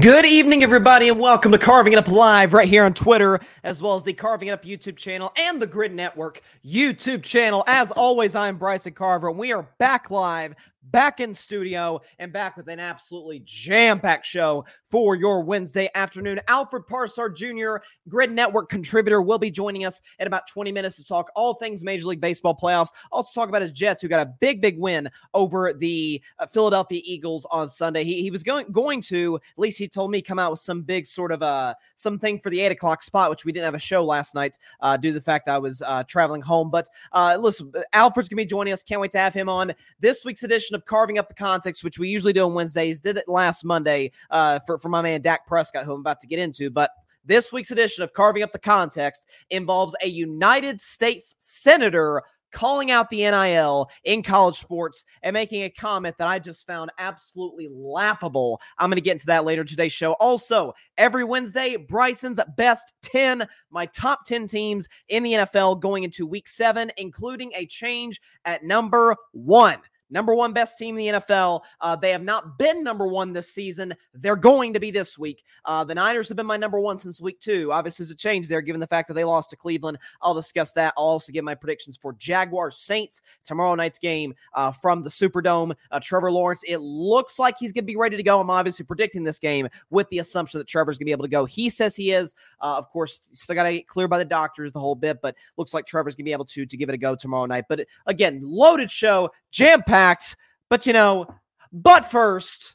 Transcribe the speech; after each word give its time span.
Good 0.00 0.24
evening, 0.24 0.62
everybody, 0.62 1.10
and 1.10 1.20
welcome 1.20 1.52
to 1.52 1.58
Carving 1.58 1.92
It 1.92 1.98
Up 1.98 2.08
Live 2.08 2.54
right 2.54 2.66
here 2.66 2.84
on 2.84 2.94
Twitter, 2.94 3.38
as 3.62 3.82
well 3.82 3.94
as 3.94 4.04
the 4.04 4.14
Carving 4.14 4.48
It 4.48 4.52
Up 4.52 4.64
YouTube 4.64 4.96
channel 4.96 5.30
and 5.36 5.60
the 5.60 5.66
Gryd 5.66 5.92
Network 5.92 6.40
YouTube 6.64 7.22
channel. 7.22 7.62
As 7.66 7.90
always, 7.90 8.34
I'm 8.34 8.56
Bryson 8.56 8.94
Carver, 8.94 9.28
and 9.28 9.38
we 9.38 9.52
are 9.52 9.68
back 9.78 10.10
live 10.10 10.54
back 10.84 11.20
in 11.20 11.34
studio 11.34 12.00
and 12.18 12.32
back 12.32 12.56
with 12.56 12.68
an 12.68 12.80
absolutely 12.80 13.42
jam-packed 13.44 14.24
show 14.24 14.64
for 14.92 15.16
your 15.16 15.42
Wednesday 15.42 15.88
afternoon. 15.94 16.38
Alfred 16.48 16.86
Parsard 16.86 17.34
Jr., 17.34 17.76
Gryd 18.10 18.30
Network 18.30 18.68
contributor, 18.68 19.22
will 19.22 19.38
be 19.38 19.50
joining 19.50 19.86
us 19.86 20.02
in 20.18 20.26
about 20.26 20.46
20 20.46 20.70
minutes 20.70 20.96
to 20.96 21.04
talk 21.04 21.30
all 21.34 21.54
things 21.54 21.82
Major 21.82 22.06
League 22.06 22.20
Baseball 22.20 22.54
playoffs. 22.54 22.90
Also 23.10 23.40
talk 23.40 23.48
about 23.48 23.62
his 23.62 23.72
Jets, 23.72 24.02
who 24.02 24.08
got 24.08 24.24
a 24.24 24.30
big, 24.38 24.60
big 24.60 24.78
win 24.78 25.10
over 25.32 25.72
the 25.72 26.22
uh, 26.38 26.46
Philadelphia 26.46 27.00
Eagles 27.04 27.46
on 27.50 27.70
Sunday. 27.70 28.04
He, 28.04 28.20
he 28.20 28.30
was 28.30 28.42
going 28.42 28.70
going 28.70 29.00
to, 29.02 29.36
at 29.36 29.58
least 29.58 29.78
he 29.78 29.88
told 29.88 30.10
me, 30.10 30.20
come 30.20 30.38
out 30.38 30.50
with 30.50 30.60
some 30.60 30.82
big 30.82 31.06
sort 31.06 31.32
of 31.32 31.42
uh 31.42 31.74
something 31.96 32.38
for 32.40 32.50
the 32.50 32.60
eight 32.60 32.72
o'clock 32.72 33.02
spot, 33.02 33.30
which 33.30 33.46
we 33.46 33.52
didn't 33.52 33.64
have 33.64 33.74
a 33.74 33.78
show 33.78 34.04
last 34.04 34.34
night 34.34 34.58
uh, 34.80 34.98
due 34.98 35.08
to 35.08 35.14
the 35.14 35.24
fact 35.24 35.48
I 35.48 35.56
was 35.56 35.80
uh, 35.80 36.04
traveling 36.04 36.42
home. 36.42 36.70
But 36.70 36.90
uh, 37.12 37.38
listen, 37.40 37.72
Alfred's 37.94 38.28
gonna 38.28 38.42
be 38.42 38.44
joining 38.44 38.74
us. 38.74 38.82
Can't 38.82 39.00
wait 39.00 39.12
to 39.12 39.18
have 39.18 39.32
him 39.32 39.48
on 39.48 39.72
this 40.00 40.22
week's 40.22 40.42
edition 40.42 40.76
of 40.76 40.84
Carving 40.84 41.16
Up 41.16 41.28
the 41.28 41.34
Context, 41.34 41.82
which 41.82 41.98
we 41.98 42.08
usually 42.08 42.34
do 42.34 42.44
on 42.44 42.52
Wednesdays. 42.52 43.00
Did 43.00 43.16
it 43.16 43.26
last 43.26 43.64
Monday 43.64 44.12
uh, 44.30 44.58
for, 44.66 44.78
for 44.82 44.88
my 44.88 45.00
man 45.00 45.22
Dak 45.22 45.46
Prescott, 45.46 45.84
who 45.84 45.94
I'm 45.94 46.00
about 46.00 46.20
to 46.20 46.26
get 46.26 46.38
into. 46.38 46.70
But 46.70 46.90
this 47.24 47.52
week's 47.52 47.70
edition 47.70 48.02
of 48.02 48.12
Carving 48.12 48.42
Up 48.42 48.52
the 48.52 48.58
Context 48.58 49.28
involves 49.50 49.94
a 50.02 50.08
United 50.08 50.80
States 50.80 51.36
Senator 51.38 52.22
calling 52.52 52.90
out 52.90 53.10
the 53.10 53.22
NIL 53.22 53.88
in 54.04 54.22
college 54.22 54.56
sports 54.56 55.04
and 55.22 55.34
making 55.34 55.62
a 55.62 55.70
comment 55.70 56.16
that 56.18 56.28
I 56.28 56.38
just 56.38 56.66
found 56.66 56.90
absolutely 56.98 57.68
laughable. 57.70 58.60
I'm 58.78 58.90
going 58.90 58.96
to 58.96 59.02
get 59.02 59.12
into 59.12 59.26
that 59.26 59.44
later 59.44 59.62
in 59.62 59.66
today's 59.66 59.92
show. 59.92 60.12
Also, 60.14 60.74
every 60.98 61.24
Wednesday, 61.24 61.76
Bryson's 61.76 62.38
best 62.56 62.92
10, 63.02 63.48
my 63.70 63.86
top 63.86 64.24
10 64.26 64.46
teams 64.46 64.88
in 65.08 65.22
the 65.22 65.32
NFL 65.32 65.80
going 65.80 66.04
into 66.04 66.26
week 66.26 66.46
seven, 66.46 66.92
including 66.98 67.52
a 67.54 67.66
change 67.66 68.20
at 68.44 68.62
number 68.62 69.16
one 69.32 69.78
number 70.12 70.34
one 70.34 70.52
best 70.52 70.78
team 70.78 70.98
in 70.98 71.14
the 71.14 71.20
NFL. 71.20 71.62
Uh, 71.80 71.96
they 71.96 72.10
have 72.10 72.22
not 72.22 72.58
been 72.58 72.84
number 72.84 73.06
one 73.06 73.32
this 73.32 73.52
season. 73.52 73.94
They're 74.14 74.36
going 74.36 74.74
to 74.74 74.80
be 74.80 74.90
this 74.90 75.18
week. 75.18 75.44
Uh, 75.64 75.84
the 75.84 75.94
Niners 75.94 76.28
have 76.28 76.36
been 76.36 76.46
my 76.46 76.56
number 76.56 76.78
one 76.78 76.98
since 76.98 77.20
week 77.20 77.40
two. 77.40 77.72
Obviously, 77.72 78.04
there's 78.04 78.12
a 78.12 78.16
change 78.16 78.48
there 78.48 78.60
given 78.60 78.80
the 78.80 78.86
fact 78.86 79.08
that 79.08 79.14
they 79.14 79.24
lost 79.24 79.50
to 79.50 79.56
Cleveland. 79.56 79.98
I'll 80.20 80.34
discuss 80.34 80.72
that. 80.74 80.94
I'll 80.96 81.04
also 81.04 81.32
give 81.32 81.44
my 81.44 81.54
predictions 81.54 81.96
for 81.96 82.12
Jaguars 82.14 82.78
Saints 82.78 83.22
tomorrow 83.44 83.74
night's 83.74 83.98
game 83.98 84.34
uh, 84.54 84.72
from 84.72 85.02
the 85.02 85.10
Superdome. 85.10 85.74
Uh, 85.90 86.00
Trevor 86.00 86.30
Lawrence, 86.30 86.62
it 86.66 86.78
looks 86.78 87.38
like 87.38 87.56
he's 87.58 87.72
going 87.72 87.84
to 87.84 87.86
be 87.86 87.96
ready 87.96 88.16
to 88.16 88.22
go. 88.22 88.40
I'm 88.40 88.50
obviously 88.50 88.84
predicting 88.84 89.24
this 89.24 89.38
game 89.38 89.68
with 89.90 90.08
the 90.10 90.18
assumption 90.18 90.58
that 90.58 90.68
Trevor's 90.68 90.96
going 90.98 91.04
to 91.04 91.06
be 91.06 91.12
able 91.12 91.24
to 91.24 91.30
go. 91.30 91.44
He 91.44 91.70
says 91.70 91.96
he 91.96 92.12
is. 92.12 92.34
Uh, 92.60 92.76
of 92.76 92.88
course, 92.90 93.20
still 93.32 93.54
got 93.54 93.64
to 93.64 93.72
get 93.72 93.88
clear 93.88 94.08
by 94.08 94.18
the 94.18 94.24
doctors 94.24 94.72
the 94.72 94.80
whole 94.80 94.94
bit, 94.94 95.20
but 95.22 95.36
looks 95.56 95.74
like 95.74 95.86
Trevor's 95.86 96.14
going 96.14 96.24
to 96.24 96.28
be 96.28 96.32
able 96.32 96.44
to 96.46 96.66
to 96.66 96.76
give 96.76 96.88
it 96.88 96.94
a 96.94 96.98
go 96.98 97.14
tomorrow 97.14 97.46
night. 97.46 97.64
But 97.68 97.86
again, 98.06 98.40
loaded 98.42 98.90
show 98.90 99.30
jam 99.52 99.82
packed. 99.82 100.36
But, 100.68 100.86
you 100.86 100.92
know, 100.92 101.26
but 101.70 102.10
first, 102.10 102.74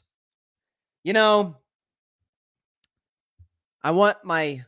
you 1.04 1.12
know, 1.12 1.56
I 3.82 3.90
want 3.90 4.18
my 4.24 4.64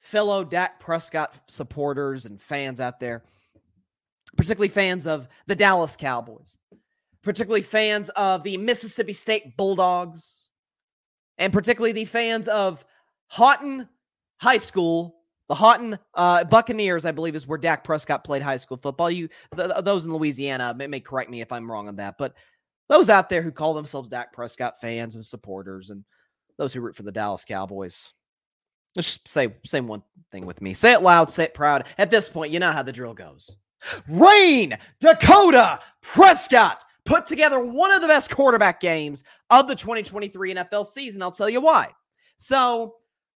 fellow 0.00 0.44
Dak 0.44 0.78
Prescott 0.78 1.34
supporters 1.48 2.26
and 2.26 2.40
fans 2.40 2.80
out 2.80 3.00
there, 3.00 3.24
particularly 4.36 4.68
fans 4.68 5.06
of 5.06 5.26
the 5.46 5.56
Dallas 5.56 5.96
Cowboys, 5.96 6.56
particularly 7.22 7.62
fans 7.62 8.08
of 8.10 8.44
the 8.44 8.56
Mississippi 8.56 9.12
State 9.12 9.56
Bulldogs, 9.56 10.48
and 11.38 11.52
particularly 11.52 11.92
the 11.92 12.04
fans 12.04 12.46
of 12.46 12.84
Haughton 13.28 13.88
High 14.38 14.58
School 14.58 15.15
the 15.48 15.54
Haughton 15.54 15.98
uh, 16.14 16.44
Buccaneers, 16.44 17.04
I 17.04 17.12
believe, 17.12 17.36
is 17.36 17.46
where 17.46 17.58
Dak 17.58 17.84
Prescott 17.84 18.24
played 18.24 18.42
high 18.42 18.56
school 18.56 18.76
football. 18.76 19.10
You, 19.10 19.28
those 19.52 20.04
in 20.04 20.12
Louisiana 20.12 20.74
may, 20.76 20.86
may, 20.86 21.00
correct 21.00 21.30
me 21.30 21.40
if 21.40 21.52
I'm 21.52 21.70
wrong 21.70 21.88
on 21.88 21.96
that, 21.96 22.16
but 22.18 22.34
those 22.88 23.10
out 23.10 23.28
there 23.28 23.42
who 23.42 23.52
call 23.52 23.74
themselves 23.74 24.08
Dak 24.08 24.32
Prescott 24.32 24.80
fans 24.80 25.14
and 25.14 25.24
supporters, 25.24 25.90
and 25.90 26.04
those 26.58 26.72
who 26.72 26.80
root 26.80 26.96
for 26.96 27.02
the 27.02 27.12
Dallas 27.12 27.44
Cowboys, 27.44 28.12
just 28.94 29.26
say 29.28 29.54
same 29.64 29.86
one 29.86 30.02
thing 30.30 30.46
with 30.46 30.62
me. 30.62 30.72
Say 30.74 30.92
it 30.92 31.02
loud, 31.02 31.30
say 31.30 31.44
it 31.44 31.54
proud. 31.54 31.84
At 31.98 32.10
this 32.10 32.28
point, 32.28 32.52
you 32.52 32.60
know 32.60 32.72
how 32.72 32.82
the 32.82 32.92
drill 32.92 33.14
goes. 33.14 33.54
Rayne 34.08 34.78
Dakota 35.00 35.78
Prescott 36.00 36.82
put 37.04 37.26
together 37.26 37.60
one 37.60 37.92
of 37.92 38.00
the 38.00 38.08
best 38.08 38.30
quarterback 38.30 38.80
games 38.80 39.22
of 39.50 39.68
the 39.68 39.74
2023 39.74 40.54
NFL 40.54 40.86
season. 40.86 41.22
I'll 41.22 41.30
tell 41.30 41.50
you 41.50 41.60
why. 41.60 41.90
So 42.36 42.94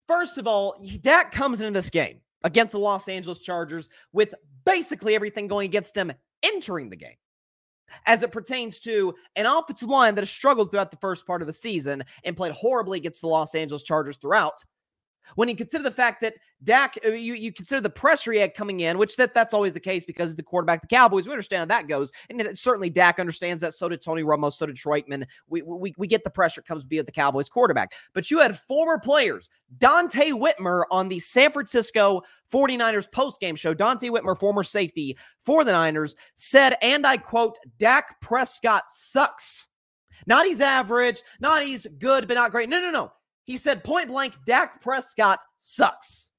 First 0.10 0.40
of 0.40 0.48
all, 0.48 0.74
Dak 1.02 1.32
comes 1.32 1.62
into 1.62 1.78
this 1.78 1.92
game 1.92 2.22
against 2.44 2.72
the 2.72 2.80
Los 2.80 3.08
Angeles 3.08 3.38
Chargers 3.38 3.90
with 4.12 4.34
basically 4.66 5.14
everything 5.14 5.46
going 5.46 5.66
against 5.66 5.96
him 5.96 6.12
entering 6.42 6.90
the 6.90 6.96
game. 6.96 7.18
As 8.08 8.24
it 8.24 8.32
pertains 8.32 8.80
to 8.80 9.14
an 9.36 9.46
offensive 9.46 9.88
line 9.88 10.16
that 10.16 10.24
has 10.24 10.32
struggled 10.32 10.72
throughout 10.72 10.90
the 10.90 10.98
first 10.98 11.28
part 11.28 11.44
of 11.44 11.46
the 11.46 11.54
season 11.54 12.04
and 12.24 12.36
played 12.36 12.54
horribly 12.54 12.98
against 12.98 13.22
the 13.22 13.28
Los 13.28 13.54
Angeles 13.54 13.84
Chargers 13.84 14.18
throughout, 14.18 14.66
when 15.36 15.50
you 15.50 15.56
consider 15.56 15.84
the 15.84 15.92
fact 15.92 16.22
that 16.22 16.36
Dak, 16.64 16.98
uh, 17.06 17.10
you, 17.10 17.34
you 17.34 17.54
consider 17.54 17.82
the 17.82 17.90
pressure 17.90 18.32
he 18.32 18.40
had 18.40 18.54
coming 18.54 18.82
in, 18.82 18.98
which 18.98 19.16
that 19.16 19.34
that's 19.34 19.54
always 19.54 19.74
the 19.74 19.80
case 19.80 20.06
because 20.06 20.36
the 20.36 20.44
quarterback, 20.44 20.82
the 20.82 20.88
Cowboys, 20.88 21.28
we 21.28 21.34
understand 21.34 21.60
how 21.60 21.78
that 21.78 21.88
goes. 21.88 22.12
And 22.30 22.42
it, 22.42 22.58
certainly 22.58 22.90
Dak 22.90 23.20
understands 23.20 23.62
that. 23.62 23.74
So 23.74 23.88
did 23.90 24.02
Tony 24.02 24.24
Romo, 24.24 24.52
so 24.52 24.66
did 24.66 24.76
Troy 24.76 25.02
Aikman. 25.02 25.26
We, 25.48 25.62
we, 25.62 25.94
we 25.98 26.08
get 26.08 26.24
the 26.24 26.30
pressure 26.30 26.62
comes 26.62 26.84
via 26.84 27.04
the 27.04 27.12
Cowboys 27.12 27.50
quarterback. 27.50 27.94
But 28.14 28.30
you 28.30 28.40
had 28.40 28.58
former 28.58 29.00
players, 29.00 29.50
Donte 29.78 30.32
Whitner 30.34 30.84
on 30.92 31.08
the 31.08 31.20
San 31.20 31.52
Francisco 31.52 32.22
49ers 32.52 33.12
post-game 33.12 33.56
show. 33.56 33.74
Donte 33.74 34.10
Whitner, 34.10 34.38
former 34.38 34.64
safety 34.64 35.18
for 35.40 35.64
the 35.64 35.72
Niners, 35.72 36.16
said, 36.36 36.76
and 36.82 37.06
I 37.06 37.18
quote, 37.18 37.58
Dak 37.78 38.20
Prescott 38.22 38.90
sucks. 38.90 39.68
Not 40.26 40.46
he's 40.46 40.62
average, 40.62 41.22
not 41.40 41.64
he's 41.64 41.88
good, 41.88 42.28
but 42.28 42.34
not 42.34 42.52
great. 42.52 42.70
No, 42.70 42.82
no, 42.82 42.92
no. 42.92 43.12
He 43.50 43.58
said 43.58 43.84
point 43.84 44.10
blank, 44.10 44.36
Dak 44.46 44.80
Prescott 44.80 45.40
sucks. 45.58 46.30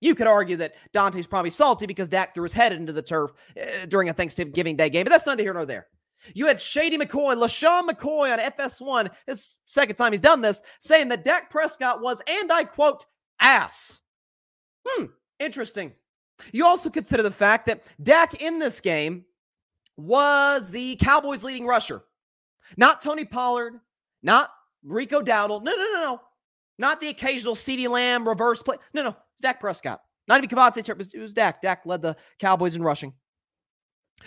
You 0.00 0.14
could 0.14 0.28
argue 0.28 0.54
that 0.58 0.74
Donte's 0.92 1.26
probably 1.26 1.50
salty 1.50 1.86
because 1.86 2.08
Dak 2.08 2.36
threw 2.36 2.44
his 2.44 2.52
head 2.52 2.72
into 2.72 2.92
the 2.92 3.02
turf 3.02 3.32
uh, 3.60 3.84
during 3.86 4.08
a 4.08 4.12
Thanksgiving 4.12 4.76
Day 4.76 4.90
game, 4.90 5.02
but 5.02 5.10
that's 5.10 5.26
neither 5.26 5.42
here 5.42 5.54
nor 5.54 5.66
there. 5.66 5.88
You 6.34 6.46
had 6.46 6.60
Shady 6.60 6.96
McCoy, 6.96 7.34
LeSean 7.34 7.88
McCoy 7.88 8.32
on 8.32 8.38
FS1, 8.38 9.10
his 9.26 9.58
second 9.66 9.96
time 9.96 10.12
he's 10.12 10.20
done 10.20 10.40
this, 10.40 10.62
saying 10.78 11.08
that 11.08 11.24
Dak 11.24 11.50
Prescott 11.50 12.00
was, 12.00 12.22
and 12.28 12.52
I 12.52 12.62
quote, 12.62 13.04
ass. 13.40 14.00
Hmm, 14.86 15.06
interesting. 15.40 15.94
You 16.52 16.64
also 16.64 16.90
consider 16.90 17.24
the 17.24 17.32
fact 17.32 17.66
that 17.66 17.82
Dak 18.00 18.40
in 18.40 18.60
this 18.60 18.80
game 18.80 19.24
was 19.96 20.70
the 20.70 20.94
Cowboys' 21.02 21.42
leading 21.42 21.66
rusher. 21.66 22.04
Not 22.76 23.00
Tony 23.00 23.24
Pollard, 23.24 23.80
not 24.22 24.52
Rico 24.88 25.20
Dowdle. 25.20 25.62
No, 25.62 25.76
no, 25.76 25.84
no, 25.94 26.00
no. 26.00 26.20
Not 26.78 27.00
the 27.00 27.08
occasional 27.08 27.54
CeeDee 27.54 27.88
Lamb 27.88 28.26
reverse 28.26 28.62
play. 28.62 28.76
No, 28.94 29.02
no. 29.02 29.16
It's 29.32 29.42
Dak 29.42 29.60
Prescott. 29.60 30.00
Not 30.26 30.42
even 30.42 30.56
Kavontae 30.56 30.88
It 30.88 30.98
was, 30.98 31.14
it 31.14 31.20
was 31.20 31.32
Dak. 31.32 31.60
Dak 31.60 31.82
led 31.84 32.02
the 32.02 32.16
Cowboys 32.38 32.76
in 32.76 32.82
rushing. 32.82 33.12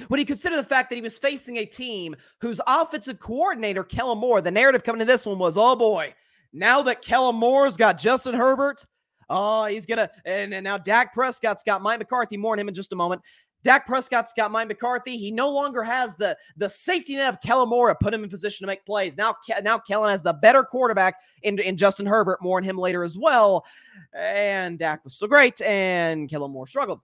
When 0.07 0.19
you 0.19 0.25
consider 0.25 0.55
the 0.55 0.63
fact 0.63 0.89
that 0.89 0.95
he 0.95 1.01
was 1.01 1.17
facing 1.17 1.57
a 1.57 1.65
team 1.65 2.15
whose 2.39 2.61
offensive 2.65 3.19
coordinator, 3.19 3.83
Kellen 3.83 4.17
Moore, 4.17 4.41
the 4.41 4.51
narrative 4.51 4.83
coming 4.83 4.99
to 4.99 5.05
this 5.05 5.25
one 5.25 5.37
was, 5.37 5.57
oh 5.57 5.75
boy, 5.75 6.13
now 6.53 6.81
that 6.83 7.01
Kellen 7.01 7.35
Moore's 7.35 7.75
got 7.75 7.97
Justin 7.97 8.33
Herbert, 8.33 8.85
oh, 9.29 9.65
he's 9.65 9.85
going 9.85 9.97
to, 9.97 10.09
and, 10.25 10.53
and 10.53 10.63
now 10.63 10.77
Dak 10.77 11.13
Prescott's 11.13 11.63
got 11.63 11.81
Mike 11.81 11.99
McCarthy, 11.99 12.37
more 12.37 12.53
on 12.53 12.59
him 12.59 12.69
in 12.69 12.73
just 12.73 12.93
a 12.93 12.95
moment. 12.95 13.21
Dak 13.63 13.85
Prescott's 13.85 14.33
got 14.33 14.51
Mike 14.51 14.67
McCarthy. 14.67 15.17
He 15.17 15.31
no 15.31 15.49
longer 15.49 15.83
has 15.83 16.15
the 16.15 16.37
the 16.57 16.67
safety 16.69 17.15
net 17.15 17.33
of 17.33 17.41
Kellen 17.41 17.69
Moore 17.69 17.89
to 17.89 17.95
put 17.95 18.13
him 18.13 18.23
in 18.23 18.29
position 18.29 18.65
to 18.65 18.67
make 18.67 18.85
plays. 18.85 19.17
Now, 19.17 19.35
now 19.63 19.77
Kellen 19.77 20.09
has 20.09 20.23
the 20.23 20.33
better 20.33 20.63
quarterback 20.63 21.15
in, 21.43 21.59
in 21.59 21.77
Justin 21.77 22.05
Herbert. 22.05 22.39
More 22.41 22.57
on 22.57 22.63
him 22.63 22.77
later 22.77 23.03
as 23.03 23.17
well. 23.17 23.65
And 24.13 24.79
Dak 24.79 25.03
was 25.03 25.15
so 25.15 25.27
great, 25.27 25.61
and 25.61 26.29
Kellen 26.29 26.51
Moore 26.51 26.67
struggled. 26.67 27.01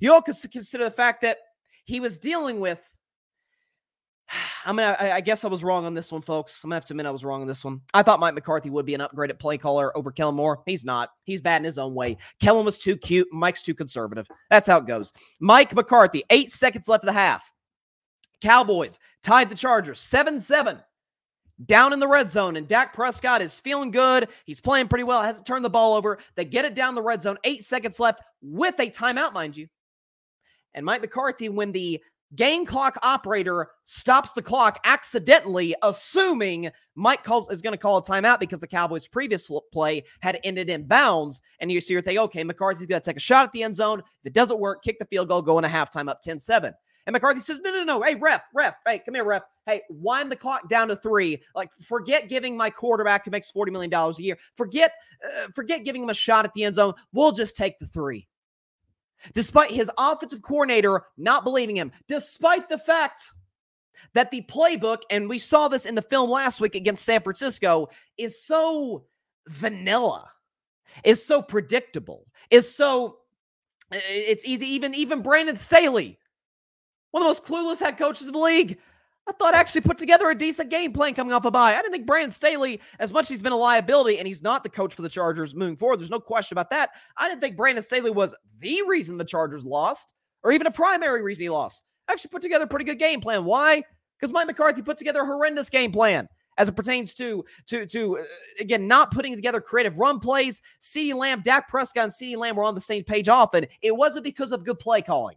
You 0.00 0.12
all 0.12 0.22
consider 0.22 0.84
the 0.84 0.90
fact 0.90 1.20
that 1.22 1.38
he 1.84 2.00
was 2.00 2.18
dealing 2.18 2.58
with 2.58 2.92
I 4.66 4.72
mean, 4.72 4.86
I, 4.86 5.12
I, 5.12 5.20
guess 5.20 5.44
I 5.44 5.48
was 5.48 5.62
wrong 5.62 5.86
on 5.86 5.94
this 5.94 6.10
one, 6.10 6.22
folks. 6.22 6.62
I'm 6.64 6.68
gonna 6.68 6.76
have 6.76 6.84
to 6.86 6.92
admit 6.92 7.06
I 7.06 7.10
was 7.10 7.24
wrong 7.24 7.40
on 7.40 7.46
this 7.46 7.64
one. 7.64 7.82
I 7.94 8.02
thought 8.02 8.18
Mike 8.18 8.34
McCarthy 8.34 8.68
would 8.68 8.84
be 8.84 8.94
an 8.94 9.00
upgrade 9.00 9.30
at 9.30 9.38
play 9.38 9.58
caller 9.58 9.96
over 9.96 10.10
Kellen 10.10 10.34
Moore. 10.34 10.62
He's 10.66 10.84
not. 10.84 11.10
He's 11.22 11.40
bad 11.40 11.58
in 11.58 11.64
his 11.64 11.78
own 11.78 11.94
way. 11.94 12.16
Kellen 12.40 12.64
was 12.64 12.76
too 12.76 12.96
cute. 12.96 13.28
Mike's 13.32 13.62
too 13.62 13.74
conservative. 13.74 14.26
That's 14.50 14.68
how 14.68 14.78
it 14.78 14.86
goes. 14.86 15.12
Mike 15.38 15.74
McCarthy, 15.74 16.24
eight 16.30 16.50
seconds 16.50 16.88
left 16.88 17.04
of 17.04 17.06
the 17.06 17.12
half. 17.12 17.52
Cowboys 18.42 18.98
tied 19.22 19.50
the 19.50 19.56
Chargers 19.56 20.00
7 20.00 20.40
7 20.40 20.80
down 21.64 21.92
in 21.92 22.00
the 22.00 22.08
red 22.08 22.28
zone, 22.28 22.56
and 22.56 22.68
Dak 22.68 22.92
Prescott 22.92 23.40
is 23.40 23.60
feeling 23.60 23.90
good. 23.90 24.28
He's 24.44 24.60
playing 24.60 24.88
pretty 24.88 25.04
well, 25.04 25.22
hasn't 25.22 25.46
turned 25.46 25.64
the 25.64 25.70
ball 25.70 25.94
over. 25.94 26.18
They 26.34 26.44
get 26.44 26.64
it 26.64 26.74
down 26.74 26.94
the 26.94 27.02
red 27.02 27.22
zone, 27.22 27.38
eight 27.44 27.64
seconds 27.64 27.98
left 27.98 28.20
with 28.42 28.78
a 28.78 28.90
timeout, 28.90 29.32
mind 29.32 29.56
you. 29.56 29.68
And 30.74 30.84
Mike 30.84 31.00
McCarthy, 31.00 31.48
when 31.48 31.72
the 31.72 32.02
game 32.34 32.66
clock 32.66 32.98
operator 33.02 33.68
stops 33.84 34.32
the 34.32 34.42
clock 34.42 34.80
accidentally, 34.84 35.74
assuming 35.82 36.70
Mike 36.94 37.22
calls 37.22 37.50
is 37.50 37.62
going 37.62 37.72
to 37.72 37.78
call 37.78 37.98
a 37.98 38.02
timeout 38.02 38.40
because 38.40 38.60
the 38.60 38.66
Cowboys' 38.66 39.06
previous 39.06 39.50
play 39.72 40.02
had 40.20 40.40
ended 40.44 40.68
in 40.68 40.84
bounds. 40.84 41.42
And 41.60 41.70
you 41.70 41.80
see, 41.80 41.94
you're 41.94 42.02
okay, 42.06 42.44
McCarthy's 42.44 42.86
going 42.86 43.00
to 43.00 43.04
take 43.04 43.16
a 43.16 43.20
shot 43.20 43.44
at 43.44 43.52
the 43.52 43.62
end 43.62 43.76
zone. 43.76 44.00
If 44.00 44.26
it 44.26 44.32
doesn't 44.32 44.58
work, 44.58 44.82
kick 44.82 44.98
the 44.98 45.04
field 45.04 45.28
goal, 45.28 45.42
go 45.42 45.58
into 45.58 45.70
halftime 45.70 46.08
up 46.08 46.20
10 46.20 46.38
7. 46.38 46.74
And 47.06 47.12
McCarthy 47.12 47.38
says, 47.38 47.60
no, 47.60 47.70
no, 47.70 47.84
no. 47.84 48.02
Hey, 48.02 48.16
ref, 48.16 48.42
ref. 48.52 48.74
Hey, 48.84 48.98
come 48.98 49.14
here, 49.14 49.24
ref. 49.24 49.44
Hey, 49.64 49.82
wind 49.88 50.30
the 50.30 50.34
clock 50.34 50.68
down 50.68 50.88
to 50.88 50.96
three. 50.96 51.40
Like, 51.54 51.72
forget 51.72 52.28
giving 52.28 52.56
my 52.56 52.68
quarterback 52.68 53.24
who 53.24 53.30
makes 53.30 53.52
$40 53.52 53.70
million 53.70 53.94
a 53.94 54.12
year. 54.18 54.36
Forget, 54.56 54.90
uh, 55.24 55.46
forget 55.54 55.84
giving 55.84 56.02
him 56.02 56.08
a 56.08 56.14
shot 56.14 56.44
at 56.44 56.52
the 56.54 56.64
end 56.64 56.74
zone. 56.74 56.94
We'll 57.12 57.30
just 57.30 57.56
take 57.56 57.78
the 57.78 57.86
three 57.86 58.26
despite 59.32 59.70
his 59.70 59.90
offensive 59.98 60.42
coordinator 60.42 61.02
not 61.16 61.44
believing 61.44 61.76
him, 61.76 61.92
despite 62.08 62.68
the 62.68 62.78
fact 62.78 63.22
that 64.14 64.30
the 64.30 64.42
playbook, 64.42 64.98
and 65.10 65.28
we 65.28 65.38
saw 65.38 65.68
this 65.68 65.86
in 65.86 65.94
the 65.94 66.02
film 66.02 66.30
last 66.30 66.60
week 66.60 66.74
against 66.74 67.04
San 67.04 67.22
Francisco, 67.22 67.88
is 68.18 68.44
so 68.44 69.06
vanilla, 69.48 70.30
is 71.04 71.24
so 71.24 71.40
predictable, 71.42 72.26
is 72.50 72.72
so 72.72 73.18
it's 73.90 74.44
easy. 74.44 74.66
Even 74.66 74.94
even 74.94 75.22
Brandon 75.22 75.56
Staley, 75.56 76.18
one 77.12 77.22
of 77.22 77.26
the 77.26 77.30
most 77.30 77.44
clueless 77.44 77.80
head 77.80 77.96
coaches 77.96 78.26
of 78.26 78.32
the 78.32 78.38
league, 78.38 78.78
I 79.28 79.32
thought 79.32 79.54
actually 79.54 79.80
put 79.80 79.98
together 79.98 80.30
a 80.30 80.34
decent 80.34 80.70
game 80.70 80.92
plan 80.92 81.14
coming 81.14 81.32
off 81.32 81.44
a 81.44 81.50
bye. 81.50 81.74
I 81.74 81.82
didn't 81.82 81.92
think 81.92 82.06
Brandon 82.06 82.30
Staley, 82.30 82.80
as 83.00 83.12
much 83.12 83.24
as 83.24 83.28
he's 83.30 83.42
been 83.42 83.52
a 83.52 83.56
liability 83.56 84.18
and 84.18 84.28
he's 84.28 84.42
not 84.42 84.62
the 84.62 84.68
coach 84.68 84.94
for 84.94 85.02
the 85.02 85.08
Chargers 85.08 85.54
moving 85.54 85.76
forward, 85.76 85.98
there's 85.98 86.10
no 86.10 86.20
question 86.20 86.54
about 86.54 86.70
that. 86.70 86.90
I 87.16 87.28
didn't 87.28 87.40
think 87.40 87.56
Brandon 87.56 87.82
Staley 87.82 88.12
was 88.12 88.36
the 88.60 88.82
reason 88.86 89.16
the 89.16 89.24
Chargers 89.24 89.64
lost 89.64 90.12
or 90.44 90.52
even 90.52 90.68
a 90.68 90.70
primary 90.70 91.22
reason 91.22 91.42
he 91.42 91.50
lost. 91.50 91.82
Actually 92.08 92.30
put 92.30 92.42
together 92.42 92.64
a 92.64 92.68
pretty 92.68 92.84
good 92.84 93.00
game 93.00 93.20
plan. 93.20 93.44
Why? 93.44 93.82
Because 94.18 94.32
Mike 94.32 94.46
McCarthy 94.46 94.80
put 94.80 94.96
together 94.96 95.22
a 95.22 95.26
horrendous 95.26 95.68
game 95.68 95.90
plan 95.90 96.28
as 96.56 96.68
it 96.68 96.76
pertains 96.76 97.12
to 97.14 97.44
to 97.66 97.84
to 97.86 98.18
uh, 98.18 98.22
again 98.60 98.86
not 98.86 99.10
putting 99.10 99.34
together 99.34 99.60
creative 99.60 99.98
run 99.98 100.20
plays. 100.20 100.62
CeeDee 100.80 101.14
Lamb, 101.14 101.42
Dak 101.42 101.68
Prescott, 101.68 102.04
and 102.04 102.12
CeeDee 102.12 102.36
Lamb 102.36 102.54
were 102.54 102.64
on 102.64 102.76
the 102.76 102.80
same 102.80 103.02
page 103.02 103.28
often. 103.28 103.66
It 103.82 103.94
wasn't 103.94 104.24
because 104.24 104.52
of 104.52 104.64
good 104.64 104.78
play 104.78 105.02
calling. 105.02 105.36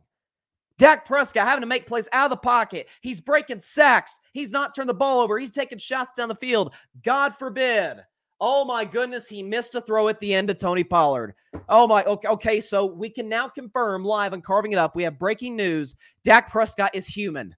Dak 0.80 1.06
Prescott 1.06 1.46
having 1.46 1.62
to 1.62 1.68
make 1.68 1.86
plays 1.86 2.08
out 2.14 2.24
of 2.24 2.30
the 2.30 2.38
pocket. 2.38 2.88
He's 3.02 3.20
breaking 3.20 3.60
sacks. 3.60 4.22
He's 4.32 4.54
not 4.54 4.74
turned 4.74 4.90
the 4.90 4.94
ball 4.94 5.20
over. 5.20 5.38
He's 5.38 5.52
taking 5.52 5.78
shots 5.78 6.14
down 6.14 6.30
the 6.30 6.36
field. 6.36 6.74
God 7.04 7.36
forbid. 7.36 7.98
Oh 8.42 8.64
my 8.64 8.86
goodness, 8.86 9.28
he 9.28 9.44
missed 9.44 9.76
a 9.76 9.82
throw 9.82 10.08
at 10.08 10.22
the 10.22 10.34
end 10.34 10.48
to 10.48 10.54
Tony 10.54 10.86
Pollard. 10.86 11.36
Oh 11.68 11.86
my, 11.86 12.06
okay, 12.06 12.30
okay, 12.30 12.62
so 12.62 12.86
we 12.86 13.10
can 13.10 13.28
now 13.28 13.50
confirm 13.50 14.06
live 14.06 14.32
and 14.32 14.42
carving 14.42 14.72
it 14.72 14.78
up. 14.78 14.96
We 14.96 15.04
have 15.04 15.20
breaking 15.20 15.58
news. 15.58 15.98
Dak 16.24 16.50
Prescott 16.50 16.92
is 16.96 17.06
human. 17.06 17.54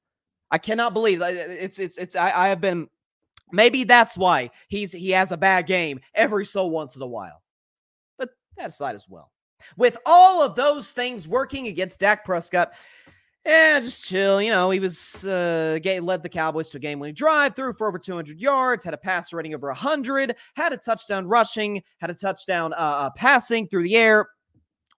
I 0.50 0.58
cannot 0.58 0.94
believe 0.94 1.22
it's 1.22 1.78
it's 1.78 2.00
it's 2.00 2.16
I, 2.16 2.32
I 2.32 2.48
have 2.48 2.60
been 2.60 2.90
maybe 3.52 3.84
that's 3.84 4.18
why 4.18 4.50
he's 4.68 4.92
he 4.92 5.12
has 5.12 5.32
a 5.32 5.38
bad 5.38 5.68
game 5.68 6.00
every 6.16 6.46
so 6.46 6.66
once 6.66 6.96
in 6.96 7.04
a 7.04 7.08
while. 7.08 7.44
But 8.18 8.32
that 8.58 8.70
aside 8.70 8.96
as 8.96 9.08
well. 9.08 9.32
With 9.78 9.98
all 10.08 10.42
of 10.42 10.56
those 10.56 10.92
things 10.92 11.28
working 11.28 11.68
against 11.68 12.00
Dak 12.00 12.26
Prescott, 12.26 12.74
yeah, 13.46 13.80
just 13.80 14.04
chill. 14.04 14.42
You 14.42 14.52
know, 14.52 14.70
he 14.70 14.80
was 14.80 15.26
uh, 15.26 15.80
led 15.84 16.24
the 16.24 16.30
Cowboys 16.30 16.70
to 16.70 16.78
a 16.78 16.80
game-winning 16.80 17.16
drive, 17.16 17.56
threw 17.56 17.74
for 17.74 17.88
over 17.88 17.98
200 17.98 18.40
yards, 18.40 18.86
had 18.86 18.94
a 18.94 18.98
passer 18.98 19.38
rating 19.38 19.56
over 19.56 19.68
100, 19.68 20.36
had 20.56 20.74
a 20.74 20.78
touchdown 20.78 21.28
rushing, 21.28 21.82
had 21.98 22.12
a 22.12 22.14
touchdown 22.14 22.74
uh, 22.74 22.76
uh, 22.76 23.10
passing 23.12 23.68
through 23.68 23.84
the 23.84 23.96
air. 23.96 24.30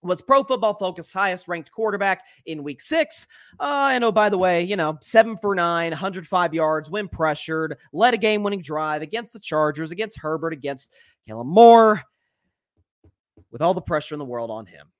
Was 0.01 0.21
Pro 0.21 0.43
Football 0.43 0.73
Focus 0.73 1.13
highest 1.13 1.47
ranked 1.47 1.71
quarterback 1.71 2.25
in 2.45 2.61
week 2.61 2.81
six. 2.81 3.25
Uh, 3.57 3.91
and 3.93 4.03
oh, 4.03 4.11
by 4.11 4.27
the 4.27 4.37
way, 4.37 4.61
you 4.61 4.75
know, 4.75 4.97
seven 5.01 5.37
for 5.37 5.55
nine, 5.55 5.91
105 5.91 6.53
yards 6.53 6.89
when 6.89 7.07
pressured, 7.07 7.77
led 7.93 8.13
a 8.13 8.17
game 8.17 8.43
winning 8.43 8.61
drive 8.61 9.01
against 9.01 9.31
the 9.31 9.39
Chargers, 9.39 9.91
against 9.91 10.19
Herbert, 10.19 10.51
against 10.51 10.91
Kellen 11.25 11.47
Moore, 11.47 12.01
with 13.49 13.61
all 13.61 13.73
the 13.73 13.81
pressure 13.81 14.13
in 14.13 14.19
the 14.19 14.25
world 14.25 14.51
on 14.51 14.65
him, 14.65 14.91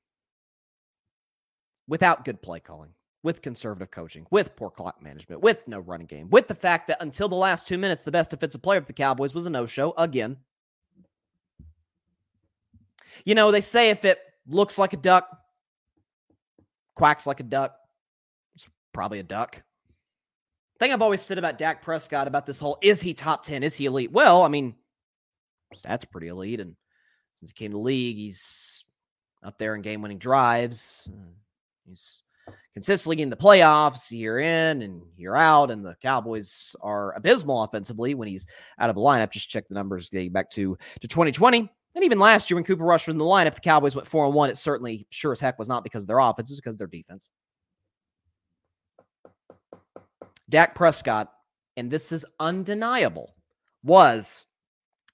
without 1.89 2.23
good 2.23 2.41
play 2.41 2.61
calling 2.61 2.93
with 3.23 3.41
conservative 3.41 3.89
coaching, 3.89 4.27
with 4.29 4.55
poor 4.55 4.69
clock 4.69 5.01
management, 5.01 5.41
with 5.41 5.67
no 5.67 5.79
running 5.79 6.07
game, 6.07 6.29
with 6.29 6.47
the 6.47 6.55
fact 6.55 6.87
that 6.87 7.01
until 7.01 7.29
the 7.29 7.35
last 7.35 7.67
two 7.67 7.77
minutes, 7.77 8.03
the 8.03 8.11
best 8.11 8.29
defensive 8.29 8.61
player 8.61 8.77
of 8.77 8.85
the 8.85 8.93
Cowboys 8.93 9.33
was 9.33 9.45
a 9.45 9.49
no 9.49 9.65
show 9.65 9.93
again. 9.97 10.37
You 13.25 13.35
know, 13.35 13.51
they 13.51 13.61
say 13.61 13.89
if 13.89 14.03
it 14.03 14.19
looks 14.45 14.77
like 14.77 14.93
a 14.93 14.97
duck, 14.97 15.27
quacks 16.95 17.25
like 17.25 17.39
a 17.39 17.43
duck, 17.43 17.75
it's 18.55 18.67
probably 18.91 19.19
a 19.19 19.23
duck. 19.23 19.63
Thing 20.79 20.91
I've 20.91 21.01
always 21.01 21.21
said 21.21 21.37
about 21.37 21.57
Dak 21.57 21.81
Prescott 21.81 22.27
about 22.27 22.45
this 22.45 22.59
whole 22.59 22.77
is 22.81 23.01
he 23.01 23.13
top 23.13 23.43
10? 23.43 23.63
Is 23.63 23.75
he 23.75 23.85
elite? 23.85 24.11
Well, 24.11 24.41
I 24.41 24.49
mean, 24.49 24.75
stats 25.73 26.09
pretty 26.09 26.27
elite. 26.27 26.59
And 26.59 26.75
since 27.35 27.51
he 27.51 27.55
came 27.55 27.71
to 27.71 27.77
the 27.77 27.81
league, 27.81 28.17
he's 28.17 28.83
up 29.41 29.57
there 29.57 29.75
in 29.75 29.81
game 29.81 30.01
winning 30.01 30.17
drives. 30.17 31.07
He's 31.87 32.23
consistently 32.73 33.21
in 33.21 33.29
the 33.29 33.35
playoffs 33.35 34.11
year 34.11 34.39
in 34.39 34.81
and 34.81 35.01
year 35.15 35.35
out, 35.35 35.71
and 35.71 35.85
the 35.85 35.95
Cowboys 36.01 36.75
are 36.81 37.13
abysmal 37.15 37.63
offensively 37.63 38.15
when 38.15 38.27
he's 38.27 38.45
out 38.79 38.89
of 38.89 38.95
the 38.95 39.01
lineup. 39.01 39.31
Just 39.31 39.49
check 39.49 39.67
the 39.67 39.75
numbers 39.75 40.09
getting 40.09 40.31
back 40.31 40.49
to, 40.51 40.77
to 41.01 41.07
2020. 41.07 41.69
And 41.95 42.03
even 42.03 42.17
last 42.19 42.49
year 42.49 42.55
when 42.55 42.63
Cooper 42.63 42.83
Rush 42.83 43.07
was 43.07 43.13
in 43.13 43.19
the 43.19 43.25
lineup, 43.25 43.53
the 43.53 43.61
Cowboys 43.61 43.95
went 43.95 44.07
4 44.07 44.25
and 44.25 44.33
1. 44.33 44.49
It 44.49 44.57
certainly 44.57 45.05
sure 45.11 45.31
as 45.31 45.39
heck 45.39 45.59
was 45.59 45.67
not 45.67 45.83
because 45.83 46.03
of 46.03 46.07
their 46.07 46.19
offense, 46.19 46.49
it's 46.49 46.59
because 46.59 46.75
of 46.75 46.79
their 46.79 46.87
defense. 46.87 47.29
Dak 50.49 50.75
Prescott, 50.75 51.31
and 51.77 51.89
this 51.89 52.11
is 52.11 52.25
undeniable, 52.39 53.35
was 53.83 54.45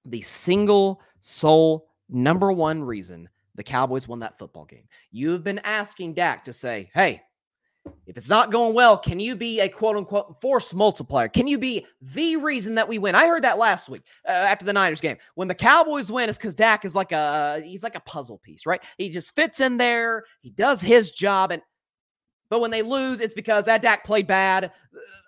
the 0.06 0.22
single 0.22 1.02
sole 1.20 1.90
number 2.10 2.52
one 2.52 2.82
reason 2.82 3.30
the 3.56 3.64
Cowboys 3.64 4.08
won 4.08 4.20
that 4.20 4.38
football 4.38 4.66
game. 4.66 4.88
You've 5.12 5.44
been 5.44 5.60
asking 5.60 6.14
Dak 6.14 6.46
to 6.46 6.54
say, 6.54 6.90
hey, 6.94 7.22
if 8.06 8.18
it's 8.18 8.30
not 8.30 8.52
going 8.52 8.74
well, 8.74 8.98
can 8.98 9.20
you 9.20 9.36
be 9.36 9.60
a 9.60 9.70
quote 9.70 9.96
unquote 9.96 10.42
force 10.42 10.74
multiplier? 10.74 11.28
Can 11.28 11.48
you 11.48 11.58
be 11.58 11.86
the 12.02 12.38
reason 12.38 12.76
that 12.76 12.88
we 12.88 12.98
win? 12.98 13.16
I 13.16 13.28
heard 13.28 13.44
that 13.44 13.58
last 13.58 13.90
week 13.90 14.04
uh, 14.28 14.32
after 14.32 14.66
the 14.66 14.74
Niners 14.74 15.02
game. 15.02 15.18
When 15.36 15.48
the 15.48 15.56
Cowboys 15.56 16.12
win, 16.12 16.30
it's 16.30 16.38
because 16.38 16.56
Dak 16.56 16.86
is 16.86 16.96
like 16.96 17.12
a 17.12 17.62
he's 17.64 17.84
like 17.84 17.96
a 17.96 18.02
puzzle 18.02 18.40
piece, 18.40 18.66
right? 18.66 18.82
He 18.98 19.10
just 19.10 19.36
fits 19.36 19.60
in 19.60 19.78
there. 19.78 20.24
He 20.42 20.50
does 20.50 20.82
his 20.82 21.12
job, 21.12 21.52
and 21.52 21.62
but 22.50 22.62
when 22.62 22.72
they 22.72 22.82
lose, 22.82 23.22
it's 23.22 23.36
because 23.36 23.66
that 23.66 23.82
Dak 23.82 24.04
played 24.04 24.28
bad. 24.28 24.72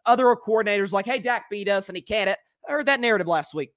Other 0.05 0.35
coordinators 0.35 0.91
like, 0.91 1.05
hey, 1.05 1.19
Dak 1.19 1.49
beat 1.49 1.69
us 1.69 1.87
and 1.87 1.95
he 1.95 2.01
can't 2.01 2.29
it. 2.29 2.39
I 2.67 2.71
heard 2.71 2.87
that 2.87 2.99
narrative 2.99 3.27
last 3.27 3.53
week 3.53 3.73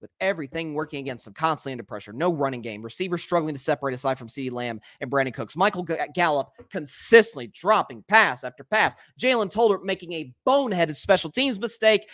with 0.00 0.10
everything 0.20 0.74
working 0.74 1.00
against 1.00 1.24
them, 1.24 1.34
constantly 1.34 1.72
under 1.72 1.84
pressure, 1.84 2.12
no 2.12 2.32
running 2.32 2.62
game, 2.62 2.82
receivers 2.82 3.22
struggling 3.22 3.54
to 3.54 3.60
separate 3.60 3.94
aside 3.94 4.18
from 4.18 4.28
CeeDee 4.28 4.52
Lamb 4.52 4.80
and 5.00 5.10
Brandin 5.10 5.34
Cooks, 5.34 5.56
Michael 5.56 5.86
Gallup 6.14 6.50
consistently 6.70 7.46
dropping 7.48 8.04
pass 8.08 8.44
after 8.44 8.64
pass, 8.64 8.96
Jalen 9.18 9.52
Tolbert 9.52 9.84
making 9.84 10.12
a 10.12 10.32
boneheaded 10.46 10.96
special 10.96 11.30
teams 11.30 11.58
mistake, 11.58 12.08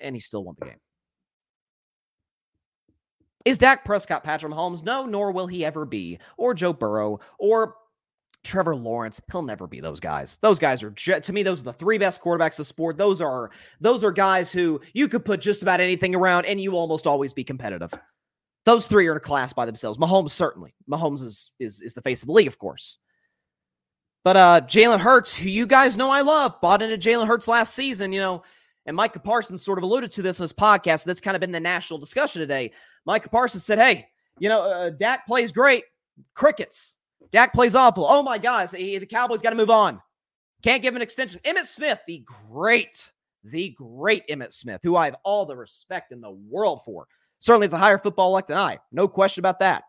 and 0.00 0.14
he 0.14 0.20
still 0.20 0.44
won 0.44 0.56
the 0.58 0.66
game. 0.66 0.78
Is 3.44 3.56
Dak 3.56 3.84
Prescott 3.84 4.24
Patrick 4.24 4.52
Mahomes? 4.52 4.82
No, 4.82 5.06
nor 5.06 5.32
will 5.32 5.46
he 5.46 5.64
ever 5.64 5.86
be, 5.86 6.18
or 6.36 6.54
Joe 6.54 6.72
Burrow, 6.72 7.20
or 7.38 7.76
Trevor 8.48 8.74
Lawrence, 8.74 9.20
he'll 9.30 9.42
never 9.42 9.66
be 9.66 9.80
those 9.80 10.00
guys. 10.00 10.38
Those 10.40 10.58
guys 10.58 10.82
are 10.82 10.90
to 10.90 11.32
me 11.32 11.42
those 11.42 11.60
are 11.60 11.64
the 11.64 11.72
three 11.72 11.98
best 11.98 12.22
quarterbacks 12.22 12.58
of 12.58 12.66
sport. 12.66 12.96
Those 12.96 13.20
are 13.20 13.50
those 13.80 14.02
are 14.02 14.10
guys 14.10 14.50
who 14.50 14.80
you 14.94 15.06
could 15.06 15.24
put 15.24 15.40
just 15.40 15.62
about 15.62 15.80
anything 15.80 16.14
around 16.14 16.46
and 16.46 16.60
you 16.60 16.72
almost 16.72 17.06
always 17.06 17.32
be 17.32 17.44
competitive. 17.44 17.92
Those 18.64 18.86
three 18.86 19.06
are 19.06 19.12
in 19.12 19.18
a 19.18 19.20
class 19.20 19.52
by 19.52 19.66
themselves. 19.66 19.98
Mahomes 19.98 20.30
certainly. 20.30 20.74
Mahomes 20.90 21.22
is 21.22 21.52
is 21.60 21.82
is 21.82 21.94
the 21.94 22.00
face 22.00 22.22
of 22.22 22.26
the 22.26 22.32
league, 22.32 22.48
of 22.48 22.58
course. 22.58 22.98
But 24.24 24.36
uh 24.36 24.60
Jalen 24.62 25.00
Hurts, 25.00 25.36
who 25.36 25.50
you 25.50 25.66
guys 25.66 25.96
know 25.96 26.10
I 26.10 26.22
love, 26.22 26.60
bought 26.62 26.80
into 26.80 26.96
Jalen 26.96 27.26
Hurts 27.26 27.48
last 27.48 27.74
season, 27.74 28.12
you 28.12 28.20
know, 28.20 28.42
and 28.86 28.96
Micah 28.96 29.20
Parsons 29.20 29.62
sort 29.62 29.78
of 29.78 29.84
alluded 29.84 30.10
to 30.12 30.22
this 30.22 30.40
in 30.40 30.44
his 30.44 30.54
podcast. 30.54 31.04
That's 31.04 31.20
kind 31.20 31.36
of 31.36 31.40
been 31.40 31.52
the 31.52 31.60
national 31.60 31.98
discussion 31.98 32.40
today. 32.40 32.72
Micah 33.04 33.28
Parsons 33.28 33.64
said, 33.64 33.78
"Hey, 33.78 34.08
you 34.38 34.48
know, 34.48 34.62
uh, 34.62 34.90
Dak 34.90 35.26
plays 35.26 35.52
great. 35.52 35.84
Crickets. 36.34 36.96
Dak 37.30 37.52
plays 37.52 37.74
awful. 37.74 38.06
Oh 38.08 38.22
my 38.22 38.38
gosh, 38.38 38.70
the 38.70 39.06
Cowboys 39.06 39.42
got 39.42 39.50
to 39.50 39.56
move 39.56 39.70
on. 39.70 40.00
Can't 40.62 40.82
give 40.82 40.96
an 40.96 41.02
extension. 41.02 41.40
Emmitt 41.44 41.66
Smith, 41.66 42.00
the 42.06 42.24
great, 42.48 43.12
the 43.44 43.70
great 43.70 44.26
Emmitt 44.28 44.52
Smith, 44.52 44.80
who 44.82 44.96
I 44.96 45.06
have 45.06 45.16
all 45.24 45.46
the 45.46 45.56
respect 45.56 46.10
in 46.12 46.20
the 46.20 46.30
world 46.30 46.82
for. 46.84 47.06
Certainly 47.40 47.68
is 47.68 47.72
a 47.72 47.78
higher 47.78 47.98
football 47.98 48.30
elect 48.30 48.48
than 48.48 48.58
I. 48.58 48.78
No 48.90 49.06
question 49.06 49.40
about 49.40 49.60
that. 49.60 49.84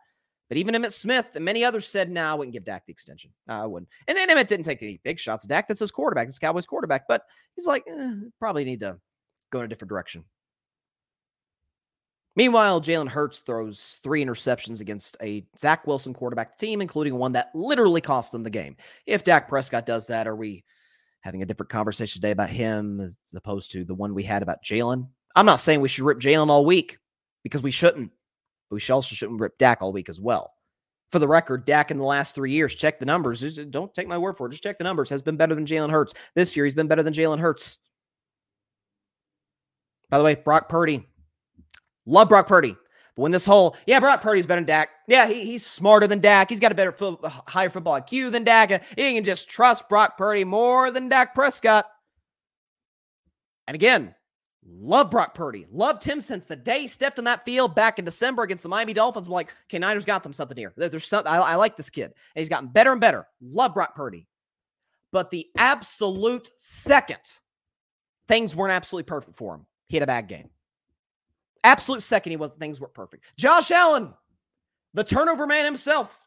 But 0.47 0.57
even 0.57 0.75
Emmitt 0.75 0.93
Smith 0.93 1.35
and 1.35 1.45
many 1.45 1.63
others 1.63 1.87
said, 1.87 2.09
no, 2.09 2.21
nah, 2.21 2.31
I 2.31 2.33
wouldn't 2.35 2.53
give 2.53 2.63
Dak 2.63 2.85
the 2.85 2.91
extension. 2.91 3.31
No, 3.47 3.53
I 3.53 3.65
wouldn't. 3.65 3.89
And 4.07 4.17
then 4.17 4.29
Emmitt 4.29 4.47
didn't 4.47 4.65
take 4.65 4.81
any 4.81 4.99
big 5.03 5.19
shots 5.19 5.45
Dak. 5.45 5.67
That's 5.67 5.79
his 5.79 5.91
quarterback. 5.91 6.27
That's 6.27 6.39
Cowboys 6.39 6.65
quarterback. 6.65 7.07
But 7.07 7.23
he's 7.55 7.67
like, 7.67 7.83
eh, 7.87 8.13
probably 8.39 8.65
need 8.65 8.79
to 8.81 8.97
go 9.51 9.59
in 9.59 9.65
a 9.65 9.67
different 9.67 9.89
direction. 9.89 10.25
Meanwhile, 12.35 12.81
Jalen 12.81 13.09
Hurts 13.09 13.39
throws 13.39 13.99
three 14.03 14.23
interceptions 14.23 14.81
against 14.81 15.17
a 15.21 15.45
Zach 15.57 15.85
Wilson 15.85 16.13
quarterback 16.13 16.57
team, 16.57 16.81
including 16.81 17.15
one 17.15 17.33
that 17.33 17.49
literally 17.53 18.01
cost 18.01 18.31
them 18.31 18.43
the 18.43 18.49
game. 18.49 18.77
If 19.05 19.23
Dak 19.23 19.49
Prescott 19.49 19.85
does 19.85 20.07
that, 20.07 20.27
are 20.27 20.35
we 20.35 20.63
having 21.21 21.41
a 21.41 21.45
different 21.45 21.69
conversation 21.69 22.21
today 22.21 22.31
about 22.31 22.49
him 22.49 22.99
as 23.01 23.17
opposed 23.35 23.71
to 23.71 23.83
the 23.83 23.93
one 23.93 24.13
we 24.13 24.23
had 24.23 24.41
about 24.41 24.63
Jalen. 24.63 25.07
I'm 25.35 25.45
not 25.45 25.59
saying 25.59 25.81
we 25.81 25.89
should 25.89 26.05
rip 26.05 26.19
Jalen 26.19 26.49
all 26.49 26.65
week 26.65 26.97
because 27.43 27.63
we 27.63 27.71
shouldn't, 27.71 28.11
but 28.69 28.75
we 28.75 28.93
also 28.93 29.15
shouldn't 29.15 29.39
rip 29.39 29.57
Dak 29.57 29.81
all 29.81 29.93
week 29.93 30.09
as 30.09 30.19
well. 30.19 30.53
For 31.11 31.19
the 31.19 31.27
record, 31.27 31.65
Dak 31.65 31.91
in 31.91 31.97
the 31.97 32.03
last 32.03 32.35
three 32.35 32.51
years, 32.51 32.75
check 32.75 32.99
the 32.99 33.05
numbers. 33.05 33.43
Uh, 33.43 33.65
don't 33.69 33.93
take 33.93 34.07
my 34.07 34.17
word 34.17 34.37
for 34.37 34.47
it. 34.47 34.51
Just 34.51 34.63
check 34.63 34.77
the 34.77 34.83
numbers. 34.83 35.09
Has 35.09 35.21
been 35.21 35.37
better 35.37 35.55
than 35.55 35.65
Jalen 35.65 35.89
Hurts. 35.89 36.13
This 36.35 36.55
year, 36.55 36.65
he's 36.65 36.75
been 36.75 36.87
better 36.87 37.03
than 37.03 37.13
Jalen 37.13 37.39
Hurts. 37.39 37.79
By 40.09 40.19
the 40.19 40.23
way, 40.23 40.35
Brock 40.35 40.69
Purdy. 40.69 41.07
Love 42.09 42.27
Brock 42.27 42.47
Purdy. 42.47 42.75
But 43.15 43.21
when 43.21 43.31
this 43.31 43.45
whole, 43.45 43.77
yeah, 43.85 43.99
Brock 43.99 44.21
Purdy's 44.21 44.47
better 44.47 44.61
than 44.61 44.65
Dak. 44.65 44.89
Yeah, 45.07 45.27
he, 45.27 45.45
he's 45.45 45.65
smarter 45.65 46.07
than 46.07 46.19
Dak. 46.19 46.49
He's 46.49 46.59
got 46.59 46.71
a 46.71 46.75
better, 46.75 46.91
fo- 46.91 47.19
uh, 47.23 47.29
higher 47.29 47.69
football 47.69 48.01
IQ 48.01 48.31
than 48.31 48.43
Dak. 48.43 48.83
He 48.95 49.13
can 49.13 49.23
just 49.23 49.47
trust 49.47 49.87
Brock 49.87 50.17
Purdy 50.17 50.43
more 50.43 50.89
than 50.89 51.07
Dak 51.07 51.35
Prescott. 51.35 51.85
And 53.67 53.75
again, 53.75 54.15
love 54.67 55.11
Brock 55.11 55.35
Purdy. 55.35 55.67
Loved 55.71 56.03
him 56.03 56.19
since 56.19 56.47
the 56.47 56.55
day 56.55 56.81
he 56.81 56.87
stepped 56.87 57.19
on 57.19 57.25
that 57.25 57.45
field 57.45 57.75
back 57.75 57.99
in 57.99 58.05
December 58.05 58.41
against 58.41 58.63
the 58.63 58.69
Miami 58.69 58.93
Dolphins. 58.93 59.27
I'm 59.27 59.33
like, 59.33 59.53
okay, 59.67 59.77
Niners 59.77 60.05
got 60.05 60.23
them 60.23 60.33
something 60.33 60.57
here. 60.57 60.73
There's 60.75 61.05
something. 61.05 61.31
I, 61.31 61.37
I 61.37 61.55
like 61.55 61.77
this 61.77 61.91
kid. 61.91 62.05
And 62.05 62.41
he's 62.41 62.49
gotten 62.49 62.69
better 62.69 62.91
and 62.91 63.01
better. 63.01 63.27
Love 63.39 63.75
Brock 63.75 63.95
Purdy. 63.95 64.25
But 65.11 65.29
the 65.29 65.45
absolute 65.57 66.49
second 66.57 67.39
things 68.27 68.55
weren't 68.55 68.73
absolutely 68.73 69.07
perfect 69.07 69.35
for 69.35 69.53
him, 69.53 69.67
he 69.87 69.97
had 69.97 70.03
a 70.03 70.07
bad 70.07 70.27
game. 70.27 70.49
Absolute 71.63 72.03
second, 72.03 72.31
he 72.31 72.37
was 72.37 72.53
things 72.53 72.79
weren't 72.79 72.93
perfect. 72.93 73.25
Josh 73.37 73.71
Allen, 73.71 74.13
the 74.93 75.03
turnover 75.03 75.45
man 75.45 75.65
himself. 75.65 76.25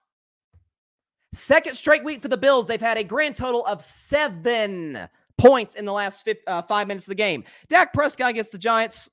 Second 1.33 1.75
straight 1.75 2.05
week 2.05 2.21
for 2.21 2.29
the 2.29 2.37
Bills. 2.37 2.67
They've 2.67 2.81
had 2.81 2.99
a 2.99 3.05
grand 3.05 3.37
total 3.37 3.65
of 3.65 3.81
seven 3.81 5.09
points 5.39 5.75
in 5.75 5.87
the 5.87 5.93
last 5.93 6.25
five, 6.25 6.37
uh, 6.47 6.63
five 6.63 6.87
minutes 6.87 7.07
of 7.07 7.11
the 7.11 7.17
game. 7.17 7.45
Dak 7.69 7.93
Prescott 7.93 8.31
against 8.31 8.53
the 8.53 8.59
Giants, 8.59 9.09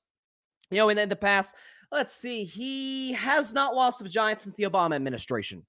you 0.70 0.76
know, 0.76 0.90
in 0.90 1.08
the 1.08 1.16
past, 1.16 1.56
let's 1.90 2.12
see, 2.12 2.44
he 2.44 3.14
has 3.14 3.54
not 3.54 3.74
lost 3.74 3.98
to 3.98 4.04
the 4.04 4.10
Giants 4.10 4.44
since 4.44 4.54
the 4.54 4.64
Obama 4.64 4.94
administration. 4.94 5.64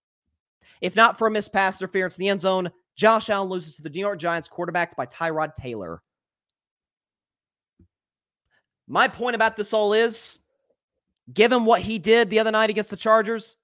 If 0.82 0.96
not 0.96 1.18
for 1.18 1.28
a 1.28 1.32
missed 1.32 1.54
pass 1.54 1.82
interference 1.82 2.18
in 2.18 2.24
the 2.24 2.30
end 2.30 2.40
zone, 2.42 2.70
Josh 2.96 3.30
Allen 3.30 3.50
loses 3.50 3.76
to 3.78 3.82
the 3.82 3.90
New 3.90 4.00
York 4.00 4.20
Giants, 4.20 4.50
quarterbacked 4.50 4.98
by 4.98 5.06
Tyrod 5.06 5.56
Taylor. 5.56 6.02
My 8.92 9.08
point 9.08 9.36
about 9.36 9.56
this 9.56 9.72
all 9.72 9.94
is 9.94 10.38
given 11.32 11.64
what 11.64 11.82
he 11.82 11.98
did 11.98 12.30
the 12.30 12.40
other 12.40 12.52
night 12.52 12.70
against 12.70 12.90
the 12.90 12.98
Chargers, 12.98 13.56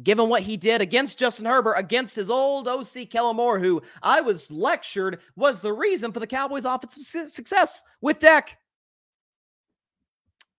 given 0.00 0.28
what 0.28 0.42
he 0.42 0.56
did 0.56 0.80
against 0.80 1.18
Justin 1.18 1.46
Herbert, 1.46 1.74
against 1.74 2.14
his 2.14 2.30
old 2.30 2.68
OC 2.68 3.10
Kellen 3.10 3.34
Moore, 3.34 3.58
who 3.58 3.82
I 4.00 4.20
was 4.20 4.52
lectured 4.52 5.18
was 5.34 5.58
the 5.58 5.72
reason 5.72 6.12
for 6.12 6.20
the 6.20 6.26
Cowboys' 6.28 6.66
offensive 6.66 7.30
success 7.30 7.82
with 8.00 8.20
Dak. 8.20 8.56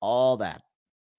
All 0.02 0.38
that. 0.38 0.64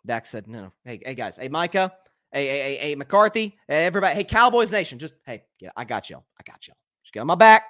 Dak 0.05 0.27
said, 0.27 0.47
no, 0.47 0.71
hey, 0.85 1.01
hey 1.03 1.15
guys, 1.15 1.39
hey, 1.39 1.49
Micah, 1.49 1.95
hey, 2.31 2.47
hey, 2.47 2.59
hey, 2.59 2.77
hey 2.77 2.95
McCarthy, 2.95 3.57
hey, 3.67 3.87
everybody, 3.87 4.15
hey, 4.15 4.25
Cowboys 4.25 4.71
Nation, 4.71 4.99
just, 4.99 5.15
hey, 5.25 5.45
yeah, 5.61 5.71
I 5.75 5.85
got 5.85 6.11
y'all. 6.11 6.27
I 6.39 6.43
got 6.45 6.69
y'all. 6.69 6.77
Just 7.03 7.15
get 7.15 7.21
on 7.21 7.27
my 7.27 7.37
back. 7.37 7.65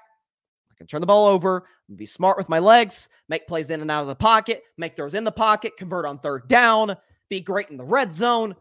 Can 0.78 0.86
turn 0.86 1.00
the 1.00 1.06
ball 1.06 1.26
over, 1.26 1.66
be 1.94 2.06
smart 2.06 2.36
with 2.36 2.48
my 2.48 2.58
legs, 2.58 3.08
make 3.28 3.46
plays 3.46 3.70
in 3.70 3.80
and 3.80 3.90
out 3.90 4.02
of 4.02 4.08
the 4.08 4.14
pocket, 4.14 4.62
make 4.76 4.94
throws 4.94 5.14
in 5.14 5.24
the 5.24 5.32
pocket, 5.32 5.76
convert 5.78 6.04
on 6.04 6.18
third 6.18 6.48
down, 6.48 6.96
be 7.30 7.40
great 7.40 7.70
in 7.70 7.76
the 7.76 7.84
red 7.84 8.12
zone. 8.12 8.54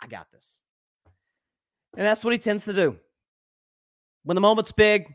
I 0.00 0.06
got 0.06 0.30
this. 0.30 0.62
And 1.96 2.06
that's 2.06 2.22
what 2.22 2.32
he 2.32 2.38
tends 2.38 2.66
to 2.66 2.72
do. 2.72 2.98
When 4.24 4.34
the 4.34 4.40
moment's 4.42 4.72
big, 4.72 5.14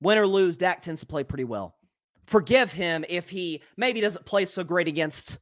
win 0.00 0.18
or 0.18 0.26
lose, 0.26 0.56
Dak 0.56 0.80
tends 0.80 1.00
to 1.00 1.06
play 1.06 1.22
pretty 1.22 1.44
well. 1.44 1.76
Forgive 2.26 2.72
him 2.72 3.04
if 3.08 3.28
he 3.28 3.62
maybe 3.76 4.00
doesn't 4.00 4.24
play 4.24 4.46
so 4.46 4.64
great 4.64 4.88
against 4.88 5.38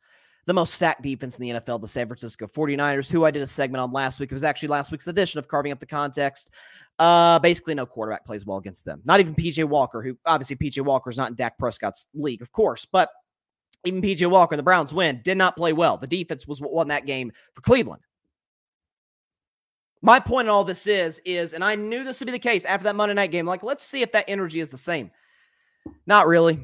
the 0.46 0.52
most 0.52 0.74
stacked 0.74 1.02
defense 1.02 1.38
in 1.38 1.42
the 1.42 1.60
NFL, 1.60 1.80
the 1.80 1.88
San 1.88 2.08
Francisco 2.08 2.46
49ers, 2.46 3.10
who 3.10 3.24
I 3.24 3.30
did 3.30 3.42
a 3.42 3.46
segment 3.46 3.80
on 3.80 3.92
last 3.92 4.18
week. 4.18 4.32
It 4.32 4.34
was 4.34 4.42
actually 4.42 4.70
last 4.70 4.90
week's 4.90 5.06
edition 5.06 5.38
of 5.38 5.46
Carving 5.46 5.70
Up 5.70 5.78
the 5.78 5.86
Context. 5.86 6.50
Uh, 6.98 7.38
basically, 7.38 7.74
no 7.74 7.86
quarterback 7.86 8.24
plays 8.24 8.46
well 8.46 8.58
against 8.58 8.84
them. 8.84 9.00
Not 9.04 9.20
even 9.20 9.34
PJ 9.34 9.64
Walker, 9.64 10.02
who 10.02 10.16
obviously 10.26 10.56
PJ 10.56 10.84
Walker 10.84 11.10
is 11.10 11.16
not 11.16 11.30
in 11.30 11.34
Dak 11.34 11.58
Prescott's 11.58 12.06
league, 12.14 12.42
of 12.42 12.52
course, 12.52 12.86
but 12.90 13.10
even 13.84 14.02
PJ 14.02 14.28
Walker, 14.30 14.56
the 14.56 14.62
Browns 14.62 14.94
win, 14.94 15.20
did 15.24 15.36
not 15.36 15.56
play 15.56 15.72
well. 15.72 15.96
The 15.96 16.06
defense 16.06 16.46
was 16.46 16.60
what 16.60 16.72
won 16.72 16.88
that 16.88 17.06
game 17.06 17.32
for 17.54 17.62
Cleveland. 17.62 18.02
My 20.02 20.20
point 20.20 20.46
in 20.46 20.50
all 20.50 20.64
this 20.64 20.86
is, 20.86 21.20
is, 21.24 21.52
and 21.52 21.64
I 21.64 21.76
knew 21.76 22.02
this 22.04 22.20
would 22.20 22.26
be 22.26 22.32
the 22.32 22.38
case 22.38 22.64
after 22.64 22.84
that 22.84 22.96
Monday 22.96 23.14
night 23.14 23.30
game. 23.30 23.46
Like, 23.46 23.62
let's 23.62 23.84
see 23.84 24.02
if 24.02 24.12
that 24.12 24.24
energy 24.28 24.60
is 24.60 24.68
the 24.68 24.76
same. 24.76 25.10
Not 26.06 26.26
really. 26.26 26.60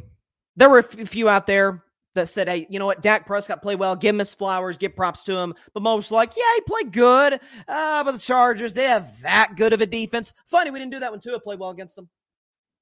There 0.57 0.69
were 0.69 0.79
a 0.79 0.83
few 0.83 1.29
out 1.29 1.47
there 1.47 1.85
that 2.19 2.29
said, 2.29 2.49
hey, 2.49 2.67
you 2.69 2.79
know 2.79 2.87
what? 2.87 3.03
Dak 3.03 3.27
Prescott 3.27 3.63
played 3.63 3.79
well. 3.79 3.97
Give 3.97 4.15
him 4.15 4.19
his 4.21 4.35
flowers. 4.35 4.77
Give 4.77 4.95
props 4.95 5.25
to 5.25 5.37
him. 5.37 5.55
But 5.75 5.83
most 5.83 6.11
like, 6.13 6.37
yeah, 6.37 6.45
he 6.55 6.61
played 6.61 6.93
good. 6.93 7.41
Uh, 7.67 8.05
but 8.05 8.13
the 8.13 8.19
Chargers, 8.19 8.75
they 8.75 8.85
have 8.85 9.21
that 9.23 9.55
good 9.57 9.73
of 9.73 9.81
a 9.81 9.87
defense. 9.87 10.35
Funny, 10.47 10.71
we 10.71 10.79
didn't 10.79 10.93
do 10.93 11.01
that 11.01 11.11
when 11.11 11.21
Tua 11.21 11.41
played 11.41 11.59
well 11.59 11.71
against 11.71 11.97
them. 11.97 12.09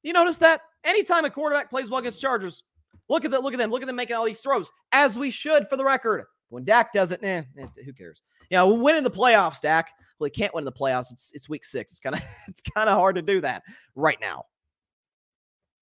You 0.02 0.12
notice 0.12 0.38
that? 0.38 0.60
Anytime 0.84 1.24
a 1.24 1.30
quarterback 1.30 1.70
plays 1.70 1.90
well 1.90 2.00
against 2.00 2.20
Chargers, 2.20 2.62
Look 3.08 3.24
at 3.24 3.30
that. 3.30 3.42
Look 3.42 3.54
at 3.54 3.58
them. 3.58 3.70
Look 3.70 3.82
at 3.82 3.86
them 3.86 3.96
making 3.96 4.16
all 4.16 4.24
these 4.24 4.40
throws, 4.40 4.70
as 4.92 5.18
we 5.18 5.30
should 5.30 5.68
for 5.68 5.76
the 5.76 5.84
record. 5.84 6.24
When 6.48 6.64
Dak 6.64 6.92
does 6.92 7.12
it, 7.12 7.22
eh, 7.22 7.42
eh 7.58 7.66
who 7.84 7.92
cares? 7.92 8.22
Yeah, 8.50 8.62
we'll 8.62 8.78
win 8.78 8.96
in 8.96 9.04
the 9.04 9.10
playoffs, 9.10 9.60
Dak. 9.60 9.90
Well, 10.18 10.26
he 10.26 10.30
can't 10.30 10.54
win 10.54 10.62
in 10.62 10.66
the 10.66 10.72
playoffs. 10.72 11.12
It's 11.12 11.32
it's 11.34 11.48
week 11.48 11.64
six. 11.64 11.92
It's 11.92 12.00
kind 12.00 12.14
of 12.14 12.22
it's 12.48 12.60
kind 12.60 12.88
of 12.88 12.98
hard 12.98 13.16
to 13.16 13.22
do 13.22 13.40
that 13.42 13.62
right 13.94 14.18
now. 14.20 14.44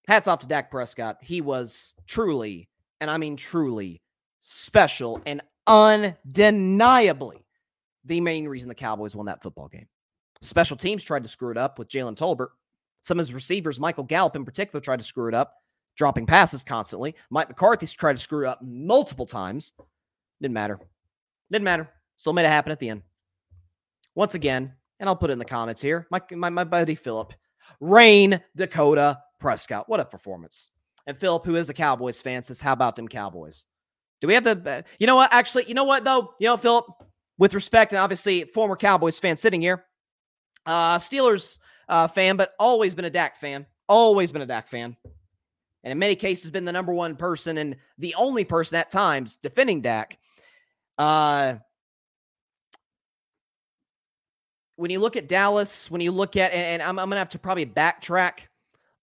Hats 0.07 0.27
off 0.27 0.39
to 0.39 0.47
Dak 0.47 0.69
Prescott. 0.69 1.17
He 1.21 1.41
was 1.41 1.95
truly, 2.05 2.69
and 3.01 3.09
I 3.09 3.17
mean 3.17 3.35
truly, 3.35 4.01
special 4.39 5.21
and 5.25 5.41
undeniably 5.67 7.45
the 8.05 8.21
main 8.21 8.47
reason 8.47 8.69
the 8.69 8.75
Cowboys 8.75 9.15
won 9.15 9.25
that 9.25 9.41
football 9.41 9.67
game. 9.67 9.87
Special 10.41 10.77
teams 10.77 11.03
tried 11.03 11.23
to 11.23 11.29
screw 11.29 11.51
it 11.51 11.57
up 11.57 11.79
with 11.79 11.89
Jalen 11.89 12.15
Tolbert. 12.15 12.49
Some 13.01 13.19
of 13.19 13.25
his 13.25 13.33
receivers, 13.33 13.79
Michael 13.79 14.03
Gallup 14.03 14.35
in 14.35 14.45
particular, 14.45 14.79
tried 14.79 14.99
to 14.99 15.05
screw 15.05 15.27
it 15.27 15.33
up 15.33 15.55
dropping 15.95 16.25
passes 16.25 16.63
constantly. 16.63 17.15
Mike 17.29 17.49
McCarthy's 17.49 17.93
tried 17.93 18.17
to 18.17 18.21
screw 18.21 18.47
up 18.47 18.61
multiple 18.61 19.25
times. 19.25 19.73
Didn't 20.41 20.53
matter. 20.53 20.79
Didn't 21.51 21.63
matter. 21.63 21.89
Still 22.17 22.33
made 22.33 22.45
it 22.45 22.49
happen 22.49 22.71
at 22.71 22.79
the 22.79 22.89
end. 22.89 23.01
Once 24.13 24.35
again, 24.35 24.73
and 24.99 25.09
I'll 25.09 25.15
put 25.15 25.29
it 25.29 25.33
in 25.33 25.39
the 25.39 25.45
comments 25.45 25.81
here, 25.81 26.07
my, 26.09 26.21
my, 26.31 26.49
my 26.49 26.63
buddy 26.63 26.95
Philip, 26.95 27.33
Rayne 27.79 28.41
Dakota 28.55 29.19
Prescott. 29.39 29.89
What 29.89 29.99
a 29.99 30.05
performance. 30.05 30.69
And 31.07 31.17
Philip, 31.17 31.45
who 31.45 31.55
is 31.55 31.69
a 31.69 31.73
Cowboys 31.73 32.19
fan, 32.19 32.43
says, 32.43 32.61
How 32.61 32.73
about 32.73 32.95
them 32.95 33.07
Cowboys? 33.07 33.65
Do 34.21 34.27
we 34.27 34.33
have 34.33 34.43
the, 34.43 34.61
uh, 34.65 34.81
you 34.97 35.07
know 35.07 35.15
what? 35.15 35.33
Actually, 35.33 35.65
you 35.65 35.73
know 35.73 35.83
what, 35.83 36.03
though? 36.03 36.33
You 36.39 36.47
know, 36.47 36.57
Philip, 36.57 36.85
with 37.37 37.53
respect, 37.53 37.91
and 37.91 37.99
obviously 37.99 38.45
former 38.45 38.75
Cowboys 38.75 39.19
fan 39.19 39.37
sitting 39.37 39.61
here, 39.61 39.85
uh, 40.65 40.97
Steelers 40.97 41.59
uh, 41.89 42.07
fan, 42.07 42.37
but 42.37 42.53
always 42.59 42.95
been 42.95 43.05
a 43.05 43.09
Dak 43.09 43.35
fan. 43.35 43.65
Always 43.87 44.31
been 44.31 44.41
a 44.41 44.47
Dak 44.47 44.67
fan 44.67 44.95
and 45.85 45.91
in 45.91 45.99
many 45.99 46.15
cases 46.15 46.49
been 46.49 46.65
the 46.65 46.71
number 46.71 46.91
one 46.91 47.15
person 47.15 47.59
and 47.59 47.75
the 47.99 48.15
only 48.15 48.43
person 48.43 48.75
at 48.75 48.89
times 48.89 49.35
defending 49.35 49.81
Dak. 49.81 50.17
Uh, 50.97 51.55
when 54.77 54.89
you 54.89 54.99
look 54.99 55.15
at 55.15 55.27
Dallas, 55.27 55.89
when 55.91 56.01
you 56.01 56.11
look 56.11 56.35
at, 56.37 56.51
and, 56.53 56.81
I'm, 56.81 56.97
I'm 56.97 57.07
going 57.07 57.11
to 57.11 57.19
have 57.19 57.29
to 57.29 57.39
probably 57.39 57.67
backtrack 57.67 58.47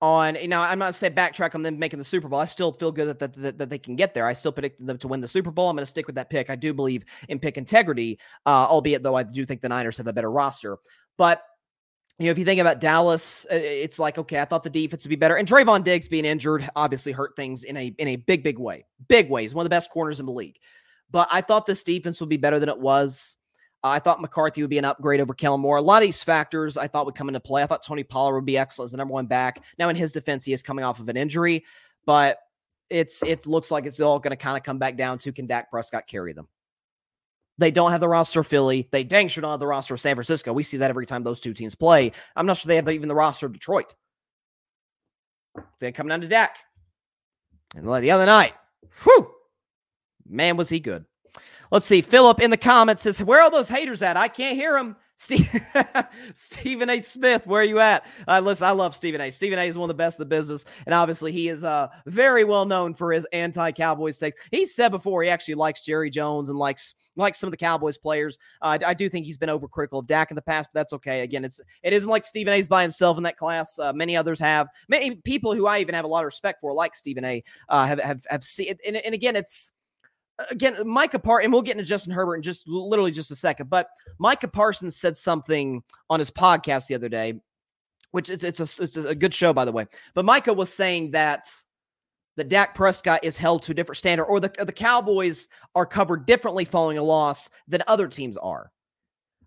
on, 0.02 0.34
you 0.34 0.48
know, 0.48 0.60
I'm 0.60 0.80
not 0.80 0.96
say 0.96 1.08
backtrack 1.10 1.54
on 1.54 1.62
them 1.62 1.78
making 1.78 2.00
the 2.00 2.04
Super 2.04 2.28
Bowl. 2.28 2.40
I 2.40 2.46
still 2.46 2.72
feel 2.72 2.90
good 2.90 3.20
that, 3.20 3.32
that, 3.34 3.58
that, 3.58 3.70
they 3.70 3.78
can 3.78 3.94
get 3.94 4.14
there. 4.14 4.26
I 4.26 4.32
still 4.32 4.50
predict 4.50 4.84
them 4.84 4.98
to 4.98 5.08
win 5.08 5.20
the 5.20 5.28
Super 5.28 5.52
Bowl. 5.52 5.70
I'm 5.70 5.76
going 5.76 5.82
to 5.82 5.90
stick 5.90 6.08
with 6.08 6.16
that 6.16 6.28
pick. 6.28 6.50
I 6.50 6.56
do 6.56 6.74
believe 6.74 7.04
in 7.28 7.38
pick 7.38 7.56
integrity, 7.56 8.18
uh, 8.44 8.66
albeit 8.68 9.04
though 9.04 9.14
I 9.14 9.22
do 9.22 9.46
think 9.46 9.60
the 9.60 9.68
Niners 9.68 9.96
have 9.98 10.08
a 10.08 10.12
better 10.12 10.30
roster. 10.30 10.78
But 11.16 11.40
you 12.18 12.26
know, 12.26 12.32
if 12.32 12.38
you 12.38 12.44
think 12.44 12.60
about 12.60 12.80
Dallas, 12.80 13.46
uh, 13.50 13.54
it's 13.54 14.00
like, 14.00 14.18
okay, 14.18 14.40
I 14.40 14.44
thought 14.44 14.64
the 14.64 14.70
defense 14.70 15.04
would 15.04 15.10
be 15.10 15.16
better. 15.16 15.36
And 15.36 15.48
Trevon 15.48 15.84
Diggs 15.84 16.08
being 16.08 16.24
injured 16.24 16.68
obviously 16.74 17.12
hurt 17.12 17.36
things 17.36 17.62
in 17.62 17.76
a 17.76 17.86
in 17.98 18.08
a 18.08 18.16
big, 18.16 18.42
big 18.42 18.58
way. 18.58 18.84
Big 19.08 19.30
ways. 19.30 19.54
One 19.54 19.64
of 19.64 19.66
the 19.66 19.74
best 19.74 19.90
corners 19.90 20.18
in 20.18 20.26
the 20.26 20.32
league. 20.32 20.58
But 21.12 21.28
I 21.30 21.42
thought 21.42 21.66
this 21.66 21.84
defense 21.84 22.18
would 22.20 22.28
be 22.28 22.38
better 22.38 22.58
than 22.58 22.68
it 22.68 22.78
was. 22.78 23.36
I 23.84 23.98
thought 23.98 24.20
McCarthy 24.20 24.62
would 24.62 24.70
be 24.70 24.78
an 24.78 24.84
upgrade 24.84 25.20
over 25.20 25.34
Kellen 25.34 25.60
Moore. 25.60 25.76
A 25.76 25.82
lot 25.82 26.02
of 26.02 26.06
these 26.06 26.22
factors 26.22 26.76
I 26.76 26.86
thought 26.86 27.04
would 27.06 27.16
come 27.16 27.28
into 27.28 27.40
play. 27.40 27.62
I 27.62 27.66
thought 27.66 27.82
Tony 27.82 28.04
Pollard 28.04 28.36
would 28.36 28.46
be 28.46 28.56
excellent 28.56 28.88
as 28.88 28.92
the 28.92 28.98
number 28.98 29.14
one 29.14 29.26
back. 29.26 29.62
Now, 29.78 29.88
in 29.88 29.96
his 29.96 30.12
defense, 30.12 30.44
he 30.44 30.52
is 30.52 30.62
coming 30.62 30.84
off 30.84 31.00
of 31.00 31.08
an 31.08 31.16
injury, 31.16 31.64
but 32.06 32.38
it's 32.90 33.22
it 33.22 33.46
looks 33.46 33.70
like 33.70 33.86
it's 33.86 34.00
all 34.00 34.18
going 34.18 34.30
to 34.30 34.36
kind 34.36 34.56
of 34.56 34.62
come 34.62 34.78
back 34.78 34.96
down 34.96 35.18
to 35.18 35.32
can 35.32 35.46
Dak 35.46 35.70
Prescott 35.70 36.06
carry 36.06 36.32
them? 36.32 36.46
They 37.58 37.70
don't 37.70 37.90
have 37.90 38.00
the 38.00 38.08
roster 38.08 38.42
Philly. 38.42 38.88
They 38.92 39.04
dang 39.04 39.28
sure 39.28 39.42
don't 39.42 39.50
have 39.50 39.60
the 39.60 39.66
roster 39.66 39.94
of 39.94 40.00
San 40.00 40.14
Francisco. 40.14 40.52
We 40.52 40.62
see 40.62 40.78
that 40.78 40.90
every 40.90 41.06
time 41.06 41.22
those 41.22 41.40
two 41.40 41.54
teams 41.54 41.74
play. 41.74 42.12
I'm 42.34 42.46
not 42.46 42.56
sure 42.56 42.68
they 42.68 42.76
have 42.76 42.88
even 42.88 43.08
the 43.08 43.14
roster 43.14 43.46
of 43.46 43.52
Detroit. 43.52 43.94
They 45.78 45.92
come 45.92 46.08
down 46.08 46.22
to 46.22 46.28
Dak. 46.28 46.58
And 47.76 47.86
the 47.86 48.10
other 48.10 48.26
night, 48.26 48.54
whew, 49.02 49.30
man, 50.26 50.56
was 50.56 50.68
he 50.68 50.80
good. 50.80 51.04
Let's 51.72 51.86
see. 51.86 52.02
Philip 52.02 52.38
in 52.38 52.50
the 52.50 52.58
comments 52.58 53.00
says, 53.00 53.22
Where 53.22 53.40
are 53.40 53.50
those 53.50 53.70
haters 53.70 54.02
at? 54.02 54.18
I 54.18 54.28
can't 54.28 54.56
hear 54.56 54.74
them. 54.74 54.94
Stephen 56.34 56.90
A. 56.90 57.00
Smith, 57.00 57.46
where 57.46 57.62
are 57.62 57.64
you 57.64 57.78
at? 57.78 58.04
Uh, 58.28 58.40
listen, 58.40 58.66
I 58.66 58.72
love 58.72 58.94
Stephen 58.94 59.22
A. 59.22 59.30
Stephen 59.30 59.58
A. 59.58 59.62
is 59.62 59.78
one 59.78 59.88
of 59.88 59.96
the 59.96 60.02
best 60.02 60.18
in 60.18 60.22
the 60.22 60.28
business, 60.28 60.66
and 60.84 60.94
obviously 60.94 61.32
he 61.32 61.48
is 61.48 61.64
uh, 61.64 61.88
very 62.06 62.44
well 62.44 62.66
known 62.66 62.92
for 62.92 63.12
his 63.12 63.26
anti-Cowboys 63.32 64.18
takes. 64.18 64.36
He 64.50 64.66
said 64.66 64.90
before 64.90 65.22
he 65.22 65.30
actually 65.30 65.54
likes 65.54 65.80
Jerry 65.80 66.10
Jones 66.10 66.50
and 66.50 66.58
likes 66.58 66.94
like 67.16 67.34
some 67.34 67.46
of 67.46 67.52
the 67.52 67.56
Cowboys 67.56 67.96
players. 67.96 68.36
Uh, 68.60 68.78
I, 68.82 68.90
I, 68.90 68.94
do 68.94 69.08
think 69.08 69.24
he's 69.24 69.38
been 69.38 69.48
overcritical 69.48 70.00
of 70.00 70.06
Dak 70.06 70.30
in 70.30 70.34
the 70.34 70.42
past, 70.42 70.70
but 70.74 70.80
that's 70.80 70.92
okay. 70.94 71.20
Again, 71.20 71.44
it's 71.44 71.60
it 71.82 71.92
isn't 71.92 72.10
like 72.10 72.24
Stephen 72.24 72.52
A's 72.52 72.68
by 72.68 72.82
himself 72.82 73.16
in 73.16 73.22
that 73.22 73.36
class. 73.38 73.78
Uh, 73.78 73.92
many 73.92 74.16
others 74.16 74.40
have. 74.40 74.66
Many 74.88 75.14
people 75.16 75.54
who 75.54 75.66
I 75.66 75.78
even 75.78 75.94
have 75.94 76.04
a 76.04 76.08
lot 76.08 76.20
of 76.20 76.26
respect 76.26 76.60
for, 76.60 76.74
like 76.74 76.96
Stephen 76.96 77.24
A, 77.24 77.42
uh, 77.68 77.86
have 77.86 78.00
have 78.00 78.26
have 78.28 78.44
seen. 78.44 78.74
And, 78.86 78.96
and 78.96 79.14
again, 79.14 79.36
it's 79.36 79.72
again, 80.50 80.76
Micah 80.86 81.18
Parsons, 81.18 81.44
and 81.44 81.52
we'll 81.52 81.62
get 81.62 81.72
into 81.72 81.84
Justin 81.84 82.12
Herbert 82.12 82.36
in 82.36 82.42
just 82.42 82.66
literally 82.66 83.10
just 83.10 83.30
a 83.30 83.36
second, 83.36 83.70
but 83.70 83.88
Micah 84.18 84.48
Parsons 84.48 84.96
said 84.96 85.16
something 85.16 85.82
on 86.08 86.18
his 86.18 86.30
podcast 86.30 86.86
the 86.86 86.94
other 86.94 87.08
day, 87.08 87.40
which 88.10 88.30
it's, 88.30 88.44
it's, 88.44 88.60
a, 88.60 88.82
it's 88.82 88.96
a 88.96 89.14
good 89.14 89.34
show, 89.34 89.52
by 89.52 89.64
the 89.64 89.72
way. 89.72 89.86
But 90.14 90.24
Micah 90.24 90.52
was 90.52 90.72
saying 90.72 91.12
that 91.12 91.46
that 92.36 92.48
Dak 92.48 92.74
Prescott 92.74 93.24
is 93.24 93.36
held 93.36 93.62
to 93.62 93.72
a 93.72 93.74
different 93.74 93.98
standard, 93.98 94.24
or 94.24 94.40
the, 94.40 94.52
the 94.58 94.72
Cowboys 94.72 95.48
are 95.74 95.84
covered 95.84 96.26
differently 96.26 96.64
following 96.64 96.98
a 96.98 97.02
loss 97.02 97.50
than 97.68 97.82
other 97.86 98.08
teams 98.08 98.36
are. 98.36 98.72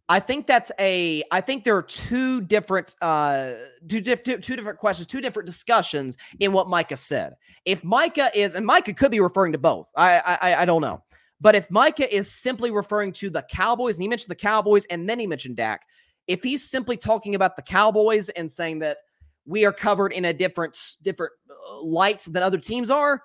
I 0.07 0.19
think 0.19 0.45
that's 0.45 0.71
a. 0.79 1.24
I 1.31 1.41
think 1.41 1.63
there 1.63 1.75
are 1.75 1.81
two 1.81 2.41
different, 2.41 2.95
uh, 3.01 3.53
two, 3.88 4.01
two, 4.01 4.38
two 4.38 4.55
different 4.55 4.77
questions, 4.77 5.07
two 5.07 5.21
different 5.21 5.47
discussions 5.47 6.15
in 6.39 6.51
what 6.51 6.67
Micah 6.67 6.97
said. 6.97 7.35
If 7.65 7.83
Micah 7.83 8.29
is, 8.35 8.55
and 8.55 8.65
Micah 8.65 8.93
could 8.93 9.12
be 9.12 9.19
referring 9.19 9.53
to 9.53 9.57
both. 9.57 9.91
I, 9.95 10.19
I, 10.19 10.62
I 10.62 10.65
don't 10.65 10.81
know. 10.81 11.03
But 11.41 11.55
if 11.55 11.69
Micah 11.71 12.13
is 12.15 12.31
simply 12.31 12.71
referring 12.71 13.13
to 13.13 13.29
the 13.29 13.41
Cowboys, 13.41 13.95
and 13.95 14.03
he 14.03 14.07
mentioned 14.07 14.29
the 14.29 14.35
Cowboys, 14.35 14.85
and 14.85 15.09
then 15.09 15.19
he 15.19 15.27
mentioned 15.27 15.57
Dak, 15.57 15.81
if 16.27 16.43
he's 16.43 16.69
simply 16.69 16.97
talking 16.97 17.35
about 17.35 17.55
the 17.55 17.62
Cowboys 17.62 18.29
and 18.29 18.50
saying 18.50 18.79
that 18.79 18.97
we 19.45 19.65
are 19.65 19.74
covered 19.74 20.12
in 20.13 20.25
a 20.25 20.33
different 20.33 20.77
different 21.01 21.33
uh, 21.50 21.81
lights 21.81 22.25
than 22.25 22.43
other 22.43 22.57
teams 22.57 22.89
are, 22.89 23.21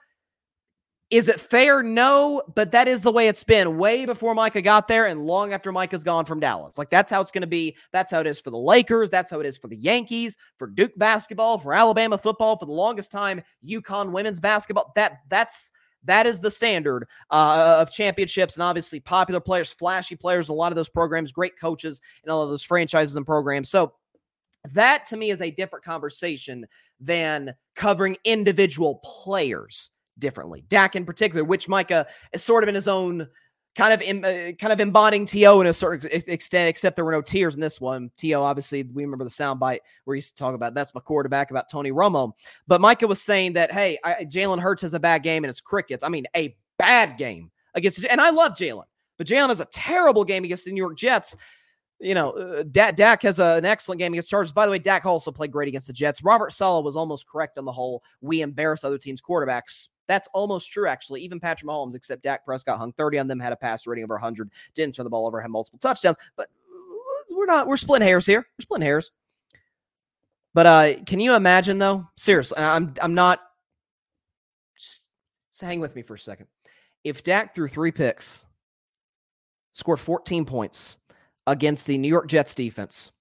is 1.10 1.28
it 1.28 1.40
fair? 1.40 1.82
No, 1.82 2.42
but 2.54 2.70
that 2.70 2.86
is 2.86 3.02
the 3.02 3.10
way 3.10 3.26
it's 3.26 3.42
been 3.42 3.78
way 3.78 4.06
before 4.06 4.32
Micah 4.32 4.62
got 4.62 4.86
there 4.86 5.06
and 5.06 5.26
long 5.26 5.52
after 5.52 5.72
Micah's 5.72 6.04
gone 6.04 6.24
from 6.24 6.38
Dallas. 6.38 6.78
Like 6.78 6.88
that's 6.88 7.10
how 7.10 7.20
it's 7.20 7.32
going 7.32 7.42
to 7.42 7.48
be. 7.48 7.76
That's 7.92 8.12
how 8.12 8.20
it 8.20 8.28
is 8.28 8.40
for 8.40 8.50
the 8.50 8.58
Lakers. 8.58 9.10
That's 9.10 9.28
how 9.28 9.40
it 9.40 9.46
is 9.46 9.58
for 9.58 9.66
the 9.66 9.76
Yankees, 9.76 10.36
for 10.56 10.68
Duke 10.68 10.92
basketball, 10.96 11.58
for 11.58 11.74
Alabama 11.74 12.16
football, 12.16 12.56
for 12.56 12.66
the 12.66 12.72
longest 12.72 13.10
time, 13.10 13.42
UConn 13.66 14.12
women's 14.12 14.38
basketball. 14.38 14.92
That 14.94 15.18
that's 15.28 15.72
that 16.04 16.26
is 16.26 16.40
the 16.40 16.50
standard 16.50 17.08
uh, 17.30 17.78
of 17.80 17.90
championships 17.90 18.54
and 18.54 18.62
obviously 18.62 19.00
popular 19.00 19.40
players, 19.40 19.72
flashy 19.72 20.16
players, 20.16 20.48
a 20.48 20.52
lot 20.52 20.72
of 20.72 20.76
those 20.76 20.88
programs, 20.88 21.32
great 21.32 21.58
coaches, 21.58 22.00
and 22.22 22.30
all 22.30 22.42
of 22.42 22.50
those 22.50 22.62
franchises 22.62 23.16
and 23.16 23.26
programs. 23.26 23.68
So 23.68 23.92
that 24.72 25.06
to 25.06 25.16
me 25.16 25.30
is 25.30 25.42
a 25.42 25.50
different 25.50 25.84
conversation 25.84 26.66
than 27.00 27.54
covering 27.74 28.16
individual 28.24 29.00
players 29.02 29.90
differently. 30.20 30.64
Dak 30.68 30.94
in 30.94 31.04
particular, 31.04 31.44
which 31.44 31.68
Micah 31.68 32.06
is 32.32 32.42
sort 32.42 32.62
of 32.62 32.68
in 32.68 32.74
his 32.74 32.88
own 32.88 33.28
kind 33.76 33.92
of 33.92 34.02
in, 34.02 34.24
uh, 34.24 34.52
kind 34.58 34.72
of 34.72 34.80
embodying 34.80 35.26
T.O. 35.26 35.60
in 35.60 35.66
a 35.66 35.72
certain 35.72 36.10
extent, 36.26 36.68
except 36.68 36.96
there 36.96 37.04
were 37.04 37.12
no 37.12 37.22
tears 37.22 37.54
in 37.54 37.60
this 37.60 37.80
one. 37.80 38.10
T.O. 38.16 38.42
obviously 38.42 38.82
we 38.82 39.04
remember 39.04 39.24
the 39.24 39.30
soundbite 39.30 39.78
where 40.04 40.14
he 40.14 40.18
used 40.18 40.36
to 40.36 40.42
talk 40.42 40.54
about 40.54 40.74
that's 40.74 40.94
my 40.94 41.00
quarterback 41.00 41.50
about 41.50 41.70
Tony 41.70 41.92
Romo, 41.92 42.32
but 42.66 42.80
Micah 42.80 43.06
was 43.06 43.22
saying 43.22 43.54
that 43.54 43.72
hey, 43.72 43.98
Jalen 44.04 44.60
Hurts 44.60 44.82
has 44.82 44.94
a 44.94 45.00
bad 45.00 45.22
game 45.22 45.44
and 45.44 45.50
it's 45.50 45.60
crickets. 45.60 46.04
I 46.04 46.08
mean, 46.08 46.26
a 46.36 46.54
bad 46.78 47.16
game 47.16 47.50
against, 47.74 48.04
and 48.06 48.20
I 48.20 48.30
love 48.30 48.52
Jalen, 48.52 48.84
but 49.18 49.26
Jalen 49.26 49.48
has 49.48 49.60
a 49.60 49.66
terrible 49.66 50.24
game 50.24 50.44
against 50.44 50.64
the 50.64 50.72
New 50.72 50.82
York 50.82 50.98
Jets 50.98 51.36
you 52.00 52.14
know, 52.14 52.30
uh, 52.30 52.64
Dak, 52.70 52.96
Dak 52.96 53.22
has 53.22 53.38
a, 53.38 53.56
an 53.56 53.64
excellent 53.64 53.98
game 53.98 54.12
against 54.14 54.30
Chargers. 54.30 54.52
By 54.52 54.64
the 54.64 54.72
way, 54.72 54.78
Dak 54.78 55.04
also 55.04 55.30
played 55.30 55.52
great 55.52 55.68
against 55.68 55.86
the 55.86 55.92
Jets. 55.92 56.24
Robert 56.24 56.50
Saleh 56.50 56.84
was 56.84 56.96
almost 56.96 57.28
correct 57.28 57.58
on 57.58 57.66
the 57.66 57.72
whole. 57.72 58.02
We 58.22 58.40
embarrass 58.40 58.84
other 58.84 58.98
teams' 58.98 59.20
quarterbacks. 59.20 59.88
That's 60.10 60.28
almost 60.34 60.72
true, 60.72 60.88
actually. 60.88 61.20
Even 61.20 61.38
Patrick 61.38 61.70
Mahomes, 61.70 61.94
except 61.94 62.24
Dak 62.24 62.44
Prescott 62.44 62.78
hung 62.78 62.92
30 62.94 63.20
on 63.20 63.28
them, 63.28 63.38
had 63.38 63.52
a 63.52 63.56
pass 63.56 63.86
rating 63.86 64.02
over 64.02 64.14
100, 64.14 64.50
didn't 64.74 64.96
turn 64.96 65.04
the 65.04 65.10
ball 65.10 65.24
over, 65.24 65.40
had 65.40 65.52
multiple 65.52 65.78
touchdowns. 65.78 66.16
But 66.34 66.48
we're 67.30 67.46
not, 67.46 67.68
we're 67.68 67.76
splitting 67.76 68.08
hairs 68.08 68.26
here. 68.26 68.40
We're 68.40 68.62
splitting 68.62 68.84
hairs. 68.86 69.12
But 70.52 70.66
uh, 70.66 70.94
can 71.06 71.20
you 71.20 71.36
imagine, 71.36 71.78
though? 71.78 72.08
Seriously, 72.16 72.58
I'm, 72.58 72.92
I'm 73.00 73.14
not, 73.14 73.38
just, 74.76 75.06
hang 75.60 75.78
with 75.78 75.94
me 75.94 76.02
for 76.02 76.14
a 76.14 76.18
second. 76.18 76.48
If 77.04 77.22
Dak 77.22 77.54
threw 77.54 77.68
three 77.68 77.92
picks, 77.92 78.44
scored 79.70 80.00
14 80.00 80.44
points, 80.44 80.98
against 81.46 81.86
the 81.86 81.98
New 81.98 82.08
York 82.08 82.26
Jets 82.26 82.52
defense. 82.52 83.12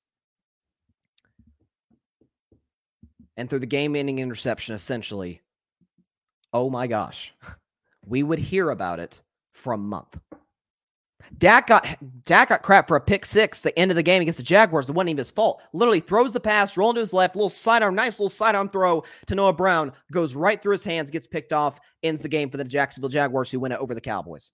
And 3.38 3.48
through 3.48 3.60
the 3.60 3.68
game 3.68 3.96
ending 3.96 4.18
interception, 4.18 4.74
essentially, 4.74 5.44
oh 6.54 6.70
my 6.70 6.88
gosh, 6.88 7.34
we 8.06 8.24
would 8.24 8.40
hear 8.40 8.70
about 8.70 9.00
it 9.00 9.22
for 9.54 9.74
a 9.74 9.78
month. 9.78 10.20
Dak 11.38 11.68
got 11.68 11.86
Dak 12.26 12.50
got 12.50 12.64
crap 12.64 12.88
for 12.88 12.96
a 12.96 13.02
pick 13.02 13.26
six 13.26 13.62
the 13.62 13.78
end 13.78 13.92
of 13.92 13.96
the 13.96 14.04
game 14.04 14.22
against 14.22 14.38
the 14.38 14.44
Jaguars. 14.44 14.90
It 14.90 14.94
wasn't 14.94 15.10
even 15.10 15.18
his 15.20 15.32
fault. 15.32 15.62
Literally 15.74 16.00
throws 16.00 16.34
the 16.34 16.40
pass, 16.40 16.76
rolling 16.76 16.96
to 16.96 17.02
his 17.02 17.14
left, 17.14 17.36
little 17.36 17.50
sidearm, 17.50 17.94
nice 17.94 18.20
little 18.20 18.30
sidearm 18.30 18.70
throw 18.70 19.04
to 19.28 19.36
Noah 19.36 19.54
Brown, 19.54 19.92
goes 20.12 20.34
right 20.34 20.60
through 20.62 20.72
his 20.72 20.84
hands, 20.84 21.12
gets 21.12 21.28
picked 21.28 21.54
off, 21.54 21.80
ends 22.04 22.22
the 22.22 22.30
game 22.30 22.50
for 22.50 22.58
the 22.58 22.64
Jacksonville 22.64 23.10
Jaguars, 23.10 23.52
who 23.52 23.60
win 23.60 23.72
it 23.72 23.80
over 23.80 23.94
the 23.94 24.02
Cowboys. 24.02 24.52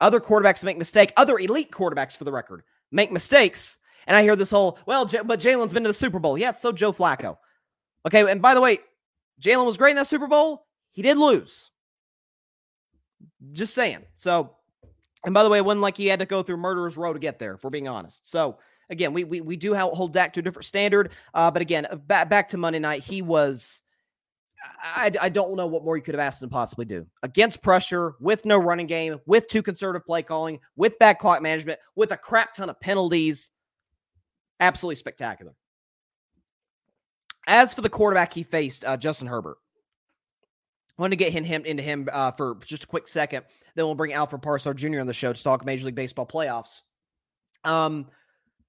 Other 0.00 0.20
quarterbacks 0.20 0.64
make 0.64 0.78
mistake. 0.78 1.12
Other 1.16 1.38
elite 1.38 1.70
quarterbacks, 1.70 2.16
for 2.16 2.24
the 2.24 2.32
record, 2.32 2.62
make 2.90 3.12
mistakes. 3.12 3.78
And 4.06 4.16
I 4.16 4.22
hear 4.22 4.36
this 4.36 4.50
whole, 4.50 4.78
well, 4.86 5.04
J- 5.04 5.22
but 5.24 5.38
Jalen's 5.38 5.72
been 5.72 5.84
to 5.84 5.88
the 5.88 5.94
Super 5.94 6.18
Bowl. 6.18 6.36
Yeah, 6.38 6.52
so 6.52 6.72
Joe 6.72 6.92
Flacco. 6.92 7.36
Okay, 8.06 8.28
and 8.28 8.42
by 8.42 8.54
the 8.54 8.60
way, 8.60 8.80
Jalen 9.42 9.66
was 9.66 9.76
great 9.76 9.90
in 9.90 9.96
that 9.96 10.06
Super 10.06 10.28
Bowl. 10.28 10.66
He 10.92 11.02
did 11.02 11.18
lose. 11.18 11.70
Just 13.52 13.74
saying. 13.74 14.04
So, 14.16 14.56
and 15.24 15.34
by 15.34 15.42
the 15.42 15.48
way, 15.48 15.58
it 15.58 15.64
wasn't 15.64 15.82
like 15.82 15.96
he 15.96 16.06
had 16.06 16.20
to 16.20 16.26
go 16.26 16.42
through 16.42 16.58
murderer's 16.58 16.96
row 16.96 17.12
to 17.12 17.18
get 17.18 17.38
there, 17.38 17.54
if 17.54 17.64
we're 17.64 17.70
being 17.70 17.88
honest. 17.88 18.30
So, 18.30 18.58
again, 18.88 19.12
we 19.12 19.24
we, 19.24 19.40
we 19.40 19.56
do 19.56 19.74
hold 19.74 20.12
Dak 20.12 20.32
to 20.34 20.40
a 20.40 20.42
different 20.42 20.66
standard. 20.66 21.10
Uh, 21.34 21.50
but 21.50 21.62
again, 21.62 21.86
back 22.06 22.30
back 22.30 22.48
to 22.48 22.58
Monday 22.58 22.78
night, 22.78 23.02
he 23.02 23.20
was 23.20 23.82
I, 24.82 25.10
I 25.20 25.28
don't 25.28 25.56
know 25.56 25.66
what 25.66 25.84
more 25.84 25.96
you 25.96 26.02
could 26.02 26.14
have 26.14 26.20
asked 26.20 26.42
him 26.42 26.48
to 26.48 26.52
possibly 26.52 26.84
do 26.84 27.06
against 27.22 27.62
pressure, 27.62 28.14
with 28.20 28.44
no 28.44 28.58
running 28.58 28.86
game, 28.86 29.18
with 29.26 29.46
two 29.48 29.62
conservative 29.62 30.06
play 30.06 30.22
calling, 30.22 30.60
with 30.76 30.98
bad 30.98 31.18
clock 31.18 31.42
management, 31.42 31.80
with 31.96 32.12
a 32.12 32.16
crap 32.16 32.54
ton 32.54 32.70
of 32.70 32.78
penalties. 32.80 33.50
Absolutely 34.60 34.96
spectacular. 34.96 35.54
As 37.46 37.74
for 37.74 37.80
the 37.80 37.88
quarterback 37.88 38.32
he 38.34 38.42
faced, 38.42 38.84
uh, 38.84 38.96
Justin 38.96 39.28
Herbert, 39.28 39.58
I 40.98 41.02
want 41.02 41.12
to 41.12 41.16
get 41.16 41.32
him, 41.32 41.44
him 41.44 41.64
into 41.64 41.82
him 41.82 42.08
uh, 42.12 42.30
for 42.32 42.56
just 42.64 42.84
a 42.84 42.86
quick 42.86 43.08
second. 43.08 43.44
Then 43.74 43.86
we'll 43.86 43.94
bring 43.94 44.12
Alfred 44.12 44.42
Parsard 44.42 44.76
Jr. 44.76 45.00
on 45.00 45.06
the 45.06 45.14
show 45.14 45.32
to 45.32 45.42
talk 45.42 45.64
Major 45.64 45.86
League 45.86 45.94
Baseball 45.94 46.26
playoffs. 46.26 46.82
Um, 47.64 48.06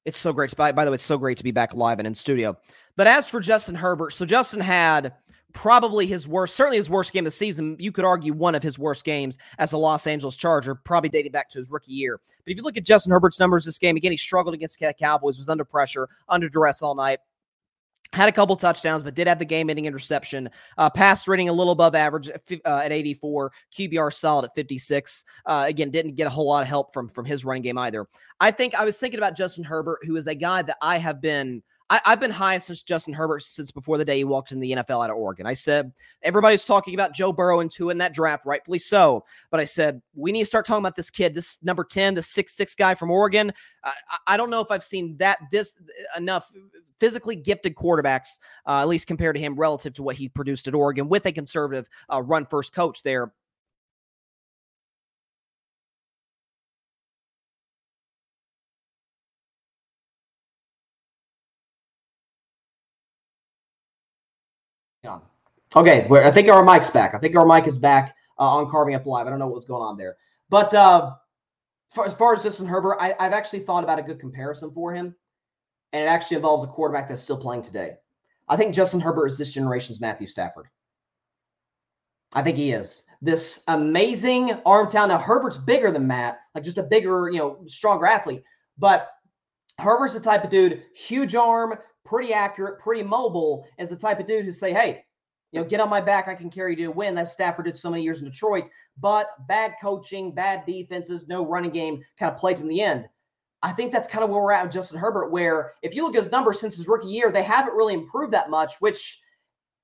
it's 0.05 0.17
so 0.17 0.33
great. 0.33 0.55
By, 0.55 0.71
by 0.71 0.86
the 0.86 0.91
way, 0.91 0.95
it's 0.95 1.03
so 1.03 1.17
great 1.17 1.38
to 1.38 1.43
be 1.43 1.51
back 1.51 1.73
live 1.73 1.99
and 1.99 2.07
in 2.07 2.15
studio. 2.15 2.57
But 2.95 3.07
as 3.07 3.29
for 3.29 3.39
Justin 3.39 3.75
Herbert, 3.75 4.12
so 4.12 4.25
Justin 4.25 4.59
had 4.62 5.13
probably 5.53 6.07
his 6.07 6.27
worst, 6.27 6.55
certainly 6.55 6.77
his 6.77 6.89
worst 6.89 7.13
game 7.13 7.25
of 7.25 7.31
the 7.31 7.38
season. 7.38 7.77
You 7.79 7.91
could 7.91 8.05
argue 8.05 8.33
one 8.33 8.55
of 8.55 8.63
his 8.63 8.77
worst 8.77 9.05
games 9.05 9.38
as 9.59 9.71
a 9.71 9.77
Los 9.77 10.05
Angeles 10.07 10.36
Charger, 10.36 10.75
probably 10.75 11.09
dating 11.09 11.31
back 11.31 11.49
to 11.49 11.59
his 11.59 11.71
rookie 11.71 11.93
year. 11.93 12.19
But 12.43 12.51
if 12.51 12.57
you 12.57 12.63
look 12.63 12.77
at 12.77 12.83
Justin 12.83 13.12
Herbert's 13.12 13.39
numbers 13.39 13.63
this 13.63 13.79
game, 13.79 13.95
again, 13.95 14.12
he 14.12 14.17
struggled 14.17 14.55
against 14.55 14.79
the 14.79 14.93
Cowboys, 14.93 15.38
was 15.38 15.49
under 15.49 15.63
pressure, 15.63 16.09
under 16.27 16.49
duress 16.49 16.81
all 16.81 16.95
night. 16.95 17.19
Had 18.13 18.30
a 18.30 18.32
couple 18.32 18.56
touchdowns, 18.56 19.04
but 19.04 19.15
did 19.15 19.28
have 19.28 19.39
the 19.39 19.45
game-ending 19.45 19.86
interception. 19.86 20.49
Uh, 20.78 20.89
pass 20.89 21.28
rating 21.28 21.49
a 21.49 21.54
little 21.54 21.73
above 21.73 21.95
average 21.95 22.30
at, 22.30 22.41
uh, 22.63 22.78
at 22.78 22.91
84. 22.91 23.52
QBR 23.76 24.13
solid 24.13 24.45
at 24.45 24.56
56. 24.56 25.23
Uh, 25.45 25.65
again, 25.67 25.89
didn't 25.89 26.13
get 26.13 26.28
a 26.28 26.30
whole 26.30 26.47
lot 26.47 26.62
of 26.62 26.67
help 26.67 26.93
from 26.93 27.10
from 27.10 27.26
his 27.26 27.43
running 27.43 27.63
game 27.63 27.78
either. 27.78 28.08
I 28.39 28.52
think 28.52 28.76
I 28.76 28.86
was 28.86 28.99
thinking 28.99 29.19
about 29.19 29.36
Justin 29.36 29.63
Herbert, 29.63 29.99
who 30.06 30.15
is 30.15 30.28
a 30.28 30.36
guy 30.36 30.62
that 30.62 30.78
I 30.82 30.97
have 30.97 31.21
been 31.21 31.63
I, 32.03 32.10
have 32.10 32.19
been 32.19 32.32
high 32.32 32.58
since 32.58 32.82
Justin 32.82 33.13
Herbert 33.13 33.43
since 33.43 33.69
before 33.69 33.97
the 33.97 34.06
day 34.06 34.17
he 34.17 34.23
walked 34.23 34.51
in 34.51 34.60
the 34.60 34.71
NFL 34.71 35.03
out 35.03 35.12
of 35.12 35.17
Oregon. 35.17 35.45
I 35.45 35.53
said 35.53 35.91
everybody's 36.23 36.65
talking 36.65 36.95
about 36.95 37.13
Joe 37.13 37.32
Burrow 37.32 37.60
and 37.60 37.69
two 37.69 37.91
in 37.91 37.99
that 37.99 38.13
draft, 38.13 38.45
rightfully 38.45 38.79
so. 38.79 39.25
But 39.51 39.60
I 39.60 39.65
said 39.65 40.01
we 40.15 40.32
need 40.32 40.41
to 40.41 40.47
start 40.47 40.65
talking 40.65 40.84
about 40.84 40.95
this 40.95 41.12
kid, 41.12 41.36
this 41.36 41.58
number 41.62 41.84
ten, 41.84 42.15
the 42.15 42.21
six 42.23 42.56
six 42.56 42.73
guy 42.73 42.95
from 42.95 43.12
Oregon. 43.12 43.53
I, 43.84 43.93
I 44.27 44.38
don't 44.38 44.49
know 44.49 44.62
if 44.62 44.71
I've 44.71 44.84
seen 44.84 45.17
that 45.17 45.38
this 45.51 45.75
enough 46.17 46.51
physically 46.99 47.36
gifted 47.36 47.75
quarterbacks, 47.75 48.39
uh, 48.65 48.82
at 48.82 48.88
least 48.88 49.06
compared 49.08 49.36
to 49.36 49.41
him, 49.41 49.56
relative 49.56 49.93
to 49.93 50.03
what 50.03 50.15
he 50.15 50.29
produced 50.29 50.67
at 50.67 50.73
Oregon 50.73 51.10
with 51.10 51.25
a 51.25 51.32
conservative 51.32 51.88
uh, 52.12 52.21
run 52.21 52.45
first 52.45 52.73
coach 52.73 53.03
there. 53.03 53.34
Okay, 65.75 66.07
I 66.09 66.31
think 66.31 66.49
our 66.49 66.63
mic's 66.63 66.91
back. 66.91 67.15
I 67.15 67.19
think 67.19 67.36
our 67.36 67.45
mic 67.45 67.67
is 67.67 67.77
back 67.77 68.15
uh, 68.39 68.43
on 68.43 68.69
Carving 68.69 68.93
Up 68.95 69.05
Live. 69.05 69.25
I 69.25 69.29
don't 69.31 69.39
know 69.39 69.47
what 69.47 69.55
was 69.55 69.65
going 69.65 69.81
on 69.81 69.97
there, 69.97 70.17
but 70.49 70.73
uh, 70.73 71.13
for, 71.91 72.05
as 72.05 72.13
far 72.13 72.33
as 72.33 72.43
Justin 72.43 72.67
Herbert, 72.67 72.97
I, 72.99 73.15
I've 73.19 73.33
actually 73.33 73.62
thought 73.62 73.83
about 73.83 73.97
a 73.97 74.03
good 74.03 74.19
comparison 74.19 74.71
for 74.71 74.93
him, 74.93 75.15
and 75.91 76.03
it 76.03 76.07
actually 76.07 76.38
involves 76.38 76.63
a 76.63 76.67
quarterback 76.67 77.07
that's 77.07 77.23
still 77.23 77.38
playing 77.38 77.63
today. 77.63 77.93
I 78.49 78.55
think 78.55 78.75
Justin 78.75 78.99
Herbert 78.99 79.27
is 79.27 79.38
this 79.38 79.51
generation's 79.51 79.99
Matthew 79.99 80.27
Stafford. 80.27 80.67
I 82.33 82.43
think 82.43 82.57
he 82.57 82.71
is 82.71 83.03
this 83.23 83.62
amazing 83.69 84.51
arm 84.65 84.89
talent. 84.89 85.12
Now 85.12 85.17
Herbert's 85.17 85.57
bigger 85.57 85.91
than 85.91 86.05
Matt, 86.05 86.39
like 86.53 86.63
just 86.63 86.77
a 86.77 86.83
bigger, 86.83 87.29
you 87.29 87.39
know, 87.39 87.63
stronger 87.67 88.05
athlete. 88.05 88.43
But 88.77 89.09
Herbert's 89.79 90.13
the 90.13 90.19
type 90.19 90.43
of 90.43 90.49
dude, 90.49 90.83
huge 90.93 91.33
arm, 91.36 91.75
pretty 92.05 92.33
accurate, 92.33 92.79
pretty 92.79 93.01
mobile, 93.01 93.65
as 93.79 93.89
the 93.89 93.95
type 93.95 94.19
of 94.19 94.27
dude 94.27 94.45
who 94.45 94.51
say, 94.51 94.73
hey, 94.73 95.05
you 95.53 95.61
know, 95.61 95.67
get 95.67 95.79
on 95.79 95.89
my 95.89 96.01
back, 96.01 96.27
I 96.27 96.33
can 96.33 96.49
carry 96.49 96.71
you 96.71 96.77
to 96.77 96.85
a 96.85 96.91
win. 96.91 97.13
That 97.13 97.29
Stafford 97.29 97.65
did 97.65 97.77
so 97.77 97.91
many 97.91 98.01
years 98.01 98.19
in 98.19 98.25
Detroit. 98.25 98.69
But 98.97 99.31
bad 99.47 99.75
coaching, 99.79 100.33
bad 100.33 100.65
defenses, 100.65 101.27
no 101.27 101.45
running 101.45 101.69
game 101.69 102.03
kind 102.17 102.31
of 102.31 102.39
played 102.39 102.57
him 102.57 102.67
the 102.67 102.81
end. 102.81 103.05
I 103.61 103.71
think 103.71 103.91
that's 103.91 104.07
kind 104.07 104.23
of 104.23 104.31
where 104.31 104.41
we're 104.41 104.51
at 104.51 104.63
with 104.63 104.73
Justin 104.73 104.97
Herbert, 104.97 105.29
where 105.29 105.73
if 105.83 105.93
you 105.93 106.03
look 106.03 106.15
at 106.15 106.23
his 106.23 106.31
numbers 106.31 106.59
since 106.59 106.75
his 106.75 106.87
rookie 106.87 107.07
year, 107.07 107.31
they 107.31 107.43
haven't 107.43 107.75
really 107.75 107.93
improved 107.93 108.33
that 108.33 108.49
much, 108.49 108.73
which 108.79 109.21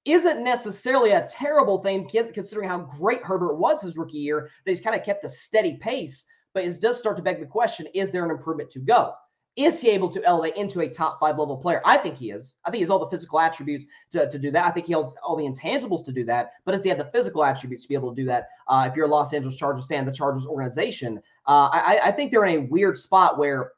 isn't 0.05 0.43
necessarily 0.43 1.12
a 1.12 1.27
terrible 1.29 1.84
thing 1.84 2.10
considering 2.10 2.67
how 2.67 2.79
great 2.79 3.21
Herbert 3.23 3.58
was 3.58 3.84
his 3.84 3.95
rookie 3.95 4.17
year. 4.17 4.49
That 4.65 4.71
he's 4.71 4.82
kind 4.82 4.95
of 4.95 5.05
kept 5.05 5.23
a 5.23 5.29
steady 5.29 5.77
pace, 5.77 6.25
but 6.55 6.63
it 6.63 6.82
does 6.82 6.97
start 6.97 7.15
to 7.17 7.23
beg 7.23 7.39
the 7.39 7.45
question: 7.45 7.86
Is 7.93 8.10
there 8.10 8.25
an 8.25 8.32
improvement 8.32 8.71
to 8.71 8.79
go? 8.79 9.13
Is 9.60 9.82
he 9.82 9.89
able 9.89 10.08
to 10.08 10.24
elevate 10.24 10.56
into 10.56 10.80
a 10.80 10.88
top 10.88 11.19
five 11.19 11.38
level 11.38 11.58
player? 11.58 11.82
I 11.84 11.98
think 11.98 12.15
he 12.15 12.32
is. 12.32 12.56
I 12.63 12.69
think 12.69 12.78
he 12.78 12.82
has 12.84 12.89
all 12.89 12.98
the 12.98 13.10
physical 13.10 13.41
attributes 13.41 13.86
to, 14.12 14.30
to 14.30 14.39
do 14.39 14.52
that. 14.52 14.65
I 14.65 14.72
think 14.72 14.86
he 14.86 14.93
has 14.93 15.13
all 15.22 15.36
the 15.36 15.43
intangibles 15.43 16.06
to 16.06 16.13
do 16.13 16.24
that. 16.26 16.52
But 16.63 16.72
does 16.72 16.84
he 16.84 16.88
have 16.88 16.98
the 16.98 17.10
physical 17.12 17.43
attributes 17.43 17.84
to 17.84 17.89
be 17.89 17.95
able 17.95 18.15
to 18.15 18.22
do 18.22 18.26
that? 18.28 18.48
Uh, 18.69 18.88
if 18.89 18.95
you're 18.95 19.08
a 19.08 19.10
Los 19.10 19.34
Angeles 19.34 19.58
Chargers 19.58 19.86
fan, 19.86 20.06
the 20.06 20.13
Chargers 20.13 20.45
organization, 20.45 21.17
uh, 21.45 21.69
I, 21.74 22.00
I 22.06 22.12
think 22.12 22.32
they're 22.32 22.45
in 22.45 22.56
a 22.56 22.67
weird 22.67 22.98
spot 22.98 23.38
where, 23.38 23.74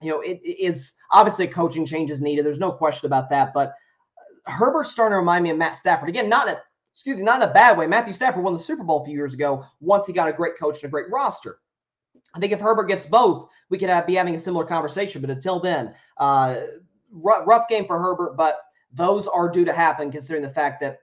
you 0.00 0.10
know, 0.10 0.20
it, 0.20 0.40
it 0.44 0.60
is 0.60 0.94
obviously 1.10 1.48
coaching 1.48 1.84
change 1.84 2.12
is 2.12 2.22
needed. 2.22 2.46
There's 2.46 2.60
no 2.60 2.70
question 2.70 3.06
about 3.06 3.28
that. 3.30 3.52
But 3.52 3.74
Herbert's 4.46 4.92
starting 4.92 5.14
to 5.14 5.18
remind 5.18 5.42
me 5.42 5.50
of 5.50 5.58
Matt 5.58 5.74
Stafford. 5.74 6.08
Again, 6.08 6.28
not 6.28 6.48
a, 6.48 6.62
excuse 6.92 7.16
me, 7.16 7.24
not 7.24 7.42
in 7.42 7.48
a 7.48 7.52
bad 7.52 7.76
way. 7.76 7.88
Matthew 7.88 8.12
Stafford 8.12 8.44
won 8.44 8.52
the 8.52 8.58
Super 8.60 8.84
Bowl 8.84 9.02
a 9.02 9.04
few 9.04 9.16
years 9.16 9.34
ago 9.34 9.64
once 9.80 10.06
he 10.06 10.12
got 10.12 10.28
a 10.28 10.32
great 10.32 10.56
coach 10.56 10.76
and 10.76 10.88
a 10.88 10.92
great 10.92 11.10
roster. 11.10 11.58
I 12.38 12.40
think 12.40 12.52
if 12.52 12.60
Herbert 12.60 12.84
gets 12.84 13.04
both, 13.04 13.48
we 13.68 13.78
could 13.78 13.88
have, 13.88 14.06
be 14.06 14.14
having 14.14 14.36
a 14.36 14.38
similar 14.38 14.64
conversation. 14.64 15.20
But 15.20 15.30
until 15.30 15.58
then, 15.58 15.92
uh, 16.18 16.60
rough, 17.10 17.42
rough 17.46 17.68
game 17.68 17.84
for 17.84 17.98
Herbert, 17.98 18.36
but 18.36 18.60
those 18.92 19.26
are 19.26 19.48
due 19.50 19.64
to 19.64 19.72
happen 19.72 20.12
considering 20.12 20.42
the 20.42 20.48
fact 20.48 20.80
that 20.80 21.00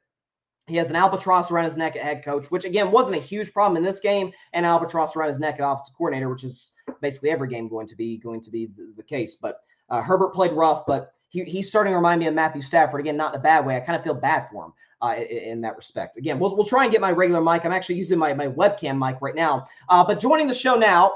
he 0.67 0.77
has 0.77 0.89
an 0.89 0.95
albatross 0.95 1.51
around 1.51 1.65
his 1.65 1.75
neck 1.75 1.97
at 1.97 2.03
head 2.03 2.23
coach, 2.23 2.49
which 2.49 2.63
again 2.63 2.89
wasn't 2.89 3.17
a 3.17 3.19
huge 3.19 3.51
problem 3.51 3.75
in 3.75 3.83
this 3.83 3.99
game, 3.99 4.31
and 4.53 4.65
albatross 4.65 5.15
around 5.15 5.27
his 5.27 5.39
neck 5.39 5.59
at 5.59 5.69
offensive 5.69 5.93
coordinator, 5.97 6.29
which 6.29 6.45
is 6.45 6.71
basically 7.01 7.31
every 7.31 7.49
game 7.49 7.67
going 7.67 7.85
to 7.85 7.97
be 7.97 8.17
going 8.17 8.39
to 8.41 8.49
be 8.49 8.67
the, 8.67 8.93
the 8.95 9.03
case. 9.03 9.35
But 9.35 9.59
uh, 9.89 10.01
Herbert 10.01 10.33
played 10.33 10.53
rough, 10.53 10.85
but 10.87 11.11
he, 11.29 11.43
he's 11.43 11.67
starting 11.67 11.91
to 11.91 11.97
remind 11.97 12.21
me 12.21 12.27
of 12.27 12.33
Matthew 12.33 12.61
Stafford 12.61 13.01
again, 13.01 13.17
not 13.17 13.33
in 13.33 13.39
a 13.41 13.43
bad 13.43 13.65
way. 13.65 13.75
I 13.75 13.81
kind 13.81 13.97
of 13.97 14.03
feel 14.03 14.13
bad 14.13 14.47
for 14.49 14.65
him 14.65 14.73
uh, 15.01 15.15
in, 15.17 15.37
in, 15.37 15.61
that 15.61 15.75
respect. 15.75 16.15
Again, 16.15 16.39
we'll, 16.39 16.55
we'll 16.55 16.65
try 16.65 16.83
and 16.83 16.91
get 16.91 17.01
my 17.01 17.11
regular 17.11 17.41
mic. 17.41 17.65
I'm 17.65 17.73
actually 17.73 17.95
using 17.95 18.17
my, 18.17 18.33
my 18.33 18.47
webcam 18.47 18.97
mic 18.97 19.21
right 19.21 19.35
now. 19.35 19.67
Uh, 19.89 20.03
but 20.03 20.19
joining 20.19 20.47
the 20.47 20.53
show 20.53 20.75
now 20.75 21.11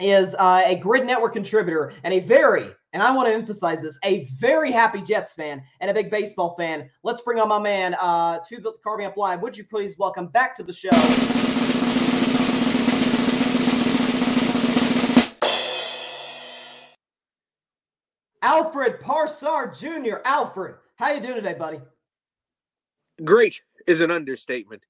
is 0.00 0.34
uh, 0.38 0.62
a 0.64 0.76
Gryd 0.76 1.06
Network 1.06 1.32
contributor 1.32 1.92
and 2.04 2.14
a 2.14 2.20
very, 2.20 2.70
and 2.92 3.02
I 3.02 3.14
want 3.14 3.28
to 3.28 3.34
emphasize 3.34 3.82
this, 3.82 3.98
a 4.04 4.24
very 4.38 4.72
happy 4.72 5.02
Jets 5.02 5.34
fan 5.34 5.62
and 5.80 5.90
a 5.90 5.94
big 5.94 6.10
baseball 6.10 6.54
fan. 6.56 6.88
Let's 7.02 7.20
bring 7.20 7.38
on 7.38 7.48
my 7.48 7.58
man 7.58 7.94
uh, 7.94 8.40
to 8.48 8.60
the 8.60 8.72
Carving 8.82 9.06
Up 9.06 9.16
Live. 9.16 9.42
Would 9.42 9.56
you 9.56 9.64
please 9.64 9.98
welcome 9.98 10.28
back 10.28 10.54
to 10.56 10.62
the 10.62 10.72
show? 10.72 10.90
Alfred 18.42 19.00
Parsard 19.00 19.78
Jr. 19.78 20.16
Alfred, 20.24 20.76
how 20.96 21.12
you 21.12 21.20
doing 21.20 21.34
today, 21.34 21.54
buddy? 21.54 21.78
Great 23.22 23.60
is 23.86 24.00
an 24.00 24.10
understatement. 24.10 24.82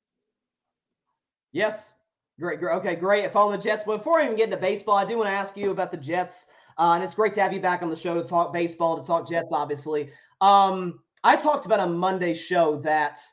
Yes, 1.53 1.95
great, 2.41 2.59
great. 2.59 2.73
Okay, 2.77 2.97
great. 2.97 3.33
Following 3.33 3.59
the 3.59 3.63
Jets. 3.63 3.85
But 3.85 3.99
before 3.99 4.19
I 4.19 4.25
even 4.25 4.37
get 4.37 4.45
into 4.45 4.57
baseball, 4.57 4.97
I 4.97 5.05
do 5.05 5.17
want 5.17 5.29
to 5.29 5.33
ask 5.33 5.57
you 5.57 5.71
about 5.71 5.91
the 5.91 5.97
Jets. 5.97 6.47
Uh, 6.79 6.95
and 6.95 7.05
it's 7.05 7.15
great 7.15 7.33
to 7.35 7.43
have 7.43 7.53
you 7.53 7.61
back 7.61 7.83
on 7.83 7.91
the 7.91 7.97
show 7.97 8.15
to 8.15 8.27
talk 8.27 8.53
baseball, 8.53 8.99
to 8.99 9.07
talk 9.07 9.29
Jets, 9.29 9.53
obviously. 9.53 10.11
Um, 10.41 11.01
I 11.23 11.37
talked 11.37 11.67
about 11.67 11.81
on 11.81 11.97
Monday's 11.97 12.41
show 12.41 12.81
that– 12.81 13.19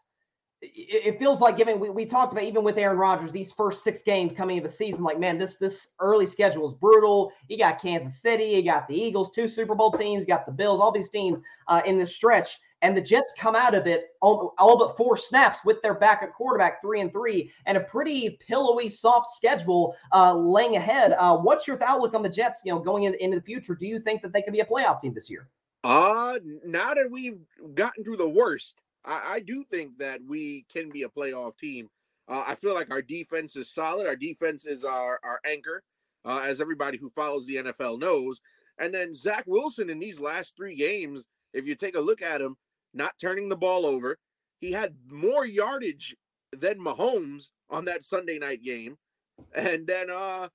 it 0.61 1.19
feels 1.19 1.39
like 1.39 1.55
given 1.55 1.79
we, 1.79 1.89
we 1.89 2.05
talked 2.05 2.31
about 2.31 2.43
even 2.43 2.63
with 2.63 2.77
Aaron 2.77 2.97
Rodgers 2.97 3.31
these 3.31 3.51
first 3.51 3.83
six 3.83 4.01
games 4.01 4.33
coming 4.33 4.57
of 4.57 4.63
the 4.63 4.69
season 4.69 5.03
like 5.03 5.19
man 5.19 5.37
this 5.37 5.57
this 5.57 5.89
early 5.99 6.25
schedule 6.25 6.67
is 6.67 6.73
brutal 6.73 7.31
you 7.47 7.59
got 7.59 7.79
Kansas 7.79 8.19
City 8.19 8.45
you 8.45 8.63
got 8.63 8.87
the 8.87 8.99
Eagles 8.99 9.29
two 9.29 9.47
Super 9.47 9.75
Bowl 9.75 9.91
teams 9.91 10.21
you 10.21 10.27
got 10.27 10.47
the 10.47 10.51
Bills 10.51 10.79
all 10.79 10.91
these 10.91 11.09
teams 11.09 11.41
uh, 11.67 11.81
in 11.85 11.97
this 11.97 12.15
stretch 12.15 12.59
and 12.81 12.95
the 12.95 13.01
Jets 13.01 13.33
come 13.37 13.55
out 13.55 13.73
of 13.73 13.87
it 13.87 14.09
all, 14.21 14.53
all 14.57 14.77
but 14.77 14.97
four 14.97 15.17
snaps 15.17 15.59
with 15.65 15.81
their 15.81 15.93
backup 15.93 16.33
quarterback 16.33 16.81
three 16.81 17.01
and 17.01 17.11
three 17.11 17.51
and 17.65 17.77
a 17.77 17.81
pretty 17.81 18.39
pillowy 18.47 18.89
soft 18.89 19.35
schedule 19.35 19.95
uh, 20.13 20.33
laying 20.33 20.75
ahead 20.75 21.13
uh, 21.17 21.35
what's 21.37 21.67
your 21.67 21.81
outlook 21.83 22.13
on 22.13 22.23
the 22.23 22.29
Jets 22.29 22.61
you 22.65 22.71
know 22.71 22.79
going 22.79 23.03
in, 23.03 23.13
into 23.15 23.37
the 23.37 23.43
future 23.43 23.75
do 23.75 23.87
you 23.87 23.99
think 23.99 24.21
that 24.21 24.33
they 24.33 24.41
can 24.41 24.53
be 24.53 24.59
a 24.59 24.65
playoff 24.65 24.99
team 25.01 25.13
this 25.13 25.29
year 25.29 25.47
uh 25.83 26.39
now 26.65 26.93
that 26.93 27.09
we've 27.09 27.39
gotten 27.75 28.03
through 28.03 28.17
the 28.17 28.27
worst 28.27 28.81
I, 29.07 29.35
I 29.35 29.39
do 29.39 29.63
think 29.63 29.97
that 29.97 30.21
we 30.27 30.65
can 30.71 30.89
be 30.89 31.03
a 31.03 31.09
playoff 31.09 31.57
team. 31.57 31.89
Uh, 32.27 32.43
I 32.45 32.55
feel 32.55 32.73
like 32.73 32.91
our 32.91 33.01
defense 33.01 33.55
is 33.55 33.69
solid. 33.69 34.05
Our 34.05 34.15
defense 34.15 34.65
is 34.65 34.83
our, 34.83 35.19
our 35.23 35.39
anchor, 35.45 35.81
uh, 36.25 36.41
as 36.43 36.59
everybody 36.59 36.97
who 36.97 37.09
follows 37.09 37.45
the 37.45 37.55
NFL 37.55 37.99
knows. 37.99 38.41
And 38.77 38.93
then 38.93 39.13
Zach 39.13 39.45
Wilson 39.47 39.89
in 39.89 39.97
these 39.97 40.19
last 40.19 40.55
three 40.55 40.75
games, 40.75 41.25
if 41.53 41.65
you 41.65 41.73
take 41.73 41.95
a 41.95 42.01
look 42.01 42.21
at 42.21 42.41
him, 42.41 42.57
not 42.97 43.19
turning 43.19 43.49
the 43.49 43.55
ball 43.55 43.85
over, 43.85 44.17
he 44.59 44.71
had 44.71 44.95
more 45.09 45.45
yardage 45.45 46.15
than 46.51 46.79
Mahomes 46.79 47.49
on 47.69 47.85
that 47.85 48.03
Sunday 48.03 48.39
night 48.39 48.63
game. 48.63 48.97
And 49.53 49.85
then 49.85 50.09
uh, 50.09 50.49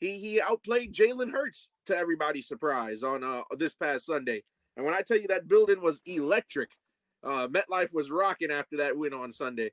he 0.00 0.18
he 0.18 0.40
outplayed 0.40 0.94
Jalen 0.94 1.32
Hurts 1.32 1.68
to 1.86 1.96
everybody's 1.96 2.46
surprise 2.46 3.02
on 3.02 3.24
uh, 3.24 3.42
this 3.56 3.74
past 3.74 4.06
Sunday. 4.06 4.44
And 4.76 4.86
when 4.86 4.94
I 4.94 5.02
tell 5.02 5.18
you 5.18 5.26
that 5.28 5.48
building 5.48 5.82
was 5.82 6.00
electric, 6.06 6.70
uh, 7.24 7.48
MetLife 7.48 7.92
was 7.92 8.10
rocking 8.10 8.52
after 8.52 8.76
that 8.76 8.96
win 8.96 9.12
on 9.12 9.32
Sunday. 9.32 9.72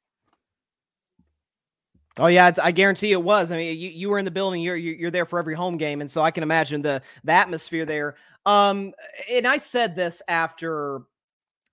Oh 2.17 2.27
yeah, 2.27 2.51
I 2.63 2.71
guarantee 2.71 3.11
it 3.11 3.21
was. 3.21 3.51
I 3.51 3.57
mean, 3.57 3.77
you, 3.77 3.89
you 3.89 4.09
were 4.09 4.17
in 4.17 4.25
the 4.25 4.31
building. 4.31 4.61
You're, 4.61 4.77
you're 4.77 5.11
there 5.11 5.25
for 5.25 5.37
every 5.37 5.53
home 5.53 5.77
game, 5.77 5.99
and 5.99 6.09
so 6.09 6.21
I 6.21 6.31
can 6.31 6.43
imagine 6.43 6.81
the 6.81 7.01
the 7.25 7.33
atmosphere 7.33 7.85
there. 7.85 8.15
Um, 8.45 8.93
and 9.29 9.45
I 9.45 9.57
said 9.57 9.95
this 9.95 10.21
after 10.27 11.01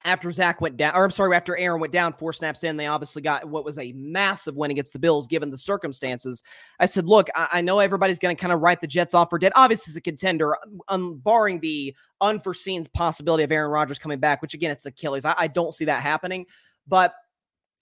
after 0.04 0.30
Zach 0.30 0.60
went 0.60 0.76
down, 0.76 0.94
or 0.94 1.04
I'm 1.04 1.10
sorry, 1.10 1.36
after 1.36 1.56
Aaron 1.56 1.80
went 1.80 1.92
down 1.92 2.12
four 2.12 2.32
snaps 2.32 2.64
in, 2.64 2.76
they 2.76 2.86
obviously 2.86 3.22
got 3.22 3.44
what 3.44 3.64
was 3.64 3.78
a 3.78 3.92
massive 3.92 4.56
win 4.56 4.70
against 4.70 4.92
the 4.92 4.98
Bills 4.98 5.26
given 5.26 5.50
the 5.50 5.58
circumstances. 5.58 6.42
I 6.80 6.86
said, 6.86 7.06
look, 7.06 7.28
I, 7.34 7.48
I 7.54 7.60
know 7.60 7.78
everybody's 7.78 8.18
going 8.18 8.34
to 8.34 8.40
kind 8.40 8.52
of 8.52 8.60
write 8.60 8.80
the 8.80 8.86
Jets 8.86 9.14
off 9.14 9.30
for 9.30 9.38
dead. 9.38 9.52
Obviously, 9.54 9.90
it's 9.90 9.96
a 9.96 10.00
contender, 10.00 10.56
um, 10.88 11.18
barring 11.18 11.60
the 11.60 11.94
unforeseen 12.20 12.86
possibility 12.94 13.44
of 13.44 13.52
Aaron 13.52 13.70
Rodgers 13.70 13.98
coming 13.98 14.18
back, 14.18 14.42
which 14.42 14.54
again, 14.54 14.70
it's 14.70 14.86
Achilles. 14.86 15.24
I, 15.24 15.34
I 15.36 15.46
don't 15.48 15.74
see 15.74 15.84
that 15.86 16.02
happening. 16.02 16.46
But 16.88 17.14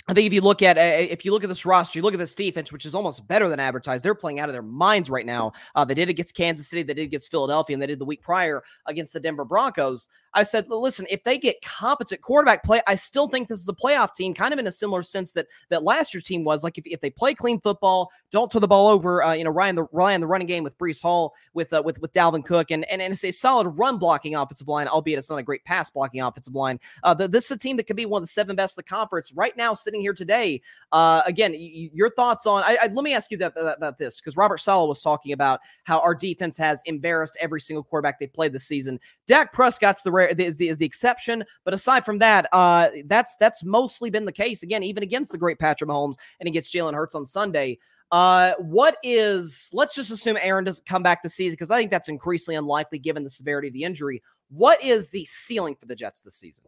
I 0.08 0.14
think 0.14 0.26
if 0.26 0.32
you 0.32 0.40
look 0.40 0.62
at 0.62 0.76
uh, 0.76 0.80
if 0.80 1.24
you 1.24 1.30
look 1.30 1.44
at 1.44 1.48
this 1.48 1.64
roster, 1.64 1.98
you 1.98 2.02
look 2.02 2.14
at 2.14 2.18
this 2.18 2.34
defense, 2.34 2.72
which 2.72 2.84
is 2.84 2.94
almost 2.94 3.28
better 3.28 3.48
than 3.48 3.60
advertised. 3.60 4.02
They're 4.02 4.14
playing 4.14 4.40
out 4.40 4.48
of 4.48 4.54
their 4.54 4.62
minds 4.62 5.10
right 5.10 5.26
now. 5.26 5.52
Uh, 5.74 5.84
they 5.84 5.94
did 5.94 6.08
it 6.08 6.10
against 6.10 6.34
Kansas 6.34 6.66
City, 6.66 6.82
they 6.82 6.94
did 6.94 7.02
it 7.02 7.04
against 7.04 7.30
Philadelphia, 7.30 7.74
and 7.74 7.82
they 7.82 7.86
did 7.86 7.98
the 7.98 8.04
week 8.04 8.22
prior 8.22 8.62
against 8.86 9.12
the 9.12 9.20
Denver 9.20 9.44
Broncos. 9.44 10.08
I 10.32 10.44
said, 10.44 10.68
listen, 10.68 11.06
if 11.10 11.24
they 11.24 11.38
get 11.38 11.60
competent 11.62 12.20
quarterback 12.20 12.62
play, 12.62 12.80
I 12.86 12.94
still 12.94 13.28
think 13.28 13.48
this 13.48 13.58
is 13.58 13.68
a 13.68 13.72
playoff 13.72 14.14
team, 14.14 14.32
kind 14.32 14.52
of 14.52 14.58
in 14.58 14.66
a 14.66 14.72
similar 14.72 15.02
sense 15.02 15.32
that 15.32 15.48
that 15.68 15.82
last 15.82 16.14
year's 16.14 16.24
team 16.24 16.44
was. 16.44 16.64
Like 16.64 16.78
if, 16.78 16.86
if 16.86 17.00
they 17.00 17.10
play 17.10 17.34
clean 17.34 17.60
football, 17.60 18.10
don't 18.30 18.50
turn 18.50 18.62
the 18.62 18.68
ball 18.68 18.88
over, 18.88 19.22
uh, 19.22 19.34
you 19.34 19.44
know, 19.44 19.50
Ryan 19.50 19.76
the 19.76 19.86
rely 19.92 20.14
on 20.14 20.20
the 20.20 20.26
running 20.26 20.46
game 20.46 20.64
with 20.64 20.78
Breece 20.78 21.02
Hall, 21.02 21.34
with 21.52 21.72
uh, 21.72 21.82
with 21.84 22.00
with 22.00 22.12
Dalvin 22.12 22.44
Cook, 22.44 22.70
and, 22.70 22.84
and 22.90 23.02
and 23.02 23.12
it's 23.12 23.24
a 23.24 23.30
solid 23.30 23.68
run 23.68 23.98
blocking 23.98 24.34
offensive 24.34 24.68
line, 24.68 24.88
albeit 24.88 25.18
it's 25.18 25.30
not 25.30 25.38
a 25.38 25.42
great 25.42 25.64
pass 25.64 25.90
blocking 25.90 26.20
offensive 26.20 26.54
line. 26.54 26.78
Uh, 27.02 27.14
the, 27.14 27.28
this 27.28 27.46
is 27.46 27.52
a 27.52 27.58
team 27.58 27.76
that 27.76 27.86
could 27.86 27.96
be 27.96 28.06
one 28.06 28.22
of 28.22 28.24
the 28.24 28.32
seven 28.32 28.56
best 28.56 28.76
in 28.76 28.80
the 28.80 28.84
conference 28.84 29.32
right 29.32 29.56
now, 29.56 29.74
sitting 29.74 29.99
here 30.00 30.14
today. 30.14 30.60
Uh, 30.92 31.22
again, 31.26 31.54
your 31.56 32.10
thoughts 32.10 32.46
on? 32.46 32.62
I, 32.62 32.78
I, 32.82 32.86
let 32.88 33.04
me 33.04 33.14
ask 33.14 33.30
you 33.30 33.36
that, 33.38 33.52
about 33.56 33.98
this 33.98 34.20
because 34.20 34.36
Robert 34.36 34.58
Saleh 34.58 34.88
was 34.88 35.02
talking 35.02 35.32
about 35.32 35.60
how 35.84 36.00
our 36.00 36.14
defense 36.14 36.56
has 36.58 36.82
embarrassed 36.86 37.36
every 37.40 37.60
single 37.60 37.82
quarterback 37.82 38.18
they 38.18 38.26
played 38.26 38.52
this 38.52 38.64
season. 38.64 38.98
Dak 39.26 39.52
Prescott's 39.52 40.02
the 40.02 40.12
rare 40.12 40.28
is 40.28 40.56
the, 40.56 40.68
is 40.68 40.78
the 40.78 40.86
exception, 40.86 41.44
but 41.64 41.74
aside 41.74 42.04
from 42.04 42.18
that, 42.18 42.46
uh, 42.52 42.88
that's 43.06 43.36
that's 43.36 43.64
mostly 43.64 44.10
been 44.10 44.24
the 44.24 44.32
case. 44.32 44.62
Again, 44.62 44.82
even 44.82 45.02
against 45.02 45.32
the 45.32 45.38
great 45.38 45.58
Patrick 45.58 45.90
Mahomes 45.90 46.16
and 46.40 46.48
against 46.48 46.72
Jalen 46.72 46.94
Hurts 46.94 47.14
on 47.14 47.24
Sunday. 47.24 47.78
Uh, 48.12 48.54
what 48.58 48.96
is? 49.04 49.70
Let's 49.72 49.94
just 49.94 50.10
assume 50.10 50.36
Aaron 50.40 50.64
doesn't 50.64 50.84
come 50.84 51.02
back 51.02 51.22
this 51.22 51.34
season 51.34 51.52
because 51.52 51.70
I 51.70 51.78
think 51.78 51.92
that's 51.92 52.08
increasingly 52.08 52.56
unlikely 52.56 52.98
given 52.98 53.22
the 53.22 53.30
severity 53.30 53.68
of 53.68 53.74
the 53.74 53.84
injury. 53.84 54.20
What 54.50 54.82
is 54.82 55.10
the 55.10 55.24
ceiling 55.26 55.76
for 55.76 55.86
the 55.86 55.94
Jets 55.94 56.20
this 56.22 56.34
season? 56.34 56.64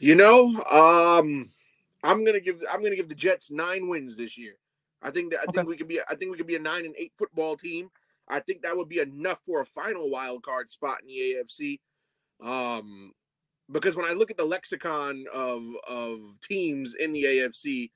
You 0.00 0.14
know, 0.14 0.46
um, 0.64 1.48
I'm 2.02 2.24
gonna 2.24 2.40
give 2.40 2.62
I'm 2.70 2.82
gonna 2.82 2.96
give 2.96 3.08
the 3.08 3.14
Jets 3.14 3.50
nine 3.50 3.88
wins 3.88 4.16
this 4.16 4.38
year. 4.38 4.54
I 5.02 5.10
think 5.10 5.32
that 5.32 5.40
I 5.42 5.46
Okay. 5.48 5.52
think 5.52 5.66
we 5.66 5.76
could 5.76 5.88
be 5.88 6.00
I 6.08 6.14
think 6.14 6.30
we 6.30 6.36
could 6.38 6.46
be 6.46 6.56
a 6.56 6.60
nine 6.60 6.84
and 6.84 6.94
eight 6.98 7.12
football 7.18 7.56
team. 7.56 7.90
I 8.28 8.40
think 8.40 8.62
that 8.62 8.76
would 8.76 8.88
be 8.88 9.00
enough 9.00 9.40
for 9.44 9.60
a 9.60 9.64
final 9.66 10.10
wild 10.10 10.42
card 10.42 10.70
spot 10.70 11.00
in 11.02 11.08
the 11.08 11.36
AFC. 11.36 11.80
Um, 12.40 13.12
because 13.70 13.96
when 13.96 14.06
I 14.06 14.12
look 14.12 14.30
at 14.30 14.36
the 14.36 14.44
lexicon 14.44 15.26
of 15.32 15.64
of 15.88 16.20
teams 16.42 16.94
in 16.94 17.12
the 17.12 17.24
AFC, 17.24 17.90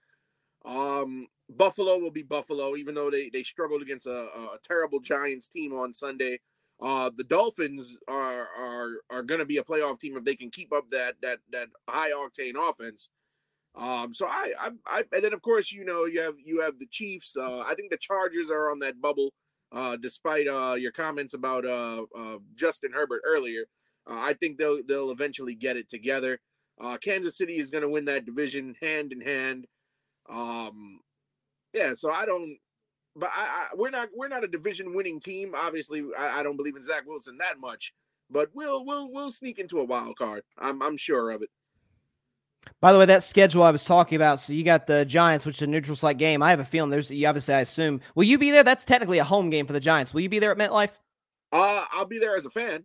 um, 0.64 1.29
Buffalo 1.51 1.98
will 1.98 2.11
be 2.11 2.22
Buffalo, 2.22 2.77
even 2.77 2.94
though 2.94 3.11
they 3.11 3.31
they 3.31 3.42
struggled 3.42 3.83
against 3.83 4.07
a, 4.07 4.12
a 4.14 4.59
terrible 4.62 5.01
Giants 5.01 5.48
team 5.48 5.72
on 5.75 5.94
Sunday. 5.94 6.40
Uh, 6.83 7.11
the 7.16 7.25
Dolphins 7.25 7.97
are 8.09 8.49
are 8.59 8.90
are 9.09 9.23
going 9.23 9.38
to 9.38 9.47
be 9.47 9.59
a 9.59 9.62
playoff 9.62 10.01
team 10.01 10.16
if 10.16 10.25
they 10.25 10.35
can 10.35 10.51
keep 10.51 10.73
up 10.73 10.90
that 10.90 11.14
that 11.23 11.38
that 11.53 11.68
high 11.88 12.11
octane 12.11 12.55
offense. 12.57 13.11
Um, 13.75 14.12
so 14.12 14.27
I, 14.27 14.53
I, 14.59 14.71
I, 14.87 15.05
and 15.12 15.25
then 15.25 15.33
of 15.33 15.40
course 15.40 15.73
you 15.73 15.85
know 15.85 16.05
you 16.05 16.21
have 16.21 16.35
you 16.45 16.61
have 16.61 16.79
the 16.79 16.87
Chiefs. 16.90 17.37
Uh, 17.37 17.61
I 17.66 17.75
think 17.75 17.90
the 17.90 17.99
Chargers 17.99 18.51
are 18.51 18.71
on 18.71 18.81
that 18.81 19.01
bubble. 19.01 19.33
Uh, 19.71 19.97
despite 19.97 20.47
uh 20.47 20.75
your 20.75 20.92
comments 20.92 21.33
about 21.33 21.64
uh, 21.64 22.03
uh 22.14 22.37
Justin 22.55 22.92
Herbert 22.92 23.23
earlier, 23.25 23.64
uh, 24.07 24.18
I 24.18 24.35
think 24.35 24.59
they'll 24.59 24.81
they'll 24.87 25.11
eventually 25.11 25.55
get 25.55 25.77
it 25.77 25.88
together. 25.88 26.40
Uh, 26.81 26.97
Kansas 26.99 27.37
City 27.37 27.59
is 27.59 27.71
going 27.71 27.83
to 27.83 27.88
win 27.88 28.07
that 28.07 28.27
division 28.27 28.75
hand 28.81 29.12
in 29.12 29.21
hand. 29.21 29.66
Um, 30.29 31.01
yeah, 31.73 31.95
so 31.95 32.11
I 32.11 32.27
don't, 32.27 32.59
but 33.16 33.31
I, 33.35 33.42
I 33.42 33.66
we're 33.77 33.90
not 33.90 34.09
we're 34.14 34.29
not 34.29 34.44
a 34.44 34.48
division 34.48 34.94
winning 34.94 35.20
team. 35.20 35.55
Obviously, 35.55 36.03
I, 36.18 36.40
I 36.40 36.42
don't 36.42 36.57
believe 36.57 36.77
in 36.77 36.83
Zach 36.83 37.07
Wilson 37.07 37.38
that 37.38 37.59
much, 37.61 37.92
but 38.31 38.51
we'll 38.55 38.85
we'll 38.85 39.11
we'll 39.11 39.31
sneak 39.31 39.59
into 39.59 39.81
a 39.81 39.85
wild 39.85 40.16
card. 40.16 40.42
I'm 40.59 40.83
I'm 40.83 40.96
sure 40.96 41.31
of 41.31 41.42
it. 41.42 41.51
By 42.81 42.92
the 42.92 42.98
way, 42.98 43.07
that 43.07 43.22
schedule 43.22 43.62
I 43.62 43.70
was 43.70 43.85
talking 43.85 44.16
about. 44.16 44.38
So 44.40 44.53
you 44.53 44.64
got 44.64 44.87
the 44.87 45.05
Giants, 45.05 45.44
which 45.44 45.57
is 45.57 45.62
a 45.62 45.66
neutral 45.66 45.96
site 45.96 46.18
game. 46.18 46.42
I 46.42 46.51
have 46.51 46.61
a 46.61 46.64
feeling 46.64 46.90
there's. 46.90 47.11
You 47.11 47.27
obviously, 47.27 47.55
I 47.55 47.61
assume. 47.61 48.01
Will 48.14 48.25
you 48.25 48.38
be 48.38 48.51
there? 48.51 48.62
That's 48.62 48.85
technically 48.85 49.18
a 49.18 49.25
home 49.25 49.51
game 49.51 49.66
for 49.66 49.72
the 49.72 49.81
Giants. 49.81 50.14
Will 50.14 50.20
you 50.20 50.29
be 50.29 50.38
there 50.38 50.53
at 50.53 50.59
MetLife? 50.59 50.92
Uh, 51.51 51.85
I'll 51.92 52.07
be 52.07 52.18
there 52.18 52.37
as 52.37 52.46
a 52.46 52.51
fan. 52.51 52.85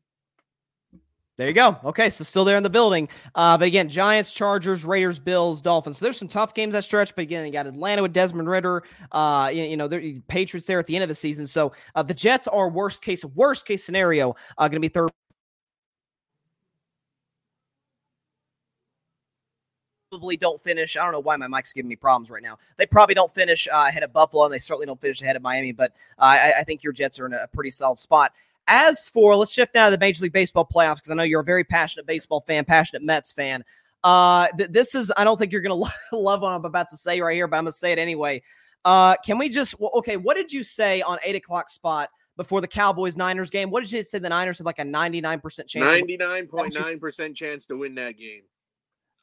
There 1.38 1.48
you 1.48 1.54
go. 1.54 1.78
Okay, 1.86 2.10
so 2.10 2.24
still 2.24 2.46
there 2.46 2.58
in 2.58 2.64
the 2.64 2.70
building. 2.70 3.08
Uh, 3.36 3.60
but 3.60 3.68
again, 3.68 3.90
Giants, 3.90 4.32
Chargers, 4.32 4.84
Raiders, 4.84 5.20
Bills, 5.20 5.62
Dolphins. 5.62 6.00
So 6.00 6.06
there's 6.06 6.18
some 6.18 6.28
tough 6.28 6.56
games 6.56 6.74
that 6.74 6.84
stretch. 6.84 7.14
But 7.14 7.22
again, 7.22 7.46
you 7.46 7.52
got 7.52 7.68
Atlanta 7.68 8.02
with 8.02 8.12
Desmond 8.12 8.50
Ridder. 8.50 8.82
Uh, 9.12 9.52
you, 9.54 9.64
you 9.64 9.78
know, 9.78 9.88
there 9.88 10.02
Patriots 10.28 10.66
there 10.66 10.80
at 10.80 10.88
the 10.88 10.96
end 10.96 11.04
of 11.04 11.10
the 11.10 11.16
season. 11.16 11.46
So 11.46 11.74
uh, 11.94 12.02
the 12.02 12.16
Jets 12.16 12.48
are 12.48 12.70
worst 12.70 13.04
case, 13.04 13.24
worst 13.24 13.68
case 13.68 13.84
scenario, 13.84 14.36
uh, 14.58 14.68
going 14.68 14.82
to 14.82 14.88
be 14.88 14.88
third. 14.88 15.12
Probably 20.10 20.38
don't 20.38 20.60
finish. 20.60 20.98
I 20.98 21.04
don't 21.04 21.12
know 21.12 21.20
why 21.20 21.36
my 21.36 21.48
mic's 21.48 21.72
giving 21.72 21.90
me 21.90 21.98
problems 21.98 22.32
right 22.32 22.42
now. 22.42 22.58
They 22.78 22.88
probably 22.88 23.14
don't 23.14 23.32
finish 23.32 23.68
uh, 23.68 23.86
ahead 23.88 24.02
of 24.02 24.12
Buffalo, 24.12 24.46
and 24.46 24.54
they 24.54 24.58
certainly 24.58 24.88
don't 24.88 25.00
finish 25.00 25.22
ahead 25.22 25.36
of 25.36 25.44
Miami. 25.44 25.72
But 25.74 25.92
uh, 26.18 26.24
I, 26.24 26.54
I 26.60 26.64
think 26.64 26.82
your 26.82 26.94
Jets 26.94 27.20
are 27.20 27.28
in 27.28 27.34
a 27.34 27.46
pretty 27.54 27.70
solid 27.70 28.00
spot. 28.00 28.32
As 28.68 29.08
for 29.10 29.36
let's 29.36 29.54
shift 29.54 29.74
now 29.74 29.86
to 29.86 29.92
the 29.92 29.98
Major 29.98 30.24
League 30.24 30.34
Baseball 30.34 30.68
playoffs 30.68 30.96
because 30.96 31.12
I 31.12 31.14
know 31.14 31.24
you're 31.24 31.42
a 31.42 31.46
very 31.46 31.64
passionate 31.64 32.06
baseball 32.06 32.42
fan, 32.42 32.66
passionate 32.66 33.04
Mets 33.04 33.32
fan. 33.32 33.64
Uh, 34.04 34.48
th- 34.58 34.70
this 34.72 34.94
is 34.96 35.12
I 35.16 35.24
don't 35.24 35.38
think 35.38 35.52
you're 35.52 35.62
gonna 35.62 35.76
love 36.12 36.42
what 36.42 36.50
I'm 36.50 36.66
about 36.66 36.90
to 36.90 36.98
say 36.98 37.20
right 37.22 37.34
here, 37.34 37.48
but 37.48 37.58
I'm 37.58 37.64
gonna 37.64 37.72
say 37.72 37.92
it 37.92 38.00
anyway. 38.00 38.42
Uh, 38.86 39.16
can 39.18 39.38
we 39.38 39.50
just 39.50 39.80
well, 39.80 39.92
okay? 39.96 40.18
What 40.18 40.38
did 40.38 40.52
you 40.52 40.64
say 40.64 41.02
on 41.02 41.18
eight 41.24 41.36
o'clock 41.36 41.70
spot 41.70 42.10
before 42.36 42.62
the 42.62 42.68
Cowboys 42.68 43.18
Niners 43.18 43.50
game? 43.50 43.70
What 43.70 43.84
did 43.84 43.92
you 43.92 44.04
say? 44.04 44.20
The 44.20 44.30
Niners 44.30 44.60
had 44.60 44.66
like 44.66 44.80
a 44.80 44.86
99 44.86 45.40
percent 45.40 45.68
chance. 45.68 45.86
Ninety 45.86 46.18
nine 46.18 46.48
point 46.48 46.76
nine 46.80 47.00
percent 47.00 47.36
chance 47.36 47.66
to 47.68 47.78
win 47.78 47.96
that 47.96 48.18
game. 48.18 48.44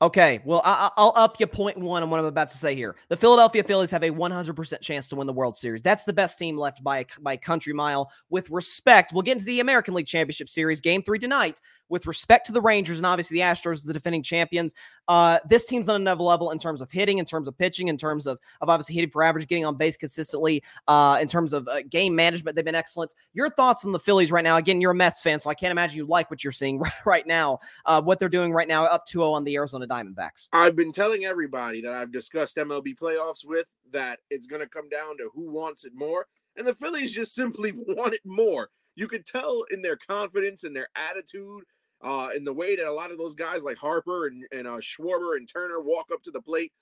Okay, 0.02 0.40
well, 0.44 0.60
I, 0.64 0.90
will 0.98 1.12
up 1.14 1.38
you 1.38 1.46
point 1.46 1.78
one 1.78 2.02
on 2.02 2.10
what 2.10 2.18
I'm 2.18 2.26
about 2.26 2.48
to 2.50 2.56
say 2.56 2.74
here. 2.74 2.96
The 3.08 3.16
Philadelphia 3.16 3.62
Phillies 3.62 3.92
have 3.92 4.02
a 4.02 4.10
100% 4.10 4.80
chance 4.80 5.08
to 5.08 5.16
win 5.16 5.26
the 5.26 5.32
World 5.32 5.56
Series. 5.56 5.82
That's 5.82 6.02
the 6.02 6.12
best 6.12 6.36
team 6.36 6.58
left 6.58 6.82
by 6.82 7.06
by 7.20 7.36
country 7.36 7.72
mile. 7.72 8.10
With 8.28 8.50
respect, 8.50 9.12
we'll 9.12 9.22
get 9.22 9.32
into 9.32 9.44
the 9.44 9.60
American 9.60 9.94
League 9.94 10.06
Championship 10.06 10.48
Series, 10.48 10.80
Game 10.80 11.02
Three 11.02 11.20
tonight. 11.20 11.60
With 11.88 12.06
respect 12.06 12.46
to 12.46 12.52
the 12.52 12.60
Rangers 12.60 12.98
and 12.98 13.06
obviously 13.06 13.36
the 13.36 13.42
Astros, 13.42 13.84
the 13.84 13.92
defending 13.92 14.22
champions, 14.22 14.74
uh, 15.08 15.38
this 15.48 15.66
team's 15.66 15.88
on 15.88 15.96
another 15.96 16.22
level 16.22 16.50
in 16.50 16.58
terms 16.58 16.80
of 16.80 16.90
hitting, 16.90 17.18
in 17.18 17.24
terms 17.24 17.46
of 17.46 17.56
pitching, 17.56 17.88
in 17.88 17.96
terms 17.96 18.26
of, 18.26 18.38
of 18.60 18.68
obviously 18.68 18.94
hitting 18.94 19.10
for 19.10 19.22
average, 19.22 19.46
getting 19.46 19.64
on 19.64 19.76
base 19.76 19.96
consistently, 19.96 20.62
uh, 20.88 21.18
in 21.20 21.28
terms 21.28 21.52
of 21.52 21.68
uh, 21.68 21.82
game 21.82 22.14
management. 22.14 22.56
They've 22.56 22.64
been 22.64 22.74
excellent. 22.74 23.14
Your 23.32 23.50
thoughts 23.50 23.84
on 23.84 23.92
the 23.92 23.98
Phillies 23.98 24.32
right 24.32 24.44
now? 24.44 24.56
Again, 24.56 24.80
you're 24.80 24.92
a 24.92 24.94
Mets 24.94 25.22
fan, 25.22 25.40
so 25.40 25.50
I 25.50 25.54
can't 25.54 25.72
imagine 25.72 25.98
you 25.98 26.06
like 26.06 26.30
what 26.30 26.42
you're 26.42 26.52
seeing 26.52 26.82
right 27.04 27.26
now. 27.26 27.60
Uh, 27.84 28.00
what 28.00 28.18
they're 28.18 28.28
doing 28.28 28.52
right 28.52 28.68
now, 28.68 28.84
up 28.84 29.06
2-0 29.06 29.32
on 29.32 29.44
the 29.44 29.54
Arizona 29.56 29.86
Diamondbacks. 29.86 30.48
I've 30.52 30.76
been 30.76 30.92
telling 30.92 31.24
everybody 31.24 31.80
that 31.82 31.92
I've 31.92 32.12
discussed 32.12 32.56
MLB 32.56 32.96
playoffs 32.96 33.44
with 33.44 33.66
that 33.92 34.20
it's 34.30 34.46
going 34.46 34.62
to 34.62 34.68
come 34.68 34.88
down 34.88 35.16
to 35.18 35.30
who 35.34 35.50
wants 35.50 35.84
it 35.84 35.92
more, 35.94 36.26
and 36.56 36.66
the 36.66 36.74
Phillies 36.74 37.12
just 37.12 37.34
simply 37.34 37.72
want 37.74 38.14
it 38.14 38.20
more. 38.24 38.70
You 38.96 39.08
could 39.08 39.26
tell 39.26 39.64
in 39.70 39.82
their 39.82 39.96
confidence 39.96 40.64
and 40.64 40.74
their 40.74 40.88
attitude 40.94 41.64
uh, 42.02 42.28
in 42.34 42.44
the 42.44 42.52
way 42.52 42.76
that 42.76 42.86
a 42.86 42.92
lot 42.92 43.10
of 43.10 43.18
those 43.18 43.34
guys 43.34 43.64
like 43.64 43.78
Harper 43.78 44.26
and, 44.26 44.44
and 44.52 44.66
uh, 44.66 44.78
Schwarber 44.78 45.36
and 45.36 45.48
Turner 45.48 45.80
walk 45.80 46.10
up 46.12 46.22
to 46.24 46.30
the 46.30 46.42
plate. 46.42 46.72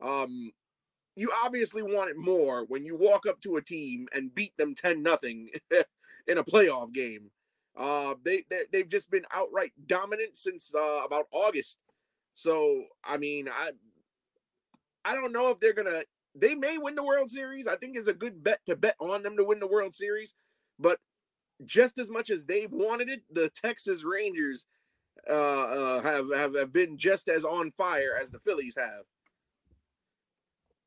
Um, 0.00 0.50
you 1.14 1.30
obviously 1.44 1.82
want 1.82 2.10
it 2.10 2.16
more 2.16 2.64
when 2.66 2.84
you 2.84 2.96
walk 2.96 3.26
up 3.26 3.40
to 3.42 3.56
a 3.56 3.62
team 3.62 4.08
and 4.14 4.34
beat 4.34 4.56
them 4.56 4.74
10 4.74 5.02
nothing 5.02 5.50
in 6.26 6.38
a 6.38 6.44
playoff 6.44 6.92
game. 6.92 7.30
Uh, 7.76 8.14
they, 8.22 8.44
they, 8.50 8.62
they've 8.70 8.88
just 8.88 9.10
been 9.10 9.24
outright 9.32 9.72
dominant 9.86 10.36
since 10.36 10.74
uh, 10.74 11.02
about 11.04 11.26
August. 11.32 11.78
So, 12.34 12.84
I 13.04 13.18
mean, 13.18 13.48
I 13.48 13.72
I 15.04 15.14
don't 15.14 15.32
know 15.32 15.50
if 15.50 15.60
they're 15.60 15.72
going 15.72 15.86
to 15.86 16.04
they 16.34 16.54
may 16.54 16.78
win 16.78 16.94
the 16.94 17.02
World 17.02 17.28
Series. 17.28 17.66
I 17.66 17.76
think 17.76 17.96
it's 17.96 18.08
a 18.08 18.14
good 18.14 18.42
bet 18.42 18.60
to 18.66 18.76
bet 18.76 18.96
on 18.98 19.22
them 19.22 19.36
to 19.36 19.44
win 19.44 19.60
the 19.60 19.66
World 19.66 19.94
Series, 19.94 20.34
but 20.78 20.98
just 21.64 21.98
as 21.98 22.10
much 22.10 22.30
as 22.30 22.46
they've 22.46 22.72
wanted 22.72 23.08
it, 23.08 23.22
the 23.30 23.48
Texas 23.50 24.04
Rangers 24.04 24.66
uh, 25.28 25.32
uh, 25.32 26.02
have, 26.02 26.32
have 26.34 26.56
have 26.56 26.72
been 26.72 26.96
just 26.96 27.28
as 27.28 27.44
on 27.44 27.70
fire 27.70 28.18
as 28.20 28.30
the 28.30 28.40
Phillies 28.40 28.76
have. 28.76 29.04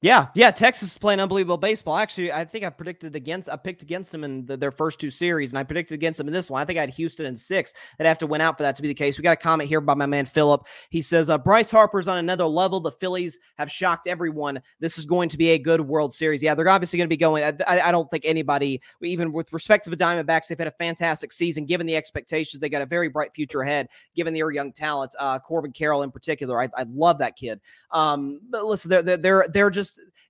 Yeah, 0.06 0.28
yeah. 0.36 0.52
Texas 0.52 0.92
is 0.92 0.98
playing 1.00 1.20
unbelievable 1.20 1.58
baseball. 1.58 1.98
Actually, 1.98 2.32
I 2.32 2.46
think 2.46 2.64
I 2.64 2.70
predicted 2.70 3.16
against. 3.16 3.50
I 3.50 3.56
picked 3.56 3.82
against 3.82 4.12
them 4.12 4.24
in 4.24 4.46
the, 4.46 4.56
their 4.56 4.70
first 4.70 5.00
two 5.00 5.10
series, 5.10 5.52
and 5.52 5.58
I 5.58 5.64
predicted 5.64 5.96
against 5.96 6.20
them 6.20 6.28
in 6.28 6.34
this 6.34 6.48
one. 6.48 6.62
I 6.62 6.66
think 6.66 6.78
I 6.78 6.82
had 6.82 6.92
Houston 6.92 7.26
in 7.26 7.36
six. 7.36 7.74
They'd 7.98 8.06
have 8.06 8.20
to 8.20 8.28
win 8.28 8.40
out 8.40 8.56
for 8.56 8.62
that 8.62 8.76
to 8.76 8.84
be 8.84 8.88
the 8.88 8.94
case. 8.94 9.18
We 9.18 9.24
got 9.24 9.34
a 9.34 9.36
comment 9.36 9.68
here 9.68 9.82
by 9.82 9.96
my 9.96 10.06
man 10.06 10.28
Philip. 10.28 10.68
He 10.92 11.02
says 11.02 11.32
uh, 11.32 11.40
Bryce 11.40 11.72
Harper's 11.72 12.08
on 12.08 12.20
another 12.20 12.46
level. 12.46 12.80
The 12.80 12.92
Phillies 12.92 13.40
have 13.58 13.72
shocked 13.72 14.06
everyone. 14.06 14.62
This 14.80 15.00
is 15.00 15.08
going 15.08 15.28
to 15.30 15.40
be 15.40 15.50
a 15.50 15.58
good 15.58 15.82
World 15.82 16.14
Series. 16.14 16.44
Yeah, 16.44 16.54
they're 16.54 16.70
obviously 16.70 16.98
going 16.98 17.08
to 17.08 17.10
be 17.10 17.18
going. 17.18 17.44
I, 17.44 17.88
I 17.88 17.92
don't 17.92 18.08
think 18.12 18.26
anybody, 18.28 18.84
even 19.02 19.34
with 19.34 19.52
respect 19.54 19.86
to 19.86 19.90
the 19.90 19.98
Diamondbacks, 19.98 20.50
they've 20.50 20.60
had 20.60 20.68
a 20.68 20.72
fantastic 20.72 21.34
season. 21.34 21.66
Given 21.66 21.88
the 21.88 21.96
expectations, 21.96 22.62
they 22.62 22.70
got 22.70 22.84
a 22.84 22.86
very 22.86 23.08
bright 23.08 23.34
future 23.34 23.62
ahead. 23.62 23.88
Given 24.16 24.36
their 24.36 24.52
young 24.52 24.72
talent, 24.72 25.16
uh, 25.18 25.40
Corbin 25.40 25.72
Carroll 25.72 26.04
in 26.04 26.12
particular, 26.12 26.62
I, 26.62 26.70
I 26.78 26.86
love 26.88 27.18
that 27.18 27.36
kid. 27.36 27.60
Um, 27.90 28.42
but 28.52 28.66
listen, 28.66 28.92
they're 28.92 29.02
they're 29.02 29.18
they're, 29.18 29.46
they're 29.52 29.72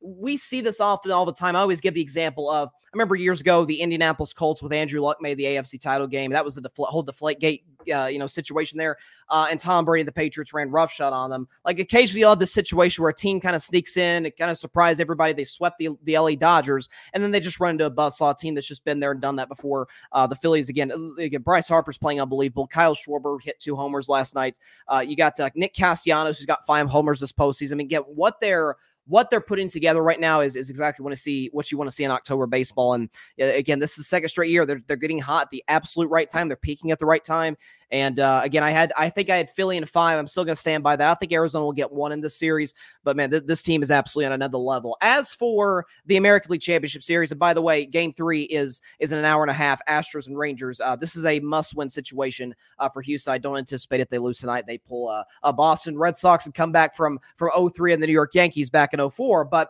we 0.01 0.37
see 0.37 0.61
this 0.61 0.79
often 0.79 1.11
all 1.11 1.25
the 1.25 1.33
time. 1.33 1.55
I 1.55 1.59
always 1.59 1.81
give 1.81 1.93
the 1.93 2.01
example 2.01 2.49
of 2.49 2.69
I 2.69 2.89
remember 2.93 3.15
years 3.15 3.41
ago 3.41 3.65
the 3.65 3.81
Indianapolis 3.81 4.33
Colts 4.33 4.61
with 4.61 4.71
Andrew 4.71 5.01
Luck 5.01 5.21
made 5.21 5.37
the 5.37 5.45
AFC 5.45 5.79
title 5.79 6.07
game. 6.07 6.31
That 6.31 6.45
was 6.45 6.55
the 6.55 6.61
defl- 6.61 6.87
whole 6.87 7.03
deflate 7.03 7.39
gate 7.39 7.63
uh, 7.93 8.07
you 8.07 8.19
know 8.19 8.27
situation 8.27 8.77
there. 8.77 8.97
Uh, 9.29 9.47
and 9.49 9.59
Tom 9.59 9.85
Brady 9.85 10.01
and 10.01 10.07
the 10.07 10.13
Patriots 10.13 10.53
ran 10.53 10.69
roughshod 10.69 11.13
on 11.13 11.29
them. 11.29 11.47
Like 11.63 11.79
occasionally 11.79 12.21
you'll 12.21 12.31
have 12.31 12.39
this 12.39 12.53
situation 12.53 13.01
where 13.01 13.09
a 13.09 13.15
team 13.15 13.39
kind 13.39 13.55
of 13.55 13.61
sneaks 13.61 13.97
in, 13.97 14.25
it 14.25 14.37
kind 14.37 14.51
of 14.51 14.57
surprise 14.57 14.99
everybody. 14.99 15.33
They 15.33 15.43
swept 15.43 15.77
the 15.77 15.89
the 16.03 16.17
LA 16.17 16.35
Dodgers, 16.35 16.89
and 17.13 17.23
then 17.23 17.31
they 17.31 17.39
just 17.39 17.59
run 17.59 17.71
into 17.71 17.85
a 17.85 17.91
buzzsaw 17.91 18.37
team 18.37 18.55
that's 18.55 18.67
just 18.67 18.85
been 18.85 18.99
there 18.99 19.11
and 19.11 19.21
done 19.21 19.37
that 19.37 19.49
before. 19.49 19.87
Uh, 20.11 20.27
the 20.27 20.35
Phillies 20.35 20.69
again, 20.69 20.91
again. 21.19 21.41
Bryce 21.41 21.67
Harper's 21.67 21.97
playing 21.97 22.21
unbelievable. 22.21 22.67
Kyle 22.67 22.95
Schwarber 22.95 23.41
hit 23.41 23.59
two 23.59 23.75
homers 23.75 24.07
last 24.09 24.35
night. 24.35 24.57
Uh, 24.87 25.03
you 25.05 25.15
got 25.15 25.39
uh, 25.39 25.49
Nick 25.55 25.73
Castellanos 25.73 26.39
who's 26.39 26.45
got 26.45 26.65
five 26.65 26.89
homers 26.89 27.19
this 27.19 27.31
postseason. 27.31 27.73
I 27.73 27.75
mean, 27.75 27.87
get 27.87 28.07
what 28.07 28.39
they're 28.39 28.77
what 29.07 29.29
they're 29.29 29.41
putting 29.41 29.69
together 29.69 30.01
right 30.01 30.19
now 30.19 30.41
is, 30.41 30.55
is 30.55 30.69
exactly 30.69 31.03
want 31.03 31.15
to 31.15 31.21
see 31.21 31.49
what 31.53 31.71
you 31.71 31.77
want 31.77 31.89
to 31.89 31.95
see 31.95 32.03
in 32.03 32.11
October 32.11 32.47
baseball. 32.47 32.93
And 32.93 33.09
again, 33.37 33.79
this 33.79 33.91
is 33.91 33.97
the 33.97 34.03
second 34.03 34.29
straight 34.29 34.49
year. 34.49 34.65
They're, 34.65 34.81
they're 34.87 34.97
getting 34.97 35.19
hot 35.19 35.51
the 35.51 35.63
absolute 35.67 36.09
right 36.09 36.29
time. 36.29 36.47
They're 36.47 36.57
peaking 36.57 36.91
at 36.91 36.99
the 36.99 37.05
right 37.05 37.23
time. 37.23 37.57
And 37.91 38.19
uh, 38.19 38.41
again, 38.43 38.63
I 38.63 38.71
had 38.71 38.91
I 38.97 39.09
think 39.09 39.29
I 39.29 39.37
had 39.37 39.49
Philly 39.49 39.77
in 39.77 39.85
five. 39.85 40.17
I'm 40.17 40.27
still 40.27 40.43
going 40.43 40.55
to 40.55 40.61
stand 40.61 40.83
by 40.83 40.95
that. 40.95 41.09
I 41.09 41.13
think 41.15 41.31
Arizona 41.31 41.65
will 41.65 41.73
get 41.73 41.91
one 41.91 42.11
in 42.11 42.21
this 42.21 42.37
series, 42.37 42.73
but 43.03 43.15
man, 43.15 43.31
th- 43.31 43.43
this 43.45 43.61
team 43.61 43.83
is 43.83 43.91
absolutely 43.91 44.27
on 44.27 44.31
another 44.33 44.57
level. 44.57 44.97
As 45.01 45.33
for 45.33 45.85
the 46.05 46.17
American 46.17 46.51
League 46.51 46.61
Championship 46.61 47.03
Series, 47.03 47.31
and 47.31 47.39
by 47.39 47.53
the 47.53 47.61
way, 47.61 47.85
Game 47.85 48.11
Three 48.11 48.43
is 48.43 48.81
is 48.99 49.11
in 49.11 49.19
an 49.19 49.25
hour 49.25 49.43
and 49.43 49.51
a 49.51 49.55
half. 49.55 49.81
Astros 49.87 50.27
and 50.27 50.37
Rangers. 50.37 50.79
Uh, 50.79 50.95
this 50.95 51.15
is 51.15 51.25
a 51.25 51.39
must 51.39 51.75
win 51.75 51.89
situation 51.89 52.55
uh, 52.79 52.89
for 52.89 53.01
Houston. 53.01 53.33
I 53.33 53.37
don't 53.37 53.57
anticipate 53.57 54.01
if 54.01 54.09
they 54.09 54.19
lose 54.19 54.39
tonight, 54.39 54.65
they 54.67 54.77
pull 54.77 55.09
a, 55.09 55.25
a 55.43 55.53
Boston 55.53 55.97
Red 55.97 56.17
Sox 56.17 56.45
and 56.45 56.53
come 56.53 56.71
back 56.71 56.95
from 56.95 57.19
from 57.35 57.51
03 57.71 57.93
and 57.93 58.01
the 58.01 58.07
New 58.07 58.13
York 58.13 58.33
Yankees 58.33 58.69
back 58.69 58.93
in 58.93 59.09
04. 59.09 59.45
But 59.45 59.69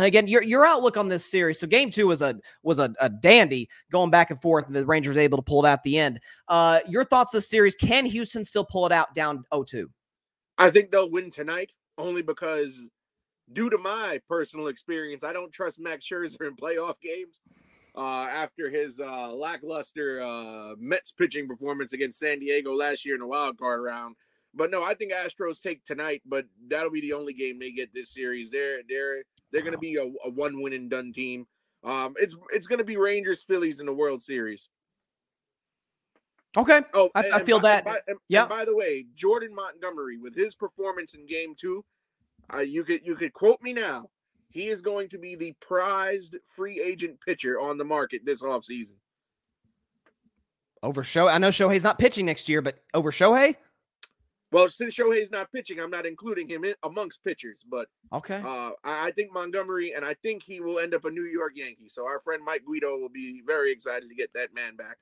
Again, 0.00 0.28
your 0.28 0.44
your 0.44 0.64
outlook 0.64 0.96
on 0.96 1.08
this 1.08 1.28
series. 1.28 1.58
So 1.58 1.66
game 1.66 1.90
two 1.90 2.06
was 2.06 2.22
a 2.22 2.38
was 2.62 2.78
a, 2.78 2.94
a 3.00 3.08
dandy 3.08 3.68
going 3.90 4.10
back 4.10 4.30
and 4.30 4.40
forth, 4.40 4.66
and 4.66 4.76
the 4.76 4.86
Rangers 4.86 5.16
able 5.16 5.38
to 5.38 5.42
pull 5.42 5.64
it 5.64 5.68
out 5.68 5.82
the 5.82 5.98
end. 5.98 6.20
Uh, 6.46 6.80
your 6.88 7.04
thoughts 7.04 7.32
this 7.32 7.50
series? 7.50 7.74
Can 7.74 8.06
Houston 8.06 8.44
still 8.44 8.64
pull 8.64 8.86
it 8.86 8.92
out 8.92 9.12
down 9.12 9.44
0-2? 9.52 9.86
I 10.56 10.70
think 10.70 10.92
they'll 10.92 11.10
win 11.10 11.30
tonight 11.30 11.72
only 11.96 12.22
because 12.22 12.88
due 13.52 13.70
to 13.70 13.78
my 13.78 14.20
personal 14.28 14.68
experience, 14.68 15.24
I 15.24 15.32
don't 15.32 15.52
trust 15.52 15.80
Max 15.80 16.06
Scherzer 16.06 16.46
in 16.46 16.54
playoff 16.54 17.00
games. 17.00 17.40
Uh, 17.96 18.28
after 18.30 18.70
his 18.70 19.00
uh, 19.00 19.34
lackluster 19.34 20.22
uh, 20.22 20.74
Mets 20.78 21.10
pitching 21.10 21.48
performance 21.48 21.92
against 21.92 22.20
San 22.20 22.38
Diego 22.38 22.72
last 22.72 23.04
year 23.04 23.16
in 23.16 23.20
the 23.20 23.26
wild 23.26 23.58
card 23.58 23.82
round, 23.82 24.14
but 24.54 24.70
no, 24.70 24.84
I 24.84 24.94
think 24.94 25.12
Astros 25.12 25.60
take 25.60 25.82
tonight, 25.82 26.22
but 26.24 26.46
that'll 26.68 26.92
be 26.92 27.00
the 27.00 27.14
only 27.14 27.32
game 27.32 27.58
they 27.58 27.72
get 27.72 27.92
this 27.92 28.10
series. 28.10 28.50
They're 28.50 28.82
they're 28.88 29.24
they're 29.52 29.62
going 29.62 29.72
to 29.72 29.78
be 29.78 29.96
a, 29.96 30.04
a, 30.26 30.30
one 30.30 30.60
win 30.60 30.72
and 30.72 30.90
done 30.90 31.12
team. 31.12 31.46
Um, 31.84 32.14
it's 32.18 32.36
it's 32.52 32.66
going 32.66 32.78
to 32.78 32.84
be 32.84 32.96
Rangers 32.96 33.42
Phillies 33.42 33.80
in 33.80 33.86
the 33.86 33.92
World 33.92 34.22
Series. 34.22 34.68
Okay. 36.56 36.80
Oh, 36.94 37.10
I, 37.14 37.30
I 37.34 37.44
feel 37.44 37.60
by, 37.60 37.82
that. 37.84 38.02
yeah. 38.28 38.46
By 38.46 38.64
the 38.64 38.74
way, 38.74 39.06
Jordan 39.14 39.54
Montgomery 39.54 40.16
with 40.16 40.34
his 40.34 40.54
performance 40.54 41.14
in 41.14 41.26
Game 41.26 41.54
Two, 41.56 41.84
uh, 42.52 42.60
you 42.60 42.84
could 42.84 43.06
you 43.06 43.14
could 43.14 43.32
quote 43.32 43.62
me 43.62 43.72
now. 43.72 44.10
He 44.50 44.68
is 44.68 44.80
going 44.80 45.10
to 45.10 45.18
be 45.18 45.34
the 45.34 45.54
prized 45.60 46.36
free 46.46 46.80
agent 46.80 47.20
pitcher 47.20 47.60
on 47.60 47.76
the 47.76 47.84
market 47.84 48.22
this 48.24 48.42
offseason. 48.42 48.94
Over 50.82 51.04
Show, 51.04 51.28
I 51.28 51.38
know 51.38 51.48
Shohei's 51.48 51.84
not 51.84 51.98
pitching 51.98 52.26
next 52.26 52.48
year, 52.48 52.62
but 52.62 52.78
over 52.94 53.10
Shohei. 53.10 53.56
Well, 54.50 54.68
since 54.68 54.96
Shohei's 54.96 55.30
not 55.30 55.52
pitching, 55.52 55.78
I'm 55.78 55.90
not 55.90 56.06
including 56.06 56.48
him 56.48 56.64
in, 56.64 56.74
amongst 56.82 57.22
pitchers. 57.22 57.64
But 57.68 57.88
okay, 58.12 58.40
uh, 58.44 58.70
I, 58.84 59.08
I, 59.08 59.10
think 59.10 59.32
Montgomery, 59.32 59.92
and 59.94 60.04
I 60.04 60.14
think 60.22 60.42
he 60.42 60.60
will 60.60 60.78
end 60.78 60.94
up 60.94 61.04
a 61.04 61.10
New 61.10 61.24
York 61.24 61.52
Yankee. 61.54 61.88
So 61.88 62.06
our 62.06 62.18
friend 62.18 62.42
Mike 62.44 62.64
Guido 62.64 62.96
will 62.96 63.10
be 63.10 63.42
very 63.46 63.70
excited 63.70 64.08
to 64.08 64.14
get 64.14 64.32
that 64.34 64.54
man 64.54 64.76
back. 64.76 64.96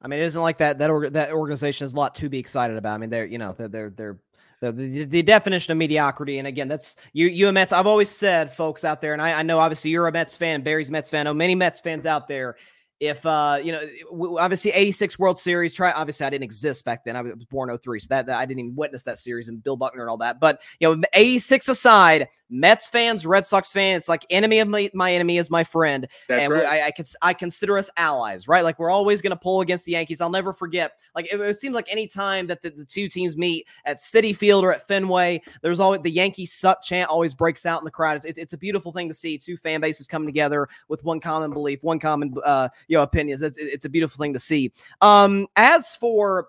I 0.00 0.08
mean, 0.08 0.20
it 0.20 0.24
isn't 0.24 0.40
like 0.40 0.58
that. 0.58 0.78
That 0.78 0.90
org- 0.90 1.12
that 1.12 1.32
organization 1.32 1.84
is 1.84 1.92
a 1.92 1.96
lot 1.96 2.14
to 2.16 2.28
be 2.28 2.38
excited 2.38 2.76
about. 2.76 2.94
I 2.94 2.98
mean, 2.98 3.10
they're 3.10 3.26
you 3.26 3.38
know 3.38 3.54
they're 3.56 3.68
they're 3.68 3.90
they're 3.90 4.18
the, 4.60 4.72
the, 4.72 5.04
the, 5.04 5.22
definition 5.22 5.72
of 5.72 5.78
mediocrity. 5.78 6.38
And 6.38 6.48
again, 6.48 6.68
that's 6.68 6.96
you, 7.12 7.26
you 7.26 7.48
a 7.48 7.52
Mets. 7.52 7.72
I've 7.72 7.86
always 7.86 8.08
said, 8.08 8.52
folks 8.52 8.84
out 8.84 9.02
there, 9.02 9.12
and 9.12 9.20
I, 9.20 9.40
I 9.40 9.42
know 9.42 9.58
obviously 9.58 9.90
you're 9.90 10.06
a 10.06 10.12
Mets 10.12 10.36
fan, 10.36 10.62
Barry's 10.62 10.90
Mets 10.90 11.10
fan. 11.10 11.26
I 11.26 11.30
know 11.30 11.34
many 11.34 11.54
Mets 11.54 11.80
fans 11.80 12.06
out 12.06 12.28
there 12.28 12.56
if 13.04 13.26
uh 13.26 13.58
you 13.62 13.72
know 13.72 14.38
obviously 14.38 14.70
86 14.70 15.18
world 15.18 15.38
series 15.38 15.74
try 15.74 15.92
obviously 15.92 16.26
i 16.26 16.30
didn't 16.30 16.44
exist 16.44 16.84
back 16.84 17.04
then. 17.04 17.16
I 17.16 17.22
was 17.22 17.44
born 17.50 17.76
03 17.76 18.00
so 18.00 18.06
that, 18.10 18.26
that, 18.26 18.38
i 18.38 18.46
didn't 18.46 18.60
even 18.60 18.76
witness 18.76 19.04
that 19.04 19.18
series 19.18 19.48
and 19.48 19.62
bill 19.62 19.76
buckner 19.76 20.02
and 20.02 20.10
all 20.10 20.16
that. 20.18 20.40
But 20.40 20.62
you 20.80 20.96
know 20.96 21.02
86 21.12 21.68
aside 21.68 22.28
mets 22.48 22.88
fans 22.88 23.26
red 23.26 23.44
sox 23.44 23.72
fans 23.72 24.02
it's 24.02 24.08
like 24.08 24.24
enemy 24.30 24.58
of 24.60 24.68
my, 24.68 24.90
my 24.94 25.12
enemy 25.12 25.38
is 25.38 25.50
my 25.50 25.64
friend. 25.64 26.08
That's 26.28 26.46
and 26.46 26.54
right. 26.54 26.66
I, 26.66 26.86
I, 26.86 26.92
I 27.22 27.34
consider 27.34 27.76
us 27.78 27.90
allies 27.96 28.48
right? 28.48 28.64
Like 28.64 28.78
we're 28.78 28.90
always 28.90 29.20
going 29.20 29.30
to 29.30 29.36
pull 29.36 29.60
against 29.60 29.84
the 29.84 29.92
yankees. 29.92 30.20
I'll 30.20 30.30
never 30.30 30.52
forget 30.52 30.92
like 31.14 31.32
it, 31.32 31.40
it 31.40 31.56
seems 31.56 31.74
like 31.74 31.88
any 31.90 32.06
time 32.06 32.46
that 32.46 32.62
the, 32.62 32.70
the 32.70 32.84
two 32.84 33.08
teams 33.08 33.36
meet 33.36 33.66
at 33.84 33.98
Citi 33.98 34.34
Field 34.34 34.64
or 34.64 34.72
at 34.72 34.86
fenway 34.86 35.42
there's 35.62 35.80
always 35.80 36.00
the 36.02 36.10
yankee 36.10 36.46
suck 36.46 36.82
chant 36.82 37.10
always 37.10 37.34
breaks 37.34 37.66
out 37.66 37.80
in 37.80 37.84
the 37.84 37.90
crowd. 37.90 38.16
It's, 38.16 38.24
it's, 38.24 38.38
it's 38.38 38.52
a 38.54 38.58
beautiful 38.58 38.92
thing 38.92 39.08
to 39.08 39.14
see 39.14 39.36
two 39.36 39.56
fan 39.56 39.80
bases 39.80 40.06
coming 40.06 40.26
together 40.26 40.68
with 40.88 41.04
one 41.04 41.20
common 41.20 41.52
belief 41.52 41.82
one 41.82 41.98
common 41.98 42.34
uh 42.44 42.68
you 42.88 42.93
know 42.94 43.02
opinions. 43.02 43.42
It's, 43.42 43.58
it's 43.58 43.84
a 43.84 43.88
beautiful 43.88 44.22
thing 44.22 44.32
to 44.32 44.38
see. 44.38 44.72
Um, 45.00 45.46
as 45.56 45.96
for 45.96 46.48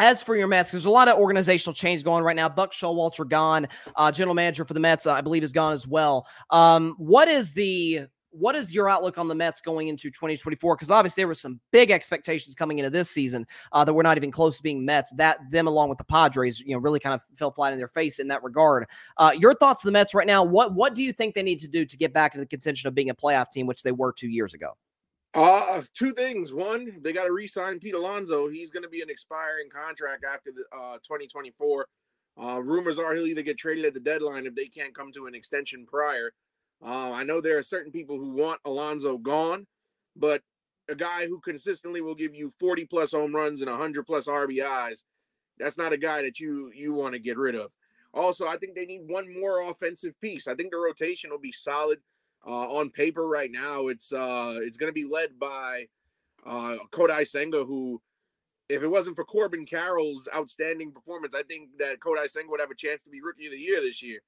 as 0.00 0.22
for 0.22 0.36
your 0.36 0.46
Mets, 0.46 0.70
there's 0.70 0.84
a 0.84 0.90
lot 0.90 1.08
of 1.08 1.18
organizational 1.18 1.74
change 1.74 2.04
going 2.04 2.22
right 2.22 2.36
now. 2.36 2.48
Buck 2.48 2.72
Showalter 2.72 3.28
gone, 3.28 3.66
uh, 3.96 4.12
general 4.12 4.34
manager 4.34 4.64
for 4.64 4.74
the 4.74 4.80
Mets, 4.80 5.06
I 5.06 5.20
believe, 5.20 5.42
is 5.42 5.52
gone 5.52 5.72
as 5.72 5.88
well. 5.88 6.26
Um, 6.50 6.94
what 6.98 7.28
is 7.28 7.52
the 7.52 8.06
what 8.30 8.54
is 8.54 8.74
your 8.74 8.88
outlook 8.88 9.18
on 9.18 9.26
the 9.26 9.34
Mets 9.34 9.60
going 9.60 9.88
into 9.88 10.10
2024? 10.10 10.76
Because 10.76 10.90
obviously 10.90 11.22
there 11.22 11.28
were 11.28 11.34
some 11.34 11.60
big 11.72 11.90
expectations 11.90 12.54
coming 12.54 12.78
into 12.78 12.90
this 12.90 13.10
season 13.10 13.46
uh, 13.72 13.84
that 13.84 13.92
we're 13.92 14.02
not 14.02 14.16
even 14.16 14.30
close 14.30 14.58
to 14.58 14.62
being 14.62 14.84
Mets. 14.84 15.10
That 15.12 15.38
them 15.50 15.66
along 15.66 15.88
with 15.88 15.98
the 15.98 16.04
Padres, 16.04 16.60
you 16.60 16.74
know, 16.74 16.78
really 16.78 17.00
kind 17.00 17.14
of 17.14 17.22
fell 17.36 17.50
flat 17.50 17.72
in 17.72 17.78
their 17.78 17.88
face 17.88 18.18
in 18.18 18.28
that 18.28 18.42
regard. 18.44 18.86
Uh, 19.16 19.32
your 19.36 19.54
thoughts 19.54 19.84
on 19.84 19.88
the 19.88 19.92
Mets 19.92 20.14
right 20.14 20.26
now? 20.26 20.44
What 20.44 20.74
what 20.74 20.94
do 20.94 21.02
you 21.02 21.12
think 21.12 21.34
they 21.34 21.42
need 21.42 21.60
to 21.60 21.68
do 21.68 21.84
to 21.84 21.96
get 21.96 22.12
back 22.12 22.34
into 22.34 22.42
the 22.42 22.48
contention 22.48 22.86
of 22.86 22.94
being 22.94 23.10
a 23.10 23.14
playoff 23.14 23.50
team, 23.50 23.66
which 23.66 23.82
they 23.82 23.92
were 23.92 24.12
two 24.12 24.28
years 24.28 24.54
ago? 24.54 24.76
Uh, 25.34 25.82
two 25.94 26.12
things. 26.12 26.52
One, 26.52 27.00
they 27.02 27.12
got 27.12 27.26
to 27.26 27.32
re-sign 27.32 27.78
Pete 27.80 27.94
Alonso. 27.94 28.48
He's 28.48 28.70
going 28.70 28.82
to 28.82 28.88
be 28.88 29.02
an 29.02 29.10
expiring 29.10 29.68
contract 29.70 30.24
after 30.24 30.50
the 30.50 30.64
uh 30.76 30.98
2024. 31.04 31.86
Uh, 32.40 32.60
rumors 32.62 32.98
are 32.98 33.14
he'll 33.14 33.26
either 33.26 33.42
get 33.42 33.58
traded 33.58 33.84
at 33.84 33.94
the 33.94 34.00
deadline 34.00 34.46
if 34.46 34.54
they 34.54 34.66
can't 34.66 34.94
come 34.94 35.12
to 35.12 35.26
an 35.26 35.34
extension 35.34 35.86
prior. 35.86 36.32
Uh, 36.82 37.10
I 37.12 37.24
know 37.24 37.40
there 37.40 37.58
are 37.58 37.62
certain 37.64 37.90
people 37.90 38.16
who 38.16 38.30
want 38.30 38.60
Alonso 38.64 39.18
gone, 39.18 39.66
but 40.14 40.42
a 40.88 40.94
guy 40.94 41.26
who 41.26 41.40
consistently 41.40 42.00
will 42.00 42.14
give 42.14 42.34
you 42.34 42.52
40 42.58 42.86
plus 42.86 43.12
home 43.12 43.34
runs 43.34 43.60
and 43.60 43.70
100 43.70 44.06
plus 44.06 44.28
RBIs, 44.28 45.02
that's 45.58 45.76
not 45.76 45.92
a 45.92 45.98
guy 45.98 46.22
that 46.22 46.38
you 46.38 46.70
you 46.74 46.94
want 46.94 47.14
to 47.14 47.18
get 47.18 47.36
rid 47.36 47.54
of. 47.54 47.74
Also, 48.14 48.46
I 48.46 48.56
think 48.56 48.74
they 48.74 48.86
need 48.86 49.02
one 49.06 49.38
more 49.38 49.60
offensive 49.62 50.18
piece. 50.20 50.48
I 50.48 50.54
think 50.54 50.70
the 50.70 50.78
rotation 50.78 51.30
will 51.30 51.38
be 51.38 51.52
solid. 51.52 51.98
Uh, 52.46 52.72
on 52.72 52.90
paper 52.90 53.28
right 53.28 53.50
now, 53.50 53.88
it's 53.88 54.12
uh, 54.12 54.58
it's 54.62 54.76
going 54.76 54.88
to 54.88 54.94
be 54.94 55.08
led 55.08 55.38
by 55.38 55.86
uh, 56.46 56.76
Kodai 56.92 57.26
Senga, 57.26 57.64
who, 57.64 58.00
if 58.68 58.82
it 58.82 58.88
wasn't 58.88 59.16
for 59.16 59.24
Corbin 59.24 59.66
Carroll's 59.66 60.28
outstanding 60.34 60.92
performance, 60.92 61.34
I 61.34 61.42
think 61.42 61.70
that 61.78 62.00
Kodai 62.00 62.30
Senga 62.30 62.50
would 62.50 62.60
have 62.60 62.70
a 62.70 62.76
chance 62.76 63.02
to 63.02 63.10
be 63.10 63.20
Rookie 63.20 63.46
of 63.46 63.52
the 63.52 63.58
Year 63.58 63.80
this 63.80 64.02
year. 64.02 64.20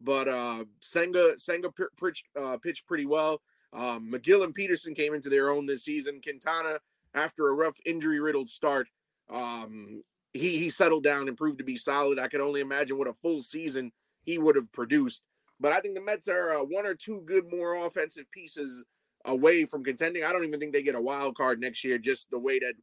But 0.00 0.28
uh, 0.28 0.64
Senga 0.80 1.38
Senga 1.38 1.70
pitched, 1.98 2.26
uh, 2.38 2.58
pitched 2.58 2.86
pretty 2.86 3.06
well. 3.06 3.40
Um, 3.72 4.10
Megill 4.12 4.44
and 4.44 4.54
Peterson 4.54 4.94
came 4.94 5.14
into 5.14 5.28
their 5.28 5.50
own 5.50 5.66
this 5.66 5.84
season. 5.84 6.20
Quintana, 6.22 6.80
after 7.14 7.48
a 7.48 7.54
rough 7.54 7.78
injury-riddled 7.86 8.48
start, 8.48 8.88
um, 9.30 10.02
he 10.32 10.58
he 10.58 10.70
settled 10.70 11.04
down 11.04 11.28
and 11.28 11.36
proved 11.36 11.58
to 11.58 11.64
be 11.64 11.76
solid. 11.76 12.18
I 12.18 12.28
can 12.28 12.40
only 12.40 12.60
imagine 12.60 12.98
what 12.98 13.08
a 13.08 13.14
full 13.14 13.42
season 13.42 13.92
he 14.22 14.38
would 14.38 14.56
have 14.56 14.70
produced. 14.72 15.22
But 15.60 15.72
I 15.72 15.80
think 15.80 15.94
the 15.94 16.00
Mets 16.00 16.28
are 16.28 16.50
uh, 16.50 16.64
one 16.64 16.86
or 16.86 16.94
two 16.94 17.22
good 17.24 17.50
more 17.50 17.74
offensive 17.74 18.30
pieces 18.32 18.84
away 19.24 19.64
from 19.64 19.84
contending. 19.84 20.24
I 20.24 20.32
don't 20.32 20.44
even 20.44 20.60
think 20.60 20.72
they 20.72 20.82
get 20.82 20.94
a 20.94 21.00
wild 21.00 21.36
card 21.36 21.60
next 21.60 21.84
year, 21.84 21.98
just 21.98 22.30
the 22.30 22.38
way 22.38 22.58
that 22.58 22.74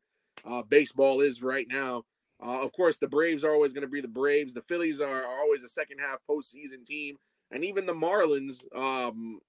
uh, 0.46 0.64
baseball 0.64 1.22
is 1.22 1.42
right 1.42 1.68
now. 1.70 2.04
Uh, 2.44 2.62
of 2.62 2.74
course, 2.74 2.98
the 2.98 3.08
Braves 3.08 3.44
are 3.44 3.54
always 3.54 3.74
going 3.74 3.84
to 3.84 3.88
be 3.88 4.02
the 4.02 4.08
Braves. 4.08 4.54
The 4.54 4.64
Phillies 4.64 5.00
are, 5.00 5.24
are, 5.24 5.40
always 5.40 5.64
a 5.64 5.70
second 5.70 6.00
half 6.00 6.20
postseason 6.28 6.84
team, 6.86 7.18
and 7.52 7.64
even 7.64 7.86
the 7.86 7.94
Marlins, 7.94 8.64
um, 8.76 9.40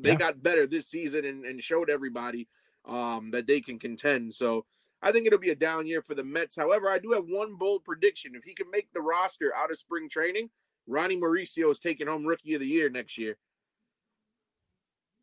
they 0.00 0.10
yeah. 0.10 0.16
got 0.16 0.42
better 0.42 0.66
this 0.66 0.86
season 0.86 1.24
and, 1.24 1.46
and 1.46 1.62
showed 1.62 1.88
everybody 1.88 2.48
um, 2.84 3.30
that 3.30 3.46
they 3.46 3.62
can 3.62 3.78
contend. 3.78 4.34
So 4.34 4.66
I 5.00 5.12
think 5.12 5.26
it'll 5.26 5.38
be 5.38 5.50
a 5.50 5.54
down 5.54 5.86
year 5.86 6.02
for 6.02 6.14
the 6.14 6.24
Mets. 6.24 6.56
However, 6.56 6.90
I 6.90 6.98
do 6.98 7.12
have 7.12 7.24
one 7.26 7.56
bold 7.56 7.84
prediction: 7.84 8.32
if 8.34 8.44
he 8.44 8.52
can 8.52 8.70
make 8.70 8.92
the 8.92 9.00
roster 9.00 9.52
out 9.56 9.70
of 9.70 9.78
spring 9.78 10.10
training, 10.10 10.50
Ronnie 10.86 11.20
Mauricio 11.20 11.70
is 11.70 11.78
taking 11.78 12.06
home 12.06 12.24
Rookie 12.24 12.54
of 12.54 12.60
the 12.60 12.66
Year 12.66 12.90
next 12.90 13.18
year. 13.18 13.36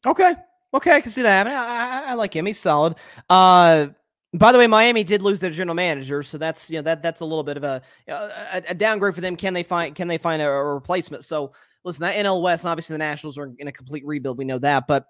Okay, 0.05 0.33
okay, 0.73 0.95
I 0.95 1.01
can 1.01 1.11
see 1.11 1.23
that. 1.23 1.47
I, 1.47 1.51
I, 1.53 2.11
I 2.11 2.13
like 2.13 2.35
him. 2.35 2.45
He's 2.45 2.59
solid. 2.59 2.95
Uh, 3.29 3.87
by 4.33 4.51
the 4.51 4.57
way, 4.57 4.67
Miami 4.67 5.03
did 5.03 5.21
lose 5.21 5.39
their 5.39 5.49
general 5.49 5.75
manager, 5.75 6.21
so 6.21 6.37
that's 6.37 6.69
you 6.69 6.77
know 6.77 6.83
that 6.83 7.01
that's 7.01 7.21
a 7.21 7.25
little 7.25 7.43
bit 7.43 7.57
of 7.57 7.63
a, 7.63 7.81
a, 8.07 8.63
a 8.69 8.73
downgrade 8.75 9.15
for 9.15 9.21
them. 9.21 9.35
Can 9.35 9.53
they 9.53 9.63
find 9.63 9.95
can 9.95 10.07
they 10.07 10.17
find 10.17 10.41
a, 10.41 10.47
a 10.47 10.73
replacement? 10.73 11.25
So 11.25 11.51
listen, 11.83 12.03
that 12.03 12.15
NL 12.15 12.41
West 12.41 12.63
and 12.63 12.69
obviously 12.69 12.93
the 12.93 12.99
Nationals 12.99 13.37
are 13.37 13.51
in 13.57 13.67
a 13.67 13.71
complete 13.71 14.05
rebuild. 14.05 14.37
We 14.37 14.45
know 14.45 14.59
that, 14.59 14.85
but 14.87 15.05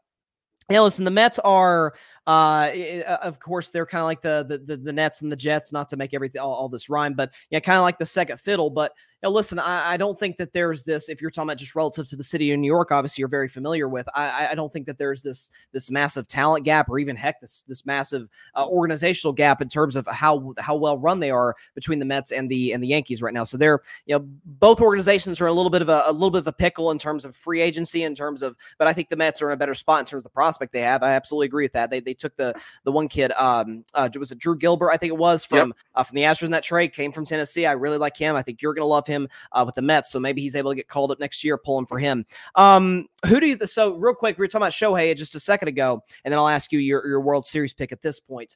yeah, 0.69 0.81
listen, 0.81 1.03
the 1.03 1.11
Mets 1.11 1.39
are 1.39 1.93
uh, 2.27 2.69
uh, 3.07 3.17
of 3.23 3.39
course, 3.39 3.69
they're 3.69 3.87
kind 3.87 4.01
of 4.01 4.05
like 4.05 4.21
the, 4.21 4.61
the 4.65 4.77
the 4.77 4.93
Nets 4.93 5.23
and 5.23 5.31
the 5.31 5.35
Jets. 5.35 5.73
Not 5.73 5.89
to 5.89 5.97
make 5.97 6.13
everything 6.13 6.41
all, 6.41 6.53
all 6.53 6.69
this 6.69 6.87
rhyme, 6.87 7.15
but 7.15 7.33
yeah, 7.49 7.59
kind 7.59 7.77
of 7.77 7.81
like 7.81 7.97
the 7.97 8.05
second 8.05 8.39
fiddle. 8.39 8.69
But 8.69 8.93
know, 9.23 9.31
listen, 9.31 9.59
I, 9.59 9.91
I, 9.91 9.97
don't 9.97 10.17
think 10.17 10.37
that 10.37 10.53
there's 10.53 10.83
this. 10.83 11.09
If 11.09 11.21
you're 11.21 11.29
talking 11.29 11.49
about 11.49 11.57
just 11.57 11.75
relative 11.75 12.07
to 12.09 12.15
the 12.15 12.23
city 12.23 12.51
of 12.51 12.59
New 12.59 12.67
York, 12.67 12.91
obviously 12.91 13.21
you're 13.21 13.27
very 13.27 13.49
familiar 13.49 13.89
with. 13.89 14.07
I, 14.15 14.49
I 14.51 14.55
don't 14.55 14.71
think 14.71 14.85
that 14.85 14.97
there's 14.97 15.21
this 15.21 15.51
this 15.73 15.91
massive 15.91 16.27
talent 16.27 16.63
gap, 16.63 16.89
or 16.89 16.99
even 16.99 17.15
heck, 17.15 17.41
this 17.41 17.63
this 17.63 17.85
massive 17.85 18.29
uh, 18.55 18.65
organizational 18.65 19.33
gap 19.33 19.61
in 19.61 19.67
terms 19.67 19.95
of 19.95 20.07
how 20.07 20.53
how 20.57 20.75
well 20.75 20.97
run 20.97 21.19
they 21.19 21.31
are 21.31 21.55
between 21.75 21.99
the 21.99 22.05
Mets 22.05 22.31
and 22.31 22.49
the 22.49 22.71
and 22.71 22.81
the 22.81 22.87
Yankees 22.87 23.21
right 23.21 23.33
now. 23.33 23.43
So 23.43 23.57
they're 23.57 23.81
you 24.05 24.15
know 24.15 24.25
both 24.45 24.79
organizations 24.79 25.41
are 25.41 25.47
a 25.47 25.53
little 25.53 25.69
bit 25.69 25.81
of 25.81 25.89
a, 25.89 26.03
a 26.05 26.13
little 26.13 26.31
bit 26.31 26.39
of 26.39 26.47
a 26.47 26.53
pickle 26.53 26.91
in 26.91 26.97
terms 26.97 27.25
of 27.25 27.35
free 27.35 27.61
agency, 27.61 28.03
in 28.03 28.15
terms 28.15 28.41
of. 28.41 28.55
But 28.77 28.87
I 28.87 28.93
think 28.93 29.09
the 29.09 29.17
Mets 29.17 29.41
are 29.41 29.49
in 29.49 29.53
a 29.53 29.57
better 29.57 29.73
spot 29.73 29.99
in 29.99 30.05
terms 30.05 30.25
of 30.25 30.31
the 30.31 30.35
prospect 30.35 30.71
they 30.71 30.81
have. 30.81 31.03
I 31.03 31.11
absolutely 31.11 31.47
agree 31.47 31.65
with 31.65 31.73
that. 31.73 31.89
They 31.89 31.99
they 31.99 32.13
took 32.13 32.37
the 32.37 32.55
the 32.85 32.91
one 32.91 33.09
kid, 33.09 33.33
um, 33.33 33.83
uh, 33.93 34.07
was 34.17 34.31
it 34.31 34.39
Drew 34.39 34.55
Gilbert? 34.55 34.91
I 34.91 34.97
think 34.97 35.11
it 35.11 35.17
was 35.17 35.43
from 35.43 35.69
yep. 35.69 35.77
uh, 35.95 36.03
from 36.03 36.15
the 36.15 36.21
Astros 36.21 36.43
in 36.43 36.51
that 36.51 36.63
trade. 36.63 36.93
Came 36.93 37.11
from 37.11 37.25
Tennessee. 37.25 37.65
I 37.65 37.73
really 37.73 37.97
like 37.97 38.15
him. 38.15 38.35
I 38.37 38.41
think 38.41 38.61
you're 38.61 38.73
going 38.73 38.83
to 38.83 38.87
love 38.87 39.08
him 39.09 39.27
uh, 39.51 39.63
with 39.65 39.75
the 39.75 39.81
Mets. 39.81 40.11
So 40.11 40.19
maybe 40.19 40.41
he's 40.41 40.55
able 40.55 40.71
to 40.71 40.75
get 40.75 40.87
called 40.87 41.11
up 41.11 41.19
next 41.19 41.43
year. 41.43 41.57
Pulling 41.57 41.85
for 41.85 41.99
him. 41.99 42.25
Um, 42.55 43.07
who 43.27 43.39
do 43.39 43.47
you? 43.47 43.57
So 43.67 43.95
real 43.95 44.15
quick, 44.15 44.37
we 44.37 44.43
were 44.43 44.47
talking 44.47 44.63
about 44.63 44.71
Shohei 44.71 45.15
just 45.15 45.35
a 45.35 45.39
second 45.39 45.67
ago, 45.67 46.03
and 46.23 46.31
then 46.31 46.39
I'll 46.39 46.47
ask 46.47 46.71
you 46.71 46.79
your 46.79 47.05
your 47.07 47.21
World 47.21 47.45
Series 47.45 47.73
pick 47.73 47.91
at 47.91 48.01
this 48.01 48.19
point. 48.19 48.55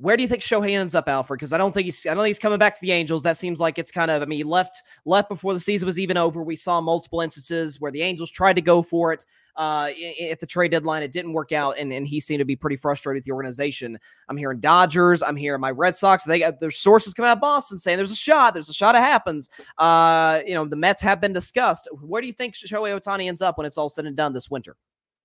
Where 0.00 0.16
do 0.16 0.22
you 0.22 0.28
think 0.28 0.40
Shohei 0.40 0.70
ends 0.70 0.94
up, 0.94 1.08
Alfred? 1.10 1.38
Because 1.38 1.52
I 1.52 1.58
don't 1.58 1.72
think 1.72 1.84
he's 1.84 2.06
I 2.06 2.14
don't 2.14 2.22
think 2.22 2.30
he's 2.30 2.38
coming 2.38 2.58
back 2.58 2.74
to 2.74 2.80
the 2.80 2.92
Angels. 2.92 3.22
That 3.22 3.36
seems 3.36 3.60
like 3.60 3.78
it's 3.78 3.90
kind 3.90 4.10
of 4.10 4.22
I 4.22 4.24
mean 4.24 4.38
he 4.38 4.44
left 4.44 4.82
left 5.04 5.28
before 5.28 5.52
the 5.52 5.60
season 5.60 5.86
was 5.86 5.98
even 5.98 6.16
over. 6.16 6.42
We 6.42 6.56
saw 6.56 6.80
multiple 6.80 7.20
instances 7.20 7.80
where 7.80 7.92
the 7.92 8.02
Angels 8.02 8.30
tried 8.30 8.54
to 8.54 8.62
go 8.62 8.82
for 8.82 9.12
it 9.12 9.26
uh, 9.56 9.90
at 10.22 10.40
the 10.40 10.46
trade 10.46 10.70
deadline. 10.70 11.02
It 11.02 11.12
didn't 11.12 11.32
work 11.32 11.52
out, 11.52 11.78
and, 11.78 11.92
and 11.92 12.06
he 12.06 12.20
seemed 12.20 12.40
to 12.40 12.44
be 12.44 12.56
pretty 12.56 12.76
frustrated 12.76 13.20
with 13.20 13.24
the 13.24 13.32
organization. 13.32 13.98
I'm 14.28 14.36
hearing 14.36 14.60
Dodgers. 14.60 15.22
I'm 15.22 15.36
hearing 15.36 15.60
my 15.60 15.70
Red 15.70 15.96
Sox. 15.96 16.24
They 16.24 16.38
got 16.38 16.60
their 16.60 16.70
sources 16.70 17.14
come 17.14 17.24
out 17.24 17.38
of 17.38 17.40
Boston 17.40 17.78
saying 17.78 17.96
there's 17.96 18.10
a 18.10 18.16
shot. 18.16 18.54
There's 18.54 18.68
a 18.68 18.74
shot. 18.74 18.94
It 18.94 18.98
happens. 18.98 19.48
Uh, 19.78 20.40
you 20.46 20.54
know 20.54 20.64
the 20.64 20.76
Mets 20.76 21.02
have 21.02 21.20
been 21.20 21.32
discussed. 21.32 21.88
Where 21.92 22.20
do 22.20 22.26
you 22.26 22.32
think 22.32 22.54
Shohei 22.54 22.98
Ohtani 22.98 23.26
ends 23.26 23.42
up 23.42 23.58
when 23.58 23.66
it's 23.66 23.78
all 23.78 23.88
said 23.88 24.06
and 24.06 24.16
done 24.16 24.32
this 24.32 24.50
winter? 24.50 24.76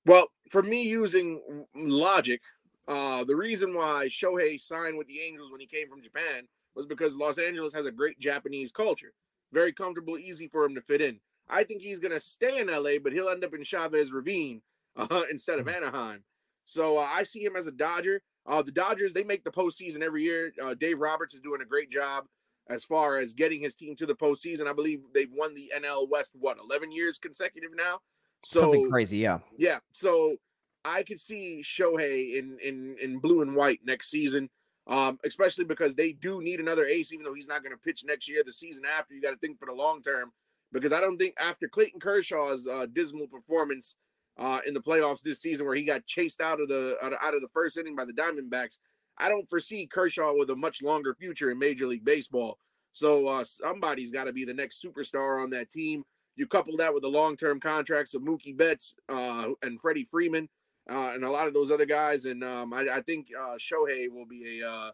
Well, 0.06 0.28
for 0.52 0.62
me, 0.62 0.84
using 0.84 1.66
logic, 1.76 2.42
uh, 2.88 3.24
the 3.24 3.36
reason 3.36 3.74
why 3.74 4.08
Shohei 4.08 4.60
signed 4.60 4.98
with 4.98 5.08
the 5.08 5.20
Angels 5.20 5.52
when 5.52 5.60
he 5.60 5.66
came 5.66 5.90
from 5.90 6.04
Japan 6.04 6.48
was 6.76 6.86
because 6.86 7.16
Los 7.16 7.40
Angeles 7.40 7.74
has 7.74 7.86
a 7.86 7.92
great 7.92 8.20
Japanese 8.20 8.72
culture. 8.72 9.14
Very 9.52 9.72
comfortable, 9.72 10.18
easy 10.18 10.48
for 10.48 10.66
him 10.66 10.76
to 10.76 10.82
fit 10.82 11.02
in. 11.02 11.20
I 11.50 11.64
think 11.64 11.82
he's 11.82 12.00
going 12.00 12.14
to 12.14 12.20
stay 12.20 12.60
in 12.60 12.68
LA, 12.68 12.98
but 13.02 13.14
he'll 13.14 13.30
end 13.30 13.44
up 13.44 13.54
in 13.54 13.64
Chavez 13.64 14.12
Ravine 14.12 14.62
uh, 14.96 15.22
instead 15.30 15.60
of 15.60 15.66
mm. 15.66 15.76
Anaheim. 15.76 16.24
So 16.66 16.98
uh, 16.98 17.08
I 17.12 17.24
see 17.24 17.44
him 17.44 17.56
as 17.56 17.68
a 17.68 17.72
Dodger. 17.72 18.22
Uh, 18.46 18.62
the 18.62 18.72
Dodgers, 18.72 19.14
they 19.14 19.24
make 19.24 19.44
the 19.44 19.52
postseason 19.52 20.02
every 20.02 20.24
year. 20.24 20.54
Uh, 20.62 20.74
Dave 20.74 21.00
Roberts 21.00 21.34
is 21.34 21.42
doing 21.42 21.62
a 21.62 21.66
great 21.66 21.90
job 21.90 22.26
as 22.68 22.84
far 22.84 23.18
as 23.20 23.34
getting 23.34 23.62
his 23.62 23.76
team 23.76 23.96
to 23.98 24.06
the 24.06 24.16
postseason. 24.16 24.68
I 24.68 24.74
believe 24.74 25.02
they've 25.14 25.32
won 25.32 25.54
the 25.54 25.72
NL 25.76 26.10
West, 26.10 26.34
what, 26.40 26.58
11 26.58 26.92
years 26.92 27.18
consecutive 27.18 27.72
now? 27.76 28.00
So, 28.44 28.62
Something 28.62 28.90
crazy, 28.90 29.18
yeah. 29.18 29.40
Yeah. 29.58 29.80
So 29.94 30.38
I 30.84 31.04
could 31.04 31.20
see 31.20 31.62
Shohei 31.64 32.38
in 32.38 32.60
in 32.64 32.96
in 33.02 33.20
blue 33.20 33.42
and 33.42 33.56
white 33.56 33.80
next 33.84 34.12
season, 34.12 34.50
um, 34.86 35.20
especially 35.26 35.66
because 35.66 35.96
they 35.96 36.12
do 36.12 36.42
need 36.42 36.60
another 36.60 36.86
ace. 36.86 37.12
Even 37.12 37.26
though 37.26 37.34
he's 37.34 37.48
not 37.48 37.64
going 37.64 37.74
to 37.76 37.82
pitch 37.82 38.04
next 38.06 38.30
year, 38.30 38.44
the 38.46 38.54
season 38.54 38.84
after, 38.86 39.16
you 39.16 39.22
got 39.22 39.32
to 39.32 39.38
think 39.38 39.60
for 39.60 39.66
the 39.66 39.74
long 39.74 40.02
term. 40.02 40.32
Because 40.76 40.92
I 40.92 41.00
don't 41.00 41.18
think 41.18 41.36
after 41.40 41.70
Clayton 41.70 42.02
Kershaw's 42.02 42.68
uh, 42.68 42.86
dismal 42.92 43.28
performance 43.28 43.96
uh, 44.38 44.60
in 44.68 44.74
the 44.74 44.82
playoffs 44.82 45.22
this 45.22 45.40
season, 45.40 45.66
where 45.66 45.76
he 45.76 45.86
got 45.86 46.06
chased 46.06 46.42
out 46.42 46.60
of 46.60 46.68
the 46.68 46.98
out 47.02 47.34
of 47.34 47.42
the 47.42 47.48
first 47.54 47.78
inning 47.78 47.96
by 47.96 48.04
the 48.04 48.12
Diamondbacks, 48.12 48.80
I 49.18 49.30
don't 49.30 49.50
foresee 49.50 49.88
Kershaw 49.88 50.34
with 50.36 50.50
a 50.50 50.56
much 50.56 50.82
longer 50.82 51.16
future 51.18 51.50
in 51.50 51.60
Major 51.60 51.88
League 51.88 52.04
Baseball. 52.04 52.60
So 52.92 53.28
uh, 53.28 53.46
somebody's 53.46 54.12
got 54.12 54.26
to 54.26 54.34
be 54.34 54.44
the 54.44 54.54
next 54.54 54.84
superstar 54.84 55.42
on 55.42 55.50
that 55.52 55.70
team. 55.70 56.04
You 56.36 56.46
couple 56.46 56.76
that 56.78 56.94
with 56.94 57.04
the 57.04 57.10
long-term 57.10 57.62
contracts 57.62 58.14
of 58.14 58.22
Mookie 58.22 58.56
Betts 58.56 58.96
uh, 59.08 59.52
and 59.62 59.80
Freddie 59.80 60.04
Freeman, 60.04 60.50
uh, 60.90 61.12
and 61.14 61.24
a 61.24 61.32
lot 61.32 61.48
of 61.48 61.54
those 61.54 61.72
other 61.72 61.86
guys. 61.86 62.26
And 62.26 62.44
um, 62.44 62.74
I, 62.74 62.88
I, 62.96 63.02
think 63.02 63.28
uh, 63.40 63.56
Shohei 63.56 64.10
will 64.12 64.26
be 64.26 64.60
a 64.60 64.70
uh, 64.70 64.92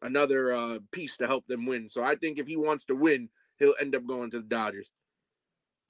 another 0.00 0.54
uh, 0.54 0.78
piece 0.90 1.18
to 1.18 1.26
help 1.26 1.46
them 1.46 1.66
win. 1.66 1.90
So 1.90 2.02
I 2.02 2.14
think 2.14 2.38
if 2.38 2.46
he 2.46 2.56
wants 2.56 2.86
to 2.86 2.94
win, 2.94 3.28
he'll 3.58 3.74
end 3.78 3.94
up 3.94 4.06
going 4.06 4.30
to 4.30 4.38
the 4.38 4.46
Dodgers. 4.46 4.90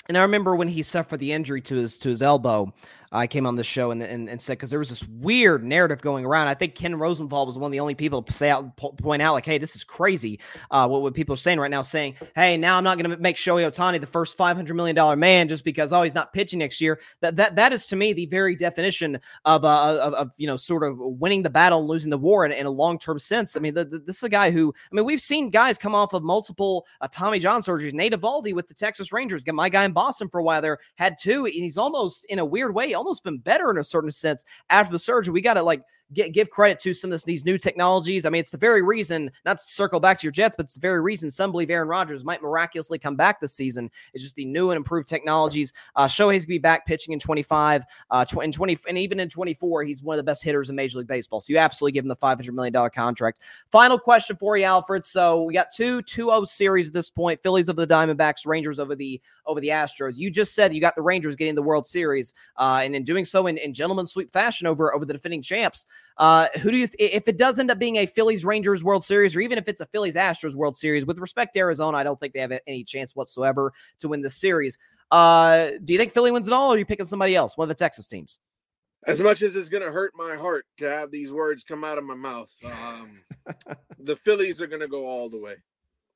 And 0.06 0.16
I 0.16 0.22
remember 0.22 0.54
when 0.54 0.68
he 0.68 0.82
suffered 0.82 1.18
the 1.18 1.32
injury 1.32 1.60
to 1.62 1.76
his 1.76 1.98
to 1.98 2.08
his 2.08 2.22
elbow, 2.22 2.72
I 3.10 3.26
came 3.26 3.46
on 3.46 3.56
the 3.56 3.64
show 3.64 3.90
and, 3.90 4.02
and, 4.02 4.28
and 4.28 4.40
said 4.40 4.54
because 4.54 4.70
there 4.70 4.78
was 4.78 4.90
this 4.90 5.06
weird 5.08 5.64
narrative 5.64 6.02
going 6.02 6.24
around. 6.24 6.48
I 6.48 6.54
think 6.54 6.74
Ken 6.74 6.94
Rosenthal 6.94 7.46
was 7.46 7.56
one 7.56 7.68
of 7.68 7.72
the 7.72 7.80
only 7.80 7.94
people 7.94 8.22
to 8.22 8.32
say 8.32 8.50
out 8.50 8.76
point 8.76 9.22
out 9.22 9.32
like, 9.32 9.46
"Hey, 9.46 9.58
this 9.58 9.74
is 9.74 9.84
crazy." 9.84 10.40
Uh, 10.70 10.86
what, 10.86 11.02
what 11.02 11.14
people 11.14 11.32
are 11.32 11.38
saying 11.38 11.58
right 11.58 11.70
now, 11.70 11.82
saying, 11.82 12.16
"Hey, 12.34 12.56
now 12.56 12.76
I'm 12.76 12.84
not 12.84 12.98
going 12.98 13.10
to 13.10 13.16
make 13.16 13.36
Shohei 13.36 13.70
Ohtani 13.70 14.00
the 14.00 14.06
first 14.06 14.36
500 14.36 14.74
million 14.74 14.94
dollar 14.94 15.16
man 15.16 15.48
just 15.48 15.64
because 15.64 15.92
oh 15.92 16.02
he's 16.02 16.14
not 16.14 16.32
pitching 16.32 16.58
next 16.58 16.80
year." 16.80 17.00
That 17.20 17.36
that 17.36 17.56
that 17.56 17.72
is 17.72 17.86
to 17.88 17.96
me 17.96 18.12
the 18.12 18.26
very 18.26 18.54
definition 18.54 19.18
of 19.44 19.64
uh 19.64 19.98
of, 20.02 20.14
of 20.14 20.32
you 20.36 20.46
know 20.46 20.56
sort 20.56 20.84
of 20.84 20.98
winning 20.98 21.42
the 21.42 21.50
battle 21.50 21.80
and 21.80 21.88
losing 21.88 22.10
the 22.10 22.18
war 22.18 22.44
in, 22.44 22.52
in 22.52 22.66
a 22.66 22.70
long 22.70 22.98
term 22.98 23.18
sense. 23.18 23.56
I 23.56 23.60
mean, 23.60 23.74
the, 23.74 23.84
the, 23.84 23.98
this 24.00 24.16
is 24.16 24.22
a 24.24 24.28
guy 24.28 24.50
who 24.50 24.74
I 24.92 24.94
mean 24.94 25.04
we've 25.04 25.20
seen 25.20 25.50
guys 25.50 25.78
come 25.78 25.94
off 25.94 26.12
of 26.12 26.22
multiple 26.22 26.86
uh, 27.00 27.08
Tommy 27.10 27.38
John 27.38 27.60
surgeries. 27.60 27.94
Nate 27.94 28.12
Eovaldi 28.12 28.54
with 28.54 28.68
the 28.68 28.74
Texas 28.74 29.12
Rangers, 29.12 29.44
got 29.44 29.54
my 29.54 29.68
guy 29.68 29.84
in 29.84 29.92
Boston 29.92 30.28
for 30.28 30.38
a 30.38 30.42
while 30.42 30.60
there 30.60 30.78
had 30.96 31.16
two, 31.18 31.46
and 31.46 31.54
he's 31.54 31.78
almost 31.78 32.24
in 32.26 32.38
a 32.38 32.44
weird 32.44 32.74
way 32.74 32.94
almost 32.98 33.24
been 33.24 33.38
better 33.38 33.70
in 33.70 33.78
a 33.78 33.84
certain 33.84 34.10
sense 34.10 34.44
after 34.68 34.92
the 34.92 34.98
surgery. 34.98 35.32
We 35.32 35.40
got 35.40 35.54
to 35.54 35.62
like 35.62 35.82
get, 36.12 36.32
give 36.32 36.50
credit 36.50 36.78
to 36.80 36.94
some 36.94 37.08
of 37.08 37.12
this, 37.12 37.24
these 37.24 37.44
new 37.44 37.58
technologies. 37.58 38.24
I 38.24 38.30
mean, 38.30 38.40
it's 38.40 38.50
the 38.50 38.58
very 38.58 38.82
reason, 38.82 39.30
not 39.44 39.58
to 39.58 39.64
circle 39.64 40.00
back 40.00 40.18
to 40.18 40.24
your 40.24 40.32
Jets, 40.32 40.56
but 40.56 40.64
it's 40.64 40.74
the 40.74 40.80
very 40.80 41.00
reason 41.00 41.30
some 41.30 41.50
believe 41.50 41.70
Aaron 41.70 41.88
Rodgers 41.88 42.24
might 42.24 42.42
miraculously 42.42 42.98
come 42.98 43.16
back 43.16 43.40
this 43.40 43.54
season. 43.54 43.90
It's 44.14 44.22
just 44.22 44.36
the 44.36 44.44
new 44.44 44.70
and 44.70 44.76
improved 44.76 45.08
technologies. 45.08 45.72
Uh, 45.96 46.06
Shohei's 46.06 46.28
going 46.28 46.40
to 46.40 46.48
be 46.48 46.58
back 46.58 46.86
pitching 46.86 47.12
in 47.12 47.18
25, 47.18 47.84
uh, 48.10 48.24
tw- 48.24 48.42
in 48.42 48.52
20, 48.52 48.78
and 48.88 48.98
even 48.98 49.20
in 49.20 49.28
24, 49.28 49.84
he's 49.84 50.02
one 50.02 50.14
of 50.14 50.18
the 50.18 50.28
best 50.28 50.42
hitters 50.42 50.70
in 50.70 50.76
Major 50.76 50.98
League 50.98 51.08
Baseball. 51.08 51.40
So 51.40 51.52
you 51.52 51.58
absolutely 51.58 51.92
give 51.92 52.04
him 52.04 52.08
the 52.08 52.16
$500 52.16 52.50
million 52.52 52.90
contract. 52.90 53.40
Final 53.70 53.98
question 53.98 54.36
for 54.36 54.56
you, 54.56 54.64
Alfred. 54.64 55.04
So 55.04 55.42
we 55.42 55.54
got 55.54 55.68
two 55.74 56.02
2-0 56.02 56.46
series 56.46 56.88
at 56.88 56.94
this 56.94 57.10
point. 57.10 57.42
Phillies 57.42 57.68
over 57.68 57.84
the 57.84 57.92
Diamondbacks, 57.92 58.46
Rangers 58.46 58.78
over 58.78 58.94
the 58.94 59.20
over 59.46 59.60
the 59.60 59.68
Astros. 59.68 60.18
You 60.18 60.30
just 60.30 60.54
said 60.54 60.74
you 60.74 60.80
got 60.80 60.94
the 60.94 61.02
Rangers 61.02 61.36
getting 61.36 61.54
the 61.54 61.62
World 61.62 61.86
Series, 61.86 62.34
uh, 62.56 62.80
and 62.82 62.94
in 62.94 63.04
doing 63.04 63.24
so 63.24 63.46
in, 63.46 63.56
in 63.58 63.72
gentleman 63.72 64.06
sweep 64.06 64.32
fashion 64.32 64.66
over 64.66 64.94
over 64.94 65.04
the 65.04 65.12
defending 65.12 65.42
champs. 65.42 65.86
Uh, 66.16 66.48
who 66.60 66.70
do 66.70 66.76
you, 66.76 66.86
th- 66.86 67.12
if 67.12 67.28
it 67.28 67.38
does 67.38 67.58
end 67.58 67.70
up 67.70 67.78
being 67.78 67.96
a 67.96 68.06
Phillies 68.06 68.44
Rangers 68.44 68.82
World 68.82 69.04
Series, 69.04 69.36
or 69.36 69.40
even 69.40 69.56
if 69.56 69.68
it's 69.68 69.80
a 69.80 69.86
Phillies 69.86 70.16
Astros 70.16 70.56
World 70.56 70.76
Series, 70.76 71.06
with 71.06 71.18
respect 71.18 71.54
to 71.54 71.60
Arizona, 71.60 71.96
I 71.96 72.02
don't 72.02 72.18
think 72.18 72.34
they 72.34 72.40
have 72.40 72.58
any 72.66 72.82
chance 72.82 73.14
whatsoever 73.14 73.72
to 74.00 74.08
win 74.08 74.22
the 74.22 74.30
series. 74.30 74.78
Uh, 75.10 75.70
do 75.84 75.92
you 75.92 75.98
think 75.98 76.12
Philly 76.12 76.32
wins 76.32 76.48
it 76.48 76.52
all, 76.52 76.72
or 76.72 76.74
are 76.74 76.78
you 76.78 76.84
picking 76.84 77.06
somebody 77.06 77.36
else, 77.36 77.56
one 77.56 77.66
of 77.66 77.68
the 77.68 77.82
Texas 77.82 78.08
teams? 78.08 78.38
As 79.06 79.20
much 79.20 79.42
as 79.42 79.54
it's 79.54 79.68
going 79.68 79.84
to 79.84 79.92
hurt 79.92 80.12
my 80.16 80.34
heart 80.34 80.66
to 80.78 80.90
have 80.90 81.12
these 81.12 81.30
words 81.30 81.62
come 81.62 81.84
out 81.84 81.98
of 81.98 82.04
my 82.04 82.16
mouth, 82.16 82.52
um, 82.64 83.20
the 83.98 84.16
Phillies 84.16 84.60
are 84.60 84.66
going 84.66 84.80
to 84.80 84.88
go 84.88 85.06
all 85.06 85.28
the 85.28 85.40
way. 85.40 85.54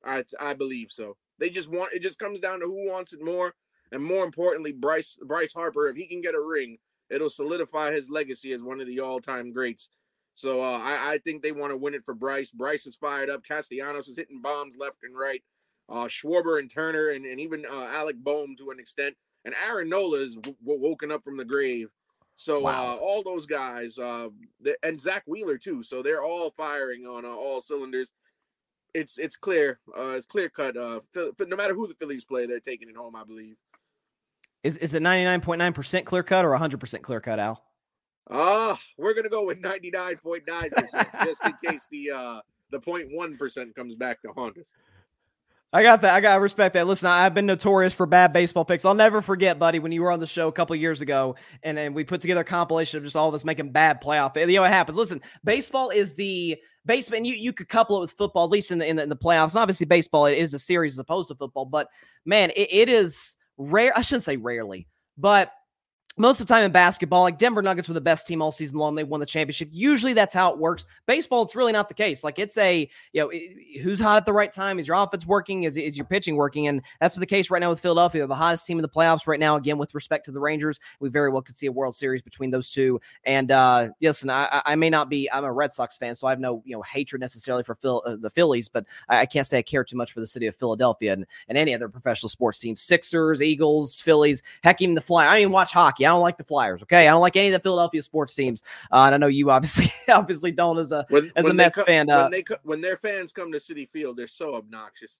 I 0.03 0.25
I 0.39 0.53
believe 0.53 0.91
so. 0.91 1.15
They 1.39 1.49
just 1.49 1.71
want 1.71 1.93
it. 1.93 2.01
Just 2.01 2.19
comes 2.19 2.41
down 2.41 2.59
to 2.59 2.65
who 2.65 2.89
wants 2.89 3.13
it 3.13 3.23
more, 3.23 3.55
and 3.91 4.03
more 4.03 4.25
importantly, 4.25 4.73
Bryce 4.73 5.17
Bryce 5.25 5.53
Harper. 5.53 5.87
If 5.87 5.95
he 5.95 6.07
can 6.07 6.21
get 6.21 6.35
a 6.35 6.41
ring, 6.41 6.77
it'll 7.13 7.29
solidify 7.29 7.91
his 7.91 8.09
legacy 8.09 8.53
as 8.53 8.61
one 8.61 8.81
of 8.81 8.87
the 8.87 8.99
all-time 8.99 9.51
greats. 9.51 9.89
So 10.35 10.63
uh, 10.63 10.79
I, 10.81 11.13
I, 11.13 11.17
think 11.19 11.43
they 11.43 11.51
want 11.51 11.71
to 11.71 11.77
win 11.77 11.93
it 11.93 12.03
for 12.03 12.15
Bryce. 12.15 12.51
Bryce 12.51 12.87
is 12.87 12.95
fired 12.95 13.29
up. 13.29 13.43
Castellanos 13.43 14.07
is 14.07 14.17
hitting 14.17 14.41
bombs 14.41 14.77
left 14.77 14.97
and 15.03 15.15
right. 15.15 15.43
Uh, 15.87 16.05
Schwarber 16.05 16.59
and 16.59 16.71
Turner 16.71 17.09
and, 17.09 17.25
and 17.25 17.39
even 17.39 17.65
uh, 17.71 17.87
Alec 17.91 18.15
Bohm 18.17 18.55
to 18.57 18.71
an 18.71 18.79
extent. 18.79 19.15
And 19.45 19.53
Aaron 19.67 19.89
Nola 19.89 20.19
is 20.19 20.35
w- 20.35 20.57
woken 20.63 21.11
up 21.11 21.23
from 21.23 21.37
the 21.37 21.45
grave. 21.45 21.91
So 22.35 22.61
wow. 22.61 22.93
uh, 22.93 22.95
all 22.95 23.21
those 23.23 23.45
guys, 23.45 23.97
uh, 23.97 24.29
and 24.81 24.99
Zack 24.99 25.23
Wheeler 25.27 25.57
too. 25.57 25.83
So 25.83 26.01
they're 26.01 26.23
all 26.23 26.49
firing 26.49 27.05
on 27.05 27.25
uh, 27.25 27.29
all 27.29 27.61
cylinders. 27.61 28.11
It's 28.93 29.17
it's 29.17 29.35
clear. 29.35 29.79
Uh, 29.95 30.13
it's 30.15 30.25
clear 30.25 30.49
cut. 30.49 30.75
Uh, 30.75 30.99
no 31.15 31.55
matter 31.55 31.73
who 31.73 31.87
the 31.87 31.93
Phillies 31.95 32.25
play, 32.25 32.45
they're 32.45 32.59
taking 32.59 32.89
it 32.89 32.95
home. 32.95 33.15
I 33.15 33.23
believe. 33.23 33.55
Is 34.63 34.77
is 34.77 34.93
it 34.93 35.03
99.9% 35.03 36.05
clear 36.05 36.23
cut 36.23 36.45
or 36.45 36.57
100% 36.57 37.01
clear 37.01 37.19
cut, 37.19 37.39
Al? 37.39 37.63
Ah, 38.29 38.71
uh, 38.71 38.75
we're 38.97 39.13
gonna 39.13 39.29
go 39.29 39.45
with 39.45 39.61
99.9% 39.61 41.25
just 41.25 41.45
in 41.45 41.53
case 41.63 41.87
the 41.91 42.11
uh 42.11 42.39
the 42.71 42.79
0.1% 42.79 43.75
comes 43.75 43.95
back 43.95 44.21
to 44.23 44.29
haunt 44.29 44.57
us. 44.57 44.71
I 45.71 45.81
got 45.81 46.01
that. 46.01 46.13
I 46.13 46.21
got 46.21 46.35
to 46.35 46.41
respect 46.41 46.75
that. 46.75 46.85
Listen, 46.85 47.09
I've 47.09 47.33
been 47.33 47.47
notorious 47.47 47.93
for 47.93 48.05
bad 48.05 48.31
baseball 48.31 48.63
picks. 48.63 48.85
I'll 48.85 48.93
never 48.93 49.23
forget, 49.23 49.57
buddy, 49.57 49.79
when 49.79 49.91
you 49.91 50.03
were 50.03 50.11
on 50.11 50.19
the 50.19 50.27
show 50.27 50.47
a 50.47 50.51
couple 50.51 50.75
years 50.75 51.01
ago 51.01 51.35
and, 51.63 51.79
and 51.79 51.95
we 51.95 52.03
put 52.03 52.21
together 52.21 52.41
a 52.41 52.45
compilation 52.45 52.99
of 52.99 53.03
just 53.03 53.15
all 53.15 53.27
of 53.27 53.33
us 53.33 53.43
making 53.43 53.71
bad 53.71 53.99
playoff. 53.99 54.35
You 54.35 54.55
know 54.55 54.61
what 54.61 54.69
happens. 54.69 54.99
Listen, 54.99 55.19
baseball 55.43 55.89
is 55.89 56.13
the 56.13 56.57
baseball, 56.85 57.17
and 57.17 57.25
you, 57.25 57.33
you 57.33 57.53
could 57.53 57.69
couple 57.69 57.97
it 57.97 58.01
with 58.01 58.11
football, 58.11 58.45
at 58.45 58.51
least 58.51 58.69
in 58.69 58.77
the, 58.77 58.87
in 58.87 58.97
the, 58.97 59.03
in 59.03 59.09
the 59.09 59.15
playoffs. 59.15 59.53
And 59.53 59.61
obviously, 59.61 59.87
baseball 59.87 60.27
it 60.27 60.37
is 60.37 60.53
a 60.53 60.59
series 60.59 60.93
as 60.93 60.99
opposed 60.99 61.29
to 61.29 61.35
football. 61.35 61.65
But 61.65 61.87
man, 62.23 62.51
it, 62.51 62.71
it 62.71 62.89
is 62.89 63.35
rare. 63.57 63.91
I 63.95 64.01
shouldn't 64.01 64.23
say 64.23 64.37
rarely, 64.37 64.87
but 65.17 65.51
most 66.15 66.39
of 66.39 66.47
the 66.47 66.53
time 66.53 66.63
in 66.63 66.71
basketball, 66.71 67.23
like 67.23 67.39
Denver 67.39 67.63
Nuggets 67.63 67.87
were 67.87 67.95
the 67.95 68.01
best 68.01 68.27
team 68.27 68.41
all 68.41 68.51
season 68.51 68.77
long. 68.77 68.93
They 68.93 69.03
won 69.03 69.19
the 69.19 69.25
championship. 69.25 69.69
Usually 69.71 70.13
that's 70.13 70.33
how 70.33 70.51
it 70.51 70.59
works. 70.59 70.85
Baseball, 71.07 71.41
it's 71.41 71.55
really 71.55 71.71
not 71.71 71.87
the 71.87 71.95
case. 71.95 72.23
Like 72.23 72.37
it's 72.37 72.55
a, 72.57 72.87
you 73.13 73.21
know, 73.21 73.31
who's 73.81 73.99
hot 73.99 74.17
at 74.17 74.25
the 74.25 74.33
right 74.33 74.51
time? 74.51 74.77
Is 74.77 74.87
your 74.87 74.95
offense 74.97 75.25
working? 75.25 75.63
Is, 75.63 75.75
is 75.75 75.97
your 75.97 76.05
pitching 76.05 76.35
working? 76.35 76.67
And 76.67 76.83
that's 76.99 77.15
the 77.15 77.25
case 77.25 77.49
right 77.49 77.59
now 77.59 77.69
with 77.69 77.79
Philadelphia. 77.79 78.21
They're 78.21 78.27
the 78.27 78.35
hottest 78.35 78.67
team 78.67 78.77
in 78.77 78.83
the 78.83 78.89
playoffs 78.89 79.25
right 79.25 79.39
now. 79.39 79.55
Again, 79.55 79.79
with 79.79 79.95
respect 79.95 80.25
to 80.25 80.31
the 80.31 80.39
Rangers, 80.39 80.79
we 80.99 81.09
very 81.09 81.31
well 81.31 81.41
could 81.41 81.55
see 81.55 81.65
a 81.65 81.71
World 81.71 81.95
Series 81.95 82.21
between 82.21 82.51
those 82.51 82.69
two. 82.69 83.01
And 83.25 83.49
uh, 83.49 83.89
listen, 83.99 84.29
I, 84.29 84.61
I 84.65 84.75
may 84.75 84.91
not 84.91 85.09
be, 85.09 85.31
I'm 85.31 85.45
a 85.45 85.51
Red 85.51 85.73
Sox 85.73 85.97
fan, 85.97 86.13
so 86.13 86.27
I 86.27 86.29
have 86.29 86.39
no, 86.39 86.61
you 86.63 86.75
know, 86.75 86.83
hatred 86.83 87.21
necessarily 87.21 87.63
for 87.63 87.73
Phil, 87.73 88.03
uh, 88.05 88.17
the 88.19 88.29
Phillies, 88.29 88.69
but 88.69 88.85
I, 89.09 89.21
I, 89.21 89.25
can't 89.25 89.47
say 89.47 89.57
I 89.57 89.61
care 89.63 89.83
too 89.83 89.97
much 89.97 90.11
for 90.11 90.19
the 90.19 90.27
city 90.27 90.45
of 90.45 90.55
Philadelphia 90.55 91.13
and, 91.13 91.25
and 91.47 91.57
any 91.57 91.73
other 91.73 91.89
professional 91.89 92.29
sports 92.29 92.59
team. 92.59 92.75
Sixers, 92.75 93.41
Eagles, 93.41 93.99
Phillies, 93.99 94.43
heck, 94.63 94.79
even 94.81 94.93
the 94.93 95.01
Fly. 95.01 95.25
I 95.25 95.31
don't 95.31 95.41
even 95.41 95.51
watch 95.51 95.71
hockey. 95.71 96.02
I 96.05 96.09
don't 96.09 96.21
like 96.21 96.37
the 96.37 96.43
Flyers. 96.43 96.81
Okay, 96.83 97.07
I 97.07 97.11
don't 97.11 97.21
like 97.21 97.35
any 97.35 97.47
of 97.47 97.53
the 97.53 97.59
Philadelphia 97.59 98.01
sports 98.01 98.35
teams, 98.35 98.63
uh, 98.91 99.03
and 99.05 99.15
I 99.15 99.17
know 99.17 99.27
you 99.27 99.51
obviously 99.51 99.91
obviously 100.09 100.51
don't 100.51 100.77
as 100.77 100.91
a 100.91 101.05
when, 101.09 101.31
as 101.35 101.45
a 101.45 101.53
Mets 101.53 101.81
fan. 101.81 102.09
Uh, 102.09 102.23
when 102.23 102.31
they 102.31 102.43
co- 102.43 102.57
when 102.63 102.81
their 102.81 102.95
fans 102.95 103.31
come 103.31 103.51
to 103.51 103.57
Citi 103.57 103.87
Field, 103.87 104.17
they're 104.17 104.27
so 104.27 104.55
obnoxious. 104.55 105.19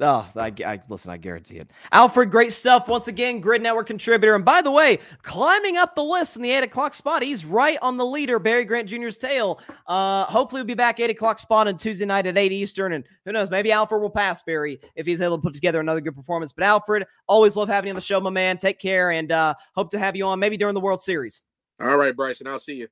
Oh, 0.00 0.28
I, 0.34 0.52
I, 0.66 0.80
listen. 0.88 1.12
I 1.12 1.16
guarantee 1.18 1.58
it. 1.58 1.70
Alfred, 1.92 2.28
great 2.28 2.52
stuff 2.52 2.88
once 2.88 3.06
again. 3.06 3.40
Gryd 3.40 3.62
Network 3.62 3.86
contributor, 3.86 4.34
and 4.34 4.44
by 4.44 4.60
the 4.60 4.70
way, 4.70 4.98
climbing 5.22 5.76
up 5.76 5.94
the 5.94 6.02
list 6.02 6.34
in 6.34 6.42
the 6.42 6.50
eight 6.50 6.64
o'clock 6.64 6.94
spot. 6.94 7.22
He's 7.22 7.44
right 7.44 7.78
on 7.80 7.96
the 7.96 8.04
leader, 8.04 8.40
Barry 8.40 8.64
Grant 8.64 8.88
Jr.'s 8.88 9.16
tail. 9.16 9.60
Uh, 9.86 10.24
hopefully, 10.24 10.62
we'll 10.62 10.66
be 10.66 10.74
back 10.74 10.98
eight 10.98 11.10
o'clock 11.10 11.38
spot 11.38 11.68
on 11.68 11.76
Tuesday 11.76 12.06
night 12.06 12.26
at 12.26 12.36
eight 12.36 12.50
Eastern, 12.50 12.94
and 12.94 13.04
who 13.24 13.30
knows, 13.30 13.50
maybe 13.50 13.70
Alfred 13.70 14.02
will 14.02 14.10
pass 14.10 14.42
Barry 14.42 14.80
if 14.96 15.06
he's 15.06 15.20
able 15.20 15.38
to 15.38 15.42
put 15.42 15.54
together 15.54 15.78
another 15.78 16.00
good 16.00 16.16
performance. 16.16 16.52
But 16.52 16.64
Alfred, 16.64 17.06
always 17.28 17.54
love 17.54 17.68
having 17.68 17.86
you 17.86 17.92
on 17.92 17.96
the 17.96 18.02
show, 18.02 18.20
my 18.20 18.30
man. 18.30 18.58
Take 18.58 18.80
care, 18.80 19.12
and 19.12 19.30
uh, 19.30 19.54
hope 19.76 19.90
to 19.90 19.98
have 20.00 20.16
you 20.16 20.26
on 20.26 20.40
maybe 20.40 20.56
during 20.56 20.74
the 20.74 20.80
World 20.80 21.02
Series. 21.02 21.44
All 21.80 21.96
right, 21.96 22.16
Bryson. 22.16 22.48
I'll 22.48 22.58
see 22.58 22.74
you. 22.74 22.88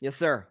Yes, 0.00 0.16
sir. 0.16 0.48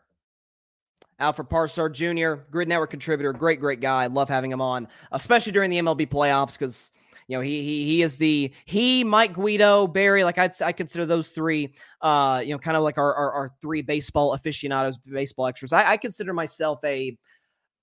Alfred 1.20 1.50
Parsard 1.50 1.94
Jr., 1.94 2.44
Gryd 2.52 2.68
Network 2.68 2.90
contributor, 2.90 3.32
great, 3.34 3.60
great 3.60 3.80
guy. 3.80 4.08
Love 4.08 4.30
having 4.30 4.52
him 4.52 4.62
on, 4.62 4.88
especially 5.12 5.52
during 5.52 5.70
the 5.70 5.80
MLB 5.80 6.08
playoffs 6.08 6.60
because 6.60 6.92
you 7.28 7.38
know 7.38 7.42
he 7.42 7.64
he 7.64 7.86
he 7.86 8.02
is 8.02 8.18
the 8.18 8.52
he 8.66 9.04
Mike 9.04 9.34
Guido 9.34 9.88
Barry 9.88 10.24
like 10.24 10.38
I'd 10.38 10.62
I 10.62 10.72
consider 10.72 11.06
those 11.06 11.30
three 11.30 11.74
uh 12.02 12.42
you 12.44 12.54
know 12.54 12.60
kind 12.60 12.78
of 12.78 12.84
like 12.84 12.98
our 12.98 13.14
our, 13.14 13.32
our 13.32 13.50
three 13.62 13.82
baseball 13.82 14.34
aficionados, 14.34 14.98
baseball 14.98 15.48
extras. 15.48 15.74
I, 15.74 15.92
I 15.92 15.98
consider 15.98 16.34
myself 16.34 16.80
a 16.84 17.18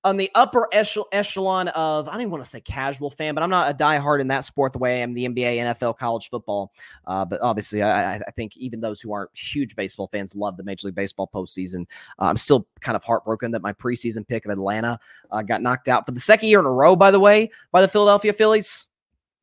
on 0.05 0.17
the 0.17 0.31
upper 0.35 0.69
echelon 0.73 1.69
of 1.69 2.09
I 2.09 2.13
don't 2.13 2.23
even 2.23 2.31
want 2.31 2.43
to 2.43 2.49
say 2.49 2.61
casual 2.61 3.11
fan, 3.11 3.35
but 3.35 3.43
I'm 3.43 3.51
not 3.51 3.71
a 3.71 3.75
diehard 3.75 4.21
in 4.21 4.29
that 4.29 4.45
sport 4.45 4.73
the 4.73 4.79
way 4.79 4.99
I 4.99 5.03
am 5.03 5.15
the 5.15 5.29
NBA, 5.29 5.59
NFL, 5.59 5.97
college 5.97 6.29
football. 6.29 6.73
Uh, 7.07 7.25
but 7.25 7.41
obviously, 7.41 7.83
I, 7.83 8.17
I, 8.17 8.31
think 8.35 8.57
even 8.57 8.81
those 8.81 9.01
who 9.01 9.13
aren't 9.13 9.31
huge 9.37 9.77
baseball 9.77 10.09
fans 10.09 10.35
love 10.35 10.57
the 10.57 10.65
Major 10.65 10.89
League 10.89 10.97
Baseball 10.97 11.31
postseason. 11.33 11.83
Uh, 12.19 12.25
I'm 12.25 12.37
still 12.37 12.67
kind 12.81 12.97
of 12.97 13.05
heartbroken 13.05 13.53
that 13.53 13.63
my 13.63 13.73
preseason 13.73 14.27
pick 14.27 14.45
of 14.45 14.51
Atlanta 14.51 14.99
uh, 15.31 15.43
got 15.43 15.63
knocked 15.63 15.89
out 15.89 16.05
for 16.05 16.13
the 16.13 16.21
second 16.21 16.49
year 16.49 16.59
in 16.59 16.67
a 16.67 16.73
row. 16.73 16.97
By 16.97 17.11
the 17.11 17.21
way, 17.21 17.51
by 17.71 17.81
the 17.81 17.89
Philadelphia 17.89 18.33
Phillies. 18.33 18.87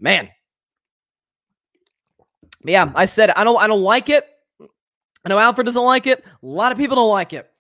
Man, 0.01 0.29
yeah, 2.65 2.91
I 2.95 3.05
said 3.05 3.31
I 3.31 3.43
don't 3.43 3.61
I 3.61 3.67
don't 3.67 3.81
like 3.81 4.09
it. 4.09 4.25
I 5.25 5.29
know 5.29 5.39
Alfred 5.39 5.65
doesn't 5.65 5.83
like 5.83 6.07
it. 6.07 6.23
A 6.25 6.45
lot 6.45 6.71
of 6.71 6.77
people 6.77 6.95
don't 6.95 7.09
like 7.09 7.33
it. 7.33 7.51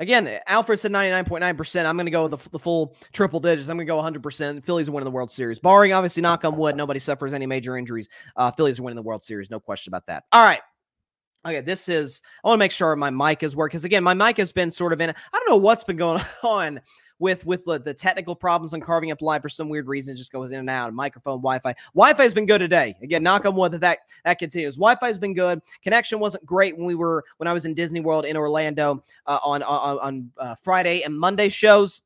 Again, 0.00 0.40
Alfred 0.48 0.80
said 0.80 0.90
99.9%. 0.90 1.86
I'm 1.86 1.96
going 1.96 2.06
to 2.06 2.10
go 2.10 2.26
with 2.26 2.42
the, 2.42 2.50
the, 2.50 2.58
full 2.58 2.96
triple 3.12 3.38
digits. 3.38 3.68
I'm 3.68 3.76
going 3.76 3.86
to 3.86 3.92
go 3.92 3.98
100%. 3.98 4.64
Phillies 4.64 4.88
are 4.88 4.92
winning 4.92 5.04
the 5.04 5.10
World 5.12 5.30
Series. 5.30 5.60
Barring, 5.60 5.92
obviously, 5.92 6.20
knock 6.20 6.44
on 6.44 6.56
wood, 6.56 6.76
nobody 6.76 6.98
suffers 6.98 7.32
any 7.32 7.46
major 7.46 7.76
injuries. 7.76 8.08
Uh, 8.34 8.50
Phillies 8.50 8.80
are 8.80 8.82
winning 8.82 8.96
the 8.96 9.02
World 9.02 9.22
Series. 9.22 9.50
No 9.50 9.60
question 9.60 9.90
about 9.90 10.06
that. 10.06 10.24
All 10.32 10.42
right. 10.42 10.60
Okay, 11.46 11.60
this 11.60 11.88
is, 11.90 12.22
I 12.42 12.48
want 12.48 12.58
to 12.58 12.58
make 12.58 12.72
sure 12.72 12.96
my 12.96 13.10
mic 13.10 13.42
is 13.42 13.54
working. 13.54 13.76
Because, 13.76 13.84
again, 13.84 14.02
my 14.02 14.14
mic 14.14 14.38
has 14.38 14.52
been 14.52 14.70
sort 14.70 14.94
of 14.94 15.00
in, 15.00 15.10
I 15.10 15.14
don't 15.32 15.48
know 15.48 15.56
what's 15.56 15.84
been 15.84 15.96
going 15.96 16.22
on 16.42 16.80
with 17.18 17.46
with 17.46 17.64
the, 17.64 17.78
the 17.78 17.94
technical 17.94 18.34
problems 18.34 18.74
on 18.74 18.80
carving 18.80 19.10
up 19.10 19.22
live 19.22 19.42
for 19.42 19.48
some 19.48 19.68
weird 19.68 19.86
reason. 19.86 20.14
It 20.14 20.18
just 20.18 20.32
goes 20.32 20.52
in 20.52 20.58
and 20.58 20.70
out. 20.70 20.92
Microphone, 20.92 21.38
Wi-Fi. 21.38 21.74
Wi-Fi 21.94 22.22
has 22.22 22.34
been 22.34 22.46
good 22.46 22.58
today. 22.58 22.94
Again, 23.02 23.22
knock 23.22 23.46
on 23.46 23.54
wood 23.54 23.72
that 23.72 23.80
that, 23.82 23.98
that 24.24 24.38
continues. 24.38 24.76
Wi-Fi 24.76 25.06
has 25.06 25.18
been 25.18 25.34
good. 25.34 25.60
Connection 25.82 26.18
wasn't 26.18 26.44
great 26.44 26.76
when 26.76 26.86
we 26.86 26.94
were 26.94 27.24
when 27.36 27.46
I 27.46 27.52
was 27.52 27.66
in 27.66 27.74
Disney 27.74 28.00
World 28.00 28.24
in 28.24 28.36
Orlando 28.36 29.02
uh, 29.26 29.38
on 29.44 29.62
on, 29.62 29.98
on 30.00 30.30
uh, 30.38 30.54
Friday 30.56 31.02
and 31.02 31.18
Monday 31.18 31.48
shows. 31.48 32.02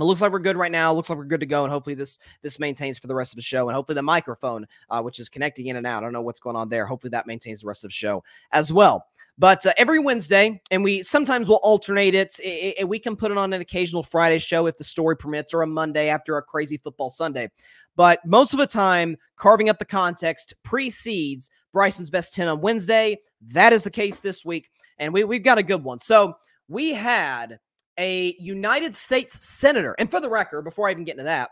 It 0.00 0.04
looks 0.04 0.20
like 0.20 0.32
we're 0.32 0.38
good 0.38 0.56
right 0.56 0.70
now. 0.70 0.92
Looks 0.92 1.10
like 1.10 1.18
we're 1.18 1.24
good 1.24 1.40
to 1.40 1.46
go, 1.46 1.64
and 1.64 1.72
hopefully 1.72 1.94
this 1.94 2.18
this 2.42 2.58
maintains 2.58 2.98
for 2.98 3.06
the 3.06 3.14
rest 3.14 3.32
of 3.32 3.36
the 3.36 3.42
show. 3.42 3.68
And 3.68 3.74
hopefully 3.74 3.94
the 3.94 4.02
microphone, 4.02 4.66
uh, 4.90 5.02
which 5.02 5.18
is 5.18 5.28
connecting 5.28 5.66
in 5.66 5.76
and 5.76 5.86
out, 5.86 6.02
I 6.02 6.06
don't 6.06 6.12
know 6.12 6.22
what's 6.22 6.40
going 6.40 6.56
on 6.56 6.68
there. 6.68 6.86
Hopefully 6.86 7.10
that 7.10 7.26
maintains 7.26 7.62
the 7.62 7.66
rest 7.66 7.84
of 7.84 7.90
the 7.90 7.94
show 7.94 8.22
as 8.52 8.72
well. 8.72 9.06
But 9.38 9.66
uh, 9.66 9.72
every 9.76 9.98
Wednesday, 9.98 10.60
and 10.70 10.84
we 10.84 11.02
sometimes 11.02 11.48
will 11.48 11.60
alternate 11.62 12.14
it, 12.14 12.38
it, 12.40 12.76
it. 12.78 12.88
We 12.88 12.98
can 12.98 13.16
put 13.16 13.32
it 13.32 13.38
on 13.38 13.52
an 13.52 13.60
occasional 13.60 14.02
Friday 14.02 14.38
show 14.38 14.66
if 14.66 14.76
the 14.76 14.84
story 14.84 15.16
permits, 15.16 15.52
or 15.52 15.62
a 15.62 15.66
Monday 15.66 16.08
after 16.08 16.36
a 16.36 16.42
crazy 16.42 16.76
football 16.76 17.10
Sunday. 17.10 17.50
But 17.96 18.24
most 18.24 18.52
of 18.52 18.60
the 18.60 18.66
time, 18.66 19.16
carving 19.36 19.68
up 19.68 19.80
the 19.80 19.84
context 19.84 20.54
precedes 20.62 21.50
Bryson's 21.72 22.10
best 22.10 22.34
ten 22.34 22.46
on 22.46 22.60
Wednesday. 22.60 23.18
That 23.48 23.72
is 23.72 23.82
the 23.82 23.90
case 23.90 24.20
this 24.20 24.44
week, 24.44 24.70
and 24.98 25.12
we 25.12 25.24
we've 25.24 25.42
got 25.42 25.58
a 25.58 25.62
good 25.62 25.82
one. 25.82 25.98
So 25.98 26.34
we 26.68 26.92
had 26.92 27.58
a 27.98 28.34
United 28.38 28.94
States 28.94 29.46
Senator. 29.46 29.94
And 29.98 30.10
for 30.10 30.20
the 30.20 30.30
record, 30.30 30.62
before 30.62 30.88
I 30.88 30.92
even 30.92 31.04
get 31.04 31.12
into 31.12 31.24
that, 31.24 31.50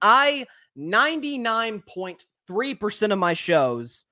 I 0.00 0.46
99.3% 0.78 3.12
of 3.12 3.18
my 3.18 3.32
shows 3.32 4.04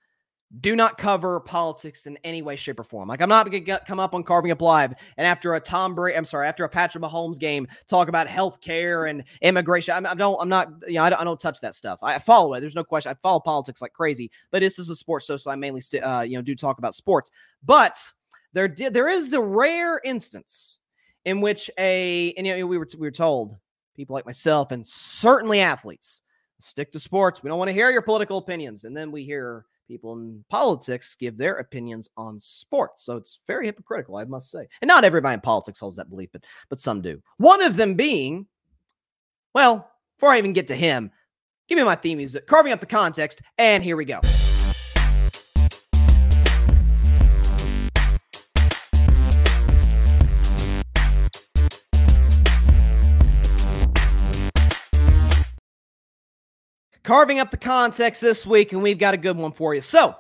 do 0.61 0.77
not 0.77 0.99
cover 0.99 1.41
politics 1.41 2.07
in 2.07 2.19
any 2.25 2.43
way, 2.43 2.57
shape, 2.57 2.79
or 2.79 2.85
form. 2.85 3.09
Like 3.09 3.23
I'm 3.23 3.29
not 3.29 3.51
to 3.51 3.81
come 3.87 3.99
up 3.99 4.15
on 4.15 4.23
Carving 4.23 4.51
Up 4.51 4.61
Live 4.61 4.93
and 5.17 5.27
after 5.27 5.55
a 5.55 5.61
Tom 5.61 5.95
Brady, 5.95 6.17
I'm 6.17 6.27
sorry, 6.27 6.47
after 6.47 6.65
a 6.65 6.69
Patrick 6.69 7.03
Mahomes 7.03 7.39
game, 7.39 7.67
talk 7.89 8.09
about 8.09 8.27
health 8.27 8.61
care 8.61 9.07
and 9.07 9.25
immigration. 9.41 9.95
I'm, 9.95 10.07
I 10.07 10.15
don't, 10.15 10.39
I'm 10.41 10.51
not, 10.51 10.69
you 10.87 10.95
know, 10.95 11.05
I 11.05 11.11
don't, 11.11 11.21
I 11.21 11.25
don't, 11.25 11.41
touch 11.41 11.61
that 11.63 11.75
stuff. 11.75 11.99
I 12.03 12.19
follow 12.19 12.53
it. 12.55 12.61
There's 12.61 12.75
no 12.75 12.85
question. 12.85 13.11
I 13.11 13.15
follow 13.15 13.41
politics 13.41 13.81
like 13.81 13.95
crazy, 13.95 14.31
but 14.51 14.61
this 14.61 14.79
is 14.79 14.91
a 14.91 14.95
sports 14.95 15.25
show, 15.25 15.39
so 15.39 15.51
I 15.51 15.57
mainly, 15.57 15.81
uh, 16.01 16.21
you 16.21 16.37
know, 16.37 16.43
do 16.43 16.55
talk 16.55 16.79
about 16.79 16.95
sports. 16.95 17.31
But 17.65 17.97
there 18.53 18.69
there 18.69 19.09
is 19.09 19.31
the 19.31 19.41
rare 19.41 20.01
instance 20.05 20.79
in 21.25 21.41
which 21.41 21.71
a 21.79 22.33
and 22.37 22.47
you 22.47 22.57
know 22.57 22.67
we 22.67 22.79
were 22.79 22.89
we 22.99 23.07
were 23.07 23.11
told 23.11 23.57
people 23.95 24.15
like 24.15 24.27
myself 24.27 24.73
and 24.73 24.87
certainly 24.87 25.61
athletes 25.61 26.23
stick 26.61 26.93
to 26.93 27.01
sports. 27.01 27.43
We 27.43 27.49
don't 27.49 27.59
want 27.59 27.69
to 27.69 27.75
hear 27.75 27.91
your 27.91 28.03
political 28.03 28.39
opinions, 28.39 28.85
and 28.85 28.97
then 28.97 29.11
we 29.11 29.25
hear 29.25 29.67
people 29.89 30.13
in 30.15 30.45
politics 30.49 31.15
give 31.15 31.37
their 31.37 31.57
opinions 31.57 32.09
on 32.17 32.39
sports. 32.41 33.05
So 33.05 33.17
it's 33.17 33.41
very 33.47 33.67
hypocritical, 33.67 34.17
I 34.17 34.25
must 34.25 34.51
say. 34.51 34.67
And 34.81 34.89
not 34.89 35.05
everybody 35.05 35.35
in 35.35 35.41
politics 35.41 35.81
holds 35.81 35.97
that 35.97 36.11
belief, 36.11 36.31
but 36.33 36.45
but 36.69 36.79
some 36.79 37.01
do. 37.01 37.23
One 37.39 37.63
of 37.63 37.77
them 37.77 37.95
being, 37.95 38.47
well, 39.55 39.91
before 40.17 40.31
I 40.31 40.39
even 40.39 40.53
get 40.53 40.69
to 40.69 40.77
him, 40.77 41.11
give 41.69 41.77
me 41.77 41.85
my 41.85 41.97
theme 41.97 42.19
music, 42.19 42.47
carving 42.47 42.73
up 42.73 42.81
the 42.81 42.87
context, 42.87 43.43
and 43.59 43.83
here 43.83 43.97
we 43.97 44.05
go. 44.05 44.21
Carving 57.03 57.39
up 57.39 57.51
the 57.51 57.57
context 57.57 58.21
this 58.21 58.47
week, 58.47 58.73
and 58.73 58.83
we've 58.83 58.99
got 58.99 59.15
a 59.15 59.19
good 59.19 59.37
one 59.37 59.53
for 59.53 59.75
you. 59.75 59.81
So, 59.81 60.17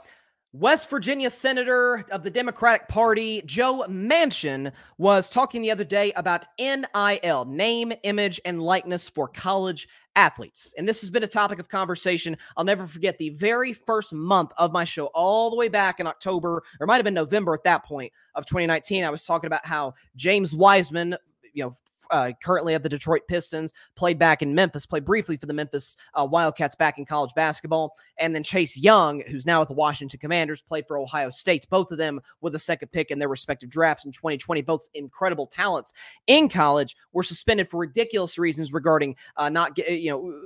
West 0.54 0.90
Virginia 0.90 1.30
Senator 1.30 2.04
of 2.10 2.22
the 2.22 2.30
Democratic 2.30 2.86
Party, 2.86 3.42
Joe 3.46 3.86
Manchin, 3.88 4.70
was 4.98 5.30
talking 5.30 5.62
the 5.62 5.70
other 5.70 5.84
day 5.84 6.12
about 6.12 6.46
NIL, 6.58 7.46
name, 7.46 7.90
image, 8.02 8.38
and 8.44 8.62
likeness 8.62 9.08
for 9.08 9.28
college 9.28 9.88
athletes. 10.14 10.74
And 10.76 10.86
this 10.86 11.00
has 11.00 11.08
been 11.08 11.22
a 11.22 11.28
topic 11.28 11.58
of 11.58 11.70
conversation. 11.70 12.36
I'll 12.54 12.66
never 12.66 12.86
forget 12.86 13.16
the 13.16 13.30
very 13.30 13.72
first 13.72 14.12
month 14.12 14.52
of 14.58 14.72
my 14.72 14.84
show, 14.84 15.06
all 15.14 15.48
the 15.48 15.56
way 15.56 15.68
back 15.68 16.00
in 16.00 16.06
October, 16.06 16.62
or 16.78 16.86
might 16.86 16.96
have 16.96 17.04
been 17.04 17.14
November 17.14 17.54
at 17.54 17.64
that 17.64 17.86
point 17.86 18.12
of 18.34 18.44
2019. 18.44 19.04
I 19.04 19.10
was 19.10 19.24
talking 19.24 19.46
about 19.46 19.64
how 19.64 19.94
James 20.16 20.54
Wiseman, 20.54 21.16
you 21.54 21.64
know, 21.64 21.76
uh, 22.10 22.32
currently 22.42 22.74
at 22.74 22.82
the 22.82 22.88
Detroit 22.88 23.22
Pistons, 23.28 23.72
played 23.96 24.18
back 24.18 24.42
in 24.42 24.54
Memphis, 24.54 24.86
played 24.86 25.04
briefly 25.04 25.36
for 25.36 25.46
the 25.46 25.52
Memphis 25.52 25.96
uh, 26.14 26.26
Wildcats 26.30 26.76
back 26.76 26.98
in 26.98 27.04
college 27.04 27.32
basketball. 27.34 27.94
And 28.18 28.34
then 28.34 28.42
Chase 28.42 28.78
Young, 28.78 29.22
who's 29.28 29.46
now 29.46 29.60
with 29.60 29.68
the 29.68 29.74
Washington 29.74 30.20
Commanders, 30.20 30.62
played 30.62 30.86
for 30.86 30.98
Ohio 30.98 31.30
State. 31.30 31.66
Both 31.70 31.90
of 31.90 31.98
them 31.98 32.20
with 32.40 32.54
a 32.54 32.58
second 32.58 32.88
pick 32.88 33.10
in 33.10 33.18
their 33.18 33.28
respective 33.28 33.70
drafts 33.70 34.04
in 34.04 34.12
2020, 34.12 34.62
both 34.62 34.86
incredible 34.94 35.46
talents 35.46 35.92
in 36.26 36.48
college, 36.48 36.96
were 37.12 37.22
suspended 37.22 37.68
for 37.68 37.78
ridiculous 37.78 38.38
reasons 38.38 38.72
regarding 38.72 39.16
uh, 39.36 39.48
not, 39.48 39.76
you 39.78 40.10
know, 40.10 40.40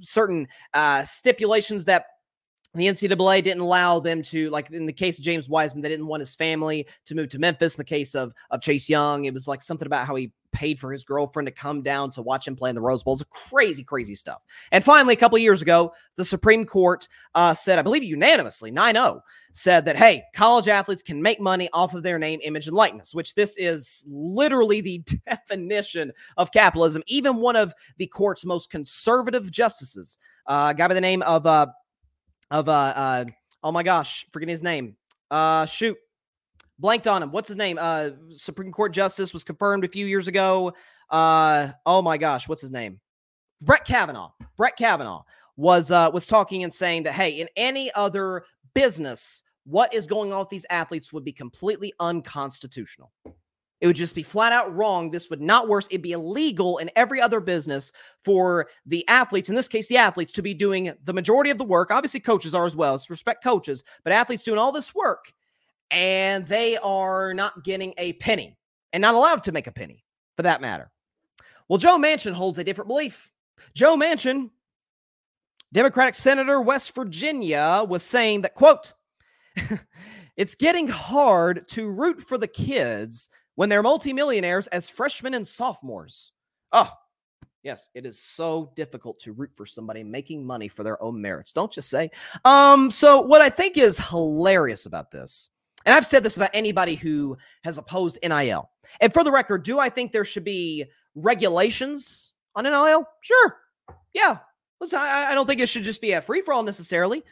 certain 0.00 0.48
uh, 0.74 1.02
stipulations 1.04 1.84
that 1.84 2.06
the 2.78 2.86
NCAA 2.86 3.42
didn't 3.42 3.62
allow 3.62 4.00
them 4.00 4.22
to, 4.22 4.50
like 4.50 4.70
in 4.70 4.86
the 4.86 4.92
case 4.92 5.18
of 5.18 5.24
James 5.24 5.48
Wiseman, 5.48 5.82
they 5.82 5.88
didn't 5.88 6.06
want 6.06 6.20
his 6.20 6.34
family 6.34 6.86
to 7.06 7.14
move 7.14 7.28
to 7.30 7.38
Memphis. 7.38 7.76
In 7.76 7.80
the 7.80 7.84
case 7.84 8.14
of 8.14 8.32
of 8.50 8.60
Chase 8.60 8.88
Young, 8.88 9.24
it 9.24 9.34
was 9.34 9.48
like 9.48 9.62
something 9.62 9.86
about 9.86 10.06
how 10.06 10.14
he 10.14 10.32
paid 10.56 10.78
for 10.78 10.90
his 10.90 11.04
girlfriend 11.04 11.46
to 11.46 11.52
come 11.52 11.82
down 11.82 12.10
to 12.10 12.22
watch 12.22 12.48
him 12.48 12.56
play 12.56 12.70
in 12.70 12.74
the 12.74 12.80
Rose 12.80 13.02
Bowl. 13.02 13.12
It's 13.12 13.22
crazy, 13.30 13.84
crazy 13.84 14.14
stuff. 14.14 14.40
And 14.72 14.82
finally, 14.82 15.12
a 15.12 15.16
couple 15.16 15.36
years 15.36 15.60
ago, 15.60 15.92
the 16.16 16.24
Supreme 16.24 16.64
Court 16.64 17.06
uh, 17.34 17.52
said, 17.52 17.78
I 17.78 17.82
believe 17.82 18.02
unanimously, 18.02 18.70
9 18.70 18.94
0, 18.94 19.22
said 19.52 19.84
that, 19.84 19.96
hey, 19.96 20.24
college 20.34 20.66
athletes 20.66 21.02
can 21.02 21.20
make 21.20 21.40
money 21.40 21.68
off 21.74 21.94
of 21.94 22.02
their 22.02 22.18
name, 22.18 22.40
image, 22.42 22.66
and 22.66 22.76
likeness, 22.76 23.14
which 23.14 23.34
this 23.34 23.56
is 23.58 24.04
literally 24.08 24.80
the 24.80 24.98
definition 25.28 26.10
of 26.38 26.52
capitalism. 26.52 27.02
Even 27.06 27.36
one 27.36 27.56
of 27.56 27.74
the 27.98 28.06
court's 28.06 28.44
most 28.44 28.70
conservative 28.70 29.50
justices, 29.50 30.16
uh, 30.46 30.68
a 30.70 30.74
guy 30.74 30.88
by 30.88 30.94
the 30.94 31.00
name 31.00 31.20
of, 31.22 31.44
uh, 31.44 31.66
of 32.50 32.68
uh, 32.68 32.72
uh, 32.72 33.24
oh 33.62 33.72
my 33.72 33.82
gosh, 33.82 34.26
forgetting 34.30 34.50
his 34.50 34.62
name. 34.62 34.96
Uh, 35.30 35.66
shoot, 35.66 35.96
blanked 36.78 37.06
on 37.06 37.22
him. 37.22 37.32
What's 37.32 37.48
his 37.48 37.56
name? 37.56 37.78
Uh, 37.80 38.10
Supreme 38.34 38.72
Court 38.72 38.92
Justice 38.92 39.32
was 39.32 39.44
confirmed 39.44 39.84
a 39.84 39.88
few 39.88 40.06
years 40.06 40.28
ago. 40.28 40.72
Uh, 41.10 41.68
oh 41.84 42.02
my 42.02 42.18
gosh, 42.18 42.48
what's 42.48 42.62
his 42.62 42.70
name? 42.70 43.00
Brett 43.62 43.84
Kavanaugh. 43.84 44.32
Brett 44.56 44.76
Kavanaugh 44.76 45.22
was 45.56 45.90
uh 45.90 46.10
was 46.12 46.26
talking 46.26 46.62
and 46.64 46.72
saying 46.72 47.04
that 47.04 47.14
hey, 47.14 47.30
in 47.30 47.48
any 47.56 47.90
other 47.94 48.44
business, 48.74 49.42
what 49.64 49.92
is 49.94 50.06
going 50.06 50.32
on 50.32 50.40
with 50.40 50.50
these 50.50 50.66
athletes 50.70 51.12
would 51.12 51.24
be 51.24 51.32
completely 51.32 51.92
unconstitutional. 51.98 53.10
It 53.80 53.86
would 53.86 53.96
just 53.96 54.14
be 54.14 54.22
flat 54.22 54.52
out 54.52 54.74
wrong. 54.74 55.10
This 55.10 55.28
would 55.28 55.42
not 55.42 55.68
worse. 55.68 55.86
It'd 55.90 56.00
be 56.00 56.12
illegal 56.12 56.78
in 56.78 56.90
every 56.96 57.20
other 57.20 57.40
business 57.40 57.92
for 58.20 58.68
the 58.86 59.06
athletes, 59.08 59.48
in 59.50 59.54
this 59.54 59.68
case, 59.68 59.86
the 59.88 59.98
athletes, 59.98 60.32
to 60.32 60.42
be 60.42 60.54
doing 60.54 60.92
the 61.04 61.12
majority 61.12 61.50
of 61.50 61.58
the 61.58 61.64
work. 61.64 61.90
Obviously, 61.90 62.20
coaches 62.20 62.54
are 62.54 62.64
as 62.64 62.74
well. 62.74 63.00
Respect 63.10 63.44
coaches, 63.44 63.84
but 64.02 64.12
athletes 64.12 64.42
doing 64.42 64.58
all 64.58 64.72
this 64.72 64.94
work 64.94 65.32
and 65.90 66.46
they 66.46 66.76
are 66.78 67.34
not 67.34 67.64
getting 67.64 67.94
a 67.98 68.14
penny 68.14 68.56
and 68.92 69.00
not 69.00 69.14
allowed 69.14 69.44
to 69.44 69.52
make 69.52 69.66
a 69.66 69.72
penny 69.72 70.04
for 70.36 70.42
that 70.42 70.60
matter. 70.60 70.90
Well, 71.68 71.78
Joe 71.78 71.98
Manchin 71.98 72.32
holds 72.32 72.58
a 72.58 72.64
different 72.64 72.88
belief. 72.88 73.32
Joe 73.74 73.96
Manchin, 73.96 74.50
Democratic 75.72 76.14
Senator, 76.14 76.60
West 76.60 76.94
Virginia, 76.94 77.84
was 77.88 78.02
saying 78.02 78.42
that, 78.42 78.54
quote, 78.54 78.92
it's 80.36 80.54
getting 80.54 80.88
hard 80.88 81.66
to 81.68 81.88
root 81.88 82.20
for 82.20 82.38
the 82.38 82.48
kids 82.48 83.28
when 83.56 83.68
they're 83.68 83.82
multimillionaires 83.82 84.68
as 84.68 84.88
freshmen 84.88 85.34
and 85.34 85.46
sophomores. 85.46 86.32
Oh, 86.72 86.90
yes, 87.62 87.88
it 87.94 88.06
is 88.06 88.18
so 88.18 88.72
difficult 88.76 89.18
to 89.20 89.32
root 89.32 89.50
for 89.54 89.66
somebody 89.66 90.04
making 90.04 90.46
money 90.46 90.68
for 90.68 90.84
their 90.84 91.02
own 91.02 91.20
merits, 91.20 91.52
don't 91.52 91.74
you 91.74 91.82
say? 91.82 92.10
Um, 92.44 92.90
so 92.90 93.20
what 93.20 93.42
I 93.42 93.48
think 93.48 93.76
is 93.76 93.98
hilarious 93.98 94.86
about 94.86 95.10
this, 95.10 95.48
and 95.84 95.94
I've 95.94 96.06
said 96.06 96.22
this 96.22 96.36
about 96.36 96.50
anybody 96.54 96.94
who 96.94 97.36
has 97.64 97.78
opposed 97.78 98.18
NIL. 98.22 98.70
And 99.00 99.12
for 99.12 99.24
the 99.24 99.32
record, 99.32 99.64
do 99.64 99.78
I 99.78 99.88
think 99.88 100.12
there 100.12 100.24
should 100.24 100.44
be 100.44 100.84
regulations 101.14 102.32
on 102.54 102.64
NIL? 102.64 103.08
Sure. 103.20 103.56
Yeah. 104.12 104.38
Listen, 104.80 104.98
I, 105.00 105.30
I 105.30 105.34
don't 105.34 105.46
think 105.46 105.60
it 105.60 105.68
should 105.68 105.84
just 105.84 106.00
be 106.00 106.12
a 106.12 106.20
free 106.20 106.42
for 106.42 106.52
all 106.52 106.62
necessarily. 106.62 107.22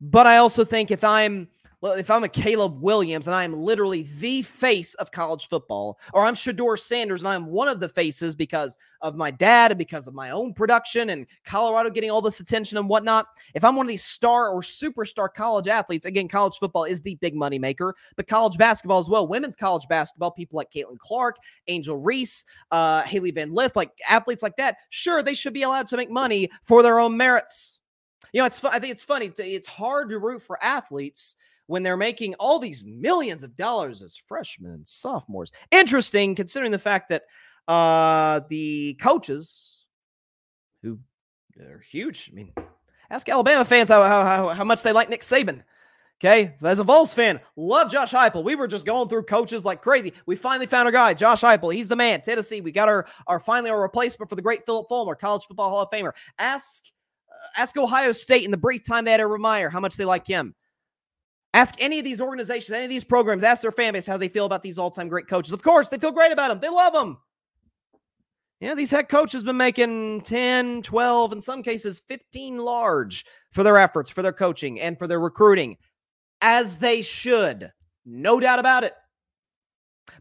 But 0.00 0.26
I 0.26 0.38
also 0.38 0.64
think 0.64 0.90
if 0.90 1.04
I'm 1.04 1.48
if 1.82 2.10
I'm 2.10 2.22
a 2.22 2.28
Caleb 2.28 2.80
Williams 2.80 3.26
and 3.26 3.34
I 3.34 3.42
am 3.42 3.52
literally 3.52 4.02
the 4.02 4.42
face 4.42 4.94
of 4.94 5.10
college 5.10 5.48
football, 5.48 5.98
or 6.14 6.24
I'm 6.24 6.34
Shedeur 6.34 6.78
Sanders 6.78 7.22
and 7.22 7.28
I'm 7.28 7.46
one 7.46 7.66
of 7.66 7.80
the 7.80 7.88
faces 7.88 8.36
because 8.36 8.78
of 9.00 9.16
my 9.16 9.32
dad 9.32 9.72
and 9.72 9.78
because 9.78 10.06
of 10.06 10.14
my 10.14 10.30
own 10.30 10.54
production 10.54 11.10
and 11.10 11.26
Colorado 11.44 11.90
getting 11.90 12.10
all 12.10 12.22
this 12.22 12.38
attention 12.38 12.78
and 12.78 12.88
whatnot, 12.88 13.26
if 13.54 13.64
I'm 13.64 13.74
one 13.74 13.86
of 13.86 13.90
these 13.90 14.04
star 14.04 14.50
or 14.50 14.62
superstar 14.62 15.28
college 15.32 15.66
athletes, 15.66 16.06
again, 16.06 16.28
college 16.28 16.56
football 16.58 16.84
is 16.84 17.02
the 17.02 17.16
big 17.16 17.34
money 17.34 17.58
maker, 17.58 17.96
but 18.16 18.28
college 18.28 18.56
basketball 18.56 19.00
as 19.00 19.08
well, 19.08 19.26
women's 19.26 19.56
college 19.56 19.88
basketball, 19.88 20.30
people 20.30 20.56
like 20.56 20.70
Caitlin 20.70 20.98
Clark, 20.98 21.36
Angel 21.66 21.96
Reese, 21.96 22.44
uh, 22.70 23.02
Hailey 23.02 23.32
Van 23.32 23.52
Lith, 23.52 23.74
like 23.74 23.90
athletes 24.08 24.42
like 24.42 24.56
that, 24.56 24.76
sure, 24.90 25.22
they 25.22 25.34
should 25.34 25.52
be 25.52 25.62
allowed 25.62 25.88
to 25.88 25.96
make 25.96 26.10
money 26.10 26.48
for 26.62 26.84
their 26.84 27.00
own 27.00 27.16
merits. 27.16 27.80
You 28.32 28.40
know, 28.40 28.46
it's. 28.46 28.64
I 28.64 28.78
think 28.78 28.92
it's 28.92 29.04
funny. 29.04 29.30
It's 29.36 29.68
hard 29.68 30.08
to 30.08 30.18
root 30.18 30.40
for 30.40 30.62
athletes 30.64 31.36
when 31.66 31.82
they're 31.82 31.96
making 31.96 32.34
all 32.34 32.58
these 32.58 32.84
millions 32.84 33.42
of 33.42 33.56
dollars 33.56 34.02
as 34.02 34.16
freshmen 34.16 34.72
and 34.72 34.86
sophomores. 34.86 35.52
Interesting, 35.70 36.34
considering 36.34 36.72
the 36.72 36.78
fact 36.78 37.08
that 37.08 37.22
uh, 37.68 38.40
the 38.48 38.94
coaches, 39.00 39.84
who 40.82 40.98
are 41.60 41.80
huge, 41.80 42.30
I 42.32 42.34
mean, 42.34 42.52
ask 43.10 43.28
Alabama 43.28 43.64
fans 43.64 43.88
how, 43.88 44.02
how, 44.02 44.48
how 44.50 44.64
much 44.64 44.82
they 44.82 44.92
like 44.92 45.08
Nick 45.08 45.22
Saban. 45.22 45.62
Okay, 46.24 46.54
as 46.62 46.78
a 46.78 46.84
Vols 46.84 47.12
fan, 47.12 47.40
love 47.56 47.90
Josh 47.90 48.12
Heupel. 48.12 48.44
We 48.44 48.54
were 48.54 48.68
just 48.68 48.86
going 48.86 49.08
through 49.08 49.24
coaches 49.24 49.64
like 49.64 49.82
crazy. 49.82 50.12
We 50.24 50.36
finally 50.36 50.66
found 50.66 50.86
our 50.86 50.92
guy, 50.92 51.14
Josh 51.14 51.40
Heupel. 51.40 51.74
He's 51.74 51.88
the 51.88 51.96
man. 51.96 52.20
Tennessee. 52.20 52.60
We 52.60 52.70
got 52.70 52.88
our 52.88 53.08
our 53.26 53.40
finally 53.40 53.70
our 53.70 53.82
replacement 53.82 54.28
for 54.28 54.36
the 54.36 54.42
great 54.42 54.64
Phillip 54.64 54.88
Fulmer, 54.88 55.16
college 55.16 55.42
football 55.46 55.70
Hall 55.70 55.82
of 55.82 55.90
Famer. 55.90 56.12
Ask 56.38 56.84
uh, 57.28 57.60
ask 57.60 57.76
Ohio 57.76 58.12
State 58.12 58.44
in 58.44 58.52
the 58.52 58.56
brief 58.56 58.84
time 58.84 59.04
they 59.04 59.10
had 59.10 59.20
Urban 59.20 59.40
Meyer 59.40 59.68
how 59.68 59.80
much 59.80 59.96
they 59.96 60.04
like 60.04 60.24
him. 60.24 60.54
Ask 61.54 61.74
any 61.78 61.98
of 61.98 62.04
these 62.04 62.20
organizations, 62.20 62.70
any 62.70 62.84
of 62.84 62.90
these 62.90 63.04
programs, 63.04 63.44
ask 63.44 63.60
their 63.62 63.72
fan 63.72 63.92
base 63.92 64.06
how 64.06 64.16
they 64.16 64.28
feel 64.28 64.46
about 64.46 64.62
these 64.62 64.78
all 64.78 64.90
time 64.90 65.08
great 65.08 65.28
coaches. 65.28 65.52
Of 65.52 65.62
course, 65.62 65.88
they 65.88 65.98
feel 65.98 66.12
great 66.12 66.32
about 66.32 66.48
them. 66.48 66.60
They 66.60 66.68
love 66.68 66.92
them. 66.92 67.18
Yeah, 68.60 68.74
these 68.74 68.92
head 68.92 69.08
coaches 69.08 69.42
been 69.42 69.56
making 69.56 70.20
10, 70.20 70.82
12, 70.82 71.32
in 71.32 71.40
some 71.40 71.62
cases 71.64 72.00
15 72.06 72.58
large 72.58 73.26
for 73.50 73.64
their 73.64 73.76
efforts, 73.76 74.08
for 74.10 74.22
their 74.22 74.32
coaching, 74.32 74.80
and 74.80 74.96
for 74.96 75.08
their 75.08 75.18
recruiting, 75.18 75.76
as 76.40 76.78
they 76.78 77.02
should. 77.02 77.72
No 78.06 78.38
doubt 78.38 78.60
about 78.60 78.84
it. 78.84 78.94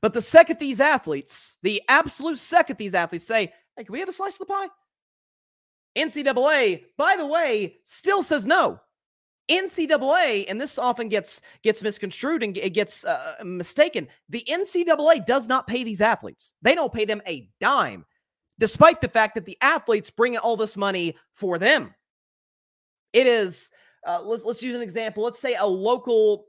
But 0.02 0.14
the 0.14 0.22
second 0.22 0.60
these 0.60 0.80
athletes, 0.80 1.60
the 1.62 1.82
absolute 1.88 2.40
second 2.40 2.78
these 2.78 2.96
athletes 2.96 3.28
say, 3.28 3.54
hey, 3.78 3.84
can 3.84 3.94
we 3.94 4.00
have 4.00 4.10
a 4.10 4.14
slice 4.14 4.40
of 4.40 4.48
the 4.48 4.54
pie? 4.54 4.68
NCAA, 5.96 6.86
by 6.98 7.16
the 7.18 7.28
way, 7.28 7.78
still 7.84 8.24
says 8.24 8.48
no. 8.48 8.80
NCAA, 9.52 10.46
and 10.48 10.60
this 10.60 10.80
often 10.80 11.10
gets 11.10 11.42
gets 11.62 11.84
misconstrued 11.84 12.44
and 12.44 12.58
it 12.58 12.72
gets 12.72 13.04
uh, 13.06 13.36
mistaken. 13.44 14.08
The 14.30 14.44
NCAA 14.50 15.26
does 15.26 15.48
not 15.48 15.68
pay 15.68 15.84
these 15.84 16.02
athletes. 16.02 16.54
They 16.62 16.76
don't 16.76 16.94
pay 16.94 17.06
them 17.06 17.22
a 17.28 17.50
dime, 17.60 18.06
despite 18.60 19.02
the 19.02 19.10
fact 19.10 19.36
that 19.36 19.46
the 19.46 19.58
athletes 19.62 20.10
bring 20.10 20.34
in 20.34 20.40
all 20.40 20.58
this 20.58 20.78
money 20.78 21.16
for 21.34 21.60
them. 21.60 21.94
It 23.14 23.28
is. 23.28 23.70
Uh, 24.06 24.22
let's 24.24 24.44
let's 24.44 24.64
use 24.64 24.76
an 24.76 24.82
example. 24.82 25.24
Let's 25.24 25.40
say 25.40 25.56
a 25.56 25.66
local 25.66 26.46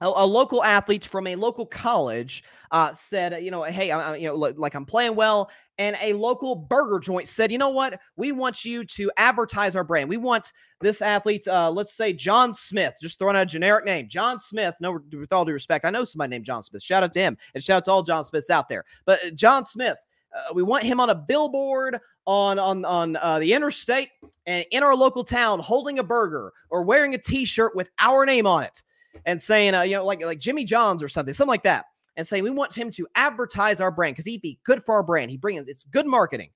a, 0.00 0.06
a, 0.06 0.26
local 0.26 0.62
athlete 0.62 1.04
from 1.04 1.26
a 1.26 1.36
local 1.36 1.64
college 1.64 2.44
uh, 2.70 2.92
said, 2.92 3.42
you 3.42 3.50
know, 3.50 3.62
hey, 3.62 3.90
I, 3.90 4.12
I, 4.12 4.16
you 4.16 4.28
know, 4.28 4.34
like 4.34 4.74
I'm 4.74 4.84
playing 4.84 5.16
well, 5.16 5.50
and 5.78 5.96
a 6.02 6.12
local 6.12 6.54
burger 6.54 6.98
joint 6.98 7.28
said, 7.28 7.50
you 7.50 7.58
know 7.58 7.70
what, 7.70 7.98
we 8.16 8.32
want 8.32 8.64
you 8.64 8.84
to 8.84 9.10
advertise 9.16 9.76
our 9.76 9.84
brand. 9.84 10.08
We 10.08 10.16
want 10.16 10.52
this 10.80 11.00
athlete, 11.00 11.46
uh, 11.48 11.70
let's 11.70 11.94
say 11.94 12.12
John 12.12 12.52
Smith, 12.52 12.94
just 13.00 13.18
throwing 13.18 13.36
out 13.36 13.42
a 13.42 13.46
generic 13.46 13.84
name, 13.84 14.08
John 14.08 14.38
Smith. 14.38 14.74
No, 14.80 14.98
with 15.12 15.32
all 15.32 15.44
due 15.44 15.52
respect, 15.52 15.84
I 15.84 15.90
know 15.90 16.04
somebody 16.04 16.30
named 16.30 16.44
John 16.44 16.62
Smith. 16.62 16.82
Shout 16.82 17.02
out 17.02 17.12
to 17.12 17.20
him, 17.20 17.36
and 17.54 17.62
shout 17.62 17.78
out 17.78 17.84
to 17.84 17.92
all 17.92 18.02
John 18.02 18.24
Smiths 18.24 18.50
out 18.50 18.68
there. 18.68 18.84
But 19.04 19.24
uh, 19.24 19.30
John 19.30 19.64
Smith. 19.64 19.96
Uh, 20.34 20.52
we 20.52 20.62
want 20.62 20.82
him 20.82 21.00
on 21.00 21.08
a 21.08 21.14
billboard 21.14 21.98
on 22.26 22.58
on 22.58 22.84
on 22.84 23.16
uh, 23.16 23.38
the 23.38 23.54
interstate 23.54 24.10
and 24.44 24.66
in 24.70 24.82
our 24.82 24.94
local 24.94 25.24
town, 25.24 25.60
holding 25.60 25.98
a 25.98 26.04
burger 26.04 26.52
or 26.68 26.82
wearing 26.82 27.14
a 27.14 27.18
T-shirt 27.18 27.74
with 27.74 27.88
our 27.98 28.26
name 28.26 28.46
on 28.46 28.62
it 28.62 28.82
and 29.24 29.40
saying, 29.40 29.74
uh, 29.74 29.82
you 29.82 29.96
know, 29.96 30.04
like 30.04 30.24
like 30.24 30.38
Jimmy 30.38 30.64
John's 30.64 31.02
or 31.02 31.08
something, 31.08 31.34
something 31.34 31.50
like 31.50 31.62
that, 31.64 31.86
and 32.16 32.26
saying 32.26 32.44
we 32.44 32.50
want 32.50 32.76
him 32.76 32.90
to 32.92 33.06
advertise 33.14 33.80
our 33.80 33.90
brand 33.90 34.14
because 34.14 34.26
he'd 34.26 34.42
be 34.42 34.58
good 34.64 34.82
for 34.84 34.94
our 34.94 35.02
brand. 35.02 35.30
He 35.30 35.36
brings 35.36 35.68
it's 35.68 35.84
good 35.84 36.06
marketing. 36.06 36.50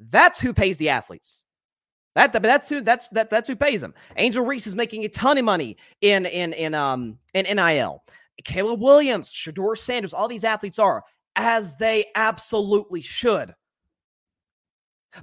That's 0.00 0.40
who 0.40 0.52
pays 0.52 0.78
the 0.78 0.90
athletes. 0.90 1.44
That, 2.14 2.32
that's 2.32 2.68
who 2.68 2.80
that's 2.80 3.08
that 3.10 3.30
that's 3.30 3.48
who 3.48 3.54
pays 3.54 3.80
them. 3.80 3.94
Angel 4.16 4.44
Reese 4.44 4.66
is 4.66 4.74
making 4.74 5.04
a 5.04 5.08
ton 5.08 5.38
of 5.38 5.44
money 5.44 5.76
in 6.00 6.26
in 6.26 6.52
in 6.52 6.74
um 6.74 7.18
in 7.34 7.44
NIL. 7.44 8.02
Caleb 8.44 8.80
Williams, 8.80 9.30
Shedeur 9.30 9.76
Sanders, 9.76 10.14
all 10.14 10.28
these 10.28 10.44
athletes 10.44 10.78
are 10.78 11.04
as 11.36 11.76
they 11.76 12.06
absolutely 12.16 13.00
should. 13.00 13.54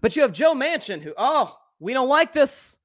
But 0.01 0.15
you 0.15 0.21
have 0.21 0.32
Joe 0.32 0.53
Manchin, 0.53 1.01
who 1.01 1.13
oh 1.17 1.57
we 1.80 1.93
don't 1.93 2.07
like 2.07 2.32
this. 2.32 2.80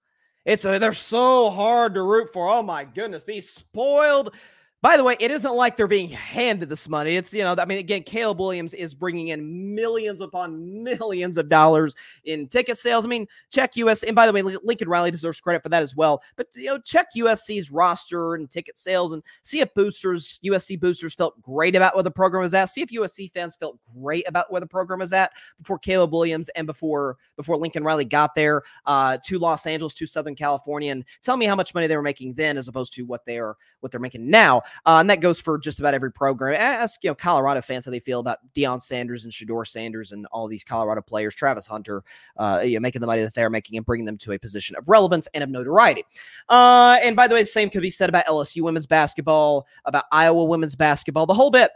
It's 0.44 0.64
a, 0.64 0.78
they're 0.78 0.92
so 0.92 1.50
hard 1.50 1.94
to 1.94 2.02
root 2.02 2.32
for. 2.32 2.48
Oh 2.48 2.62
my 2.62 2.84
goodness, 2.84 3.24
these 3.24 3.50
spoiled 3.50 4.34
by 4.82 4.96
the 4.96 5.04
way, 5.04 5.14
it 5.20 5.30
isn't 5.30 5.54
like 5.54 5.76
they're 5.76 5.86
being 5.86 6.08
handed 6.08 6.70
this 6.70 6.88
money. 6.88 7.16
It's, 7.16 7.34
you 7.34 7.44
know, 7.44 7.54
I 7.58 7.66
mean, 7.66 7.78
again, 7.78 8.02
Caleb 8.02 8.38
Williams 8.38 8.72
is 8.72 8.94
bringing 8.94 9.28
in 9.28 9.74
millions 9.74 10.22
upon 10.22 10.82
millions 10.82 11.36
of 11.36 11.50
dollars 11.50 11.94
in 12.24 12.48
ticket 12.48 12.78
sales. 12.78 13.04
I 13.04 13.08
mean, 13.08 13.26
check 13.52 13.76
US. 13.76 14.02
And 14.02 14.16
by 14.16 14.26
the 14.26 14.32
way, 14.32 14.42
Lincoln 14.42 14.88
Riley 14.88 15.10
deserves 15.10 15.40
credit 15.40 15.62
for 15.62 15.68
that 15.68 15.82
as 15.82 15.94
well. 15.94 16.22
But, 16.36 16.46
you 16.54 16.66
know, 16.66 16.78
check 16.78 17.08
USC's 17.14 17.70
roster 17.70 18.34
and 18.34 18.50
ticket 18.50 18.78
sales 18.78 19.12
and 19.12 19.22
see 19.42 19.60
if 19.60 19.72
boosters, 19.74 20.40
USC 20.42 20.80
boosters 20.80 21.14
felt 21.14 21.40
great 21.42 21.76
about 21.76 21.94
where 21.94 22.02
the 22.02 22.10
program 22.10 22.42
was 22.42 22.54
at. 22.54 22.70
See 22.70 22.80
if 22.80 22.88
USC 22.88 23.30
fans 23.34 23.56
felt 23.56 23.78
great 23.94 24.26
about 24.26 24.50
where 24.50 24.60
the 24.60 24.66
program 24.66 25.00
was 25.00 25.12
at 25.12 25.32
before 25.58 25.78
Caleb 25.78 26.12
Williams 26.12 26.48
and 26.50 26.66
before, 26.66 27.18
before 27.36 27.58
Lincoln 27.58 27.84
Riley 27.84 28.06
got 28.06 28.34
there 28.34 28.62
uh, 28.86 29.18
to 29.26 29.38
Los 29.38 29.66
Angeles, 29.66 29.92
to 29.94 30.06
Southern 30.06 30.34
California. 30.34 30.90
And 30.90 31.04
tell 31.22 31.36
me 31.36 31.44
how 31.44 31.54
much 31.56 31.74
money 31.74 31.86
they 31.86 31.96
were 31.96 32.02
making 32.02 32.32
then 32.32 32.56
as 32.56 32.66
opposed 32.66 32.94
to 32.94 33.02
what 33.02 33.26
they 33.26 33.38
are, 33.38 33.58
what 33.80 33.92
they're 33.92 34.00
making 34.00 34.30
now. 34.30 34.62
Uh, 34.86 34.98
and 35.00 35.10
that 35.10 35.20
goes 35.20 35.40
for 35.40 35.58
just 35.58 35.78
about 35.78 35.94
every 35.94 36.12
program. 36.12 36.54
Ask 36.60 37.02
you 37.04 37.10
know 37.10 37.14
Colorado 37.14 37.60
fans 37.60 37.84
how 37.84 37.90
they 37.90 38.00
feel 38.00 38.20
about 38.20 38.38
Deion 38.54 38.82
Sanders 38.82 39.24
and 39.24 39.32
Shedeur 39.32 39.66
Sanders 39.66 40.12
and 40.12 40.26
all 40.26 40.48
these 40.48 40.64
Colorado 40.64 41.02
players, 41.02 41.34
Travis 41.34 41.66
Hunter, 41.66 42.02
uh, 42.36 42.60
you 42.64 42.74
know, 42.74 42.80
making 42.80 43.00
the 43.00 43.06
money 43.06 43.22
that 43.22 43.34
they're 43.34 43.50
making 43.50 43.76
and 43.76 43.86
bringing 43.86 44.06
them 44.06 44.18
to 44.18 44.32
a 44.32 44.38
position 44.38 44.76
of 44.76 44.88
relevance 44.88 45.28
and 45.34 45.44
of 45.44 45.50
notoriety. 45.50 46.04
Uh, 46.48 46.98
and 47.02 47.16
by 47.16 47.26
the 47.28 47.34
way, 47.34 47.42
the 47.42 47.46
same 47.46 47.70
could 47.70 47.82
be 47.82 47.90
said 47.90 48.08
about 48.08 48.26
LSU 48.26 48.62
women's 48.62 48.86
basketball, 48.86 49.66
about 49.84 50.04
Iowa 50.12 50.44
women's 50.44 50.76
basketball, 50.76 51.26
the 51.26 51.34
whole 51.34 51.50
bit. 51.50 51.70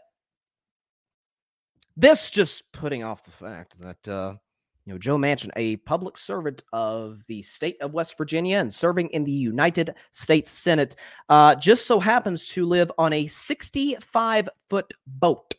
This 1.97 2.30
just 2.30 2.70
putting 2.72 3.05
off 3.05 3.22
the 3.22 3.30
fact 3.30 3.78
that 3.78 4.09
uh, 4.09 4.34
you 4.85 4.93
know, 4.93 4.99
Joe 4.99 5.16
Manchin, 5.16 5.51
a 5.57 5.76
public 5.76 6.18
servant 6.18 6.62
of 6.72 7.24
the 7.26 7.41
state 7.43 7.80
of 7.80 7.95
West 7.95 8.18
Virginia 8.18 8.59
and 8.59 8.72
serving 8.72 9.09
in 9.09 9.24
the 9.24 9.32
United 9.32 9.95
States 10.12 10.51
Senate, 10.51 10.95
uh, 11.28 11.55
just 11.55 11.87
so 11.87 12.01
happens 12.01 12.45
to 12.51 12.66
live 12.66 12.93
on 12.99 13.12
a 13.12 13.26
65 13.26 14.49
foot 14.68 14.93
boat 15.07 15.55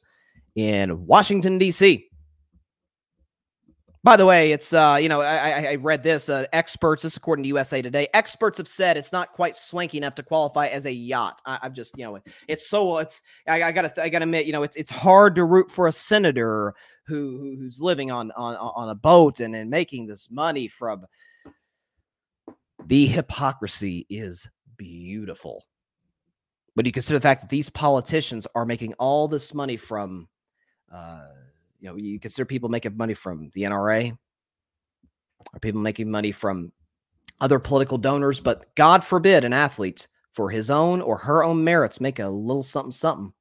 in 0.55 1.05
Washington, 1.07 1.57
D.C. 1.57 2.07
By 4.05 4.17
the 4.17 4.25
way, 4.27 4.51
it's 4.51 4.71
uh, 4.71 4.99
you 5.01 5.09
know, 5.09 5.21
I, 5.21 5.71
I 5.71 5.75
read 5.77 6.03
this. 6.03 6.29
Uh, 6.29 6.45
experts, 6.53 7.01
this 7.01 7.17
according 7.17 7.41
to 7.41 7.47
USA 7.47 7.81
Today, 7.81 8.07
experts 8.13 8.59
have 8.59 8.67
said 8.67 8.97
it's 8.97 9.11
not 9.11 9.33
quite 9.33 9.55
swanky 9.55 9.97
enough 9.97 10.13
to 10.15 10.23
qualify 10.23 10.67
as 10.67 10.85
a 10.85 10.93
yacht. 10.93 11.41
I, 11.43 11.57
am 11.63 11.73
just, 11.73 11.97
you 11.97 12.05
know, 12.05 12.19
it's 12.47 12.69
so 12.69 12.99
it's. 12.99 13.23
I, 13.47 13.63
I, 13.63 13.71
gotta, 13.71 14.03
I 14.03 14.09
gotta 14.09 14.25
admit, 14.25 14.45
you 14.45 14.51
know, 14.51 14.61
it's 14.61 14.75
it's 14.75 14.91
hard 14.91 15.35
to 15.37 15.43
root 15.43 15.71
for 15.71 15.87
a 15.87 15.91
senator 15.91 16.75
who 17.07 17.55
who's 17.59 17.79
living 17.79 18.11
on 18.11 18.31
on 18.31 18.55
on 18.55 18.89
a 18.89 18.95
boat 18.95 19.39
and 19.39 19.55
and 19.55 19.69
making 19.69 20.07
this 20.07 20.29
money 20.29 20.67
from. 20.67 21.05
The 22.85 23.07
hypocrisy 23.07 24.05
is 24.09 24.47
beautiful. 24.77 25.63
But 26.75 26.85
you 26.85 26.91
consider 26.91 27.17
the 27.17 27.23
fact 27.23 27.41
that 27.41 27.49
these 27.49 27.69
politicians 27.69 28.45
are 28.53 28.65
making 28.65 28.93
all 28.93 29.27
this 29.27 29.53
money 29.53 29.77
from. 29.77 30.27
Uh, 30.91 31.27
you 31.79 31.89
know, 31.89 31.97
you 31.97 32.19
consider 32.19 32.45
people 32.45 32.69
making 32.69 32.95
money 32.95 33.13
from 33.13 33.49
the 33.53 33.63
NRA, 33.63 34.17
or 35.53 35.59
people 35.59 35.81
making 35.81 36.09
money 36.09 36.31
from 36.31 36.71
other 37.41 37.59
political 37.59 37.97
donors, 37.97 38.39
but 38.39 38.73
God 38.75 39.03
forbid 39.03 39.43
an 39.43 39.53
athlete 39.53 40.07
for 40.33 40.49
his 40.49 40.69
own 40.69 41.01
or 41.01 41.17
her 41.17 41.43
own 41.43 41.63
merits 41.63 42.01
make 42.01 42.19
a 42.19 42.29
little 42.29 42.63
something 42.63 42.91
something. 42.91 43.33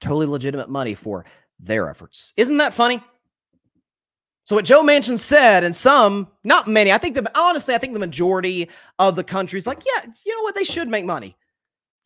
Totally 0.00 0.26
legitimate 0.26 0.70
money 0.70 0.94
for 0.94 1.24
their 1.62 1.88
efforts. 1.88 2.32
Isn't 2.36 2.58
that 2.58 2.74
funny? 2.74 3.02
So 4.44 4.56
what 4.56 4.64
Joe 4.64 4.82
Manchin 4.82 5.18
said, 5.18 5.62
and 5.62 5.76
some, 5.76 6.28
not 6.42 6.66
many, 6.66 6.90
I 6.90 6.98
think 6.98 7.14
the 7.14 7.30
honestly, 7.38 7.74
I 7.74 7.78
think 7.78 7.94
the 7.94 8.00
majority 8.00 8.68
of 8.98 9.14
the 9.14 9.22
country's 9.22 9.66
like, 9.66 9.82
yeah, 9.86 10.10
you 10.24 10.34
know 10.36 10.42
what, 10.42 10.54
they 10.56 10.64
should 10.64 10.88
make 10.88 11.04
money 11.04 11.36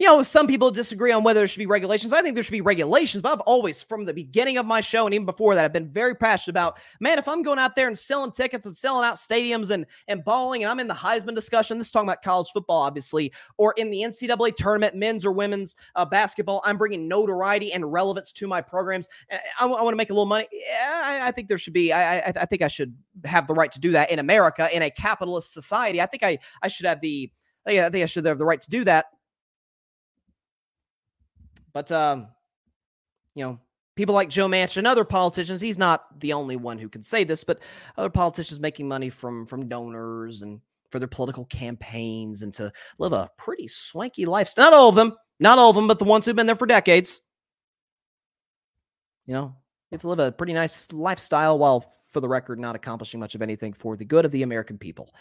you 0.00 0.08
know, 0.08 0.24
some 0.24 0.48
people 0.48 0.72
disagree 0.72 1.12
on 1.12 1.22
whether 1.22 1.38
there 1.38 1.46
should 1.46 1.60
be 1.60 1.66
regulations. 1.66 2.12
I 2.12 2.20
think 2.20 2.34
there 2.34 2.42
should 2.42 2.50
be 2.50 2.60
regulations, 2.60 3.22
but 3.22 3.32
I've 3.32 3.40
always, 3.42 3.80
from 3.80 4.04
the 4.04 4.12
beginning 4.12 4.58
of 4.58 4.66
my 4.66 4.80
show 4.80 5.06
and 5.06 5.14
even 5.14 5.24
before 5.24 5.54
that, 5.54 5.64
I've 5.64 5.72
been 5.72 5.88
very 5.88 6.16
passionate 6.16 6.52
about, 6.52 6.80
man, 6.98 7.16
if 7.16 7.28
I'm 7.28 7.42
going 7.42 7.60
out 7.60 7.76
there 7.76 7.86
and 7.86 7.96
selling 7.96 8.32
tickets 8.32 8.66
and 8.66 8.76
selling 8.76 9.04
out 9.04 9.16
stadiums 9.16 9.70
and 9.70 9.86
and 10.08 10.24
balling, 10.24 10.64
and 10.64 10.70
I'm 10.70 10.80
in 10.80 10.88
the 10.88 10.94
Heisman 10.94 11.36
discussion, 11.36 11.78
this 11.78 11.88
is 11.88 11.90
talking 11.92 12.08
about 12.08 12.22
college 12.22 12.48
football, 12.52 12.82
obviously, 12.82 13.32
or 13.56 13.72
in 13.76 13.90
the 13.90 13.98
NCAA 13.98 14.56
tournament, 14.56 14.96
men's 14.96 15.24
or 15.24 15.30
women's 15.30 15.76
uh, 15.94 16.04
basketball, 16.04 16.60
I'm 16.64 16.76
bringing 16.76 17.06
notoriety 17.06 17.72
and 17.72 17.92
relevance 17.92 18.32
to 18.32 18.48
my 18.48 18.60
programs. 18.60 19.08
I, 19.60 19.66
want 19.66 19.92
to 19.92 19.96
make 19.96 20.10
a 20.10 20.12
little 20.12 20.26
money. 20.26 20.48
Yeah, 20.50 21.02
I, 21.04 21.28
I 21.28 21.30
think 21.30 21.48
there 21.48 21.58
should 21.58 21.72
be. 21.72 21.92
I, 21.92 22.18
I 22.18 22.32
I 22.34 22.46
think 22.46 22.62
I 22.62 22.68
should 22.68 22.96
have 23.24 23.46
the 23.46 23.54
right 23.54 23.70
to 23.70 23.80
do 23.80 23.92
that 23.92 24.10
in 24.10 24.18
America 24.18 24.68
in 24.74 24.82
a 24.82 24.90
capitalist 24.90 25.52
society. 25.52 26.00
I 26.00 26.06
think 26.06 26.24
I 26.24 26.38
I 26.62 26.68
should 26.68 26.86
have 26.86 27.00
the. 27.00 27.30
I 27.66 27.88
think 27.88 28.02
I 28.02 28.06
should 28.06 28.26
have 28.26 28.36
the 28.36 28.44
right 28.44 28.60
to 28.60 28.68
do 28.68 28.84
that. 28.84 29.06
But 31.74 31.92
um, 31.92 32.28
you 33.34 33.44
know, 33.44 33.60
people 33.96 34.14
like 34.14 34.30
Joe 34.30 34.48
Manchin 34.48 34.78
and 34.78 34.86
other 34.86 35.04
politicians, 35.04 35.60
he's 35.60 35.76
not 35.76 36.20
the 36.20 36.32
only 36.32 36.56
one 36.56 36.78
who 36.78 36.88
can 36.88 37.02
say 37.02 37.24
this, 37.24 37.44
but 37.44 37.60
other 37.98 38.08
politicians 38.08 38.60
making 38.60 38.88
money 38.88 39.10
from 39.10 39.46
from 39.46 39.68
donors 39.68 40.40
and 40.40 40.60
for 40.90 41.00
their 41.00 41.08
political 41.08 41.44
campaigns 41.46 42.42
and 42.42 42.54
to 42.54 42.72
live 42.98 43.12
a 43.12 43.28
pretty 43.36 43.66
swanky 43.66 44.24
lifestyle. 44.26 44.70
Not 44.70 44.72
all 44.72 44.88
of 44.88 44.94
them, 44.94 45.16
not 45.40 45.58
all 45.58 45.70
of 45.70 45.76
them, 45.76 45.88
but 45.88 45.98
the 45.98 46.04
ones 46.04 46.24
who've 46.24 46.36
been 46.36 46.46
there 46.46 46.54
for 46.54 46.66
decades. 46.66 47.20
You 49.26 49.34
know, 49.34 49.56
get 49.90 50.00
to 50.00 50.08
live 50.08 50.20
a 50.20 50.30
pretty 50.30 50.52
nice 50.52 50.92
lifestyle 50.92 51.58
while, 51.58 51.92
for 52.10 52.20
the 52.20 52.28
record, 52.28 52.60
not 52.60 52.76
accomplishing 52.76 53.18
much 53.18 53.34
of 53.34 53.42
anything 53.42 53.72
for 53.72 53.96
the 53.96 54.04
good 54.04 54.24
of 54.24 54.30
the 54.30 54.44
American 54.44 54.78
people. 54.78 55.12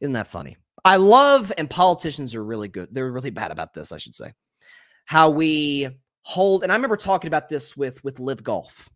Isn't 0.00 0.12
that 0.12 0.26
funny? 0.26 0.58
I 0.84 0.96
love, 0.96 1.52
and 1.56 1.70
politicians 1.70 2.34
are 2.34 2.44
really 2.44 2.68
good. 2.68 2.88
They're 2.92 3.10
really 3.10 3.30
bad 3.30 3.52
about 3.52 3.72
this, 3.72 3.92
I 3.92 3.98
should 3.98 4.14
say. 4.14 4.34
How 5.06 5.30
we 5.30 5.88
hold 6.22 6.62
and 6.62 6.72
I 6.72 6.74
remember 6.74 6.96
talking 6.96 7.28
about 7.28 7.48
this 7.48 7.76
with 7.76 8.02
with 8.04 8.20
LIV 8.20 8.42
Golf 8.42 8.88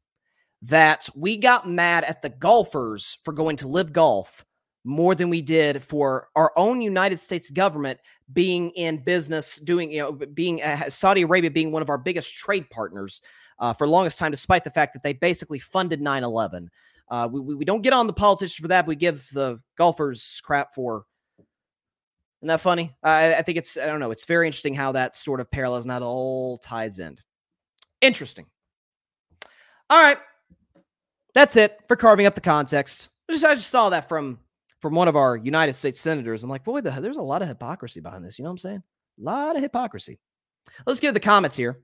that 0.63 1.09
we 1.15 1.37
got 1.37 1.69
mad 1.69 2.05
at 2.05 2.23
the 2.23 2.29
golfers 2.29 3.19
for 3.25 3.33
going 3.33 3.57
to 3.57 3.69
LIV 3.69 3.93
Golf 3.93 4.45
more 4.85 5.15
than 5.17 5.29
we 5.29 5.43
did 5.43 5.83
for 5.83 6.29
our 6.37 6.53
own 6.57 6.81
United 6.81 7.21
States 7.21 7.51
government 7.51 7.99
being 8.33 8.71
in 8.71 9.03
business 9.03 9.57
doing 9.57 9.91
you 9.91 10.01
know 10.01 10.13
being 10.13 10.63
uh, 10.63 10.89
Saudi 10.89 11.23
Arabia 11.23 11.51
being 11.51 11.73
one 11.73 11.83
of 11.83 11.91
our 11.91 11.99
biggest 11.99 12.35
trade 12.37 12.71
partners 12.71 13.21
uh, 13.59 13.73
for 13.73 13.89
longest 13.89 14.19
time 14.19 14.31
despite 14.31 14.65
the 14.65 14.71
fact 14.71 14.93
that 14.95 15.03
they 15.03 15.13
basically 15.13 15.59
funded 15.59 16.01
9/11 16.01 16.69
uh, 17.09 17.29
we, 17.31 17.41
we 17.41 17.65
don't 17.65 17.83
get 17.83 17.93
on 17.93 18.07
the 18.07 18.13
politicians 18.13 18.55
for 18.55 18.69
that 18.69 18.87
we 18.87 18.95
give 18.95 19.29
the 19.33 19.59
golfers 19.77 20.41
crap 20.45 20.73
for 20.73 21.05
isn't 22.47 22.55
that 22.55 22.61
funny? 22.61 22.95
I, 23.03 23.35
I 23.35 23.43
think 23.43 23.59
it's, 23.59 23.77
I 23.77 23.87
don't 23.87 23.99
know, 23.99 24.13
it's 24.13 24.25
very 24.25 24.47
interesting 24.47 24.73
how 24.73 24.93
that 24.93 25.17
sort 25.17 25.41
of 25.41 25.51
parallels 25.51 25.85
that 25.85 26.01
all 26.01 26.59
ties 26.59 27.01
in. 27.01 27.19
Interesting. 28.01 28.47
All 29.91 30.01
right. 30.01 30.19
That's 31.35 31.57
it 31.57 31.77
for 31.89 31.97
carving 31.97 32.25
up 32.25 32.37
the 32.37 32.41
context. 32.41 33.09
I 33.29 33.33
just, 33.33 33.45
I 33.45 33.55
just 33.57 33.69
saw 33.69 33.91
that 33.91 34.09
from 34.09 34.39
from 34.81 34.95
one 34.95 35.09
of 35.09 35.17
our 35.17 35.37
United 35.37 35.75
States 35.75 35.99
senators. 35.99 36.45
I'm 36.45 36.51
like, 36.51 36.63
boy, 36.63 36.83
the, 36.83 36.91
there's 36.91 37.17
a 37.17 37.23
lot 37.23 37.43
of 37.43 37.49
hypocrisy 37.49 37.99
behind 37.99 38.25
this. 38.25 38.39
You 38.39 38.45
know 38.45 38.51
what 38.51 38.53
I'm 38.53 38.59
saying? 38.59 38.83
A 39.21 39.25
lot 39.25 39.57
of 39.57 39.63
hypocrisy. 39.63 40.21
Let's 40.87 41.01
get 41.01 41.09
to 41.09 41.15
the 41.15 41.21
comments 41.21 41.57
here. 41.57 41.81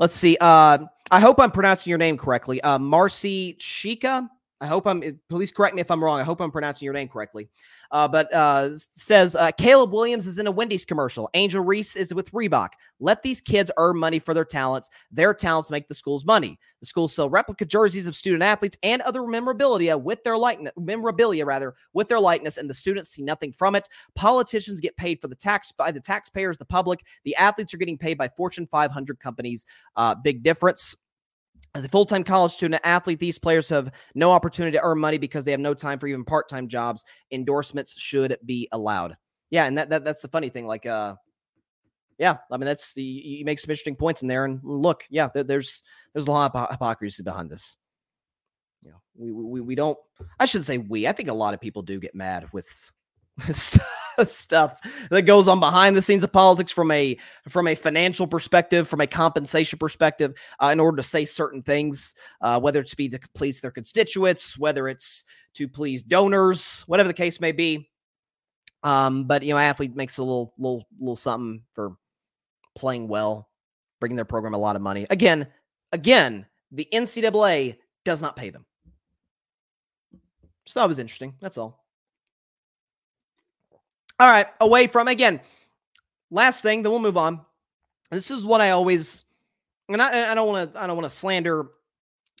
Let's 0.00 0.16
see. 0.16 0.36
Uh, 0.40 0.78
I 1.12 1.20
hope 1.20 1.38
I'm 1.38 1.52
pronouncing 1.52 1.90
your 1.90 1.98
name 1.98 2.18
correctly. 2.18 2.60
Uh, 2.60 2.80
Marcy 2.80 3.54
Chica. 3.60 4.28
I 4.60 4.66
hope 4.66 4.86
I'm. 4.86 5.02
Please 5.28 5.52
correct 5.52 5.74
me 5.74 5.80
if 5.80 5.90
I'm 5.90 6.02
wrong. 6.02 6.20
I 6.20 6.24
hope 6.24 6.40
I'm 6.40 6.50
pronouncing 6.50 6.84
your 6.84 6.94
name 6.94 7.08
correctly 7.08 7.48
uh, 7.90 8.08
but 8.08 8.32
uh, 8.32 8.70
says 8.74 9.34
uh, 9.36 9.50
Caleb 9.52 9.92
Williams 9.92 10.26
is 10.26 10.38
in 10.38 10.46
a 10.46 10.50
Wendy's 10.50 10.84
commercial. 10.84 11.30
Angel 11.34 11.62
Reese 11.62 11.96
is 11.96 12.12
with 12.12 12.30
Reebok. 12.32 12.70
Let 13.00 13.22
these 13.22 13.40
kids 13.40 13.70
earn 13.76 13.96
money 13.96 14.18
for 14.18 14.34
their 14.34 14.44
talents. 14.44 14.90
Their 15.10 15.32
talents 15.32 15.70
make 15.70 15.88
the 15.88 15.94
schools 15.94 16.24
money. 16.24 16.58
The 16.80 16.86
schools 16.86 17.14
sell 17.14 17.30
replica 17.30 17.64
jerseys 17.64 18.06
of 18.06 18.14
student 18.14 18.42
athletes 18.42 18.76
and 18.82 19.02
other 19.02 19.26
memorabilia 19.26 19.96
with 19.96 20.22
their 20.22 20.36
likeness, 20.36 20.72
memorabilia 20.76 21.44
rather, 21.44 21.74
with 21.92 22.08
their 22.08 22.20
likeness, 22.20 22.58
and 22.58 22.68
the 22.68 22.74
students 22.74 23.08
see 23.08 23.22
nothing 23.22 23.52
from 23.52 23.74
it. 23.74 23.88
Politicians 24.14 24.80
get 24.80 24.96
paid 24.96 25.20
for 25.20 25.28
the 25.28 25.34
tax 25.34 25.72
by 25.72 25.90
the 25.90 26.00
taxpayers, 26.00 26.58
the 26.58 26.64
public. 26.64 27.04
The 27.24 27.36
athletes 27.36 27.72
are 27.74 27.78
getting 27.78 27.98
paid 27.98 28.18
by 28.18 28.28
Fortune 28.28 28.66
500 28.66 29.18
companies. 29.18 29.64
Uh, 29.96 30.14
big 30.14 30.42
difference. 30.42 30.96
As 31.74 31.84
a 31.84 31.88
full 31.88 32.06
time 32.06 32.24
college 32.24 32.52
student 32.52 32.80
athlete, 32.84 33.18
these 33.18 33.38
players 33.38 33.68
have 33.68 33.90
no 34.14 34.32
opportunity 34.32 34.76
to 34.76 34.82
earn 34.82 34.98
money 34.98 35.18
because 35.18 35.44
they 35.44 35.50
have 35.50 35.60
no 35.60 35.74
time 35.74 35.98
for 35.98 36.06
even 36.06 36.24
part 36.24 36.48
time 36.48 36.68
jobs. 36.68 37.04
Endorsements 37.30 37.98
should 37.98 38.36
be 38.44 38.68
allowed. 38.72 39.16
Yeah, 39.50 39.64
and 39.64 39.78
that, 39.78 39.90
that 39.90 40.04
that's 40.04 40.22
the 40.22 40.28
funny 40.28 40.48
thing. 40.48 40.66
Like, 40.66 40.86
uh, 40.86 41.14
yeah, 42.18 42.38
I 42.50 42.56
mean 42.56 42.66
that's 42.66 42.94
the 42.94 43.02
you 43.02 43.44
make 43.44 43.60
some 43.60 43.70
interesting 43.70 43.96
points 43.96 44.22
in 44.22 44.28
there. 44.28 44.44
And 44.44 44.60
look, 44.62 45.04
yeah, 45.08 45.28
there, 45.32 45.44
there's 45.44 45.82
there's 46.12 46.26
a 46.26 46.30
lot 46.30 46.54
of 46.54 46.70
hypocrisy 46.70 47.22
behind 47.22 47.50
this. 47.50 47.76
You 48.82 48.90
know, 48.90 49.00
we 49.16 49.32
we 49.32 49.60
we 49.60 49.74
don't. 49.74 49.98
I 50.38 50.46
shouldn't 50.46 50.66
say 50.66 50.78
we. 50.78 51.06
I 51.06 51.12
think 51.12 51.28
a 51.28 51.34
lot 51.34 51.54
of 51.54 51.60
people 51.60 51.82
do 51.82 52.00
get 52.00 52.14
mad 52.14 52.48
with 52.52 52.92
stuff 54.26 54.80
that 55.10 55.22
goes 55.22 55.48
on 55.48 55.60
behind 55.60 55.96
the 55.96 56.02
scenes 56.02 56.24
of 56.24 56.32
politics 56.32 56.72
from 56.72 56.90
a 56.90 57.16
from 57.48 57.68
a 57.68 57.74
financial 57.74 58.26
perspective, 58.26 58.88
from 58.88 59.00
a 59.00 59.06
compensation 59.06 59.78
perspective, 59.78 60.34
uh, 60.62 60.68
in 60.68 60.80
order 60.80 60.96
to 60.96 61.02
say 61.02 61.24
certain 61.24 61.62
things, 61.62 62.14
uh, 62.40 62.58
whether 62.58 62.80
it's 62.80 62.90
to 62.90 62.96
be 62.96 63.08
to 63.08 63.20
please 63.34 63.60
their 63.60 63.70
constituents, 63.70 64.58
whether 64.58 64.88
it's 64.88 65.24
to 65.54 65.68
please 65.68 66.02
donors, 66.02 66.82
whatever 66.86 67.08
the 67.08 67.14
case 67.14 67.40
may 67.40 67.52
be. 67.52 67.88
Um, 68.82 69.24
but 69.24 69.42
you 69.42 69.54
know, 69.54 69.58
athlete 69.58 69.94
makes 69.94 70.18
a 70.18 70.22
little 70.22 70.54
little 70.58 70.86
little 70.98 71.16
something 71.16 71.62
for 71.74 71.96
playing 72.76 73.08
well, 73.08 73.48
bringing 74.00 74.16
their 74.16 74.24
program 74.24 74.54
a 74.54 74.58
lot 74.58 74.76
of 74.76 74.82
money. 74.82 75.06
Again, 75.10 75.46
again, 75.92 76.46
the 76.70 76.88
NCAA 76.92 77.76
does 78.04 78.22
not 78.22 78.36
pay 78.36 78.50
them. 78.50 78.64
Thought 80.68 80.84
it 80.84 80.88
was 80.88 80.98
interesting. 80.98 81.34
That's 81.40 81.56
all. 81.56 81.77
All 84.20 84.30
right, 84.30 84.46
away 84.60 84.88
from 84.88 85.08
again. 85.08 85.40
Last 86.30 86.62
thing, 86.62 86.82
then 86.82 86.90
we'll 86.90 87.00
move 87.00 87.16
on. 87.16 87.40
This 88.10 88.30
is 88.30 88.44
what 88.44 88.60
I 88.60 88.70
always, 88.70 89.24
and 89.88 90.02
I, 90.02 90.32
I 90.32 90.34
don't 90.34 90.48
want 90.48 90.72
to, 90.72 90.82
I 90.82 90.86
don't 90.86 90.96
want 90.96 91.08
to 91.08 91.14
slander, 91.14 91.68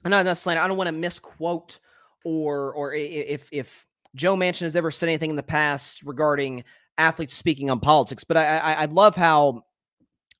not 0.04 0.24
not 0.24 0.36
slander. 0.36 0.62
I 0.62 0.66
don't 0.66 0.76
want 0.76 0.88
to 0.88 0.92
misquote 0.92 1.78
or 2.24 2.72
or 2.72 2.94
if 2.94 3.48
if 3.52 3.86
Joe 4.14 4.36
Manchin 4.36 4.62
has 4.62 4.76
ever 4.76 4.90
said 4.90 5.08
anything 5.08 5.30
in 5.30 5.36
the 5.36 5.42
past 5.42 6.02
regarding 6.02 6.64
athletes 6.96 7.34
speaking 7.34 7.70
on 7.70 7.80
politics, 7.80 8.24
but 8.24 8.36
I 8.36 8.58
I, 8.58 8.72
I 8.72 8.84
love 8.86 9.14
how 9.14 9.62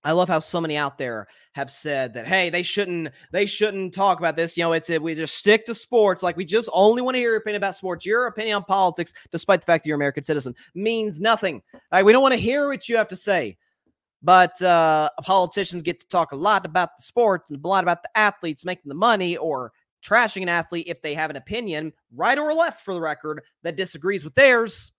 I 0.05 0.13
love 0.13 0.29
how 0.29 0.39
so 0.39 0.61
many 0.61 0.77
out 0.77 0.97
there 0.97 1.27
have 1.55 1.71
said 1.71 2.15
that 2.15 2.27
hey 2.27 2.51
they 2.51 2.63
shouldn't 2.63 3.11
they 3.33 3.47
shouldn't 3.47 3.93
talk 3.93 4.19
about 4.19 4.37
this 4.37 4.57
you 4.57 4.63
know 4.63 4.73
it's 4.73 4.89
we 4.89 5.15
just 5.15 5.35
stick 5.35 5.67
to 5.67 5.75
sports 5.75 6.23
like 6.23 6.37
we 6.37 6.45
just 6.45 6.69
only 6.73 7.03
want 7.03 7.17
to 7.17 7.19
hear 7.19 7.31
your 7.31 7.39
opinion 7.39 7.61
about 7.61 7.77
sports. 7.77 8.07
Your 8.07 8.27
opinion 8.27 8.57
on 8.57 8.65
politics 8.65 9.13
despite 9.33 9.61
the 9.61 9.67
fact 9.67 9.85
that 9.85 9.89
you're 9.89 9.97
an 9.97 10.01
American 10.01 10.25
citizen 10.25 10.55
means 10.75 11.21
nothing. 11.21 11.63
Right? 11.93 12.05
we 12.05 12.13
don't 12.13 12.23
want 12.23 12.35
to 12.35 12.41
hear 12.41 12.69
what 12.69 12.89
you 12.89 12.97
have 12.97 13.09
to 13.09 13.17
say 13.17 13.57
but 14.23 14.61
uh, 14.63 15.11
politicians 15.23 15.83
get 15.83 16.01
to 16.01 16.09
talk 16.09 16.33
a 16.33 16.37
lot 16.37 16.67
about 16.67 16.97
the 16.97 17.03
sports 17.03 17.51
and 17.51 17.65
a 17.65 17.69
lot 17.69 17.85
about 17.85 18.03
the 18.03 18.11
athletes 18.17 18.65
making 18.65 18.89
the 18.89 18.95
money 18.95 19.37
or 19.37 19.73
trashing 20.03 20.43
an 20.43 20.49
athlete 20.49 20.87
if 20.89 21.03
they 21.03 21.15
have 21.15 21.31
an 21.31 21.37
opinion 21.37 21.93
right 22.15 22.39
or 22.39 22.53
left 22.53 22.85
for 22.85 22.95
the 22.95 23.01
record 23.01 23.43
that 23.63 23.77
disagrees 23.77 24.25
with 24.25 24.35
theirs. 24.35 24.93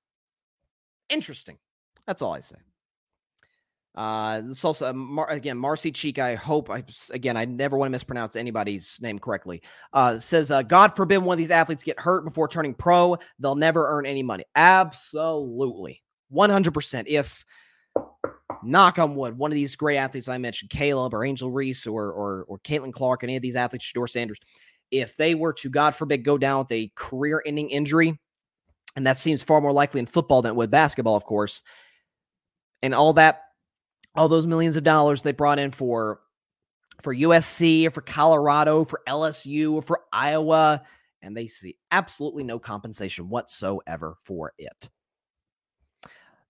Interesting. 1.09 1.57
That's 2.05 2.21
all 2.21 2.33
I 2.33 2.39
say 2.39 2.57
Uh, 3.95 4.41
it's 4.47 4.63
also 4.63 4.89
uh, 4.89 4.93
Mar- 4.93 5.29
again 5.29 5.57
Marcy 5.57 5.91
Cheek. 5.91 6.19
I 6.19 6.35
hope 6.35 6.69
I 6.69 6.83
again 7.11 7.35
I 7.35 7.45
never 7.45 7.75
want 7.75 7.87
to 7.87 7.91
mispronounce 7.91 8.35
anybody's 8.35 8.99
name 9.01 9.19
correctly. 9.19 9.61
Uh, 9.91 10.19
says 10.19 10.51
uh, 10.51 10.61
God 10.61 10.95
forbid 10.95 11.17
one 11.17 11.33
of 11.33 11.39
these 11.39 11.51
athletes 11.51 11.83
get 11.83 11.99
hurt 11.99 12.23
before 12.23 12.47
turning 12.47 12.75
pro, 12.75 13.17
they'll 13.39 13.55
never 13.55 13.87
earn 13.89 14.05
any 14.05 14.23
money. 14.23 14.45
Absolutely, 14.55 16.03
one 16.29 16.49
hundred 16.49 16.73
percent. 16.75 17.07
If 17.07 17.43
knock 18.63 18.99
on 18.99 19.15
wood, 19.15 19.37
one 19.37 19.51
of 19.51 19.55
these 19.55 19.75
great 19.75 19.97
athletes 19.97 20.27
I 20.27 20.37
mentioned, 20.37 20.69
Caleb 20.69 21.13
or 21.13 21.25
Angel 21.25 21.51
Reese 21.51 21.87
or 21.87 22.11
or 22.11 22.45
or 22.47 22.59
Caitlin 22.59 22.93
Clark, 22.93 23.23
any 23.23 23.35
of 23.35 23.41
these 23.41 23.55
athletes, 23.55 23.91
Shedeur 23.91 24.07
Sanders, 24.07 24.39
if 24.91 25.17
they 25.17 25.33
were 25.33 25.53
to 25.53 25.69
God 25.69 25.95
forbid 25.95 26.23
go 26.23 26.37
down 26.37 26.59
with 26.59 26.71
a 26.71 26.91
career-ending 26.95 27.69
injury, 27.69 28.19
and 28.95 29.07
that 29.07 29.17
seems 29.17 29.43
far 29.43 29.61
more 29.61 29.73
likely 29.73 29.99
in 29.99 30.05
football 30.05 30.41
than 30.43 30.55
with 30.55 30.71
basketball, 30.71 31.15
of 31.15 31.25
course, 31.25 31.63
and 32.83 32.93
all 32.93 33.13
that 33.13 33.41
all 34.19 34.27
those 34.27 34.45
millions 34.45 34.75
of 34.75 34.83
dollars 34.83 35.21
they 35.21 35.31
brought 35.31 35.59
in 35.59 35.71
for 35.71 36.19
for 37.01 37.15
USC, 37.15 37.87
or 37.87 37.91
for 37.91 38.01
Colorado, 38.01 38.79
or 38.79 38.85
for 38.85 39.01
LSU, 39.07 39.71
or 39.71 39.81
for 39.81 40.01
Iowa, 40.11 40.83
and 41.21 41.35
they 41.35 41.47
see 41.47 41.77
absolutely 41.91 42.43
no 42.43 42.59
compensation 42.59 43.29
whatsoever 43.29 44.17
for 44.25 44.51
it. 44.57 44.89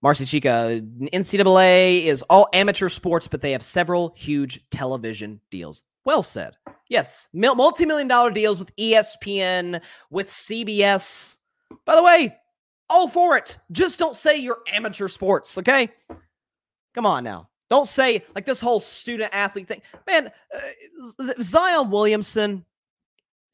Marcy 0.02 0.24
Chica, 0.24 0.82
NCAA 1.12 2.06
is 2.06 2.22
all 2.22 2.48
amateur 2.52 2.88
sports, 2.88 3.28
but 3.28 3.40
they 3.40 3.52
have 3.52 3.62
several 3.62 4.12
huge 4.16 4.60
television 4.70 5.40
deals. 5.50 5.82
Well 6.04 6.24
said. 6.24 6.56
Yes, 6.88 7.28
multi 7.32 7.86
million 7.86 8.08
dollar 8.08 8.32
deals 8.32 8.58
with 8.58 8.74
ESPN, 8.74 9.80
with 10.10 10.26
CBS. 10.26 11.38
By 11.84 11.94
the 11.94 12.02
way, 12.02 12.36
all 12.88 13.06
for 13.06 13.36
it. 13.36 13.58
Just 13.70 14.00
don't 14.00 14.16
say 14.16 14.38
you're 14.38 14.58
amateur 14.72 15.06
sports, 15.06 15.56
okay? 15.58 15.90
Come 16.94 17.06
on 17.06 17.22
now. 17.22 17.49
Don't 17.70 17.86
say 17.86 18.24
like 18.34 18.44
this 18.44 18.60
whole 18.60 18.80
student 18.80 19.32
athlete 19.32 19.68
thing. 19.68 19.80
Man, 20.06 20.30
uh, 20.54 21.32
Zion 21.40 21.90
Williamson, 21.90 22.64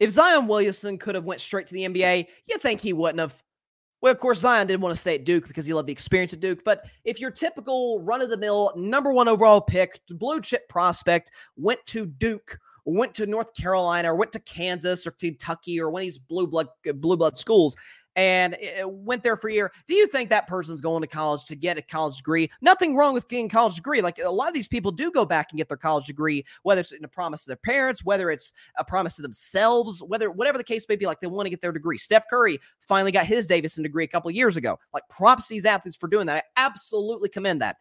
if 0.01 0.11
Zion 0.11 0.47
Williamson 0.47 0.97
could 0.99 1.15
have 1.15 1.25
went 1.25 1.41
straight 1.41 1.67
to 1.67 1.75
the 1.75 1.85
NBA, 1.85 2.27
you 2.47 2.59
think 2.59 2.81
he 2.81 2.95
wouldn't 2.95 3.21
have. 3.21 3.43
Well, 4.01 4.13
of 4.13 4.19
course, 4.19 4.41
Zion 4.41 4.67
didn't 4.67 4.83
want 4.83 4.95
to 4.95 5.01
stay 5.01 5.17
at 5.17 5.25
Duke 5.25 5.47
because 5.47 5.67
he 5.67 5.75
loved 5.75 5.89
the 5.89 5.93
experience 5.93 6.33
at 6.33 6.41
Duke. 6.41 6.65
But 6.65 6.87
if 7.05 7.21
your 7.21 7.31
typical 7.31 8.01
run 8.01 8.23
of 8.23 8.31
the 8.31 8.37
mill, 8.37 8.73
number 8.77 9.13
one 9.13 9.29
overall 9.29 9.61
pick, 9.61 10.01
blue 10.09 10.41
chip 10.41 10.69
prospect 10.69 11.31
went 11.57 11.81
to 11.87 12.07
Duke, 12.07 12.59
went 12.85 13.15
to 13.15 13.27
North 13.27 13.55
Carolina, 13.55 14.13
or 14.13 14.17
went 14.17 14.33
to 14.33 14.41
Kansas 14.41 15.07
or 15.07 15.11
Kentucky 15.13 15.81
or 15.81 15.91
one 15.91 16.03
of 16.03 16.07
these 16.07 16.19
blue 16.19 16.47
blood 16.47 16.69
blue 16.95 17.17
blood 17.17 17.37
schools, 17.37 17.77
and 18.17 18.57
went 18.87 19.23
there 19.23 19.37
for 19.37 19.49
a 19.49 19.53
year. 19.53 19.73
Do 19.87 19.95
you 19.95 20.07
think 20.09 20.31
that 20.31 20.47
person's 20.47 20.81
going 20.81 21.03
to 21.03 21.07
college 21.07 21.45
to 21.45 21.55
get 21.55 21.77
a 21.77 21.83
college 21.83 22.17
degree? 22.17 22.51
Nothing 22.63 22.97
wrong 22.97 23.13
with 23.13 23.29
getting 23.29 23.47
a 23.47 23.51
college 23.51 23.77
degree. 23.77 24.01
Like 24.01 24.19
a 24.19 24.31
lot 24.31 24.49
of 24.49 24.55
these 24.55 24.67
people 24.67 24.91
do 24.91 25.13
go 25.13 25.27
back 25.27 25.49
and 25.51 25.59
get 25.59 25.69
their 25.69 25.77
college 25.77 26.07
degree, 26.07 26.45
whether 26.63 26.81
it's 26.81 26.93
in 26.93 27.05
a 27.05 27.09
promise 27.09 27.43
to 27.43 27.49
their 27.49 27.57
parents, 27.57 28.05
whether 28.05 28.31
it's 28.31 28.55
a 28.79 28.85
promise 28.85 29.17
to 29.17 29.23
themselves, 29.23 30.03
whether 30.03 30.31
whatever 30.31 30.57
the 30.57 30.65
case 30.65 30.87
may 30.89 30.97
be, 30.97 31.07
like 31.07 31.21
they 31.21 31.27
want 31.27 31.45
to 31.47 31.51
get 31.51 31.61
their 31.61 31.73
degree. 31.73 31.99
Steph 31.99 32.25
Curry 32.29 32.59
finally 32.81 33.13
got 33.13 33.27
his 33.27 33.47
Davidson 33.47 33.83
degree 33.83 34.05
a 34.05 34.09
couple 34.09 34.31
years 34.31 34.57
ago. 34.57 34.79
Like 34.95 35.07
props 35.11 35.49
to 35.49 35.55
these 35.55 35.67
athletes 35.67 35.97
for 35.97 36.09
doing 36.09 36.27
that. 36.27 36.37
I 36.37 36.61
absolutely 36.65 37.29
commend 37.29 37.61
that. 37.61 37.77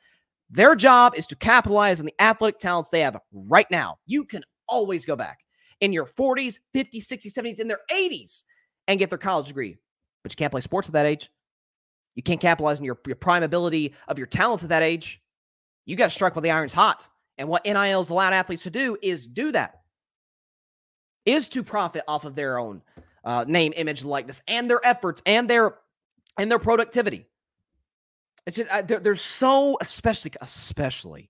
Their 0.50 0.76
job 0.76 1.14
is 1.18 1.26
to 1.28 1.36
capitalize 1.36 2.00
on 2.00 2.06
the 2.06 2.14
athletic 2.22 2.60
talents 2.60 2.90
they 2.90 3.02
have 3.02 3.18
right 3.32 3.70
now. 3.72 3.98
You 4.06 4.26
can 4.26 4.44
always 4.68 5.06
go 5.06 5.16
back 5.16 5.40
in 5.80 5.94
your 5.94 6.06
40s, 6.06 6.60
50s, 6.76 7.06
60s, 7.06 7.38
70s, 7.38 7.60
in 7.60 7.68
their 7.68 7.80
80s 7.92 8.44
and 8.88 9.00
get 9.00 9.10
their 9.10 9.18
college 9.18 9.48
degree 9.48 9.78
but 10.26 10.32
you 10.32 10.38
can't 10.38 10.52
play 10.52 10.62
sports 10.62 10.88
at 10.88 10.94
that 10.94 11.06
age. 11.06 11.30
You 12.16 12.24
can't 12.24 12.42
capitalize 12.42 12.80
on 12.80 12.84
your, 12.84 12.98
your 13.06 13.16
prime 13.16 13.44
ability 13.44 13.94
of 14.08 14.18
your 14.18 14.26
talents 14.26 14.64
at 14.64 14.72
that 14.72 14.82
age. 14.82 15.22
You 15.86 15.96
got 15.96 16.06
to 16.06 16.10
strike 16.10 16.36
while 16.36 16.42
the 16.42 16.50
iron's 16.50 16.74
hot. 16.74 17.08
And 17.38 17.48
what 17.48 17.64
NIL's 17.64 18.10
allowed 18.10 18.34
athletes 18.34 18.64
to 18.64 18.72
do 18.72 18.98
is 19.04 19.28
do 19.28 19.52
that, 19.52 19.82
is 21.28 21.48
to 21.50 21.62
profit 21.62 22.04
off 22.08 22.26
of 22.26 22.34
their 22.34 22.58
own 22.58 22.82
uh, 23.24 23.46
name, 23.48 23.72
image, 23.76 24.04
likeness, 24.04 24.42
and 24.48 24.68
their 24.68 24.84
efforts 24.84 25.22
and 25.28 25.48
their 25.48 25.76
and 26.40 26.50
their 26.50 26.58
productivity. 26.58 27.28
It's 28.48 28.58
just 28.58 28.74
uh, 28.74 28.82
they're, 28.82 29.00
they're 29.00 29.14
so 29.14 29.78
especially 29.80 30.32
especially 30.42 31.30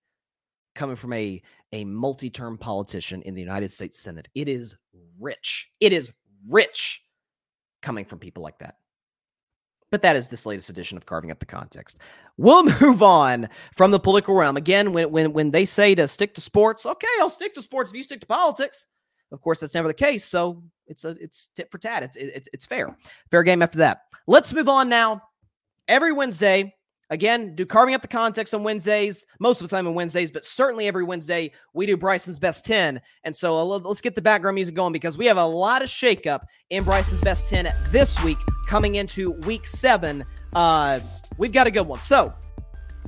coming 0.73 0.95
from 0.95 1.11
a 1.11 1.41
a 1.73 1.83
multi-term 1.83 2.57
politician 2.57 3.23
in 3.23 3.35
the 3.35 3.41
United 3.41 3.73
States 3.73 3.99
Senate. 3.99 4.29
It 4.35 4.47
is 4.47 4.73
rich. 5.19 5.69
It 5.81 5.91
is 5.91 6.13
rich 6.47 7.01
coming 7.81 8.05
from 8.05 8.19
people 8.19 8.41
like 8.41 8.59
that. 8.59 8.75
But 9.95 10.01
that 10.01 10.17
is 10.17 10.27
this 10.27 10.45
latest 10.45 10.69
edition 10.69 10.97
of 10.97 11.05
Carving 11.05 11.31
Up 11.31 11.39
the 11.39 11.45
Context. 11.45 11.99
We'll 12.35 12.65
move 12.81 13.01
on 13.01 13.47
from 13.77 13.91
the 13.91 13.99
political 13.99 14.35
realm. 14.35 14.57
Again, 14.57 14.91
when, 14.91 15.09
when, 15.09 15.31
when 15.31 15.51
they 15.51 15.63
say 15.63 15.95
to 15.95 16.05
stick 16.09 16.35
to 16.35 16.41
sports, 16.41 16.85
okay, 16.85 17.07
I'll 17.21 17.29
stick 17.29 17.53
to 17.53 17.61
sports 17.61 17.91
if 17.91 17.95
you 17.95 18.03
stick 18.03 18.19
to 18.19 18.27
politics. 18.27 18.87
Of 19.31 19.39
course, 19.39 19.61
that's 19.61 19.73
never 19.73 19.87
the 19.87 19.93
case. 19.93 20.25
So 20.25 20.63
it's 20.85 21.05
a 21.05 21.15
it's 21.21 21.47
tit 21.55 21.71
for 21.71 21.77
tat. 21.77 22.03
It's 22.03 22.17
it's 22.17 22.49
it's 22.51 22.65
fair, 22.65 22.93
fair 23.31 23.43
game 23.43 23.61
after 23.61 23.77
that. 23.77 24.01
Let's 24.27 24.51
move 24.51 24.67
on 24.67 24.89
now. 24.89 25.21
Every 25.87 26.11
Wednesday, 26.11 26.75
Again, 27.09 27.55
do 27.55 27.65
carving 27.65 27.95
up 27.95 28.01
the 28.01 28.09
context 28.09 28.53
on 28.53 28.63
Wednesdays, 28.63 29.25
most 29.39 29.61
of 29.61 29.69
the 29.69 29.73
time 29.73 29.87
on 29.87 29.93
Wednesdays, 29.93 30.31
but 30.31 30.43
certainly 30.43 30.87
every 30.87 31.05
Wednesday 31.05 31.51
we 31.71 31.85
do 31.85 31.95
Bryson's 31.95 32.39
best 32.39 32.65
10. 32.65 32.99
And 33.23 33.33
so 33.33 33.57
uh, 33.59 33.63
let's 33.63 34.01
get 34.01 34.15
the 34.15 34.23
background 34.23 34.55
music 34.55 34.73
going 34.73 34.91
because 34.91 35.17
we 35.17 35.27
have 35.27 35.37
a 35.37 35.45
lot 35.45 35.83
of 35.83 35.87
shakeup 35.87 36.41
in 36.71 36.83
Bryson's 36.83 37.21
best 37.21 37.47
10 37.47 37.71
this 37.91 38.21
week 38.23 38.39
coming 38.65 38.95
into 38.95 39.31
week 39.31 39.65
seven. 39.65 40.23
Uh, 40.53 40.99
we've 41.37 41.53
got 41.53 41.67
a 41.67 41.71
good 41.71 41.87
one. 41.87 41.99
So 41.99 42.33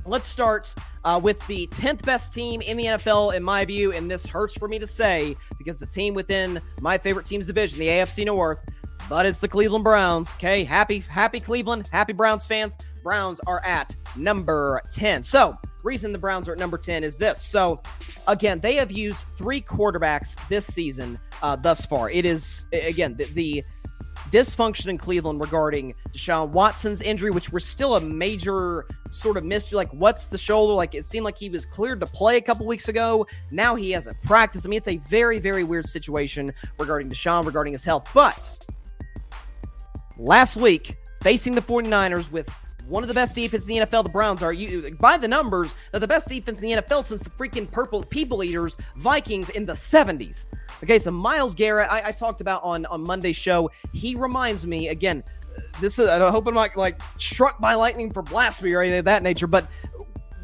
let's 0.06 0.26
start 0.26 0.74
uh, 1.04 1.20
with 1.22 1.44
the 1.46 1.66
10th 1.68 2.04
best 2.04 2.32
team 2.32 2.60
in 2.62 2.76
the 2.76 2.84
NFL, 2.84 3.34
in 3.34 3.42
my 3.42 3.64
view. 3.64 3.92
And 3.92 4.10
this 4.10 4.26
hurts 4.26 4.56
for 4.56 4.68
me 4.68 4.78
to 4.78 4.86
say 4.86 5.36
because 5.58 5.80
the 5.80 5.86
team 5.86 6.14
within 6.14 6.60
my 6.80 6.98
favorite 6.98 7.26
team's 7.26 7.46
division, 7.46 7.78
the 7.78 7.88
AFC 7.88 8.24
North, 8.24 8.58
but 9.08 9.24
it's 9.24 9.40
the 9.40 9.48
Cleveland 9.48 9.84
Browns. 9.84 10.34
Okay, 10.34 10.64
happy, 10.64 11.00
happy 11.00 11.40
Cleveland, 11.40 11.88
happy 11.90 12.12
Browns 12.12 12.44
fans. 12.46 12.76
Browns 13.02 13.40
are 13.46 13.64
at 13.64 13.96
number 14.16 14.82
10. 14.92 15.22
So, 15.22 15.56
reason 15.82 16.12
the 16.12 16.18
Browns 16.18 16.48
are 16.48 16.52
at 16.52 16.58
number 16.58 16.76
10 16.76 17.04
is 17.04 17.16
this. 17.16 17.40
So, 17.40 17.80
again, 18.26 18.60
they 18.60 18.74
have 18.74 18.92
used 18.92 19.26
three 19.36 19.62
quarterbacks 19.62 20.36
this 20.48 20.66
season 20.66 21.18
uh, 21.42 21.56
thus 21.56 21.86
far. 21.86 22.10
It 22.10 22.26
is, 22.26 22.66
again, 22.72 23.16
the, 23.16 23.24
the 23.24 23.64
dysfunction 24.30 24.86
in 24.86 24.98
Cleveland 24.98 25.40
regarding 25.40 25.94
Deshaun 26.12 26.50
Watson's 26.50 27.02
injury, 27.02 27.30
which 27.30 27.50
was 27.50 27.64
still 27.64 27.96
a 27.96 28.00
major 28.00 28.86
sort 29.10 29.36
of 29.36 29.44
mystery. 29.44 29.76
Like, 29.76 29.92
what's 29.92 30.28
the 30.28 30.38
shoulder? 30.38 30.74
Like, 30.74 30.94
it 30.94 31.04
seemed 31.04 31.24
like 31.24 31.38
he 31.38 31.48
was 31.48 31.64
cleared 31.64 32.00
to 32.00 32.06
play 32.06 32.36
a 32.36 32.40
couple 32.40 32.66
weeks 32.66 32.88
ago. 32.88 33.26
Now 33.50 33.74
he 33.74 33.90
hasn't 33.90 34.20
practiced. 34.22 34.66
I 34.66 34.68
mean, 34.68 34.78
it's 34.78 34.88
a 34.88 34.98
very, 34.98 35.38
very 35.38 35.64
weird 35.64 35.86
situation 35.86 36.52
regarding 36.78 37.08
Deshaun, 37.08 37.44
regarding 37.46 37.72
his 37.72 37.84
health. 37.84 38.08
But 38.14 38.66
last 40.18 40.56
week, 40.56 40.96
facing 41.22 41.54
the 41.54 41.62
49ers 41.62 42.30
with 42.30 42.48
one 42.88 43.02
of 43.02 43.08
the 43.08 43.14
best 43.14 43.34
defenses 43.34 43.68
in 43.68 43.76
the 43.76 43.86
NFL. 43.86 44.04
The 44.04 44.08
Browns 44.08 44.42
are 44.42 44.52
you 44.52 44.94
by 44.96 45.16
the 45.16 45.28
numbers. 45.28 45.74
They're 45.90 46.00
the 46.00 46.08
best 46.08 46.28
defense 46.28 46.60
in 46.62 46.68
the 46.68 46.82
NFL 46.82 47.04
since 47.04 47.22
the 47.22 47.30
freaking 47.30 47.70
purple 47.70 48.02
people 48.02 48.42
eaters 48.42 48.76
Vikings 48.96 49.50
in 49.50 49.66
the 49.66 49.74
70s. 49.74 50.46
Okay, 50.82 50.98
so 50.98 51.10
Myles 51.10 51.54
Garrett, 51.54 51.90
I, 51.90 52.08
I 52.08 52.10
talked 52.12 52.40
about 52.40 52.62
on 52.62 52.86
on 52.86 53.02
Monday's 53.02 53.36
show. 53.36 53.70
He 53.92 54.14
reminds 54.14 54.66
me 54.66 54.88
again. 54.88 55.22
This 55.80 55.98
is 55.98 56.08
I 56.08 56.30
hope 56.30 56.46
I'm 56.46 56.54
not 56.54 56.76
like 56.76 57.00
struck 57.18 57.60
by 57.60 57.74
lightning 57.74 58.10
for 58.10 58.22
blasphemy 58.22 58.72
or 58.72 58.80
anything 58.80 59.00
of 59.00 59.04
that 59.06 59.22
nature, 59.22 59.46
but 59.46 59.68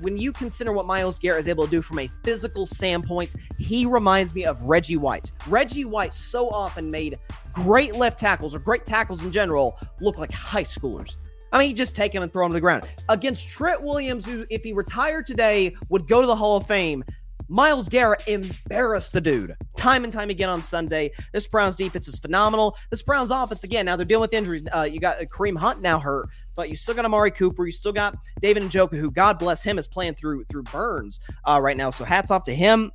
when 0.00 0.16
you 0.16 0.32
consider 0.32 0.72
what 0.72 0.86
Myles 0.86 1.18
Garrett 1.18 1.40
is 1.40 1.48
able 1.48 1.64
to 1.64 1.70
do 1.70 1.80
from 1.80 1.98
a 2.00 2.08
physical 2.24 2.66
standpoint, 2.66 3.34
he 3.58 3.86
reminds 3.86 4.34
me 4.34 4.44
of 4.44 4.62
Reggie 4.64 4.96
White. 4.96 5.32
Reggie 5.46 5.84
White 5.84 6.12
so 6.12 6.50
often 6.50 6.90
made 6.90 7.18
great 7.52 7.94
left 7.94 8.18
tackles 8.18 8.54
or 8.54 8.58
great 8.58 8.84
tackles 8.84 9.24
in 9.24 9.30
general 9.30 9.78
look 10.00 10.18
like 10.18 10.30
high 10.30 10.64
schoolers. 10.64 11.16
I 11.54 11.58
mean, 11.60 11.68
he 11.68 11.72
just 11.72 11.94
take 11.94 12.12
him 12.12 12.24
and 12.24 12.32
throw 12.32 12.44
him 12.44 12.50
to 12.50 12.54
the 12.54 12.60
ground. 12.60 12.88
Against 13.08 13.48
Trent 13.48 13.80
Williams, 13.80 14.26
who, 14.26 14.44
if 14.50 14.64
he 14.64 14.72
retired 14.72 15.24
today, 15.24 15.76
would 15.88 16.08
go 16.08 16.20
to 16.20 16.26
the 16.26 16.34
Hall 16.34 16.56
of 16.56 16.66
Fame. 16.66 17.04
Myles 17.48 17.88
Garrett 17.88 18.26
embarrassed 18.26 19.12
the 19.12 19.20
dude 19.20 19.54
time 19.76 20.02
and 20.02 20.12
time 20.12 20.30
again 20.30 20.48
on 20.48 20.62
Sunday. 20.62 21.12
This 21.32 21.46
Browns 21.46 21.76
defense 21.76 22.08
is 22.08 22.18
phenomenal. 22.18 22.76
This 22.90 23.02
Browns 23.02 23.30
offense, 23.30 23.62
again, 23.62 23.86
now 23.86 23.96
they're 23.96 24.06
dealing 24.06 24.22
with 24.22 24.32
injuries. 24.32 24.62
Uh, 24.74 24.88
you 24.90 24.98
got 24.98 25.18
Kareem 25.18 25.56
Hunt 25.56 25.80
now 25.80 26.00
hurt, 26.00 26.26
but 26.56 26.70
you 26.70 26.74
still 26.74 26.94
got 26.94 27.04
Amari 27.04 27.30
Cooper. 27.30 27.66
You 27.66 27.72
still 27.72 27.92
got 27.92 28.16
David 28.40 28.64
Njoku, 28.64 28.98
who, 28.98 29.10
God 29.10 29.38
bless 29.38 29.62
him, 29.62 29.78
is 29.78 29.86
playing 29.86 30.14
through 30.14 30.44
through 30.50 30.64
burns 30.64 31.20
uh, 31.44 31.60
right 31.62 31.76
now. 31.76 31.90
So 31.90 32.04
hats 32.04 32.30
off 32.30 32.44
to 32.44 32.54
him 32.54 32.90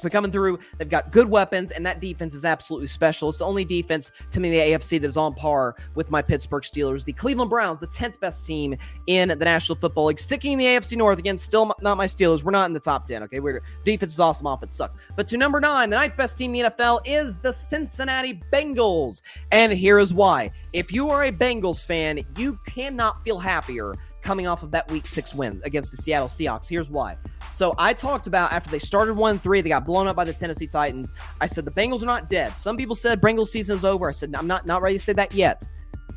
for 0.00 0.10
coming 0.10 0.30
through. 0.30 0.58
They've 0.78 0.88
got 0.88 1.10
good 1.10 1.28
weapons, 1.28 1.70
and 1.70 1.84
that 1.86 2.00
defense 2.00 2.34
is 2.34 2.44
absolutely 2.44 2.88
special. 2.88 3.28
It's 3.28 3.38
the 3.38 3.44
only 3.44 3.64
defense 3.64 4.12
to 4.30 4.40
me 4.40 4.48
in 4.48 4.54
the 4.54 4.78
AFC 4.78 5.00
that 5.00 5.06
is 5.06 5.16
on 5.16 5.34
par 5.34 5.76
with 5.94 6.10
my 6.10 6.22
Pittsburgh 6.22 6.62
Steelers. 6.62 7.04
The 7.04 7.12
Cleveland 7.12 7.50
Browns, 7.50 7.80
the 7.80 7.88
10th 7.88 8.20
best 8.20 8.46
team 8.46 8.76
in 9.06 9.28
the 9.28 9.36
National 9.36 9.76
Football 9.76 10.06
League, 10.06 10.18
sticking 10.18 10.52
in 10.52 10.58
the 10.58 10.66
AFC 10.66 10.96
North 10.96 11.18
again. 11.18 11.38
Still 11.38 11.72
not 11.80 11.96
my 11.96 12.06
Steelers. 12.06 12.42
We're 12.42 12.52
not 12.52 12.66
in 12.66 12.72
the 12.72 12.80
top 12.80 13.04
10. 13.04 13.22
Okay, 13.24 13.40
we're 13.40 13.62
defense 13.84 14.12
is 14.12 14.20
awesome, 14.20 14.46
offense 14.46 14.74
sucks. 14.74 14.96
But 15.16 15.28
to 15.28 15.36
number 15.36 15.60
nine, 15.60 15.90
the 15.90 15.96
ninth 15.96 16.16
best 16.16 16.38
team 16.38 16.54
in 16.54 16.64
the 16.64 16.70
NFL 16.70 17.00
is 17.06 17.38
the 17.38 17.52
Cincinnati 17.52 18.40
Bengals, 18.52 19.22
and 19.50 19.72
here 19.72 19.98
is 19.98 20.14
why. 20.14 20.50
If 20.72 20.92
you 20.92 21.10
are 21.10 21.24
a 21.24 21.32
Bengals 21.32 21.84
fan, 21.84 22.20
you 22.36 22.58
cannot 22.66 23.22
feel 23.24 23.38
happier 23.38 23.94
coming 24.22 24.46
off 24.46 24.62
of 24.62 24.70
that 24.72 24.90
week 24.90 25.06
six 25.06 25.34
win 25.34 25.60
against 25.64 25.90
the 25.90 25.96
Seattle 25.96 26.28
Seahawks. 26.28 26.68
Here's 26.68 26.90
why 26.90 27.16
So 27.50 27.74
I 27.78 27.92
talked 27.92 28.26
about 28.26 28.52
after 28.52 28.70
they 28.70 28.78
started 28.78 29.16
1 29.16 29.38
3, 29.38 29.60
they 29.60 29.68
got 29.68 29.84
blown 29.84 30.06
up 30.06 30.16
by 30.16 30.24
the 30.24 30.32
Tennessee 30.32 30.66
Titans. 30.66 31.12
I 31.40 31.46
said 31.46 31.64
the 31.64 31.70
Bengals 31.70 32.02
are 32.02 32.06
not 32.06 32.28
dead. 32.28 32.56
Some 32.56 32.76
people 32.76 32.94
said 32.94 33.20
Bengals 33.20 33.48
season 33.48 33.74
is 33.76 33.84
over. 33.84 34.08
I 34.08 34.12
said, 34.12 34.34
I'm 34.36 34.46
not, 34.46 34.66
not 34.66 34.82
ready 34.82 34.96
to 34.96 35.02
say 35.02 35.12
that 35.14 35.34
yet. 35.34 35.66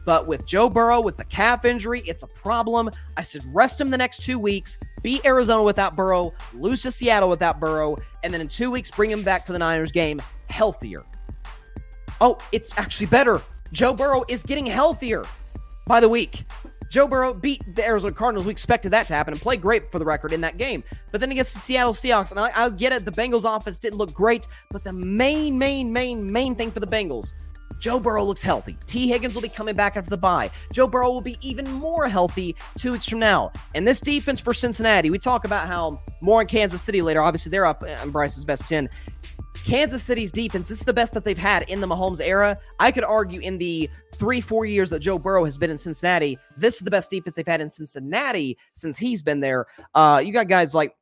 But 0.05 0.27
with 0.27 0.45
Joe 0.45 0.69
Burrow 0.69 0.99
with 0.99 1.17
the 1.17 1.25
calf 1.25 1.65
injury, 1.65 2.01
it's 2.05 2.23
a 2.23 2.27
problem. 2.27 2.89
I 3.17 3.23
said 3.23 3.43
rest 3.47 3.79
him 3.79 3.89
the 3.89 3.97
next 3.97 4.23
two 4.23 4.39
weeks, 4.39 4.79
beat 5.03 5.25
Arizona 5.25 5.63
without 5.63 5.95
Burrow, 5.95 6.33
lose 6.53 6.81
to 6.83 6.91
Seattle 6.91 7.29
without 7.29 7.59
Burrow, 7.59 7.97
and 8.23 8.33
then 8.33 8.41
in 8.41 8.47
two 8.47 8.71
weeks 8.71 8.89
bring 8.89 9.11
him 9.11 9.23
back 9.23 9.45
for 9.45 9.53
the 9.53 9.59
Niners 9.59 9.91
game 9.91 10.21
healthier. 10.47 11.03
Oh, 12.19 12.37
it's 12.51 12.75
actually 12.77 13.07
better. 13.07 13.41
Joe 13.71 13.93
Burrow 13.93 14.23
is 14.27 14.43
getting 14.43 14.65
healthier 14.65 15.23
by 15.85 15.99
the 15.99 16.09
week. 16.09 16.45
Joe 16.91 17.07
Burrow 17.07 17.33
beat 17.33 17.63
the 17.73 17.85
Arizona 17.85 18.13
Cardinals. 18.13 18.45
We 18.45 18.51
expected 18.51 18.91
that 18.91 19.07
to 19.07 19.13
happen 19.13 19.33
and 19.33 19.41
played 19.41 19.61
great 19.61 19.89
for 19.93 19.97
the 19.97 20.03
record 20.03 20.33
in 20.33 20.41
that 20.41 20.57
game. 20.57 20.83
But 21.13 21.21
then 21.21 21.31
against 21.31 21.53
the 21.53 21.61
Seattle 21.61 21.93
Seahawks, 21.93 22.31
and 22.31 22.39
I, 22.39 22.51
I 22.53 22.69
get 22.69 22.91
it, 22.91 23.05
the 23.05 23.11
Bengals 23.11 23.45
offense 23.45 23.79
didn't 23.79 23.97
look 23.97 24.13
great, 24.13 24.45
but 24.69 24.83
the 24.83 24.91
main, 24.91 25.57
main, 25.57 25.93
main, 25.93 26.29
main 26.29 26.53
thing 26.53 26.69
for 26.69 26.81
the 26.81 26.87
Bengals 26.87 27.31
Joe 27.81 27.99
Burrow 27.99 28.23
looks 28.23 28.43
healthy. 28.43 28.77
Tee 28.85 29.07
Higgins 29.07 29.33
will 29.33 29.41
be 29.41 29.49
coming 29.49 29.73
back 29.73 29.97
after 29.97 30.09
the 30.09 30.17
bye. 30.17 30.51
Joe 30.71 30.85
Burrow 30.85 31.11
will 31.11 31.19
be 31.19 31.37
even 31.41 31.69
more 31.71 32.07
healthy 32.07 32.55
two 32.77 32.91
weeks 32.91 33.07
from 33.07 33.17
now. 33.17 33.51
And 33.73 33.87
this 33.87 33.99
defense 33.99 34.39
for 34.39 34.53
Cincinnati, 34.53 35.09
we 35.09 35.17
talk 35.17 35.45
about 35.45 35.67
how 35.67 35.99
more 36.21 36.41
in 36.41 36.47
Kansas 36.47 36.79
City 36.79 37.01
later. 37.01 37.21
Obviously, 37.21 37.49
they're 37.49 37.65
up 37.65 37.83
in 37.83 38.11
Bryce's 38.11 38.45
best 38.45 38.67
10. 38.67 38.87
Kansas 39.53 40.03
City's 40.03 40.31
defense, 40.31 40.69
this 40.69 40.79
is 40.79 40.85
the 40.85 40.93
best 40.93 41.13
that 41.13 41.23
they've 41.23 41.37
had 41.37 41.69
in 41.69 41.81
the 41.81 41.87
Mahomes 41.87 42.19
era. 42.21 42.57
I 42.79 42.91
could 42.91 43.03
argue 43.03 43.39
in 43.41 43.57
the 43.57 43.89
three, 44.15 44.41
four 44.41 44.65
years 44.65 44.89
that 44.89 44.99
Joe 44.99 45.19
Burrow 45.19 45.45
has 45.45 45.57
been 45.57 45.69
in 45.69 45.77
Cincinnati, 45.77 46.37
this 46.57 46.75
is 46.75 46.81
the 46.81 46.91
best 46.91 47.09
defense 47.09 47.35
they've 47.35 47.47
had 47.47 47.61
in 47.61 47.69
Cincinnati 47.69 48.57
since 48.73 48.97
he's 48.97 49.21
been 49.21 49.39
there. 49.39 49.65
Uh, 49.93 50.21
you 50.23 50.33
got 50.33 50.47
guys 50.47 50.73
like 50.73 50.95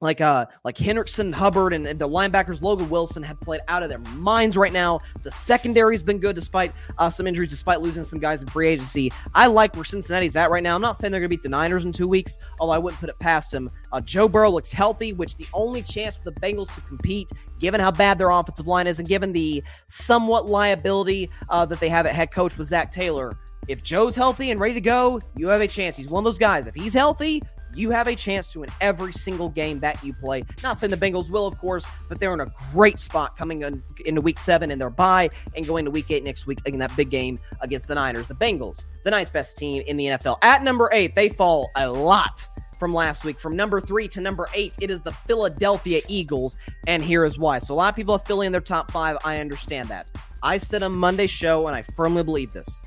like 0.00 0.20
uh 0.20 0.46
like 0.64 0.76
Hendrickson, 0.76 1.32
Hubbard, 1.32 1.72
and, 1.72 1.86
and, 1.86 1.98
the 1.98 2.08
linebackers 2.08 2.62
Logan 2.62 2.90
Wilson 2.90 3.22
have 3.22 3.40
played 3.40 3.60
out 3.68 3.82
of 3.82 3.88
their 3.88 3.98
minds 3.98 4.56
right 4.56 4.72
now. 4.72 5.00
The 5.22 5.30
secondary's 5.30 6.02
been 6.02 6.18
good 6.18 6.34
despite 6.34 6.72
uh, 6.98 7.08
some 7.08 7.26
injuries, 7.26 7.48
despite 7.48 7.80
losing 7.80 8.02
some 8.02 8.18
guys 8.18 8.42
in 8.42 8.48
free 8.48 8.68
agency. 8.68 9.12
I 9.34 9.46
like 9.46 9.74
where 9.74 9.84
Cincinnati's 9.84 10.36
at 10.36 10.50
right 10.50 10.62
now. 10.62 10.74
I'm 10.74 10.82
not 10.82 10.96
saying 10.96 11.12
they're 11.12 11.20
going 11.20 11.30
to 11.30 11.36
beat 11.36 11.42
the 11.42 11.48
Niners 11.48 11.84
in 11.84 11.92
two 11.92 12.08
weeks, 12.08 12.38
although 12.58 12.72
I 12.72 12.78
wouldn't 12.78 13.00
put 13.00 13.08
it 13.08 13.18
past 13.18 13.52
them. 13.52 13.70
Uh, 13.92 14.00
Joe 14.00 14.28
Burrow 14.28 14.50
looks 14.50 14.72
healthy, 14.72 15.12
which 15.12 15.36
the 15.36 15.46
only 15.54 15.82
chance 15.82 16.18
for 16.18 16.24
the 16.30 16.40
Bengals 16.40 16.74
to 16.74 16.80
compete, 16.82 17.30
given 17.58 17.80
how 17.80 17.90
bad 17.90 18.18
their 18.18 18.30
offensive 18.30 18.66
line 18.66 18.86
is, 18.86 18.98
and 18.98 19.08
given 19.08 19.32
the 19.32 19.62
somewhat 19.86 20.46
liability 20.46 21.30
uh, 21.48 21.64
that 21.66 21.80
they 21.80 21.88
have 21.88 22.06
at 22.06 22.14
head 22.14 22.30
coach 22.30 22.58
with 22.58 22.66
Zac 22.66 22.90
Taylor. 22.90 23.36
If 23.66 23.82
Joe's 23.82 24.14
healthy 24.14 24.50
and 24.50 24.60
ready 24.60 24.74
to 24.74 24.80
go, 24.80 25.20
you 25.36 25.48
have 25.48 25.62
a 25.62 25.68
chance. 25.68 25.96
He's 25.96 26.08
one 26.08 26.20
of 26.20 26.24
those 26.24 26.38
guys. 26.38 26.66
If 26.66 26.74
he's 26.74 26.92
healthy, 26.92 27.42
you 27.76 27.90
have 27.90 28.08
a 28.08 28.14
chance 28.14 28.52
to 28.52 28.60
win 28.60 28.70
every 28.80 29.12
single 29.12 29.48
game 29.48 29.78
that 29.78 30.02
you 30.04 30.12
play. 30.12 30.42
Not 30.62 30.76
saying 30.76 30.90
the 30.90 30.96
Bengals 30.96 31.30
will, 31.30 31.46
of 31.46 31.58
course, 31.58 31.86
but 32.08 32.20
they're 32.20 32.34
in 32.34 32.40
a 32.40 32.48
great 32.72 32.98
spot 32.98 33.36
coming 33.36 33.62
in, 33.62 33.82
into 34.06 34.20
week 34.20 34.38
seven 34.38 34.70
in 34.70 34.78
their 34.78 34.90
bye 34.90 35.30
and 35.56 35.66
going 35.66 35.84
to 35.84 35.90
week 35.90 36.10
eight 36.10 36.24
next 36.24 36.46
week 36.46 36.58
in 36.66 36.78
that 36.78 36.94
big 36.96 37.10
game 37.10 37.38
against 37.60 37.88
the 37.88 37.94
Niners. 37.94 38.26
The 38.26 38.34
Bengals, 38.34 38.84
the 39.04 39.10
ninth 39.10 39.32
best 39.32 39.56
team 39.56 39.82
in 39.86 39.96
the 39.96 40.06
NFL. 40.06 40.38
At 40.42 40.62
number 40.62 40.88
eight, 40.92 41.14
they 41.14 41.28
fall 41.28 41.70
a 41.76 41.90
lot 41.90 42.48
from 42.78 42.92
last 42.92 43.24
week. 43.24 43.38
From 43.40 43.56
number 43.56 43.80
three 43.80 44.08
to 44.08 44.20
number 44.20 44.48
eight, 44.54 44.74
it 44.80 44.90
is 44.90 45.02
the 45.02 45.12
Philadelphia 45.12 46.02
Eagles. 46.08 46.56
And 46.86 47.02
here 47.02 47.24
is 47.24 47.38
why. 47.38 47.58
So 47.58 47.74
a 47.74 47.76
lot 47.76 47.88
of 47.88 47.96
people 47.96 48.16
have 48.16 48.26
Philly 48.26 48.46
in 48.46 48.52
their 48.52 48.60
top 48.60 48.90
five. 48.90 49.16
I 49.24 49.38
understand 49.38 49.88
that. 49.88 50.06
I 50.42 50.58
said 50.58 50.82
on 50.82 50.92
Monday's 50.92 51.30
show, 51.30 51.66
and 51.66 51.74
I 51.74 51.82
firmly 51.82 52.22
believe 52.22 52.52
this. 52.52 52.80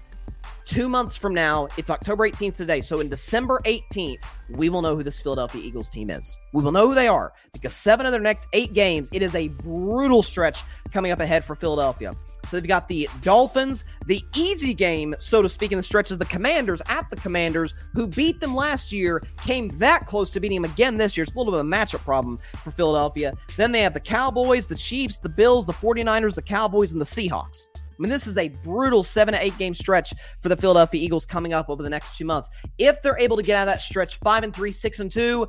Two 0.67 0.89
months 0.89 1.15
from 1.15 1.33
now, 1.33 1.69
it's 1.77 1.89
October 1.89 2.29
18th 2.29 2.57
today. 2.57 2.81
So 2.81 2.99
in 2.99 3.07
December 3.07 3.61
18th, 3.63 4.17
we 4.49 4.67
will 4.67 4.81
know 4.81 4.97
who 4.97 5.01
this 5.01 5.21
Philadelphia 5.21 5.61
Eagles 5.63 5.87
team 5.87 6.09
is. 6.09 6.37
We 6.51 6.61
will 6.61 6.73
know 6.73 6.89
who 6.89 6.93
they 6.93 7.07
are 7.07 7.31
because 7.53 7.73
seven 7.73 8.05
of 8.05 8.11
their 8.11 8.19
next 8.19 8.49
eight 8.51 8.73
games, 8.73 9.07
it 9.13 9.21
is 9.21 9.33
a 9.33 9.47
brutal 9.47 10.21
stretch 10.21 10.63
coming 10.91 11.13
up 11.13 11.21
ahead 11.21 11.45
for 11.45 11.55
Philadelphia. 11.55 12.11
So 12.49 12.57
they've 12.57 12.67
got 12.67 12.89
the 12.89 13.07
Dolphins, 13.21 13.85
the 14.07 14.21
easy 14.35 14.73
game, 14.73 15.15
so 15.19 15.41
to 15.41 15.47
speak, 15.47 15.71
in 15.71 15.77
the 15.77 15.83
stretches, 15.83 16.17
the 16.17 16.25
Commanders 16.25 16.81
at 16.87 17.09
the 17.09 17.15
Commanders, 17.15 17.73
who 17.93 18.05
beat 18.05 18.41
them 18.41 18.53
last 18.53 18.91
year, 18.91 19.23
came 19.41 19.69
that 19.77 20.05
close 20.05 20.29
to 20.31 20.41
beating 20.41 20.61
them 20.61 20.69
again 20.69 20.97
this 20.97 21.15
year. 21.15 21.23
It's 21.23 21.33
a 21.33 21.37
little 21.37 21.53
bit 21.53 21.61
of 21.61 21.65
a 21.65 21.69
matchup 21.69 22.03
problem 22.03 22.39
for 22.61 22.71
Philadelphia. 22.71 23.33
Then 23.55 23.71
they 23.71 23.79
have 23.79 23.93
the 23.93 24.01
Cowboys, 24.01 24.67
the 24.67 24.75
Chiefs, 24.75 25.17
the 25.17 25.29
Bills, 25.29 25.65
the 25.65 25.71
49ers, 25.71 26.35
the 26.35 26.41
Cowboys, 26.41 26.91
and 26.91 26.99
the 26.99 27.05
Seahawks. 27.05 27.67
I 27.97 28.01
mean, 28.01 28.09
this 28.09 28.27
is 28.27 28.37
a 28.37 28.49
brutal 28.49 29.03
seven 29.03 29.33
to 29.33 29.43
eight 29.43 29.57
game 29.57 29.73
stretch 29.73 30.13
for 30.41 30.49
the 30.49 30.57
Philadelphia 30.57 31.01
Eagles 31.01 31.25
coming 31.25 31.53
up 31.53 31.69
over 31.69 31.81
the 31.81 31.89
next 31.89 32.17
two 32.17 32.25
months. 32.25 32.49
If 32.77 33.01
they're 33.01 33.17
able 33.17 33.37
to 33.37 33.43
get 33.43 33.55
out 33.55 33.67
of 33.67 33.73
that 33.73 33.81
stretch 33.81 34.19
five 34.19 34.43
and 34.43 34.55
three, 34.55 34.71
six 34.71 34.99
and 34.99 35.11
two, 35.11 35.47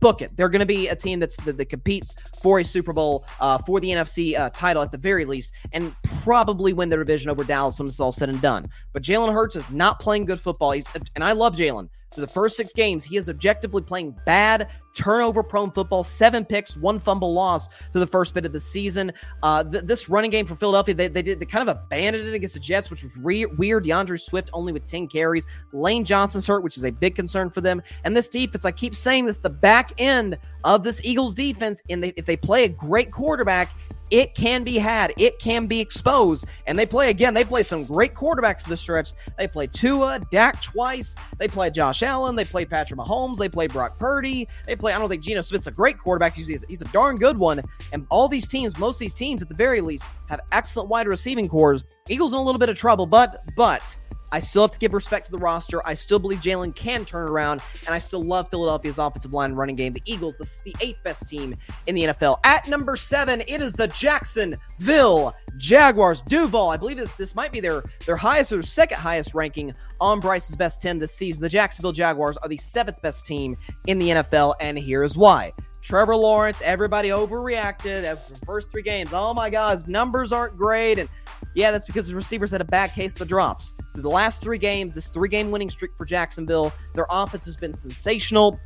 book 0.00 0.22
it. 0.22 0.36
They're 0.36 0.48
going 0.48 0.60
to 0.60 0.66
be 0.66 0.88
a 0.88 0.96
team 0.96 1.20
that's 1.20 1.36
that, 1.38 1.56
that 1.56 1.66
competes 1.66 2.14
for 2.42 2.60
a 2.60 2.64
Super 2.64 2.92
Bowl, 2.92 3.26
uh, 3.40 3.58
for 3.58 3.80
the 3.80 3.88
NFC 3.88 4.38
uh, 4.38 4.50
title 4.50 4.82
at 4.82 4.92
the 4.92 4.98
very 4.98 5.24
least, 5.24 5.52
and 5.72 5.94
probably 6.22 6.72
win 6.72 6.88
the 6.88 6.96
division 6.96 7.30
over 7.30 7.44
Dallas 7.44 7.78
when 7.78 7.88
it's 7.88 8.00
all 8.00 8.12
said 8.12 8.28
and 8.28 8.40
done. 8.40 8.66
But 8.92 9.02
Jalen 9.02 9.32
Hurts 9.32 9.56
is 9.56 9.68
not 9.70 10.00
playing 10.00 10.26
good 10.26 10.40
football. 10.40 10.72
He's 10.72 10.86
and 11.14 11.24
I 11.24 11.32
love 11.32 11.56
Jalen. 11.56 11.88
For 12.12 12.20
the 12.20 12.26
first 12.26 12.56
six 12.56 12.72
games, 12.72 13.04
he 13.04 13.16
is 13.16 13.28
objectively 13.28 13.82
playing 13.82 14.16
bad, 14.24 14.68
turnover 14.94 15.42
prone 15.42 15.70
football, 15.70 16.02
seven 16.02 16.44
picks, 16.44 16.76
one 16.76 16.98
fumble 16.98 17.34
loss 17.34 17.68
through 17.92 18.00
the 18.00 18.06
first 18.06 18.32
bit 18.32 18.46
of 18.46 18.52
the 18.52 18.60
season. 18.60 19.12
Uh, 19.42 19.64
th- 19.64 19.84
this 19.84 20.08
running 20.08 20.30
game 20.30 20.46
for 20.46 20.54
Philadelphia, 20.54 20.94
they, 20.94 21.08
they 21.08 21.20
did 21.20 21.40
they 21.40 21.44
kind 21.44 21.68
of 21.68 21.76
abandoned 21.76 22.26
it 22.26 22.32
against 22.32 22.54
the 22.54 22.60
Jets, 22.60 22.90
which 22.90 23.02
was 23.02 23.16
re- 23.18 23.44
weird. 23.44 23.84
D'Andre 23.84 24.16
Swift 24.16 24.48
only 24.52 24.72
with 24.72 24.86
10 24.86 25.08
carries. 25.08 25.46
Lane 25.72 26.04
Johnson's 26.04 26.46
hurt, 26.46 26.62
which 26.62 26.76
is 26.76 26.84
a 26.84 26.90
big 26.90 27.14
concern 27.14 27.50
for 27.50 27.60
them. 27.60 27.82
And 28.04 28.16
this 28.16 28.28
defense, 28.28 28.64
I 28.64 28.70
keep 28.70 28.94
saying 28.94 29.26
this, 29.26 29.38
the 29.38 29.50
back 29.50 29.92
end 29.98 30.38
of 30.64 30.84
this 30.84 31.04
Eagles 31.04 31.34
defense, 31.34 31.82
and 31.90 32.02
they, 32.02 32.14
if 32.16 32.24
they 32.24 32.36
play 32.36 32.64
a 32.64 32.68
great 32.68 33.10
quarterback, 33.10 33.70
it 34.10 34.34
can 34.34 34.64
be 34.64 34.78
had. 34.78 35.12
It 35.18 35.38
can 35.38 35.66
be 35.66 35.80
exposed. 35.80 36.46
And 36.66 36.78
they 36.78 36.86
play 36.86 37.10
again. 37.10 37.34
They 37.34 37.44
play 37.44 37.62
some 37.62 37.84
great 37.84 38.14
quarterbacks 38.14 38.64
the 38.64 38.76
stretch. 38.76 39.12
They 39.36 39.48
play 39.48 39.66
Tua, 39.66 40.20
Dak 40.30 40.62
twice. 40.62 41.14
They 41.38 41.48
play 41.48 41.70
Josh 41.70 42.02
Allen. 42.02 42.36
They 42.36 42.44
play 42.44 42.64
Patrick 42.64 42.98
Mahomes. 42.98 43.38
They 43.38 43.48
play 43.48 43.66
Brock 43.66 43.98
Purdy. 43.98 44.48
They 44.66 44.76
play. 44.76 44.92
I 44.92 44.98
don't 44.98 45.08
think 45.08 45.22
Geno 45.22 45.40
Smith's 45.40 45.66
a 45.66 45.70
great 45.70 45.98
quarterback. 45.98 46.34
He's, 46.34 46.64
he's 46.68 46.82
a 46.82 46.86
darn 46.86 47.16
good 47.16 47.36
one. 47.36 47.62
And 47.92 48.06
all 48.10 48.28
these 48.28 48.48
teams, 48.48 48.78
most 48.78 48.96
of 48.96 49.00
these 49.00 49.14
teams 49.14 49.42
at 49.42 49.48
the 49.48 49.54
very 49.54 49.80
least, 49.80 50.04
have 50.28 50.40
excellent 50.52 50.88
wide 50.88 51.06
receiving 51.06 51.48
cores. 51.48 51.84
Eagles 52.08 52.32
in 52.32 52.38
a 52.38 52.42
little 52.42 52.58
bit 52.58 52.68
of 52.68 52.76
trouble, 52.76 53.06
but 53.06 53.42
but 53.56 53.96
I 54.36 54.40
still 54.40 54.60
have 54.60 54.72
to 54.72 54.78
give 54.78 54.92
respect 54.92 55.24
to 55.26 55.32
the 55.32 55.38
roster. 55.38 55.80
I 55.86 55.94
still 55.94 56.18
believe 56.18 56.40
Jalen 56.40 56.76
can 56.76 57.06
turn 57.06 57.26
around, 57.26 57.62
and 57.86 57.94
I 57.94 57.98
still 57.98 58.22
love 58.22 58.50
Philadelphia's 58.50 58.98
offensive 58.98 59.32
line 59.32 59.54
running 59.54 59.76
game. 59.76 59.94
The 59.94 60.02
Eagles, 60.04 60.36
is 60.38 60.60
the 60.62 60.76
eighth 60.82 61.02
best 61.02 61.26
team 61.26 61.56
in 61.86 61.94
the 61.94 62.02
NFL. 62.02 62.36
At 62.44 62.68
number 62.68 62.96
seven, 62.96 63.40
it 63.48 63.62
is 63.62 63.72
the 63.72 63.88
Jacksonville 63.88 65.34
Jaguars. 65.56 66.20
Duval, 66.20 66.68
I 66.68 66.76
believe 66.76 66.98
this, 66.98 67.10
this 67.14 67.34
might 67.34 67.50
be 67.50 67.60
their, 67.60 67.82
their 68.04 68.16
highest 68.18 68.52
or 68.52 68.62
second 68.62 68.98
highest 68.98 69.34
ranking 69.34 69.72
on 70.02 70.20
Bryce's 70.20 70.54
best 70.54 70.82
10 70.82 70.98
this 70.98 71.14
season. 71.14 71.40
The 71.40 71.48
Jacksonville 71.48 71.92
Jaguars 71.92 72.36
are 72.36 72.48
the 72.50 72.58
seventh 72.58 73.00
best 73.00 73.24
team 73.24 73.56
in 73.86 73.98
the 73.98 74.10
NFL, 74.10 74.56
and 74.60 74.78
here's 74.78 75.16
why. 75.16 75.54
Trevor 75.86 76.16
Lawrence, 76.16 76.60
everybody 76.62 77.10
overreacted 77.10 78.02
after 78.02 78.34
the 78.34 78.44
first 78.44 78.72
three 78.72 78.82
games. 78.82 79.12
Oh 79.12 79.32
my 79.32 79.48
God, 79.48 79.70
his 79.70 79.86
numbers 79.86 80.32
aren't 80.32 80.56
great. 80.56 80.98
And 80.98 81.08
yeah, 81.54 81.70
that's 81.70 81.86
because 81.86 82.08
the 82.08 82.16
receivers 82.16 82.50
had 82.50 82.60
a 82.60 82.64
bad 82.64 82.90
case 82.90 83.12
of 83.12 83.20
the 83.20 83.24
drops. 83.24 83.72
Through 83.92 84.02
the 84.02 84.10
last 84.10 84.42
three 84.42 84.58
games, 84.58 84.96
this 84.96 85.06
three 85.06 85.28
game 85.28 85.52
winning 85.52 85.70
streak 85.70 85.92
for 85.96 86.04
Jacksonville, 86.04 86.72
their 86.94 87.06
offense 87.08 87.44
has 87.44 87.56
been 87.56 87.72
sensational. 87.72 88.58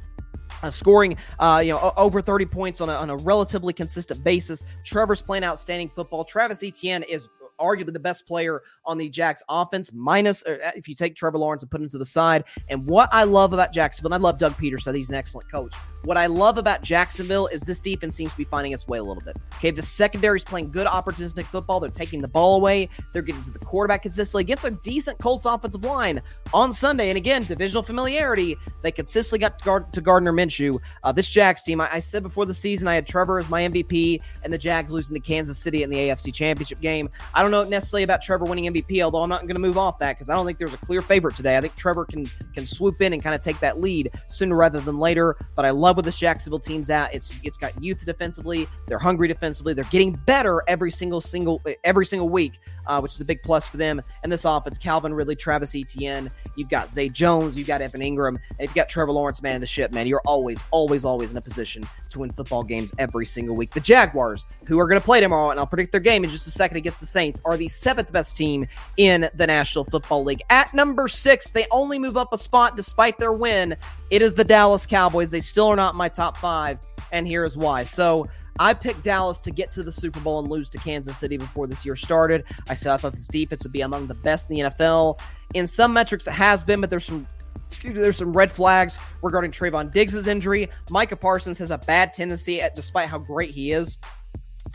Uh, 0.63 0.71
scoring, 0.71 1.17
uh, 1.39 1.63
you 1.65 1.73
know, 1.73 1.93
over 1.97 2.21
30 2.21 2.45
points 2.45 2.81
on 2.81 2.91
a, 2.91 2.93
on 2.93 3.09
a 3.09 3.17
relatively 3.17 3.73
consistent 3.73 4.23
basis. 4.25 4.63
Trevor's 4.85 5.23
playing 5.23 5.45
outstanding 5.45 5.89
football. 5.89 6.25
Travis 6.25 6.63
Etienne 6.63 7.03
is 7.03 7.29
arguably 7.61 7.93
the 7.93 8.01
best 8.01 8.27
player 8.27 8.63
on 8.85 8.99
the 8.99 9.09
Jacks 9.09 9.43
offense, 9.49 9.93
minus 9.93 10.45
uh, 10.45 10.73
if 10.75 10.89
you 10.89 10.95
take 10.95 11.15
Trevor 11.15 11.39
Lawrence 11.39 11.63
and 11.63 11.71
put 11.71 11.81
him 11.81 11.89
to 11.91 11.99
the 11.99 12.05
side. 12.05 12.45
And 12.69 12.87
what 12.87 13.09
I 13.13 13.25
love 13.25 13.53
about 13.53 13.73
Jacksonville, 13.73 14.13
and 14.13 14.23
I 14.23 14.27
love 14.27 14.39
Doug 14.39 14.55
Pederson, 14.55 14.93
I 14.93 14.97
he's 14.97 15.11
an 15.11 15.17
excellent 15.17 15.51
coach. 15.51 15.75
What 16.05 16.17
I 16.17 16.27
love 16.27 16.57
about 16.57 16.83
Jacksonville 16.83 17.47
is 17.49 17.63
this 17.63 17.79
defense 17.79 18.15
seems 18.15 18.31
to 18.33 18.37
be 18.37 18.45
finding 18.45 18.73
its 18.73 18.89
way 18.89 18.99
a 18.99 19.05
little 19.05 19.23
bit. 19.23 19.37
Okay, 19.57 19.71
the 19.71 19.83
secondary 19.83 20.37
is 20.37 20.45
playing 20.45 20.71
good 20.71 20.87
opportunistic 20.87 21.45
football. 21.45 21.79
They're 21.79 21.91
taking 21.91 22.23
the 22.23 22.29
ball 22.29 22.57
away. 22.57 22.89
They're 23.13 23.23
getting 23.23 23.43
to 23.43 23.51
the 23.51 23.59
quarterback 23.59 24.03
consistently 24.03 24.43
against 24.43 24.65
a 24.65 24.71
decent 24.71 25.19
Colts 25.19 25.45
offensive 25.45 25.85
line 25.85 26.23
on 26.55 26.73
Sunday. 26.73 27.11
And 27.11 27.17
again, 27.17 27.45
divisional 27.45 27.83
familiarity. 27.83 28.57
They 28.83 28.93
consistently 28.93 29.41
got 29.41 29.59
to, 29.59 29.65
guard, 29.65 29.93
to 29.93 30.01
Gardner 30.01 30.33
Minshew. 30.33 30.79
Uh, 31.03 31.13
this 31.13 31.29
Jags 31.29 31.63
team, 31.63 31.81
I, 31.81 31.89
I 31.93 31.99
said 32.01 32.23
before 32.23 32.47
the 32.47 32.55
season, 32.55 32.89
I 32.89 32.95
had 32.95 33.07
Trevor 33.07 33.39
as 33.39 33.49
my 33.49 33.63
MVP, 33.63 34.21
and 34.43 34.53
the 34.53 34.59
Jags 34.59 34.93
losing 34.93 35.15
to 35.15 35.21
Kansas 35.21 35.59
City 35.59 35.83
in 35.83 35.91
the 35.91 35.97
AFC 35.97 36.33
Championship 36.33 36.81
game. 36.81 37.11
I 37.35 37.43
don't 37.43 37.51
know 37.51 37.65
necessarily 37.65 38.05
about 38.05 38.23
Trevor 38.23 38.47
winning 38.47 38.73
MVP, 38.73 39.03
although 39.03 39.23
I'm 39.23 39.29
not 39.29 39.43
going 39.43 39.55
to 39.55 39.61
move 39.61 39.77
off 39.77 39.99
that 39.99 40.17
because 40.17 40.31
I 40.31 40.35
don't 40.35 40.47
think 40.47 40.59
there's 40.59 40.73
a 40.73 40.79
clear 40.79 41.03
favorite 41.03 41.37
today. 41.37 41.57
I 41.57 41.61
think 41.61 41.75
Trevor 41.75 42.05
can 42.05 42.27
can 42.55 42.65
swoop 42.65 43.03
in 43.03 43.13
and 43.13 43.23
kind 43.23 43.35
of 43.35 43.41
take 43.41 43.61
that 43.61 43.81
lead 43.81 44.13
sooner 44.29 44.57
rather 44.57 44.81
than 44.81 44.99
later. 44.99 45.37
But 45.55 45.65
I 45.65 45.71
love 45.71 45.90
love 45.91 45.97
where 45.97 46.03
this 46.03 46.19
Jacksonville 46.19 46.61
team's 46.61 46.89
at. 46.89 47.13
It's 47.13 47.33
it's 47.43 47.57
got 47.57 47.83
youth 47.83 48.05
defensively. 48.05 48.69
They're 48.87 48.99
hungry 48.99 49.27
defensively. 49.27 49.75
They're 49.75 49.85
getting 49.85 50.13
better 50.13 50.63
every 50.69 50.93
single 50.93 51.21
single 51.21 51.61
every 51.83 52.07
single 52.07 52.29
week, 52.29 52.61
uh, 52.87 53.01
which 53.01 53.15
is 53.15 53.21
a 53.21 53.25
big 53.25 53.43
plus 53.43 53.67
for 53.67 53.77
them. 53.77 54.01
And 54.23 54.31
this 54.31 54.45
offense, 54.45 54.79
Calvin 54.79 55.13
Ridley, 55.13 55.35
Travis 55.35 55.75
Etienne. 55.75 56.31
You've 56.55 56.69
got 56.69 56.89
Zay 56.89 57.09
Jones. 57.09 57.57
You've 57.57 57.67
got 57.67 57.81
Evan 57.81 58.01
Engram. 58.01 58.29
and 58.29 58.41
you've 58.61 58.75
got 58.75 58.89
Trevor 58.89 59.13
Lawrence, 59.13 59.43
man, 59.43 59.61
the 59.61 59.67
ship, 59.67 59.93
man. 59.93 60.07
You're 60.07 60.23
always, 60.27 60.63
always, 60.71 61.05
always 61.05 61.33
in 61.33 61.37
a 61.37 61.41
position 61.41 61.83
to 62.11 62.21
win 62.21 62.31
football 62.31 62.63
games 62.63 62.93
every 62.99 63.27
single 63.27 63.57
week. 63.57 63.73
The 63.73 63.81
Jaguars, 63.81 64.47
who 64.67 64.79
are 64.79 64.87
going 64.87 65.01
to 65.01 65.05
play 65.05 65.21
tomorrow, 65.21 65.51
and 65.51 65.59
I'll 65.59 65.67
predict 65.67 65.91
their 65.91 66.01
game 66.01 66.23
in 66.23 66.31
just 66.31 66.47
a 66.47 66.53
second 66.53 66.77
against 66.77 67.01
the 67.01 67.07
Saints, 67.07 67.41
are 67.45 67.57
the 67.57 67.69
seventh 67.69 68.13
best 68.13 68.37
team 68.37 68.67
in 68.97 69.29
the 69.35 69.47
National 69.47 69.85
Football 69.85 70.23
League. 70.23 70.43
At 70.51 70.73
number 70.73 71.09
six, 71.09 71.51
they 71.51 71.67
only 71.73 71.99
move 71.99 72.17
up 72.17 72.33
a 72.33 72.39
spot 72.39 72.77
despite 72.77 73.19
their 73.19 73.33
win. 73.33 73.77
It 74.11 74.23
is 74.23 74.35
the 74.35 74.45
Dallas 74.45 74.87
Cowboys. 74.87 75.31
They 75.31 75.41
still 75.41 75.69
are 75.69 75.77
not 75.81 75.95
my 75.95 76.09
top 76.09 76.37
five, 76.37 76.79
and 77.11 77.27
here 77.27 77.45
is 77.45 77.57
why. 77.57 77.85
So, 77.85 78.27
I 78.59 78.75
picked 78.75 79.03
Dallas 79.03 79.39
to 79.41 79.51
get 79.51 79.71
to 79.73 79.83
the 79.83 79.91
Super 79.91 80.21
Bowl 80.21 80.39
and 80.39 80.49
lose 80.49 80.69
to 80.71 80.79
Kansas 80.79 81.17
City 81.17 81.39
before 81.39 81.67
this 81.67 81.87
year 81.87 81.97
started. 81.97 82.45
I 82.69 82.75
said 82.75 82.93
I 82.93 82.99
thought 82.99 83.15
this 83.15 83.27
defense 83.27 83.63
would 83.63 83.73
be 83.73 83.81
among 83.81 84.07
the 84.07 84.15
best 84.15 84.51
in 84.51 84.57
the 84.57 84.63
NFL. 84.65 85.19
In 85.55 85.67
some 85.67 85.95
metrics, 85.95 86.27
it 86.27 86.33
has 86.33 86.63
been, 86.63 86.81
but 86.81 86.91
there's 86.91 87.07
some 87.07 87.27
excuse 87.69 87.95
me, 87.95 88.01
there's 88.01 88.19
some 88.19 88.33
red 88.33 88.51
flags 88.51 88.99
regarding 89.23 89.51
Trevon 89.51 89.91
Diggs' 89.91 90.27
injury. 90.27 90.69
Micah 90.91 91.17
Parsons 91.17 91.59
has 91.59 91.71
a 91.71 91.79
bad 91.79 92.13
tendency, 92.13 92.61
at, 92.61 92.75
despite 92.75 93.09
how 93.09 93.19
great 93.19 93.51
he 93.51 93.73
is, 93.73 93.99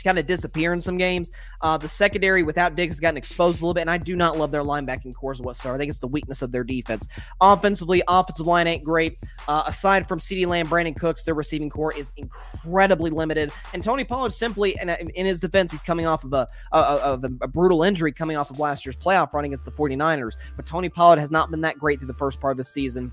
kind 0.04 0.20
of 0.20 0.28
disappear 0.28 0.74
in 0.74 0.82
some 0.82 0.98
games. 0.98 1.32
Uh, 1.62 1.78
the 1.78 1.88
secondary 1.88 2.44
without 2.44 2.76
Diggs 2.76 2.96
has 2.96 3.00
gotten 3.00 3.18
exposed 3.18 3.62
a 3.62 3.66
little 3.66 3.74
bit, 3.74 3.82
and 3.82 3.90
I 3.90 3.98
do 3.98 4.16
not 4.16 4.38
love 4.38 4.52
their 4.52 4.64
linebacking 4.64 5.14
cores 5.16 5.42
whatsoever. 5.42 5.76
I 5.76 5.78
think 5.78 5.90
it's 5.90 6.00
the 6.00 6.08
weakness 6.08 6.42
of 6.42 6.52
their 6.52 6.64
defense. 6.64 7.08
Offensively, 7.42 8.02
offensive 8.08 8.48
line 8.48 8.68
ain't 8.68 8.84
great. 8.84 9.18
Uh, 9.48 9.64
aside 9.68 10.08
from 10.08 10.20
CeeDee 10.20 10.48
Lamb, 10.48 10.68
Brandin 10.68 10.96
Cooks, 10.96 11.24
their 11.24 11.34
receiving 11.34 11.70
core 11.70 11.94
is 11.94 12.12
incredibly 12.18 13.12
limited. 13.12 13.52
And 13.74 13.84
Tony 13.84 14.04
Pollard 14.04 14.34
simply, 14.34 14.76
in, 14.82 14.90
in 14.90 15.26
his 15.26 15.40
defense, 15.40 15.72
he's 15.72 15.82
coming 15.82 16.06
off 16.06 16.24
of 16.24 16.34
a, 16.34 16.48
a, 16.72 16.78
of 16.78 17.24
a 17.42 17.48
brutal 17.48 17.84
injury 17.84 18.12
coming 18.12 18.38
off 18.38 18.50
of 18.50 18.60
last 18.60 18.86
year's 18.86 18.96
playoff 18.96 19.34
run 19.34 19.46
against 19.46 19.66
the 19.66 19.72
49ers. 19.72 20.34
But 20.56 20.66
Tony 20.66 20.90
Pollard 20.90 21.20
has 21.20 21.32
not 21.32 21.52
been 21.52 21.62
that 21.62 21.78
great 21.78 22.00
through 22.00 22.08
the 22.08 22.14
first 22.14 22.40
part 22.40 22.52
of 22.52 22.58
the 22.58 22.64
season. 22.64 23.12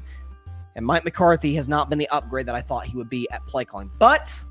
And 0.74 0.87
Mike 0.87 1.05
McCarthy 1.05 1.55
has 1.55 1.68
not 1.68 1.91
been 1.91 1.99
the 1.99 2.09
upgrade 2.09 2.47
that 2.47 2.55
I 2.55 2.62
thought 2.62 2.87
he 2.87 2.97
would 2.97 3.11
be 3.11 3.28
at 3.30 3.47
play 3.47 3.64
calling. 3.64 3.91
But 3.99 4.43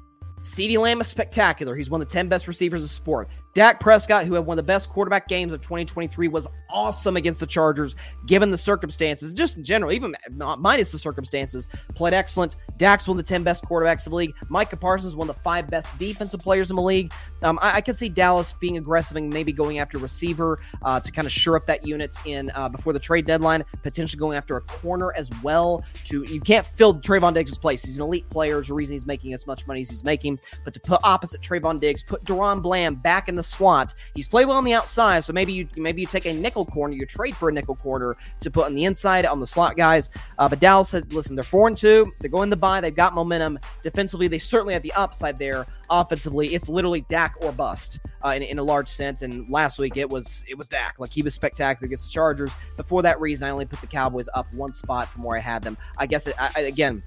CeeDee 0.42 0.78
Lamb 0.78 1.02
is 1.02 1.08
spectacular. 1.08 1.76
He's 1.76 1.90
one 1.90 2.02
of 2.02 2.08
the 2.08 2.14
10 2.14 2.28
best 2.28 2.48
receivers 2.48 2.84
of 2.84 2.90
sport. 2.90 3.30
Dak 3.54 3.80
Prescott, 3.80 4.26
who 4.26 4.36
had 4.36 4.46
one 4.46 4.58
of 4.58 4.64
the 4.64 4.68
best 4.68 4.90
quarterback 4.90 5.28
games 5.28 5.52
of 5.52 5.62
2023, 5.62 6.28
was 6.30 6.48
awesome 6.70 7.18
against 7.18 7.40
the 7.40 7.46
Chargers, 7.46 7.96
given 8.26 8.50
the 8.50 8.58
circumstances, 8.58 9.34
just 9.34 9.58
in 9.58 9.64
general, 9.64 9.92
even 9.92 10.16
minus 10.58 10.92
the 10.92 10.98
circumstances, 10.98 11.68
played 11.96 12.14
excellent. 12.14 12.56
Dak's 12.78 13.08
one 13.08 13.20
of 13.20 13.26
the 13.26 13.30
10 13.30 13.44
best 13.44 13.66
quarterbacks 13.66 14.06
of 14.06 14.12
the 14.12 14.16
league. 14.16 14.34
Micah 14.50 14.78
Parsons, 14.78 15.16
one 15.16 15.30
of 15.30 15.36
the 15.36 15.42
five 15.42 15.68
best 15.68 15.98
defensive 15.98 16.40
players 16.40 16.70
in 16.70 16.76
the 16.76 16.82
league. 16.82 17.12
Um, 17.42 17.60
I, 17.62 17.78
I, 17.78 17.82
could 17.82 17.98
see 17.98 18.08
Dallas 18.08 18.54
being 18.54 18.78
aggressive 18.78 19.18
and 19.18 19.32
maybe 19.32 19.52
going 19.52 19.80
after 19.80 19.98
receiver 19.98 20.60
uh, 20.84 21.00
to 21.00 21.12
kind 21.12 21.26
of 21.26 21.32
shore 21.32 21.58
up 21.58 21.66
that 21.66 21.86
unit 21.86 22.16
in 22.26 22.52
uh, 22.52 22.70
before 22.70 22.94
the 22.94 23.00
trade 23.00 23.26
deadline, 23.26 23.66
potentially 23.84 24.20
going 24.20 24.38
after 24.38 24.58
a 24.58 24.62
corner 24.62 25.14
as 25.14 25.30
well. 25.44 25.84
To 26.06 26.24
You 26.24 26.40
can't 26.40 26.66
fill 26.66 26.96
Trevon 26.96 27.34
Diggs' 27.34 27.58
place. 27.58 27.84
He's 27.84 27.98
an 27.98 28.04
elite 28.04 28.30
player. 28.30 28.54
There's 28.54 28.70
a 28.70 28.74
reason 28.74 28.94
he's 28.94 29.06
making 29.06 29.34
as 29.34 29.46
much 29.48 29.68
money 29.68 29.82
as 29.82 29.90
he's 29.90 30.04
making. 30.04 30.40
But 30.64 30.74
to 30.76 30.80
put 30.80 31.02
opposite 31.04 31.42
Trevon 31.42 31.80
Diggs, 31.80 32.04
put 32.04 32.24
DaRon 32.24 32.62
Bland 32.62 33.02
back 33.02 33.28
in 33.28 33.36
the 33.36 33.41
the 33.42 33.48
slot. 33.48 33.94
He's 34.16 34.28
played 34.28 34.46
well 34.46 34.58
on 34.58 34.64
the 34.64 34.74
outside, 34.74 35.24
so 35.24 35.34
maybe 35.34 35.54
you 35.54 35.68
maybe 35.76 36.02
you 36.02 36.08
take 36.08 36.26
a 36.26 36.34
nickel 36.34 36.66
corner, 36.66 36.94
you 36.94 37.06
trade 37.06 37.36
for 37.36 37.50
a 37.50 37.52
nickel 37.52 37.76
corner 37.76 38.16
to 38.40 38.52
put 38.52 38.66
on 38.66 38.76
the 38.76 38.86
inside 38.86 39.26
on 39.26 39.40
the 39.40 39.48
slot 39.48 39.78
guys. 39.78 40.10
Uh, 40.38 40.48
but 40.48 40.60
Dallas 40.60 40.90
says, 40.90 41.12
listen, 41.12 41.36
they're 41.36 41.44
four 41.44 41.68
and 41.68 41.78
two. 41.78 42.12
They're 42.20 42.30
going 42.30 42.50
to 42.52 42.56
buy. 42.56 42.82
They've 42.82 42.96
got 42.96 43.14
momentum 43.14 43.60
defensively. 43.82 44.28
They 44.28 44.40
certainly 44.40 44.74
have 44.74 44.84
the 44.84 44.94
upside 44.94 45.38
there. 45.38 45.66
Offensively, 45.90 46.54
it's 46.54 46.70
literally 46.70 47.02
Dak 47.10 47.36
or 47.42 47.52
bust 47.52 48.00
uh, 48.24 48.30
in, 48.30 48.44
in 48.44 48.60
a 48.60 48.64
large 48.64 48.88
sense. 48.88 49.22
And 49.22 49.50
last 49.50 49.80
week 49.80 49.98
it 49.98 50.10
was 50.10 50.46
it 50.48 50.58
was 50.58 50.68
Dak. 50.68 50.96
Like 51.00 51.12
he 51.12 51.22
was 51.22 51.34
spectacular 51.34 51.88
against 51.88 52.06
the 52.06 52.12
Chargers. 52.12 52.52
But 52.78 52.88
for 52.88 53.02
that 53.02 53.20
reason, 53.20 53.48
I 53.48 53.52
only 53.52 53.66
put 53.66 53.82
the 53.82 53.88
Cowboys 53.88 54.30
up 54.34 54.54
one 54.54 54.74
spot 54.74 55.08
from 55.10 55.24
where 55.24 55.38
I 55.38 55.42
had 55.42 55.64
them. 55.64 55.78
I 55.98 56.06
guess 56.06 56.28
it, 56.28 56.36
I, 56.40 56.62
again 56.62 57.04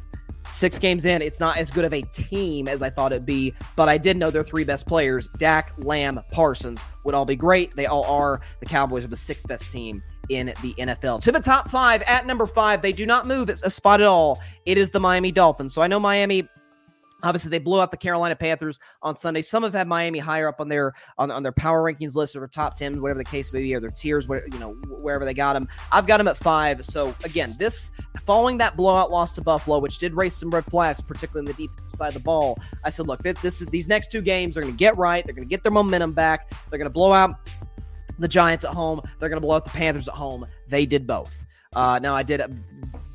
Six 0.51 0.78
games 0.78 1.05
in, 1.05 1.22
it's 1.22 1.40
not 1.40 1.57
as 1.57 1.70
good 1.70 1.84
of 1.84 1.92
a 1.92 2.03
team 2.03 2.68
as 2.68 2.82
I 2.82 2.90
thought 2.90 3.12
it'd 3.12 3.26
be, 3.26 3.55
but 3.76 3.88
I 3.88 3.99
did 3.99 4.16
know 4.16 4.30
their 4.30 4.45
three 4.45 4.64
best 4.64 4.86
players, 4.86 5.28
Dak, 5.38 5.72
Lamb, 5.78 6.20
Parsons, 6.30 6.82
would 7.05 7.14
all 7.14 7.24
be 7.24 7.36
great. 7.36 7.74
They 7.74 7.86
all 7.86 8.05
are. 8.05 8.40
The 8.61 8.66
Cowboys 8.66 9.05
are 9.05 9.09
the 9.09 9.16
sixth 9.16 9.47
best 9.47 9.70
team 9.70 10.03
in 10.28 10.47
the 10.62 10.74
NFL. 10.74 11.22
To 11.22 11.32
the 11.32 11.40
top 11.40 11.68
five, 11.68 12.03
at 12.03 12.26
number 12.26 12.47
five, 12.47 12.82
they 12.82 12.92
do 12.92 13.07
not 13.07 13.26
move 13.26 13.49
a 13.49 13.70
spot 13.70 14.01
at 14.01 14.07
all. 14.07 14.40
It 14.64 14.78
is 14.78 14.90
the 14.90 15.01
Miami 15.01 15.32
Dolphins. 15.32 15.74
So 15.74 15.82
I 15.82 15.86
know 15.86 16.01
Miami 16.01 16.49
Obviously, 17.25 17.51
they 17.51 17.59
blew 17.59 17.81
out 17.81 17.91
the 17.91 17.97
Carolina 17.97 18.37
Panthers 18.37 18.79
on 19.03 19.16
Sunday. 19.16 19.43
Some 19.43 19.62
have 19.62 19.72
had 19.72 19.89
Miami 19.89 20.18
higher 20.18 20.47
up 20.47 20.61
on 20.61 20.68
their 20.68 20.93
on, 21.18 21.31
on 21.31 21.43
their 21.43 21.53
power 21.53 21.83
rankings 21.83 22.14
list 22.14 22.37
or 22.37 22.47
top 22.47 22.77
ten, 22.77 23.01
whatever 23.03 23.18
the 23.18 23.25
case 23.25 23.53
may 23.53 23.62
be, 23.62 23.75
or 23.75 23.81
their 23.81 23.91
tiers, 23.91 24.29
where, 24.29 24.47
you 24.47 24.59
know, 24.59 24.75
wherever 25.01 25.25
they 25.25 25.35
got 25.35 25.55
them. 25.55 25.66
I've 25.91 26.07
got 26.07 26.18
them 26.18 26.29
at 26.29 26.37
five. 26.37 26.85
So 26.85 27.14
again, 27.25 27.57
this 27.59 27.91
following 28.20 28.59
that 28.59 28.77
blowout 28.77 29.11
loss 29.11 29.33
to 29.33 29.43
Buffalo, 29.43 29.79
which 29.79 29.99
did 29.99 30.14
raise 30.14 30.35
some 30.35 30.51
red 30.51 30.66
flags, 30.66 31.01
particularly 31.01 31.51
in 31.51 31.57
the 31.57 31.66
defensive 31.66 31.93
side 31.93 32.09
of 32.09 32.14
the 32.14 32.20
ball. 32.20 32.59
I 32.85 32.91
said, 32.91 33.07
look, 33.07 33.22
this, 33.22 33.41
this 33.41 33.61
is 33.61 33.66
these 33.68 33.89
next 33.89 34.12
two 34.12 34.20
games, 34.20 34.55
they're 34.55 34.62
going 34.62 34.75
to 34.75 34.79
get 34.79 34.97
right. 34.99 35.25
They're 35.25 35.35
going 35.35 35.49
to 35.49 35.51
get 35.51 35.62
their 35.62 35.72
momentum 35.72 36.12
back. 36.12 36.51
They're 36.70 36.79
going 36.79 36.85
to 36.85 36.91
blow 36.91 37.12
out 37.12 37.49
the 38.18 38.29
Giants 38.29 38.64
at 38.64 38.70
home. 38.70 39.01
They're 39.18 39.29
going 39.29 39.41
to 39.41 39.47
blow 39.47 39.57
out 39.57 39.64
the 39.64 39.70
Panthers 39.70 40.09
at 40.09 40.14
home. 40.14 40.47
They 40.68 40.87
did 40.87 41.07
both. 41.07 41.45
Uh, 41.75 41.99
now 41.99 42.14
I 42.14 42.22
did 42.22 42.41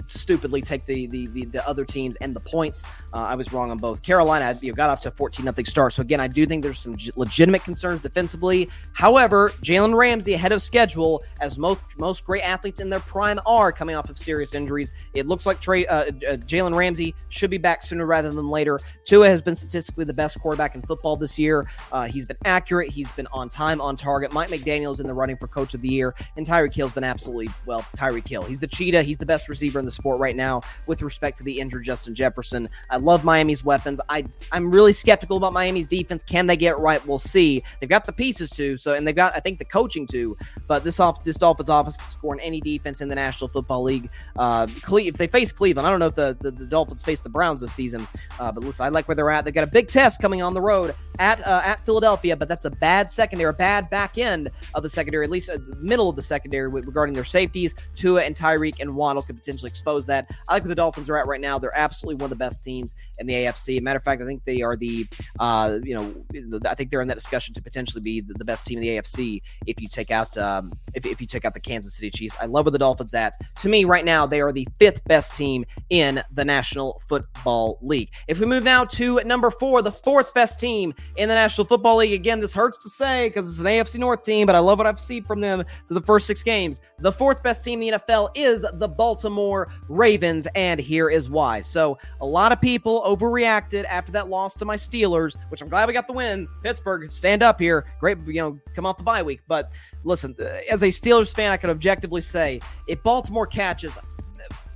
stupidly 0.10 0.62
take 0.62 0.86
the 0.86 1.08
the 1.08 1.28
the, 1.28 1.46
the 1.46 1.68
other 1.68 1.86
teams 1.86 2.16
and 2.18 2.36
the 2.36 2.40
points. 2.40 2.84
Uh, 3.14 3.18
I 3.18 3.36
was 3.36 3.52
wrong 3.54 3.72
on 3.72 3.78
both. 3.78 4.04
Carolina 4.04 4.58
you 4.62 4.72
know, 4.72 4.76
got 4.76 4.90
off 4.90 5.02
to 5.02 5.10
a 5.10 5.12
14 5.12 5.46
nothing 5.46 5.66
start. 5.66 5.94
So 5.94 6.02
again, 6.02 6.20
I 6.20 6.28
do 6.28 6.46
think 6.46 6.64
there's 6.64 6.80
some 6.80 6.98
legitimate 7.16 7.64
concerns 7.64 8.00
defensively. 8.02 8.70
However, 8.94 9.50
Jalen 9.62 9.96
Ramsey 9.96 10.34
ahead 10.34 10.52
of 10.52 10.62
schedule, 10.62 11.24
as 11.40 11.58
most 11.58 11.82
most 11.98 12.26
great 12.26 12.42
athletes 12.42 12.80
in 12.80 12.90
their 12.90 13.00
prime 13.00 13.40
are 13.46 13.72
coming 13.72 13.96
off 13.96 14.10
of 14.10 14.18
serious 14.18 14.54
injuries. 14.54 14.94
It 15.14 15.28
looks 15.28 15.46
like 15.46 15.60
Trey 15.60 15.86
uh, 15.88 15.96
uh, 15.96 16.12
Jalen 16.38 16.76
Ramsey 16.76 17.16
should 17.30 17.50
be 17.50 17.58
back 17.58 17.84
sooner 17.84 18.06
rather 18.06 18.32
than 18.32 18.50
later. 18.50 18.80
Tua 19.06 19.28
has 19.28 19.42
been 19.42 19.56
statistically 19.56 20.06
the 20.06 20.14
best 20.14 20.40
quarterback 20.40 20.76
in 20.76 20.82
football 20.82 21.16
this 21.16 21.38
year. 21.38 21.66
Uh, 21.92 22.06
he's 22.06 22.26
been 22.26 22.38
accurate. 22.46 22.90
He's 22.90 23.12
been 23.12 23.28
on 23.32 23.50
time, 23.50 23.82
on 23.82 23.98
target. 23.98 24.34
Mike 24.34 24.50
McDaniel's 24.50 25.00
in 25.00 25.08
the 25.08 25.14
running 25.14 25.38
for 25.38 25.48
coach 25.48 25.74
of 25.74 25.82
the 25.82 25.90
year, 25.90 26.16
and 26.38 26.46
Tyreek 26.46 26.74
Hill's 26.74 26.94
been 26.94 27.04
absolutely 27.04 27.50
well. 27.66 27.86
Tyreek 27.96 28.28
Hill, 28.28 28.44
he's 28.44 28.60
the 28.60 28.68
cheetah. 28.68 29.04
He's 29.04 29.18
the 29.18 29.26
best 29.26 29.50
receiver 29.50 29.80
in 29.80 29.86
the 29.86 29.92
sport 30.00 30.20
right 30.20 30.36
now 30.36 30.62
with 30.88 31.02
respect 31.02 31.38
to 31.38 31.44
the 31.44 31.60
injured 31.60 31.84
Justin 31.84 32.16
Jefferson. 32.16 32.68
I 32.90 32.98
love 32.98 33.24
Miami's 33.24 33.64
weapons. 33.64 34.00
I 34.10 34.26
I'm 34.52 34.72
really 34.72 34.94
skeptical 34.94 35.38
about 35.38 35.54
Miami's 35.54 35.88
defense. 35.88 36.24
Can 36.24 36.48
they 36.48 36.58
get 36.58 36.80
right? 36.80 37.06
We'll 37.06 37.20
see. 37.20 37.62
They've 37.80 37.90
got 37.90 38.06
the 38.06 38.14
pieces 38.14 38.50
to, 38.52 38.78
so 38.78 38.94
and 38.94 39.06
they've 39.06 39.16
got 39.16 39.36
I 39.36 39.40
think 39.40 39.60
the 39.60 39.66
coaching 39.66 40.08
too. 40.08 40.38
But 40.68 40.84
this 40.84 41.00
off 41.00 41.24
this 41.24 41.38
Dolphins 41.38 41.70
offense 41.70 41.98
can 41.98 42.08
score 42.08 42.38
any 42.42 42.62
defense 42.62 43.02
in 43.02 43.10
the 43.10 43.16
National 43.16 43.48
Football 43.48 43.84
League. 43.84 44.10
Uh, 44.38 44.68
Cle- 44.82 45.00
if 45.00 45.16
they 45.16 45.28
face 45.28 45.52
Cleveland, 45.52 45.88
I 45.88 45.92
don't 45.92 46.00
know 46.00 46.08
if 46.08 46.16
the, 46.16 46.38
the, 46.40 46.52
the 46.52 46.66
Dolphins 46.66 47.04
face 47.04 47.22
the 47.22 47.30
Browns 47.30 47.62
this 47.62 47.74
season, 47.74 48.08
uh, 48.40 48.52
but 48.52 48.64
listen, 48.64 48.86
I 48.86 48.90
like 48.90 49.08
where 49.08 49.16
they're 49.16 49.32
at. 49.32 49.46
They've 49.46 49.54
got 49.54 49.64
a 49.64 49.72
big 49.72 49.90
test 49.90 50.22
coming 50.22 50.42
on 50.42 50.54
the 50.54 50.62
road 50.62 50.96
at 51.18 51.46
uh, 51.46 51.62
at 51.64 51.86
Philadelphia, 51.86 52.36
but 52.36 52.48
that's 52.48 52.66
a 52.66 52.70
bad 52.70 53.10
secondary, 53.10 53.50
a 53.50 53.54
bad 53.54 53.90
back 53.90 54.18
end 54.18 54.50
of 54.74 54.84
the 54.84 54.90
secondary, 54.90 55.26
at 55.26 55.32
least 55.32 55.50
uh, 55.50 55.58
the 55.58 55.76
middle 55.78 56.10
of 56.10 56.16
the 56.16 56.22
secondary 56.22 56.68
regarding 56.70 57.14
their 57.14 57.24
safeties. 57.24 57.74
Tua 57.96 58.24
and 58.24 58.36
Tyreek 58.36 58.80
and 58.80 58.96
Waddle 58.96 59.22
could 59.22 59.36
potentially 59.36 59.70
expose 59.70 59.89
that. 60.08 60.30
I 60.48 60.54
like 60.54 60.64
where 60.64 60.70
the 60.70 60.76
Dolphins 60.76 61.10
are 61.10 61.18
at 61.18 61.28
right 61.28 61.42
now. 61.42 61.60
They're 61.60 61.78
absolutely 61.78 62.16
one 62.16 62.26
of 62.26 62.30
the 62.32 62.44
best 62.44 62.64
teams 62.64 62.96
in 63.18 63.28
the 63.28 63.34
AFC. 63.34 63.82
Matter 63.82 63.98
of 63.98 64.04
fact, 64.04 64.22
I 64.22 64.26
think 64.26 64.44
they 64.46 64.62
are 64.62 64.76
the, 64.76 65.06
uh, 65.40 65.80
you 65.84 65.96
know, 65.96 66.62
I 66.66 66.76
think 66.76 66.92
they're 66.92 67.02
in 67.02 67.08
that 67.08 67.18
discussion 67.18 67.54
to 67.56 67.62
potentially 67.62 68.02
be 68.02 68.22
the, 68.22 68.34
the 68.34 68.46
best 68.46 68.68
team 68.68 68.80
in 68.80 68.82
the 68.82 68.90
AFC 68.90 69.42
if 69.66 69.82
you 69.82 69.88
take 69.88 70.12
out, 70.12 70.38
um, 70.38 70.72
if, 70.94 71.06
if 71.06 71.22
you 71.22 71.28
take 71.28 71.46
out 71.46 71.54
the 71.54 71.60
Kansas 71.60 71.96
City 71.96 72.10
Chiefs. 72.10 72.38
I 72.40 72.46
love 72.46 72.66
where 72.66 72.72
the 72.72 72.80
Dolphins 72.80 73.14
at. 73.14 73.36
To 73.58 73.70
me, 73.70 73.86
right 73.86 74.06
now, 74.06 74.26
they 74.26 74.42
are 74.42 74.52
the 74.52 74.68
fifth 74.80 75.04
best 75.06 75.36
team 75.36 75.64
in 75.90 76.22
the 76.32 76.46
National 76.46 77.02
Football 77.08 77.80
League. 77.82 78.12
If 78.28 78.40
we 78.40 78.46
move 78.46 78.64
now 78.64 78.86
to 78.86 79.20
number 79.26 79.52
four, 79.52 79.82
the 79.82 79.92
fourth 79.92 80.34
best 80.34 80.60
team 80.60 80.94
in 81.18 81.30
the 81.30 81.36
National 81.36 81.66
Football 81.66 81.98
League. 81.98 82.14
Again, 82.14 82.40
this 82.40 82.54
hurts 82.54 82.82
to 82.84 82.90
say 82.90 83.30
because 83.30 83.50
it's 83.50 83.60
an 83.60 83.66
AFC 83.66 84.00
North 84.00 84.24
team, 84.24 84.46
but 84.46 84.56
I 84.56 84.60
love 84.60 84.78
what 84.78 84.88
I've 84.88 85.00
seen 85.00 85.24
from 85.24 85.42
them 85.42 85.64
through 85.88 86.00
the 86.00 86.06
first 86.06 86.28
six 86.28 86.44
games. 86.44 86.82
The 87.00 87.12
fourth 87.12 87.44
best 87.44 87.64
team 87.64 87.82
in 87.82 87.92
the 87.92 88.00
NFL 88.00 88.32
is 88.36 88.66
the 88.74 88.88
Baltimore 88.88 89.72
Ravens, 89.88 90.48
and 90.56 90.80
here 90.80 91.10
is 91.10 91.30
why. 91.30 91.62
So, 91.62 91.98
a 92.22 92.26
lot 92.26 92.52
of 92.52 92.62
people 92.62 93.02
overreacted 93.08 93.86
after 93.86 94.12
that 94.14 94.30
loss 94.30 94.56
to 94.56 94.66
my 94.66 94.76
Steelers, 94.76 95.36
which 95.50 95.62
I'm 95.62 95.70
glad 95.70 95.88
we 95.88 95.94
got 95.94 96.08
the 96.08 96.14
win. 96.14 96.48
Pittsburgh, 96.64 97.12
stand 97.12 97.44
up 97.44 97.60
here. 97.60 97.86
Great, 98.00 98.18
you 98.28 98.42
know, 98.42 98.60
come 98.76 98.86
off 98.86 98.98
the 98.98 99.04
bye 99.04 99.24
week. 99.24 99.42
But 99.48 99.72
listen, 100.04 100.36
uh, 100.40 100.60
as 100.70 100.84
a 100.84 100.88
Steelers 100.88 101.34
fan, 101.34 101.52
I 101.52 101.58
can 101.58 101.70
objectively 101.70 102.22
say 102.22 102.62
if 102.88 103.02
Baltimore 103.04 103.48
catches 103.48 103.98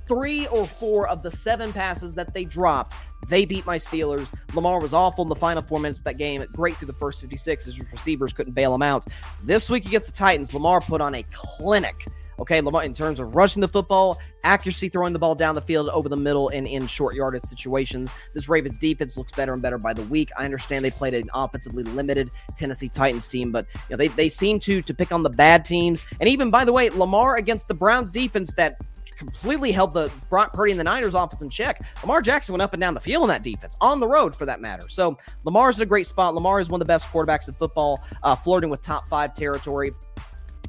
three 0.06 0.46
or 0.48 0.66
four 0.66 1.08
of 1.08 1.22
the 1.22 1.30
seven 1.30 1.72
passes 1.72 2.14
that 2.14 2.34
they 2.34 2.44
dropped, 2.44 2.94
they 3.28 3.44
beat 3.44 3.64
my 3.64 3.78
Steelers. 3.78 4.32
Lamar 4.54 4.80
was 4.80 4.92
awful 4.92 5.22
in 5.22 5.28
the 5.28 5.34
final 5.34 5.62
four 5.62 5.80
minutes 5.80 6.00
of 6.00 6.04
that 6.04 6.18
game. 6.18 6.44
Great 6.52 6.76
through 6.76 6.86
the 6.86 6.92
first 6.92 7.20
56 7.20 7.66
as 7.66 7.92
receivers 7.92 8.32
couldn't 8.32 8.52
bail 8.52 8.74
him 8.74 8.82
out. 8.82 9.06
This 9.42 9.70
week 9.70 9.86
against 9.86 10.06
the 10.06 10.12
Titans, 10.12 10.52
Lamar 10.52 10.80
put 10.80 11.00
on 11.00 11.14
a 11.14 11.22
clinic 11.32 12.06
Okay, 12.38 12.60
Lamar, 12.60 12.84
in 12.84 12.94
terms 12.94 13.20
of 13.20 13.34
rushing 13.34 13.60
the 13.60 13.68
football, 13.68 14.18
accuracy, 14.42 14.88
throwing 14.88 15.12
the 15.12 15.18
ball 15.18 15.34
down 15.34 15.54
the 15.54 15.60
field 15.60 15.88
over 15.90 16.08
the 16.08 16.16
middle 16.16 16.48
and 16.48 16.66
in 16.66 16.86
short 16.86 17.14
yardage 17.14 17.42
situations, 17.42 18.10
this 18.34 18.48
Ravens 18.48 18.78
defense 18.78 19.16
looks 19.16 19.32
better 19.32 19.52
and 19.52 19.62
better 19.62 19.78
by 19.78 19.92
the 19.92 20.02
week. 20.04 20.30
I 20.36 20.44
understand 20.44 20.84
they 20.84 20.90
played 20.90 21.14
an 21.14 21.30
offensively 21.34 21.84
limited 21.84 22.30
Tennessee 22.56 22.88
Titans 22.88 23.28
team, 23.28 23.52
but 23.52 23.66
you 23.88 23.90
know 23.90 23.96
they, 23.96 24.08
they 24.08 24.28
seem 24.28 24.58
to 24.60 24.82
to 24.82 24.94
pick 24.94 25.12
on 25.12 25.22
the 25.22 25.30
bad 25.30 25.64
teams. 25.64 26.04
And 26.20 26.28
even 26.28 26.50
by 26.50 26.64
the 26.64 26.72
way, 26.72 26.90
Lamar 26.90 27.36
against 27.36 27.68
the 27.68 27.74
Browns 27.74 28.10
defense 28.10 28.52
that 28.54 28.76
completely 29.16 29.72
held 29.72 29.94
the 29.94 30.10
Brock 30.28 30.52
Purdy 30.52 30.72
and 30.72 30.80
the 30.80 30.84
Niners 30.84 31.14
offense 31.14 31.42
in 31.42 31.50
check. 31.50 31.80
Lamar 32.02 32.20
Jackson 32.20 32.52
went 32.52 32.62
up 32.62 32.72
and 32.72 32.80
down 32.80 32.94
the 32.94 33.00
field 33.00 33.22
in 33.24 33.28
that 33.28 33.42
defense, 33.42 33.76
on 33.80 34.00
the 34.00 34.08
road 34.08 34.34
for 34.34 34.46
that 34.46 34.60
matter. 34.60 34.88
So 34.88 35.16
Lamar's 35.44 35.78
in 35.78 35.82
a 35.82 35.86
great 35.86 36.06
spot. 36.06 36.34
Lamar 36.34 36.60
is 36.60 36.68
one 36.68 36.80
of 36.80 36.86
the 36.86 36.92
best 36.92 37.06
quarterbacks 37.08 37.48
in 37.48 37.54
football, 37.54 38.02
uh, 38.22 38.34
flirting 38.34 38.70
with 38.70 38.80
top 38.80 39.08
five 39.08 39.34
territory. 39.34 39.92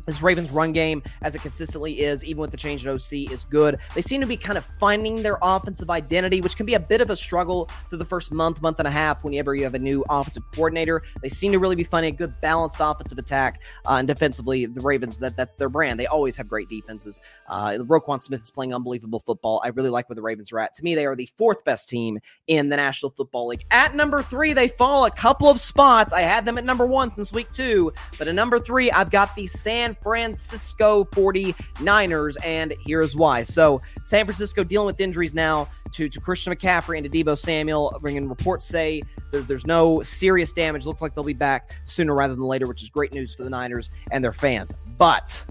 This 0.05 0.21
Ravens 0.21 0.51
run 0.51 0.71
game, 0.71 1.01
as 1.23 1.35
it 1.35 1.41
consistently 1.41 2.01
is, 2.01 2.23
even 2.23 2.41
with 2.41 2.51
the 2.51 2.57
change 2.57 2.85
in 2.85 2.91
OC, 2.91 3.31
is 3.31 3.45
good. 3.45 3.77
They 3.93 4.01
seem 4.01 4.21
to 4.21 4.27
be 4.27 4.37
kind 4.37 4.57
of 4.57 4.65
finding 4.79 5.23
their 5.23 5.37
offensive 5.41 5.89
identity, 5.89 6.41
which 6.41 6.57
can 6.57 6.65
be 6.65 6.75
a 6.75 6.79
bit 6.79 7.01
of 7.01 7.09
a 7.09 7.15
struggle 7.15 7.69
through 7.89 7.97
the 7.97 8.05
first 8.05 8.31
month, 8.31 8.61
month 8.61 8.79
and 8.79 8.87
a 8.87 8.91
half 8.91 9.23
whenever 9.23 9.55
you 9.55 9.63
have 9.63 9.73
a 9.73 9.79
new 9.79 10.03
offensive 10.09 10.43
coordinator. 10.53 11.01
They 11.21 11.29
seem 11.29 11.51
to 11.51 11.59
really 11.59 11.75
be 11.75 11.83
finding 11.83 12.13
a 12.13 12.17
good 12.17 12.39
balanced 12.41 12.77
offensive 12.79 13.17
attack 13.17 13.61
uh, 13.87 13.93
and 13.93 14.07
defensively. 14.07 14.65
The 14.65 14.81
Ravens, 14.81 15.19
that 15.19 15.35
that's 15.35 15.55
their 15.55 15.69
brand. 15.69 15.99
They 15.99 16.07
always 16.07 16.37
have 16.37 16.47
great 16.47 16.69
defenses. 16.69 17.19
Uh, 17.47 17.77
Roquan 17.79 18.21
Smith 18.21 18.41
is 18.41 18.51
playing 18.51 18.73
unbelievable 18.73 19.19
football. 19.19 19.61
I 19.63 19.69
really 19.69 19.89
like 19.89 20.09
where 20.09 20.15
the 20.15 20.21
Ravens 20.21 20.51
are 20.51 20.59
at. 20.59 20.73
To 20.75 20.83
me, 20.83 20.95
they 20.95 21.05
are 21.05 21.15
the 21.15 21.29
fourth 21.37 21.63
best 21.63 21.89
team 21.89 22.19
in 22.47 22.69
the 22.69 22.77
National 22.77 23.11
Football 23.11 23.47
League. 23.47 23.65
At 23.71 23.95
number 23.95 24.21
three, 24.21 24.53
they 24.53 24.67
fall 24.67 25.05
a 25.05 25.11
couple 25.11 25.49
of 25.49 25.59
spots. 25.59 26.13
I 26.13 26.21
had 26.21 26.45
them 26.45 26.57
at 26.57 26.63
number 26.63 26.85
one 26.85 27.11
since 27.11 27.31
week 27.31 27.51
two, 27.51 27.91
but 28.17 28.27
at 28.27 28.35
number 28.35 28.59
three, 28.59 28.91
I've 28.91 29.09
got 29.09 29.35
the 29.35 29.47
San 29.47 29.94
Francisco 30.01 31.03
49ers, 31.05 32.37
and 32.43 32.73
here's 32.79 33.15
why. 33.15 33.43
So, 33.43 33.81
San 34.01 34.25
Francisco 34.25 34.63
dealing 34.63 34.87
with 34.87 34.99
injuries 34.99 35.33
now 35.33 35.67
to, 35.91 36.09
to 36.09 36.19
Christian 36.19 36.53
McCaffrey 36.53 36.97
and 36.97 37.09
to 37.09 37.23
Deebo 37.23 37.37
Samuel. 37.37 37.97
Bringing 38.01 38.27
reports 38.29 38.65
say 38.65 39.01
there, 39.31 39.41
there's 39.41 39.65
no 39.65 40.01
serious 40.01 40.51
damage. 40.51 40.85
Looks 40.85 41.01
like 41.01 41.15
they'll 41.15 41.23
be 41.23 41.33
back 41.33 41.77
sooner 41.85 42.13
rather 42.13 42.35
than 42.35 42.43
later, 42.43 42.67
which 42.67 42.83
is 42.83 42.89
great 42.89 43.13
news 43.13 43.33
for 43.33 43.43
the 43.43 43.49
Niners 43.49 43.89
and 44.11 44.23
their 44.23 44.33
fans. 44.33 44.73
But, 44.97 45.45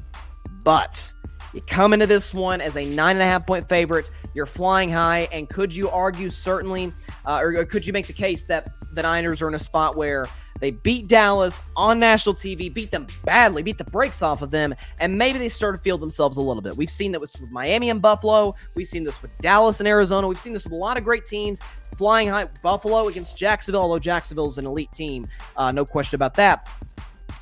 but, 0.63 1.13
you 1.55 1.61
come 1.61 1.93
into 1.93 2.07
this 2.07 2.35
one 2.35 2.61
as 2.61 2.77
a 2.77 2.85
nine 2.85 3.15
and 3.15 3.23
a 3.23 3.27
half 3.27 3.47
point 3.47 3.69
favorite. 3.69 4.11
You're 4.35 4.45
flying 4.45 4.91
high, 4.91 5.29
and 5.31 5.49
could 5.49 5.73
you 5.73 5.89
argue 5.89 6.29
certainly, 6.29 6.93
uh, 7.25 7.41
or 7.41 7.65
could 7.65 7.87
you 7.87 7.93
make 7.93 8.09
the 8.09 8.13
case 8.13 8.43
that 8.45 8.75
the 8.93 9.03
Niners 9.03 9.41
are 9.41 9.47
in 9.47 9.55
a 9.55 9.59
spot 9.59 9.97
where 9.97 10.27
they 10.65 10.71
beat 10.71 11.09
Dallas 11.09 11.61
on 11.77 12.01
national 12.01 12.35
TV, 12.35 12.73
beat 12.73 12.91
them 12.91 13.07
badly, 13.25 13.63
beat 13.63 13.77
the 13.77 13.85
brakes 13.85 14.23
off 14.23 14.41
of 14.41 14.51
them, 14.51 14.75
and 14.99 15.19
maybe 15.19 15.39
they 15.39 15.51
start 15.51 15.77
to 15.77 15.83
feel 15.83 15.99
themselves 15.99 16.39
a 16.39 16.41
little 16.41 16.63
bit. 16.63 16.75
We've 16.75 16.89
seen 16.89 17.13
that 17.13 17.21
with 17.21 17.39
Miami 17.51 17.91
and 17.91 18.01
Buffalo. 18.01 18.55
We've 18.75 18.89
seen 18.89 19.05
this 19.05 19.21
with 19.21 19.31
Dallas 19.43 19.81
and 19.81 19.87
Arizona. 19.87 20.27
We've 20.27 20.41
seen 20.41 20.55
this 20.55 20.65
with 20.65 20.73
a 20.73 20.77
lot 20.77 20.97
of 20.97 21.05
great 21.05 21.27
teams 21.27 21.61
flying 21.99 22.29
high. 22.29 22.47
Buffalo 22.63 23.09
against 23.09 23.37
Jacksonville, 23.37 23.83
although 23.83 23.99
Jacksonville's 23.99 24.57
an 24.57 24.65
elite 24.65 24.93
team, 24.95 25.27
uh, 25.59 25.71
no 25.71 25.85
question 25.85 26.17
about 26.17 26.33
that. 26.35 26.67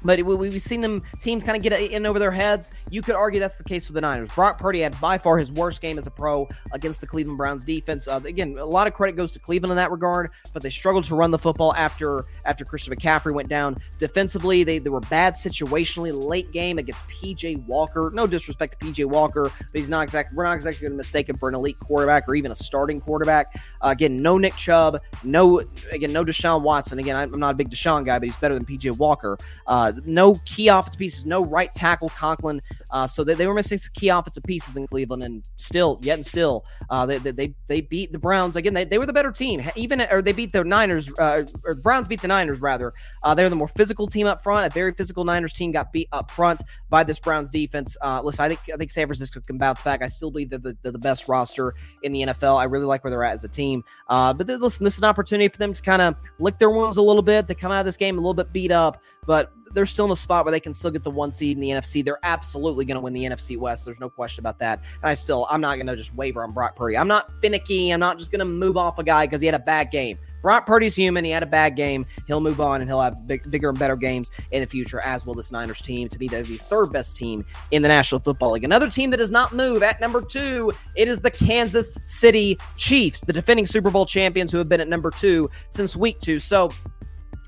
But 0.04 0.22
we've 0.22 0.60
seen 0.60 0.80
them 0.80 1.02
teams 1.20 1.44
kind 1.44 1.56
of 1.56 1.62
get 1.62 1.72
in 1.72 2.06
over 2.06 2.18
their 2.18 2.30
heads. 2.30 2.70
You 2.90 3.02
could 3.02 3.14
argue 3.14 3.40
that's 3.40 3.58
the 3.58 3.64
case 3.64 3.88
with 3.88 3.94
the 3.94 4.00
Niners. 4.00 4.30
Brock 4.32 4.58
Purdy 4.58 4.80
had 4.80 4.98
by 5.00 5.18
far 5.18 5.38
his 5.38 5.52
worst 5.52 5.80
game 5.80 5.98
as 5.98 6.06
a 6.06 6.10
pro 6.10 6.48
against 6.72 7.00
the 7.00 7.06
Cleveland 7.06 7.38
Browns 7.38 7.64
defense. 7.64 8.08
Uh, 8.08 8.20
again, 8.24 8.56
a 8.58 8.64
lot 8.64 8.86
of 8.86 8.94
credit 8.94 9.16
goes 9.16 9.32
to 9.32 9.38
Cleveland 9.38 9.70
in 9.70 9.76
that 9.76 9.90
regard, 9.90 10.30
but 10.52 10.62
they 10.62 10.70
struggled 10.70 11.04
to 11.04 11.14
run 11.14 11.30
the 11.30 11.38
football 11.38 11.74
after 11.74 12.26
after 12.44 12.64
Christian 12.64 12.94
McCaffrey 12.94 13.32
went 13.32 13.48
down. 13.48 13.78
Defensively, 13.98 14.64
they, 14.64 14.78
they 14.78 14.90
were 14.90 15.00
bad 15.00 15.34
situationally 15.34 16.12
late 16.12 16.50
game 16.52 16.78
against 16.78 17.06
PJ 17.08 17.64
Walker. 17.66 18.10
No 18.14 18.26
disrespect 18.26 18.78
to 18.80 18.86
PJ 18.86 19.04
Walker, 19.06 19.44
but 19.44 19.72
he's 19.72 19.88
not 19.88 20.02
exactly 20.02 20.36
we're 20.36 20.44
not 20.44 20.54
exactly 20.54 20.82
going 20.82 20.92
to 20.92 20.96
mistake 20.96 21.28
him 21.28 21.36
for 21.36 21.48
an 21.48 21.54
elite 21.54 21.78
quarterback 21.78 22.28
or 22.28 22.34
even 22.34 22.50
a 22.50 22.56
starting 22.56 23.00
quarterback. 23.00 23.54
Uh, 23.80 23.88
again, 23.88 24.16
no 24.16 24.38
Nick 24.38 24.56
Chubb, 24.56 24.98
no 25.22 25.60
again 25.90 26.12
no 26.12 26.24
Deshaun 26.24 26.62
Watson. 26.62 26.98
Again, 26.98 27.16
I'm 27.16 27.38
not 27.38 27.52
a 27.52 27.56
big 27.56 27.70
Deshaun 27.70 28.04
guy, 28.04 28.18
but 28.18 28.26
he's 28.26 28.36
better 28.36 28.54
than 28.54 28.64
PJ 28.64 28.96
Walker. 28.98 29.38
Uh, 29.66 29.91
no 30.04 30.36
key 30.44 30.68
offensive 30.68 30.98
pieces, 30.98 31.26
no 31.26 31.44
right 31.44 31.72
tackle 31.74 32.08
Conklin. 32.10 32.60
Uh, 32.90 33.06
so 33.06 33.24
they, 33.24 33.34
they 33.34 33.46
were 33.46 33.54
missing 33.54 33.78
key 33.94 34.08
offensive 34.08 34.42
pieces 34.44 34.76
in 34.76 34.86
Cleveland, 34.86 35.22
and 35.22 35.44
still, 35.56 35.98
yet 36.02 36.14
and 36.14 36.26
still, 36.26 36.64
uh, 36.90 37.06
they, 37.06 37.18
they 37.18 37.54
they 37.68 37.80
beat 37.80 38.12
the 38.12 38.18
Browns 38.18 38.56
again. 38.56 38.74
They, 38.74 38.84
they 38.84 38.98
were 38.98 39.06
the 39.06 39.12
better 39.12 39.32
team, 39.32 39.62
even 39.76 40.00
or 40.10 40.22
they 40.22 40.32
beat 40.32 40.52
the 40.52 40.64
Niners. 40.64 41.10
Uh, 41.18 41.44
or 41.64 41.74
Browns 41.74 42.08
beat 42.08 42.20
the 42.20 42.28
Niners 42.28 42.60
rather. 42.60 42.92
Uh, 43.22 43.34
they're 43.34 43.48
the 43.48 43.56
more 43.56 43.68
physical 43.68 44.06
team 44.06 44.26
up 44.26 44.42
front. 44.42 44.66
A 44.66 44.70
very 44.70 44.92
physical 44.92 45.24
Niners 45.24 45.52
team 45.52 45.72
got 45.72 45.92
beat 45.92 46.08
up 46.12 46.30
front 46.30 46.62
by 46.90 47.04
this 47.04 47.18
Browns 47.18 47.50
defense. 47.50 47.96
Uh, 48.02 48.20
listen, 48.22 48.44
I 48.44 48.48
think 48.48 48.60
I 48.72 48.76
think 48.76 48.90
San 48.90 49.06
Francisco 49.06 49.40
can 49.40 49.58
bounce 49.58 49.82
back. 49.82 50.02
I 50.02 50.08
still 50.08 50.30
believe 50.30 50.50
they're 50.50 50.58
the, 50.58 50.76
they're 50.82 50.92
the 50.92 50.98
best 50.98 51.28
roster 51.28 51.74
in 52.02 52.12
the 52.12 52.22
NFL. 52.22 52.58
I 52.58 52.64
really 52.64 52.86
like 52.86 53.04
where 53.04 53.10
they're 53.10 53.24
at 53.24 53.34
as 53.34 53.44
a 53.44 53.48
team. 53.48 53.84
But 54.08 54.46
listen, 54.46 54.84
this 54.84 54.94
is 54.94 55.00
an 55.02 55.08
opportunity 55.08 55.48
for 55.48 55.58
them 55.58 55.72
to 55.72 55.82
kind 55.82 56.02
of 56.02 56.16
lick 56.38 56.58
their 56.58 56.70
wounds 56.70 56.96
a 56.96 57.02
little 57.02 57.22
bit. 57.22 57.46
They 57.46 57.54
come 57.54 57.72
out 57.72 57.80
of 57.80 57.86
this 57.86 57.96
game 57.96 58.18
a 58.18 58.20
little 58.20 58.34
bit 58.34 58.52
beat 58.52 58.70
up, 58.70 59.02
but 59.26 59.52
they're 59.72 59.86
still 59.86 60.04
in 60.04 60.10
a 60.10 60.16
spot 60.16 60.44
where 60.44 60.52
they 60.52 60.60
can 60.60 60.72
still 60.72 60.90
get 60.90 61.02
the 61.02 61.10
one 61.10 61.32
seed 61.32 61.56
in 61.56 61.60
the 61.60 61.70
NFC. 61.70 62.04
They're 62.04 62.18
absolutely 62.22 62.84
going 62.84 62.96
to 62.96 63.00
win 63.00 63.12
the 63.12 63.24
NFC 63.24 63.56
West. 63.56 63.84
There's 63.84 64.00
no 64.00 64.10
question 64.10 64.42
about 64.42 64.58
that. 64.60 64.80
And 65.02 65.10
I 65.10 65.14
still, 65.14 65.46
I'm 65.50 65.60
not 65.60 65.76
going 65.76 65.86
to 65.86 65.96
just 65.96 66.14
waver 66.14 66.42
on 66.42 66.52
Brock 66.52 66.76
Purdy. 66.76 66.96
I'm 66.96 67.08
not 67.08 67.40
finicky. 67.40 67.90
I'm 67.90 68.00
not 68.00 68.18
just 68.18 68.30
going 68.30 68.40
to 68.40 68.44
move 68.44 68.76
off 68.76 68.98
a 68.98 69.04
guy 69.04 69.26
because 69.26 69.40
he 69.40 69.46
had 69.46 69.54
a 69.54 69.60
bad 69.60 69.90
game. 69.90 70.18
Brock 70.42 70.66
Purdy's 70.66 70.96
human. 70.96 71.24
He 71.24 71.30
had 71.30 71.44
a 71.44 71.46
bad 71.46 71.76
game. 71.76 72.04
He'll 72.26 72.40
move 72.40 72.60
on 72.60 72.80
and 72.80 72.90
he'll 72.90 73.00
have 73.00 73.26
big, 73.26 73.48
bigger 73.48 73.68
and 73.68 73.78
better 73.78 73.96
games 73.96 74.30
in 74.50 74.60
the 74.60 74.66
future, 74.66 75.00
as 75.00 75.24
will 75.24 75.34
this 75.34 75.52
Niners 75.52 75.80
team. 75.80 76.08
To 76.08 76.18
be 76.18 76.26
the 76.26 76.42
third 76.42 76.92
best 76.92 77.16
team 77.16 77.44
in 77.70 77.80
the 77.80 77.88
National 77.88 78.20
Football 78.20 78.52
League. 78.52 78.64
Another 78.64 78.90
team 78.90 79.10
that 79.10 79.18
does 79.18 79.30
not 79.30 79.52
move 79.52 79.82
at 79.82 80.00
number 80.00 80.20
two, 80.20 80.72
it 80.96 81.06
is 81.06 81.20
the 81.20 81.30
Kansas 81.30 81.96
City 82.02 82.58
Chiefs, 82.76 83.20
the 83.20 83.32
defending 83.32 83.66
Super 83.66 83.90
Bowl 83.90 84.04
champions 84.04 84.50
who 84.50 84.58
have 84.58 84.68
been 84.68 84.80
at 84.80 84.88
number 84.88 85.10
two 85.10 85.48
since 85.68 85.96
week 85.96 86.20
two. 86.20 86.40
So, 86.40 86.70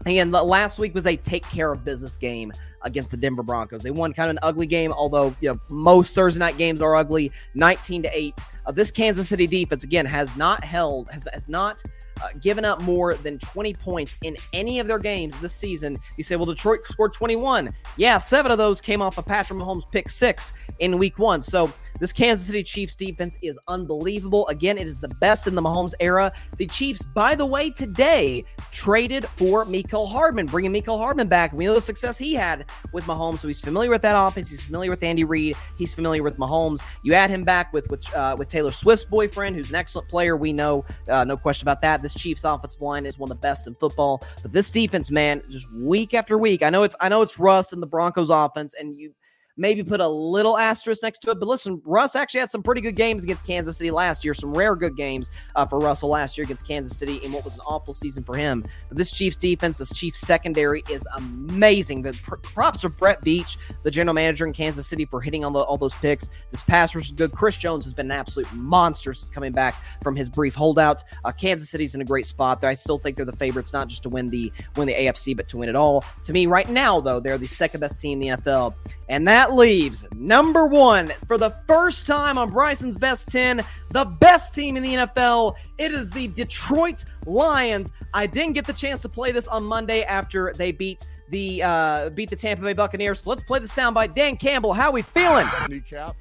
Again, 0.06 0.30
last 0.30 0.78
week 0.78 0.94
was 0.94 1.06
a 1.06 1.16
take 1.16 1.44
care 1.44 1.72
of 1.72 1.84
business 1.84 2.18
game 2.18 2.52
against 2.82 3.10
the 3.10 3.16
Denver 3.16 3.42
Broncos. 3.42 3.82
They 3.82 3.90
won 3.90 4.12
kind 4.12 4.30
of 4.30 4.36
an 4.36 4.40
ugly 4.42 4.66
game, 4.66 4.92
although 4.92 5.34
you 5.40 5.50
know 5.50 5.58
most 5.70 6.14
Thursday 6.14 6.38
night 6.38 6.58
games 6.58 6.82
are 6.82 6.94
ugly. 6.94 7.32
19 7.54 8.02
to 8.02 8.16
8. 8.16 8.34
Uh, 8.66 8.72
this 8.72 8.90
Kansas 8.90 9.28
City 9.28 9.46
defense 9.46 9.84
again 9.84 10.04
has 10.06 10.36
not 10.36 10.62
held 10.62 11.10
has, 11.10 11.26
has 11.32 11.48
not 11.48 11.82
uh, 12.22 12.28
given 12.40 12.64
up 12.64 12.80
more 12.82 13.14
than 13.14 13.38
20 13.38 13.74
points 13.74 14.18
in 14.22 14.36
any 14.52 14.80
of 14.80 14.86
their 14.86 14.98
games 14.98 15.38
this 15.38 15.52
season. 15.52 15.98
You 16.16 16.24
say, 16.24 16.36
well, 16.36 16.46
Detroit 16.46 16.86
scored 16.86 17.12
21. 17.12 17.70
Yeah, 17.96 18.18
seven 18.18 18.52
of 18.52 18.58
those 18.58 18.80
came 18.80 19.02
off 19.02 19.18
of 19.18 19.26
Patrick 19.26 19.58
Mahomes' 19.58 19.90
pick 19.90 20.08
six 20.08 20.52
in 20.78 20.98
week 20.98 21.18
one. 21.18 21.42
So 21.42 21.72
this 22.00 22.12
Kansas 22.12 22.46
City 22.46 22.62
Chiefs 22.62 22.94
defense 22.94 23.38
is 23.42 23.58
unbelievable. 23.68 24.46
Again, 24.48 24.78
it 24.78 24.86
is 24.86 24.98
the 24.98 25.08
best 25.08 25.46
in 25.46 25.54
the 25.54 25.62
Mahomes 25.62 25.94
era. 26.00 26.32
The 26.56 26.66
Chiefs, 26.66 27.02
by 27.02 27.34
the 27.34 27.46
way, 27.46 27.70
today 27.70 28.44
traded 28.70 29.26
for 29.26 29.64
Mecole 29.64 30.08
Hardman, 30.08 30.46
bringing 30.46 30.72
Mecole 30.72 30.98
Hardman 30.98 31.28
back. 31.28 31.52
We 31.52 31.64
know 31.64 31.74
the 31.74 31.80
success 31.80 32.18
he 32.18 32.34
had 32.34 32.66
with 32.92 33.04
Mahomes, 33.04 33.38
so 33.38 33.48
he's 33.48 33.60
familiar 33.60 33.90
with 33.90 34.02
that 34.02 34.14
offense. 34.16 34.50
He's 34.50 34.62
familiar 34.62 34.90
with 34.90 35.02
Andy 35.02 35.24
Reid. 35.24 35.56
He's 35.76 35.94
familiar 35.94 36.22
with 36.22 36.38
Mahomes. 36.38 36.80
You 37.02 37.14
add 37.14 37.30
him 37.30 37.44
back 37.44 37.72
with 37.72 37.90
with, 37.90 38.14
uh, 38.14 38.36
with 38.38 38.48
Taylor 38.48 38.72
Swift's 38.72 39.04
boyfriend, 39.04 39.56
who's 39.56 39.70
an 39.70 39.76
excellent 39.76 40.08
player. 40.08 40.36
We 40.36 40.52
know, 40.52 40.84
uh, 41.08 41.24
no 41.24 41.36
question 41.36 41.64
about 41.64 41.82
that. 41.82 42.02
This 42.04 42.14
Chiefs 42.14 42.44
offensive 42.44 42.80
line 42.80 43.06
is 43.06 43.18
one 43.18 43.30
of 43.30 43.36
the 43.36 43.40
best 43.40 43.66
in 43.66 43.74
football, 43.74 44.22
but 44.42 44.52
this 44.52 44.70
defense, 44.70 45.10
man, 45.10 45.42
just 45.48 45.72
week 45.72 46.14
after 46.14 46.38
week. 46.38 46.62
I 46.62 46.70
know 46.70 46.82
it's 46.82 46.94
I 47.00 47.08
know 47.08 47.22
it's 47.22 47.38
Russ 47.38 47.72
and 47.72 47.82
the 47.82 47.86
Broncos 47.86 48.30
offense, 48.30 48.74
and 48.78 48.94
you 48.94 49.12
maybe 49.56 49.82
put 49.82 50.00
a 50.00 50.08
little 50.08 50.58
asterisk 50.58 51.02
next 51.02 51.18
to 51.20 51.30
it. 51.30 51.38
But 51.38 51.48
listen, 51.48 51.80
Russ 51.84 52.16
actually 52.16 52.40
had 52.40 52.50
some 52.50 52.62
pretty 52.62 52.80
good 52.80 52.96
games 52.96 53.24
against 53.24 53.46
Kansas 53.46 53.76
City 53.76 53.90
last 53.90 54.24
year, 54.24 54.34
some 54.34 54.52
rare 54.52 54.74
good 54.74 54.96
games 54.96 55.30
uh, 55.54 55.64
for 55.64 55.78
Russell 55.78 56.08
last 56.08 56.36
year 56.36 56.44
against 56.44 56.66
Kansas 56.66 56.96
City 56.96 57.16
in 57.18 57.32
what 57.32 57.44
was 57.44 57.54
an 57.54 57.60
awful 57.66 57.94
season 57.94 58.22
for 58.24 58.36
him. 58.36 58.64
But 58.88 58.98
this 58.98 59.12
Chiefs 59.12 59.36
defense, 59.36 59.78
this 59.78 59.94
Chiefs 59.94 60.20
secondary 60.20 60.82
is 60.90 61.06
amazing. 61.16 62.02
The 62.02 62.12
pr- 62.12 62.36
props 62.36 62.82
for 62.82 62.88
Brett 62.88 63.22
Veach, 63.22 63.56
the 63.82 63.90
general 63.90 64.14
manager 64.14 64.46
in 64.46 64.52
Kansas 64.52 64.86
City, 64.86 65.04
for 65.04 65.20
hitting 65.20 65.44
on 65.44 65.52
the, 65.52 65.60
all 65.60 65.76
those 65.76 65.94
picks. 65.94 66.28
This 66.50 66.64
pass 66.64 66.94
rush 66.94 67.06
is 67.06 67.12
good. 67.12 67.32
Chris 67.32 67.56
Jones 67.56 67.84
has 67.84 67.94
been 67.94 68.06
an 68.06 68.12
absolute 68.12 68.52
monster 68.52 69.12
since 69.12 69.30
coming 69.30 69.52
back 69.52 69.82
from 70.02 70.16
his 70.16 70.28
brief 70.28 70.54
holdout. 70.54 71.02
Uh, 71.24 71.32
Kansas 71.32 71.70
City's 71.70 71.94
in 71.94 72.00
a 72.00 72.04
great 72.04 72.26
spot. 72.26 72.62
I 72.64 72.74
still 72.74 72.98
think 72.98 73.16
they're 73.16 73.24
the 73.24 73.32
favorites, 73.32 73.72
not 73.72 73.88
just 73.88 74.02
to 74.04 74.08
win 74.08 74.26
the 74.26 74.52
win 74.76 74.86
the 74.86 74.94
AFC, 74.94 75.36
but 75.36 75.48
to 75.48 75.58
win 75.58 75.68
it 75.68 75.76
all. 75.76 76.04
To 76.24 76.32
me, 76.32 76.46
right 76.46 76.68
now, 76.68 77.00
though, 77.00 77.20
they're 77.20 77.38
the 77.38 77.46
second 77.46 77.80
best 77.80 78.00
team 78.00 78.20
in 78.22 78.28
the 78.28 78.42
NFL, 78.42 78.74
and 79.08 79.26
that 79.28 79.43
leaves 79.52 80.06
number 80.14 80.66
one 80.66 81.12
for 81.26 81.36
the 81.36 81.50
first 81.66 82.06
time 82.06 82.38
on 82.38 82.50
Bryson's 82.50 82.96
Best 82.96 83.28
10, 83.28 83.62
the 83.90 84.04
best 84.04 84.54
team 84.54 84.76
in 84.76 84.82
the 84.82 84.94
NFL. 84.94 85.56
It 85.78 85.92
is 85.92 86.10
the 86.10 86.28
Detroit 86.28 87.04
Lions. 87.26 87.92
I 88.12 88.26
didn't 88.26 88.54
get 88.54 88.66
the 88.66 88.72
chance 88.72 89.02
to 89.02 89.08
play 89.08 89.32
this 89.32 89.48
on 89.48 89.64
Monday 89.64 90.02
after 90.02 90.52
they 90.56 90.72
beat 90.72 91.06
the 91.28 91.62
uh, 91.62 92.10
beat 92.10 92.30
the 92.30 92.36
Tampa 92.36 92.62
Bay 92.62 92.72
Buccaneers. 92.72 93.20
So 93.20 93.30
let's 93.30 93.42
play 93.42 93.58
the 93.58 93.66
soundbite. 93.66 94.14
Dan 94.14 94.36
Campbell, 94.36 94.72
how 94.72 94.90
we 94.90 95.02
feeling? 95.02 95.46
Kneecap, 95.68 96.16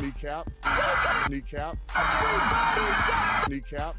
kneecap, 0.00 0.48
kneecap, 1.28 1.76
kneecap. 3.48 3.96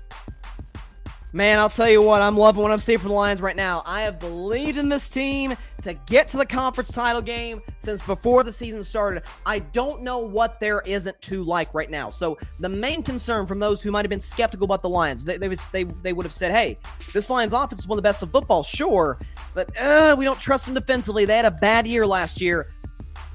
Man, 1.32 1.60
I'll 1.60 1.70
tell 1.70 1.88
you 1.88 2.02
what, 2.02 2.24
I'm 2.24 2.36
loving 2.36 2.64
what 2.64 2.72
I'm 2.72 2.80
seeing 2.80 2.98
from 2.98 3.10
the 3.10 3.16
Lions 3.16 3.40
right 3.40 3.56
now. 3.56 3.84
I 3.86 4.02
have 4.02 4.20
believed 4.20 4.80
in 4.80 4.90
this 4.90 5.12
team 5.12 5.56
to 5.84 5.94
get 6.08 6.28
to 6.30 6.38
the 6.38 6.46
conference 6.46 6.92
title 6.92 7.22
game 7.22 7.62
since 7.78 8.02
before 8.02 8.44
the 8.44 8.52
season 8.52 8.84
started. 8.84 9.22
I 9.46 9.60
don't 9.60 10.02
know 10.02 10.18
what 10.18 10.60
there 10.60 10.82
isn't 10.88 11.22
to 11.22 11.44
like 11.44 11.72
right 11.72 11.92
now. 11.92 12.10
So 12.10 12.40
the 12.60 12.70
main 12.70 13.04
concern 13.04 13.46
from 13.46 13.60
those 13.60 13.84
who 13.84 13.92
might 13.92 14.06
have 14.06 14.10
been 14.10 14.20
skeptical 14.20 14.66
about 14.66 14.82
the 14.82 14.90
Lions, 14.90 15.24
they 15.24 15.38
they, 15.38 15.50
they, 15.72 15.84
they 15.84 16.14
would 16.14 16.26
have 16.26 16.34
said, 16.34 16.52
"Hey, 16.52 16.78
this 17.14 17.30
Lions 17.30 17.54
offense 17.54 17.82
is 17.82 17.88
one 17.88 18.00
of 18.00 18.04
the 18.04 18.08
best 18.08 18.24
of 18.24 18.32
football, 18.32 18.64
sure, 18.64 19.20
but 19.54 19.70
uh, 19.80 20.16
we 20.18 20.26
don't 20.26 20.40
trust 20.40 20.66
them 20.66 20.74
defensively. 20.74 21.26
They 21.26 21.38
had 21.38 21.46
a 21.46 21.52
bad 21.52 21.86
year 21.86 22.08
last 22.08 22.42
year." 22.42 22.66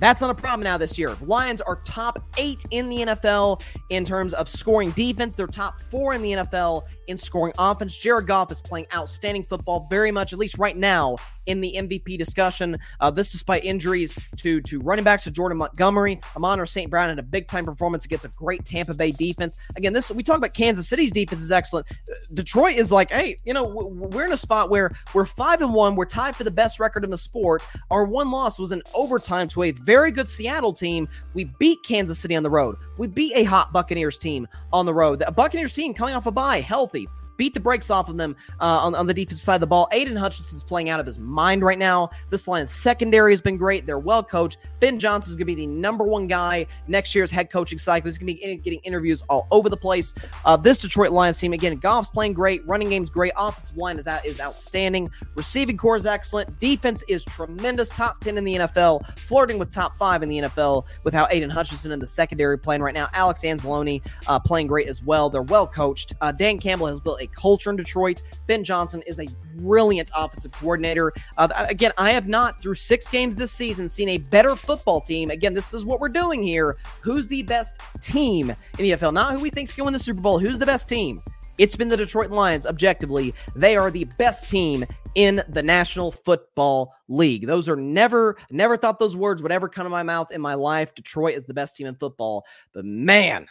That's 0.01 0.21
not 0.21 0.31
a 0.31 0.35
problem 0.35 0.65
now 0.65 0.79
this 0.79 0.99
year. 0.99 1.17
Lions 1.23 1.61
are 1.61 1.77
top 1.85 2.19
eight 2.37 2.65
in 2.71 2.89
the 2.89 2.99
NFL 2.99 3.63
in 3.91 4.05
terms 4.05 4.35
of 4.35 4.49
scoring 4.49 4.91
defense. 4.91 5.35
They're 5.35 5.47
top 5.47 5.81
four 5.81 6.15
in 6.15 6.23
the 6.23 6.33
NFL 6.33 6.83
in 7.07 7.17
scoring 7.17 7.55
offense. 7.59 7.97
Jared 7.97 8.27
Goff 8.27 8.51
is 8.51 8.61
playing 8.61 8.87
outstanding 8.95 9.45
football, 9.45 9.87
very 9.89 10.11
much, 10.11 10.33
at 10.33 10.39
least 10.39 10.59
right 10.59 10.77
now, 10.77 11.17
in 11.47 11.61
the 11.61 11.75
MVP 11.77 12.19
discussion. 12.19 12.77
Uh, 13.01 13.11
this 13.11 13.33
despite 13.33 13.65
injuries 13.65 14.17
to 14.37 14.61
to 14.63 14.81
running 14.81 15.05
backs 15.05 15.25
to 15.25 15.31
Jordan 15.31 15.59
Montgomery. 15.59 16.21
Amon 16.37 16.65
St. 16.67 16.91
Brown 16.91 17.09
had 17.09 17.19
a 17.19 17.23
big 17.23 17.47
time 17.47 17.65
performance 17.65 18.05
against 18.05 18.25
a 18.25 18.29
great 18.29 18.65
Tampa 18.65 18.95
Bay 18.95 19.11
defense. 19.11 19.57
Again, 19.77 19.93
this 19.93 20.11
we 20.11 20.23
talk 20.23 20.37
about 20.37 20.55
Kansas 20.55 20.89
City's 20.89 21.13
defense 21.13 21.43
is 21.43 21.53
excellent. 21.53 21.87
Detroit 22.33 22.77
is 22.77 22.93
like, 22.93 23.11
hey, 23.11 23.37
you 23.45 23.53
know, 23.53 23.65
we're 23.65 24.27
in 24.27 24.33
a 24.33 24.37
spot 24.37 24.71
where 24.71 24.93
we're 25.13 25.27
five 25.27 25.61
and 25.61 25.75
one. 25.75 25.97
We're 25.97 26.05
tied 26.05 26.37
for 26.37 26.45
the 26.45 26.51
best 26.51 26.81
record 26.81 27.05
in 27.05 27.11
the 27.11 27.19
sport. 27.19 27.63
Our 27.91 28.05
one 28.05 28.31
loss 28.31 28.59
was 28.59 28.73
in 28.73 28.83
overtime 28.95 29.49
to 29.49 29.65
a 29.65 29.71
very 29.73 30.11
good 30.11 30.29
Seattle 30.29 30.73
team. 30.73 31.09
We 31.35 31.45
beat 31.59 31.83
Kansas 31.83 32.19
City 32.19 32.37
on 32.37 32.43
the 32.43 32.51
road. 32.51 32.77
We 32.99 33.07
beat 33.07 33.33
a 33.35 33.45
hot 33.45 33.73
Buccaneers 33.73 34.19
team 34.19 34.47
on 34.73 34.87
the 34.87 34.95
road. 34.95 35.19
The 35.21 35.31
Buccaneers 35.33 35.73
team 35.73 35.95
coming 35.95 36.15
off 36.15 36.27
a 36.27 36.31
bye, 36.31 36.61
healthy 36.61 37.09
beat 37.37 37.55
the 37.55 37.61
brakes 37.61 37.91
off 37.91 38.09
of 38.09 38.17
them 38.17 38.37
uh, 38.61 38.81
on, 38.83 38.95
on 38.95 39.07
the 39.07 39.15
defensive 39.15 39.39
side 39.39 39.57
of 39.57 39.61
the 39.61 39.67
ball. 39.67 39.89
Aidan 39.93 40.17
Hutchinson's 40.17 40.65
playing 40.65 40.91
out 40.91 41.01
of 41.01 41.07
his 41.07 41.19
mind 41.19 41.63
right 41.63 41.79
now. 41.79 42.11
This 42.31 42.49
Lions 42.49 42.71
secondary 42.71 43.33
has 43.33 43.41
been 43.41 43.57
great. 43.57 43.87
They're 43.87 43.99
well 43.99 44.23
coached. 44.23 44.59
Ben 44.81 44.99
Johnson 44.99 45.31
is 45.31 45.37
going 45.37 45.47
to 45.47 45.55
be 45.55 45.55
the 45.55 45.67
number 45.67 46.05
one 46.05 46.27
guy 46.27 46.67
next 46.89 47.15
year's 47.15 47.31
head 47.31 47.51
coaching 47.51 47.79
cycle. 47.79 48.09
He's 48.09 48.19
going 48.19 48.35
to 48.35 48.41
be 48.41 48.57
getting 48.57 48.81
interviews 48.81 49.23
all 49.29 49.47
over 49.51 49.69
the 49.69 49.77
place. 49.77 50.15
Uh, 50.45 50.57
this 50.57 50.81
Detroit 50.81 51.11
Lions 51.11 51.39
team, 51.39 51.53
again, 51.53 51.77
Goff's 51.77 52.11
playing 52.11 52.35
great. 52.35 52.67
Running 52.67 52.91
game's 52.91 53.11
great. 53.11 53.33
Offensive 53.37 53.77
line 53.77 53.99
is, 53.99 54.07
out, 54.07 54.25
is 54.25 54.41
outstanding. 54.41 55.11
Receiving 55.35 55.77
core 55.77 55.97
is 55.97 56.07
excellent. 56.07 56.59
Defense 56.59 57.03
is 57.09 57.25
tremendous. 57.25 57.89
Top 57.91 58.21
10 58.21 58.39
in 58.39 58.45
the 58.45 58.55
NFL. 58.57 59.07
Flirting 59.19 59.59
with 59.59 59.71
top 59.71 59.97
five 59.97 60.23
in 60.23 60.29
the 60.29 60.39
NFL 60.39 60.87
with 61.03 61.15
how 61.15 61.27
Aidan 61.31 61.51
Hutchinson 61.51 61.93
in 61.93 61.99
the 61.99 62.07
secondary 62.07 62.59
playing 62.59 62.83
right 62.83 62.95
now. 62.95 63.09
Alex 63.13 63.43
Anzalone 63.43 64.03
uh, 64.27 64.39
playing 64.39 64.67
great 64.67 64.89
as 64.89 65.03
well. 65.03 65.31
They're 65.31 65.43
well 65.43 65.67
coached. 65.67 66.15
Uh, 66.21 66.33
Dan 66.33 66.59
Campbell 66.59 66.87
has 66.87 67.01
built 67.01 67.21
a 67.25 67.27
culture 67.29 67.71
in 67.71 67.77
Detroit. 67.77 68.23
Ben 68.47 68.63
Johnson 68.63 69.03
is 69.07 69.19
a 69.19 69.27
brilliant 69.57 70.11
offensive 70.15 70.53
coordinator. 70.53 71.13
Uh, 71.37 71.49
again, 71.57 71.93
I 71.99 72.13
have 72.13 72.29
not, 72.29 72.61
through 72.63 72.75
six 72.75 73.09
games 73.09 73.37
this 73.37 73.53
season, 73.53 73.89
seen 73.89 74.11
a 74.11 74.19
better 74.19 74.55
football 74.55 75.01
team. 75.01 75.31
Again, 75.31 75.55
this 75.55 75.75
is 75.75 75.85
what 75.85 76.01
we're 76.01 76.09
doing 76.09 76.43
here. 76.43 76.77
Who's 77.01 77.29
the 77.29 77.43
best 77.43 77.81
team 78.01 78.51
in 78.51 78.85
the 78.85 78.91
NFL? 78.93 79.13
Not 79.13 79.33
who 79.33 79.41
we 79.41 79.51
think's 79.51 79.73
going 79.73 79.85
to 79.85 79.87
win 79.87 79.93
the 79.95 79.99
Super 79.99 80.21
Bowl. 80.21 80.39
Who's 80.39 80.59
the 80.59 80.67
best 80.67 80.89
team? 80.89 81.23
It's 81.57 81.77
been 81.77 81.89
the 81.89 81.97
Detroit 81.97 82.31
Lions, 82.31 82.67
objectively. 82.67 83.33
They 83.55 83.77
are 83.77 83.91
the 83.91 84.05
best 84.19 84.49
team 84.49 84.85
in 85.15 85.43
the 85.49 85.63
National 85.63 86.11
Football 86.11 86.93
League. 87.07 87.47
Those 87.47 87.69
are 87.69 87.77
never, 87.77 88.37
never 88.51 88.77
thought 88.77 88.99
those 88.99 89.17
words 89.17 89.41
would 89.43 89.53
ever 89.53 89.69
come 89.69 89.85
to 89.85 89.91
my 89.91 90.03
mouth 90.03 90.33
in 90.33 90.41
my 90.41 90.55
life. 90.55 90.95
Detroit 90.95 91.37
is 91.37 91.47
the 91.47 91.55
best 91.55 91.77
team 91.77 91.87
in 91.87 91.95
football. 91.95 92.45
But 92.73 92.85
man, 92.85 93.47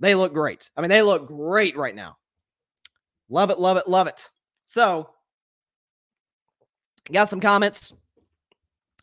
they 0.00 0.16
look 0.16 0.34
great. 0.34 0.70
I 0.76 0.80
mean, 0.80 0.90
they 0.90 1.02
look 1.02 1.26
great 1.26 1.76
right 1.76 1.94
now. 1.94 2.16
Love 3.28 3.50
it, 3.50 3.58
love 3.58 3.76
it, 3.76 3.88
love 3.88 4.06
it. 4.06 4.30
So, 4.64 5.10
got 7.10 7.28
some 7.28 7.40
comments. 7.40 7.92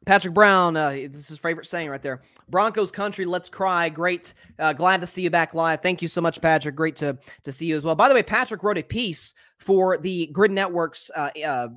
Patrick 0.05 0.33
Brown, 0.33 0.75
uh, 0.75 0.89
this 0.89 1.19
is 1.19 1.27
his 1.29 1.37
favorite 1.37 1.65
saying 1.65 1.89
right 1.89 2.01
there. 2.01 2.23
Broncos 2.49 2.91
country, 2.91 3.23
let's 3.25 3.49
cry. 3.49 3.87
Great, 3.87 4.33
uh, 4.59 4.73
glad 4.73 4.99
to 5.01 5.07
see 5.07 5.21
you 5.21 5.29
back 5.29 5.53
live. 5.53 5.81
Thank 5.81 6.01
you 6.01 6.09
so 6.09 6.19
much, 6.19 6.41
Patrick. 6.41 6.75
Great 6.75 6.97
to 6.97 7.17
to 7.43 7.51
see 7.51 7.67
you 7.67 7.77
as 7.77 7.85
well. 7.85 7.95
By 7.95 8.09
the 8.09 8.15
way, 8.15 8.23
Patrick 8.23 8.63
wrote 8.63 8.77
a 8.77 8.83
piece 8.83 9.33
for 9.59 9.97
the 9.97 10.29
Gryd 10.33 10.51
Networks 10.51 11.09
uh, 11.15 11.29
uh, 11.45 11.69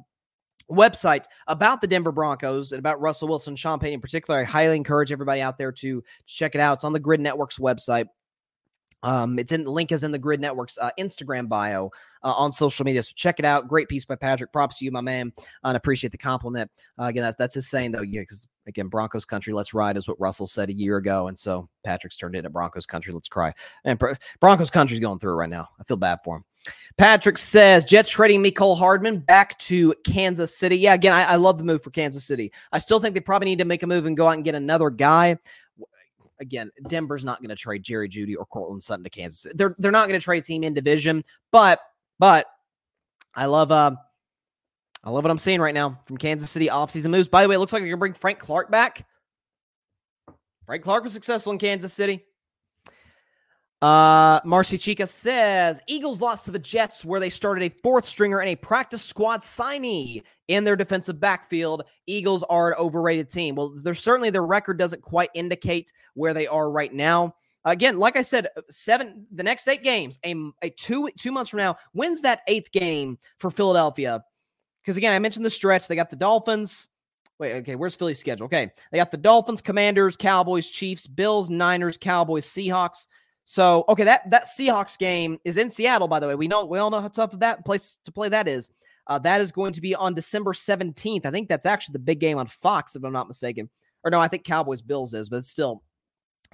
website 0.70 1.24
about 1.46 1.80
the 1.80 1.86
Denver 1.86 2.10
Broncos 2.10 2.72
and 2.72 2.80
about 2.80 3.00
Russell 3.00 3.28
Wilson, 3.28 3.54
Payton 3.54 3.94
in 3.94 4.00
particular. 4.00 4.40
I 4.40 4.44
highly 4.44 4.76
encourage 4.76 5.12
everybody 5.12 5.40
out 5.40 5.58
there 5.58 5.72
to 5.72 6.02
check 6.26 6.54
it 6.54 6.60
out. 6.60 6.78
It's 6.78 6.84
on 6.84 6.92
the 6.92 7.00
Gryd 7.00 7.20
Networks 7.20 7.58
website. 7.58 8.06
Um, 9.02 9.38
it's 9.38 9.52
in 9.52 9.64
the 9.64 9.70
link 9.70 9.92
is 9.92 10.02
in 10.02 10.12
the 10.12 10.18
Gryd 10.18 10.40
Network's 10.40 10.78
uh, 10.78 10.90
Instagram 10.98 11.48
bio 11.48 11.90
uh, 12.22 12.32
on 12.32 12.52
social 12.52 12.84
media. 12.84 13.02
So 13.02 13.12
check 13.14 13.38
it 13.38 13.44
out. 13.44 13.68
Great 13.68 13.88
piece 13.88 14.04
by 14.04 14.16
Patrick. 14.16 14.52
Props 14.52 14.78
to 14.78 14.84
you, 14.84 14.90
my 14.90 15.00
man. 15.00 15.32
And 15.62 15.76
appreciate 15.76 16.10
the 16.10 16.18
compliment. 16.18 16.70
Uh, 16.98 17.04
again, 17.04 17.22
that's 17.22 17.36
that's 17.36 17.54
his 17.54 17.68
saying 17.68 17.92
though. 17.92 18.02
Yeah, 18.02 18.22
because 18.22 18.48
again, 18.66 18.88
Broncos 18.88 19.24
country, 19.24 19.52
let's 19.52 19.74
ride 19.74 19.96
is 19.96 20.08
what 20.08 20.20
Russell 20.20 20.46
said 20.46 20.70
a 20.70 20.74
year 20.74 20.96
ago, 20.96 21.28
and 21.28 21.38
so 21.38 21.68
Patrick's 21.84 22.18
turned 22.18 22.34
into 22.34 22.50
Broncos 22.50 22.86
country, 22.86 23.12
let's 23.12 23.28
cry. 23.28 23.52
And 23.84 24.00
Broncos 24.40 24.70
country's 24.70 25.00
going 25.00 25.18
through 25.18 25.32
it 25.32 25.36
right 25.36 25.50
now. 25.50 25.68
I 25.80 25.84
feel 25.84 25.96
bad 25.96 26.18
for 26.24 26.36
him. 26.36 26.44
Patrick 26.98 27.38
says 27.38 27.84
Jets 27.84 28.10
trading 28.10 28.42
Mecole 28.42 28.76
Hardman 28.76 29.20
back 29.20 29.58
to 29.60 29.94
Kansas 30.04 30.56
City. 30.56 30.76
Yeah, 30.76 30.94
again, 30.94 31.12
I, 31.12 31.22
I 31.24 31.36
love 31.36 31.58
the 31.58 31.64
move 31.64 31.82
for 31.82 31.90
Kansas 31.90 32.24
City. 32.24 32.52
I 32.72 32.78
still 32.78 32.98
think 32.98 33.14
they 33.14 33.20
probably 33.20 33.46
need 33.46 33.58
to 33.58 33.64
make 33.64 33.82
a 33.82 33.86
move 33.86 34.06
and 34.06 34.16
go 34.16 34.26
out 34.26 34.32
and 34.32 34.44
get 34.44 34.54
another 34.54 34.90
guy 34.90 35.38
again, 36.40 36.70
Denver's 36.88 37.24
not 37.24 37.40
going 37.40 37.50
to 37.50 37.56
trade 37.56 37.82
Jerry 37.82 38.08
Jeudy 38.08 38.36
or 38.38 38.44
Courtland 38.46 38.82
Sutton 38.82 39.04
to 39.04 39.10
Kansas. 39.10 39.46
They're 39.54 39.74
they're 39.78 39.92
not 39.92 40.08
going 40.08 40.18
to 40.18 40.24
trade 40.24 40.42
a 40.42 40.46
team 40.46 40.64
in 40.64 40.74
division, 40.74 41.24
but 41.52 41.80
but 42.18 42.46
I 43.34 43.46
love 43.46 43.72
uh 43.72 43.92
I 45.04 45.10
love 45.10 45.24
what 45.24 45.30
I'm 45.30 45.38
seeing 45.38 45.60
right 45.60 45.74
now 45.74 46.00
from 46.04 46.16
Kansas 46.16 46.50
City 46.50 46.66
offseason 46.66 47.10
moves. 47.10 47.28
By 47.28 47.42
the 47.42 47.48
way, 47.48 47.54
it 47.54 47.58
looks 47.58 47.72
like 47.72 47.80
they're 47.80 47.88
going 47.88 47.98
to 47.98 48.00
bring 48.00 48.12
Frank 48.12 48.38
Clark 48.40 48.70
back. 48.70 49.06
Frank 50.64 50.82
Clark 50.82 51.04
was 51.04 51.12
successful 51.12 51.52
in 51.52 51.58
Kansas 51.58 51.92
City. 51.92 52.24
Uh, 53.82 54.40
Marcy 54.44 54.78
Chica 54.78 55.06
says 55.06 55.82
Eagles 55.86 56.22
lost 56.22 56.46
to 56.46 56.50
the 56.50 56.58
Jets, 56.58 57.04
where 57.04 57.20
they 57.20 57.28
started 57.28 57.62
a 57.62 57.74
fourth 57.82 58.06
stringer 58.06 58.40
and 58.40 58.48
a 58.48 58.56
practice 58.56 59.02
squad 59.02 59.40
signee 59.40 60.22
in 60.48 60.64
their 60.64 60.76
defensive 60.76 61.20
backfield. 61.20 61.82
Eagles 62.06 62.42
are 62.44 62.70
an 62.70 62.78
overrated 62.78 63.28
team. 63.28 63.54
Well, 63.54 63.74
there's 63.82 64.00
certainly 64.00 64.30
their 64.30 64.46
record 64.46 64.78
doesn't 64.78 65.02
quite 65.02 65.28
indicate 65.34 65.92
where 66.14 66.32
they 66.32 66.46
are 66.46 66.70
right 66.70 66.92
now. 66.92 67.34
Again, 67.66 67.98
like 67.98 68.16
I 68.16 68.22
said, 68.22 68.48
seven 68.70 69.26
the 69.30 69.42
next 69.42 69.68
eight 69.68 69.82
games, 69.82 70.18
a, 70.24 70.34
a 70.62 70.70
two 70.70 71.10
two 71.18 71.32
months 71.32 71.50
from 71.50 71.58
now, 71.58 71.76
when's 71.92 72.22
that 72.22 72.40
eighth 72.46 72.72
game 72.72 73.18
for 73.38 73.50
Philadelphia? 73.50 74.24
Because 74.82 74.96
again, 74.96 75.12
I 75.12 75.18
mentioned 75.18 75.44
the 75.44 75.50
stretch. 75.50 75.86
They 75.86 75.96
got 75.96 76.10
the 76.10 76.16
Dolphins. 76.16 76.88
Wait, 77.38 77.56
okay, 77.56 77.74
where's 77.74 77.94
Philly's 77.94 78.18
schedule? 78.18 78.46
Okay, 78.46 78.70
they 78.90 78.98
got 78.98 79.10
the 79.10 79.18
Dolphins, 79.18 79.60
Commanders, 79.60 80.16
Cowboys, 80.16 80.70
Chiefs, 80.70 81.06
Bills, 81.06 81.50
Niners, 81.50 81.98
Cowboys, 81.98 82.46
Seahawks. 82.46 83.06
So, 83.48 83.84
okay, 83.88 84.04
that 84.04 84.28
that 84.30 84.44
Seahawks 84.44 84.98
game 84.98 85.38
is 85.44 85.56
in 85.56 85.70
Seattle, 85.70 86.08
by 86.08 86.18
the 86.18 86.26
way. 86.26 86.34
We 86.34 86.48
know 86.48 86.66
we 86.66 86.78
all 86.78 86.90
know 86.90 87.00
how 87.00 87.08
tough 87.08 87.30
that 87.38 87.64
place 87.64 87.98
to 88.04 88.12
play 88.12 88.28
that 88.28 88.48
is. 88.48 88.68
Uh, 89.06 89.20
that 89.20 89.40
is 89.40 89.52
going 89.52 89.72
to 89.72 89.80
be 89.80 89.94
on 89.94 90.14
December 90.14 90.52
17th. 90.52 91.24
I 91.24 91.30
think 91.30 91.48
that's 91.48 91.64
actually 91.64 91.92
the 91.92 92.00
big 92.00 92.18
game 92.18 92.38
on 92.38 92.48
Fox, 92.48 92.96
if 92.96 93.04
I'm 93.04 93.12
not 93.12 93.28
mistaken. 93.28 93.70
Or 94.04 94.10
no, 94.10 94.20
I 94.20 94.26
think 94.26 94.42
Cowboys 94.42 94.82
Bills 94.82 95.14
is, 95.14 95.28
but 95.28 95.36
it's 95.36 95.48
still 95.48 95.84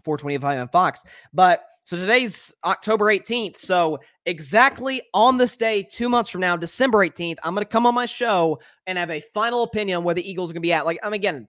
425 0.05 0.60
on 0.60 0.69
Fox. 0.69 1.02
But 1.32 1.64
so 1.85 1.97
today's 1.97 2.55
October 2.62 3.06
18th. 3.06 3.56
So 3.56 4.01
exactly 4.27 5.01
on 5.14 5.39
this 5.39 5.56
day, 5.56 5.82
two 5.90 6.10
months 6.10 6.28
from 6.28 6.43
now, 6.43 6.59
December 6.59 6.98
18th, 6.98 7.39
I'm 7.43 7.55
going 7.55 7.64
to 7.64 7.70
come 7.70 7.86
on 7.86 7.94
my 7.94 8.06
show 8.06 8.60
and 8.86 8.98
have 8.98 9.10
a 9.10 9.20
final 9.32 9.62
opinion 9.62 9.98
on 9.98 10.05
where 10.05 10.14
the 10.14 10.28
Eagles 10.28 10.51
are 10.51 10.52
going 10.52 10.60
to 10.62 10.66
be 10.66 10.74
at. 10.74 10.85
Like, 10.85 10.98
I'm 11.02 11.14
again, 11.14 11.48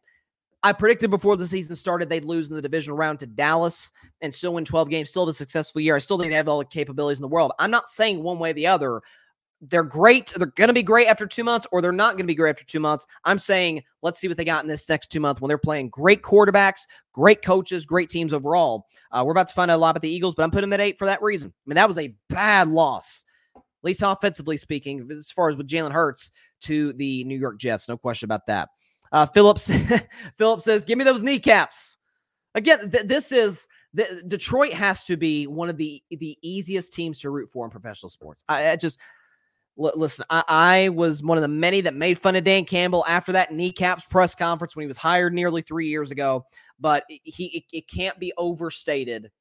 I 0.63 0.71
predicted 0.71 1.09
before 1.09 1.35
the 1.35 1.45
season 1.45 1.75
started 1.75 2.07
they'd 2.07 2.23
lose 2.23 2.47
in 2.47 2.55
the 2.55 2.61
divisional 2.61 2.95
round 2.95 3.19
to 3.19 3.27
Dallas 3.27 3.91
and 4.21 4.33
still 4.33 4.53
win 4.53 4.63
12 4.63 4.89
games, 4.89 5.09
still 5.09 5.25
have 5.25 5.31
a 5.31 5.33
successful 5.33 5.81
year. 5.81 5.95
I 5.95 5.99
still 5.99 6.17
think 6.17 6.31
they 6.31 6.37
have 6.37 6.47
all 6.47 6.59
the 6.59 6.65
capabilities 6.65 7.19
in 7.19 7.21
the 7.21 7.27
world. 7.27 7.51
I'm 7.59 7.69
not 7.69 7.89
saying 7.89 8.23
one 8.23 8.39
way 8.39 8.51
or 8.51 8.53
the 8.53 8.67
other. 8.67 9.01
They're 9.59 9.83
great. 9.83 10.33
They're 10.35 10.47
going 10.47 10.69
to 10.69 10.73
be 10.73 10.83
great 10.83 11.07
after 11.07 11.25
two 11.27 11.43
months, 11.43 11.67
or 11.71 11.81
they're 11.81 11.91
not 11.91 12.13
going 12.13 12.23
to 12.23 12.25
be 12.25 12.35
great 12.35 12.51
after 12.51 12.65
two 12.65 12.79
months. 12.79 13.05
I'm 13.25 13.39
saying 13.39 13.83
let's 14.01 14.19
see 14.19 14.27
what 14.27 14.37
they 14.37 14.45
got 14.45 14.63
in 14.63 14.69
this 14.69 14.87
next 14.87 15.09
two 15.09 15.19
months 15.19 15.41
when 15.41 15.49
they're 15.49 15.57
playing 15.57 15.89
great 15.89 16.21
quarterbacks, 16.21 16.87
great 17.13 17.41
coaches, 17.41 17.85
great 17.85 18.09
teams 18.09 18.33
overall. 18.33 18.87
Uh, 19.11 19.23
we're 19.25 19.31
about 19.31 19.49
to 19.49 19.53
find 19.53 19.69
out 19.69 19.75
a 19.75 19.77
lot 19.77 19.91
about 19.91 20.01
the 20.01 20.09
Eagles, 20.09 20.35
but 20.35 20.43
I'm 20.43 20.51
putting 20.51 20.69
them 20.69 20.79
at 20.79 20.85
eight 20.85 20.97
for 20.97 21.05
that 21.05 21.21
reason. 21.21 21.49
I 21.49 21.63
mean, 21.65 21.75
that 21.75 21.87
was 21.87 21.97
a 21.97 22.15
bad 22.29 22.69
loss, 22.69 23.23
at 23.55 23.61
least 23.83 24.01
offensively 24.03 24.57
speaking, 24.57 25.09
as 25.11 25.31
far 25.31 25.49
as 25.49 25.57
with 25.57 25.67
Jalen 25.67 25.91
Hurts 25.91 26.31
to 26.61 26.93
the 26.93 27.23
New 27.25 27.37
York 27.37 27.57
Jets. 27.57 27.89
No 27.89 27.97
question 27.97 28.27
about 28.27 28.47
that. 28.47 28.69
Uh, 29.13 29.25
Phillips 29.27 29.71
Phillips 30.37 30.65
says, 30.65 30.83
"Give 30.83 30.97
me 30.97 31.05
those 31.05 31.23
kneecaps." 31.23 31.97
Again, 32.55 32.91
th- 32.91 33.05
this 33.05 33.31
is 33.31 33.67
the, 33.93 34.23
Detroit 34.27 34.73
has 34.73 35.03
to 35.05 35.15
be 35.15 35.47
one 35.47 35.69
of 35.69 35.77
the 35.77 36.03
the 36.09 36.37
easiest 36.41 36.91
teams 36.91 37.19
to 37.19 37.29
root 37.29 37.49
for 37.49 37.63
in 37.65 37.71
professional 37.71 38.09
sports. 38.09 38.43
I, 38.49 38.71
I 38.71 38.75
just 38.75 38.99
l- 39.79 39.93
listen. 39.95 40.25
I, 40.29 40.43
I, 40.47 40.89
was 40.89 41.23
one 41.23 41.37
of 41.37 41.43
the 41.43 41.47
many 41.47 41.81
that 41.81 41.95
made 41.95 42.19
fun 42.19 42.35
of 42.35 42.43
Dan 42.43 42.65
Campbell 42.65 43.05
after 43.07 43.31
that 43.33 43.53
kneecaps 43.53 44.05
press 44.05 44.35
conference 44.35 44.75
when 44.75 44.83
he 44.83 44.87
was 44.87 44.97
hired 44.97 45.33
nearly 45.33 45.61
three 45.61 45.87
years 45.87 46.11
ago. 46.11 46.45
But 46.79 47.05
he 47.07 47.45
it, 47.45 47.63
it 47.71 47.87
can't 47.87 48.19
be 48.19 48.33
overstated 48.37 49.31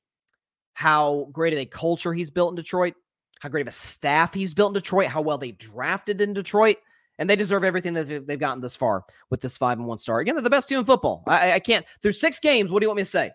how 0.75 1.29
great 1.33 1.53
of 1.53 1.59
a 1.59 1.67
culture 1.67 2.13
he's 2.13 2.31
built 2.31 2.53
in 2.53 2.57
Detroit 2.57 2.95
how 3.43 3.49
great 3.49 3.63
of 3.63 3.67
a 3.67 3.73
staff 3.73 4.33
he's 4.33 4.55
built 4.55 4.71
in 4.71 4.75
Detroit, 4.75 5.09
how 5.09 5.21
well 5.21 5.37
they 5.37 5.51
drafted 5.51 6.21
in 6.21 6.33
Detroit. 6.33 6.77
And 7.23 7.31
they 7.31 7.37
deserve 7.37 7.63
everything 7.63 7.95
that 7.95 8.27
they've 8.27 8.37
gotten 8.37 8.61
this 8.61 8.75
far 8.75 9.05
with 9.31 9.41
this 9.41 9.57
five 9.57 9.79
and 9.79 9.87
one 9.87 9.99
star. 9.99 10.19
Again, 10.19 10.35
they're 10.35 10.43
the 10.43 10.51
best 10.51 10.69
team 10.69 10.81
in 10.81 10.85
football. 10.85 11.23
I, 11.29 11.53
I 11.53 11.59
can't 11.61 11.87
through 12.03 12.11
six 12.11 12.41
games. 12.41 12.73
What 12.73 12.81
do 12.81 12.85
you 12.85 12.89
want 12.89 12.97
me 12.97 13.03
to 13.05 13.09
say? 13.09 13.31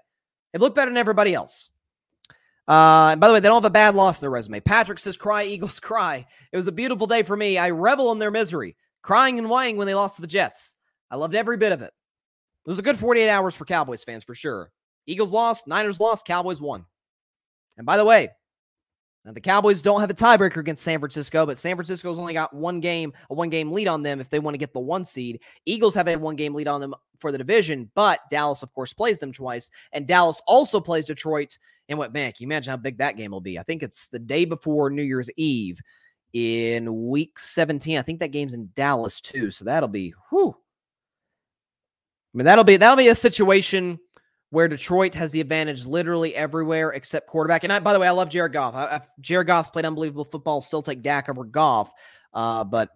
They've 0.52 0.62
looked 0.62 0.76
better 0.76 0.92
than 0.92 0.98
everybody 0.98 1.34
else. 1.34 1.70
Uh, 2.68 3.16
by 3.16 3.30
the 3.30 3.34
way, 3.34 3.40
they 3.40 3.48
don't 3.48 3.56
have 3.56 3.64
a 3.64 3.70
bad 3.70 3.96
loss 3.96 4.20
in 4.20 4.24
their 4.24 4.30
resume. 4.30 4.60
Patrick 4.60 5.00
says, 5.00 5.16
"Cry, 5.16 5.46
Eagles, 5.46 5.80
cry." 5.80 6.26
It 6.52 6.58
was 6.58 6.68
a 6.68 6.74
beautiful 6.74 7.08
day 7.08 7.24
for 7.24 7.38
me. 7.38 7.58
I 7.58 7.70
revel 7.70 8.12
in 8.12 8.20
their 8.20 8.30
misery, 8.30 8.76
crying 9.04 9.40
and 9.40 9.50
whining 9.50 9.78
when 9.78 9.88
they 9.88 9.96
lost 9.96 10.18
to 10.18 10.22
the 10.22 10.28
Jets. 10.28 10.76
I 11.10 11.16
loved 11.16 11.34
every 11.34 11.56
bit 11.56 11.72
of 11.72 11.82
it. 11.82 11.94
It 12.66 12.70
was 12.70 12.80
a 12.80 12.84
good 12.84 12.98
48 12.98 13.30
hours 13.30 13.56
for 13.56 13.64
Cowboys 13.64 14.04
fans 14.04 14.26
for 14.26 14.36
sure. 14.36 14.70
Eagles 15.06 15.32
lost, 15.32 15.66
Niners 15.66 16.02
lost, 16.02 16.28
Cowboys 16.28 16.60
won. 16.60 16.84
And 17.78 17.86
by 17.86 17.96
the 17.96 18.04
way, 18.04 18.32
the 19.34 19.42
Cowboys 19.42 19.82
don't 19.82 20.00
have 20.00 20.10
a 20.10 20.14
tiebreaker 20.14 20.58
against 20.58 20.84
San 20.84 21.00
Francisco, 21.00 21.46
but 21.46 21.58
San 21.58 21.76
Francisco's 21.76 22.18
only 22.18 22.34
got 22.34 22.54
one 22.54 22.80
game, 22.80 23.14
a 23.30 23.34
one 23.34 23.50
game 23.50 23.72
lead 23.72 23.88
on 23.88 24.02
them 24.02 24.22
if 24.22 24.30
they 24.30 24.40
want 24.40 24.54
to 24.54 24.60
get 24.60 24.74
the 24.74 24.80
one 24.80 25.04
seed. 25.04 25.42
Eagles 25.66 25.96
have 25.96 26.08
a 26.08 26.16
one 26.16 26.36
game 26.36 26.54
lead 26.54 26.68
on 26.68 26.82
them 26.82 26.94
for 27.20 27.32
the 27.32 27.38
division, 27.38 27.90
but 27.96 28.22
Dallas, 28.30 28.64
of 28.64 28.74
course, 28.74 28.94
plays 28.94 29.20
them 29.20 29.32
twice. 29.32 29.70
And 29.92 30.08
Dallas 30.08 30.42
also 30.48 30.80
plays 30.80 31.06
Detroit. 31.06 31.58
And 31.90 31.98
what, 31.98 32.14
man, 32.14 32.32
can 32.32 32.44
you 32.44 32.48
imagine 32.48 32.72
how 32.72 32.78
big 32.78 32.98
that 33.00 33.18
game 33.18 33.32
will 33.32 33.42
be? 33.42 33.60
I 33.60 33.64
think 33.64 33.84
it's 33.84 34.10
the 34.10 34.20
day 34.20 34.46
before 34.46 34.90
New 34.90 35.04
Year's 35.04 35.30
Eve 35.36 35.80
in 36.34 37.10
week 37.10 37.40
17. 37.40 37.98
I 37.98 38.02
think 38.02 38.20
that 38.20 38.32
game's 38.32 38.54
in 38.54 38.70
Dallas 38.76 39.20
too. 39.20 39.52
So 39.52 39.66
that'll 39.66 39.90
be, 39.90 40.14
whew. 40.30 40.56
I 42.34 42.38
mean, 42.38 42.46
that'll 42.46 42.64
be, 42.64 42.78
that'll 42.78 42.98
be 42.98 43.08
a 43.08 43.16
situation 43.16 44.00
where 44.50 44.68
Detroit 44.68 45.14
has 45.16 45.32
the 45.32 45.42
advantage 45.42 45.86
literally 45.86 46.34
everywhere 46.34 46.92
except 46.92 47.28
quarterback. 47.28 47.64
And 47.64 47.74
I, 47.74 47.80
by 47.80 47.94
the 47.94 48.00
way, 48.00 48.08
I 48.08 48.12
love 48.12 48.30
Jared 48.30 48.54
Goff. 48.54 48.76
I, 48.76 48.86
I, 48.86 49.02
Jared 49.20 49.48
Goff's 49.48 49.70
played 49.70 49.86
unbelievable 49.86 50.24
football. 50.24 50.62
Still 50.62 50.82
take 50.82 51.02
Dak 51.02 51.30
over 51.30 51.44
Goff, 51.44 51.92
uh, 52.34 52.64
but 52.64 52.90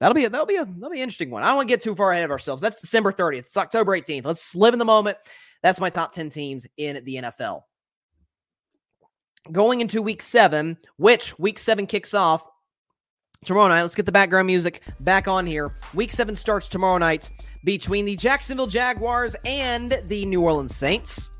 that'll 0.00 0.14
be 0.14 0.24
a, 0.24 0.30
that'll 0.30 0.46
be 0.46 0.56
a 0.56 0.64
that'll 0.64 0.90
be 0.90 0.98
an 0.98 1.02
interesting 1.02 1.30
one. 1.30 1.42
I 1.42 1.48
don't 1.48 1.56
want 1.56 1.68
to 1.68 1.72
get 1.72 1.80
too 1.80 1.94
far 1.94 2.12
ahead 2.12 2.24
of 2.24 2.30
ourselves. 2.30 2.62
That's 2.62 2.80
December 2.80 3.12
30th. 3.12 3.38
It's 3.38 3.56
October 3.56 3.98
18th. 3.98 4.24
Let's 4.24 4.54
live 4.54 4.74
in 4.74 4.78
the 4.78 4.84
moment. 4.84 5.18
That's 5.62 5.80
my 5.80 5.90
top 5.90 6.12
10 6.12 6.30
teams 6.30 6.66
in 6.76 7.02
the 7.04 7.16
NFL. 7.16 7.62
Going 9.50 9.80
into 9.80 10.02
week 10.02 10.22
seven, 10.22 10.76
which 10.96 11.38
week 11.38 11.58
seven 11.58 11.86
kicks 11.86 12.14
off 12.14 12.46
tomorrow 13.46 13.68
night. 13.68 13.82
Let's 13.82 13.94
get 13.94 14.06
the 14.06 14.12
background 14.12 14.46
music 14.46 14.82
back 15.00 15.28
on 15.28 15.46
here. 15.46 15.74
Week 15.94 16.12
seven 16.12 16.34
starts 16.34 16.68
tomorrow 16.68 16.98
night 16.98 17.30
between 17.64 18.04
the 18.04 18.16
Jacksonville 18.16 18.66
Jaguars 18.66 19.34
and 19.46 20.02
the 20.06 20.26
New 20.26 20.42
Orleans 20.42 20.74
Saints. 20.74 21.30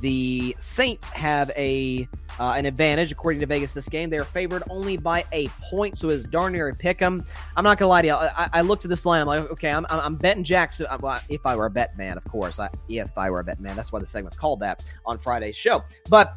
The 0.00 0.56
Saints 0.58 1.10
have 1.10 1.50
a 1.56 2.08
uh, 2.38 2.54
an 2.56 2.64
advantage 2.64 3.12
according 3.12 3.38
to 3.40 3.46
Vegas 3.46 3.74
this 3.74 3.86
game. 3.86 4.08
They 4.08 4.16
are 4.16 4.24
favored 4.24 4.62
only 4.70 4.96
by 4.96 5.26
a 5.32 5.48
point, 5.68 5.98
so 5.98 6.08
it's 6.08 6.24
darn 6.24 6.54
near 6.54 6.68
a 6.68 6.74
pick 6.74 7.02
'em. 7.02 7.22
I'm 7.54 7.64
not 7.64 7.76
gonna 7.76 7.90
lie 7.90 8.00
to 8.00 8.08
you. 8.08 8.14
I, 8.14 8.48
I 8.50 8.60
looked 8.62 8.86
at 8.86 8.88
this 8.88 9.04
line. 9.04 9.20
I'm 9.20 9.26
like, 9.26 9.50
okay, 9.50 9.70
I'm, 9.70 9.84
I'm 9.90 10.14
betting 10.14 10.42
Jackson. 10.42 10.86
Well, 11.00 11.20
if 11.28 11.44
I 11.44 11.54
were 11.54 11.66
a 11.66 11.70
bet 11.70 11.98
man, 11.98 12.16
of 12.16 12.24
course. 12.24 12.58
I, 12.58 12.70
if 12.88 13.18
I 13.18 13.28
were 13.28 13.40
a 13.40 13.44
bet 13.44 13.60
man, 13.60 13.76
that's 13.76 13.92
why 13.92 14.00
the 14.00 14.06
segment's 14.06 14.38
called 14.38 14.60
that 14.60 14.86
on 15.04 15.18
Friday's 15.18 15.56
show. 15.56 15.84
But 16.08 16.34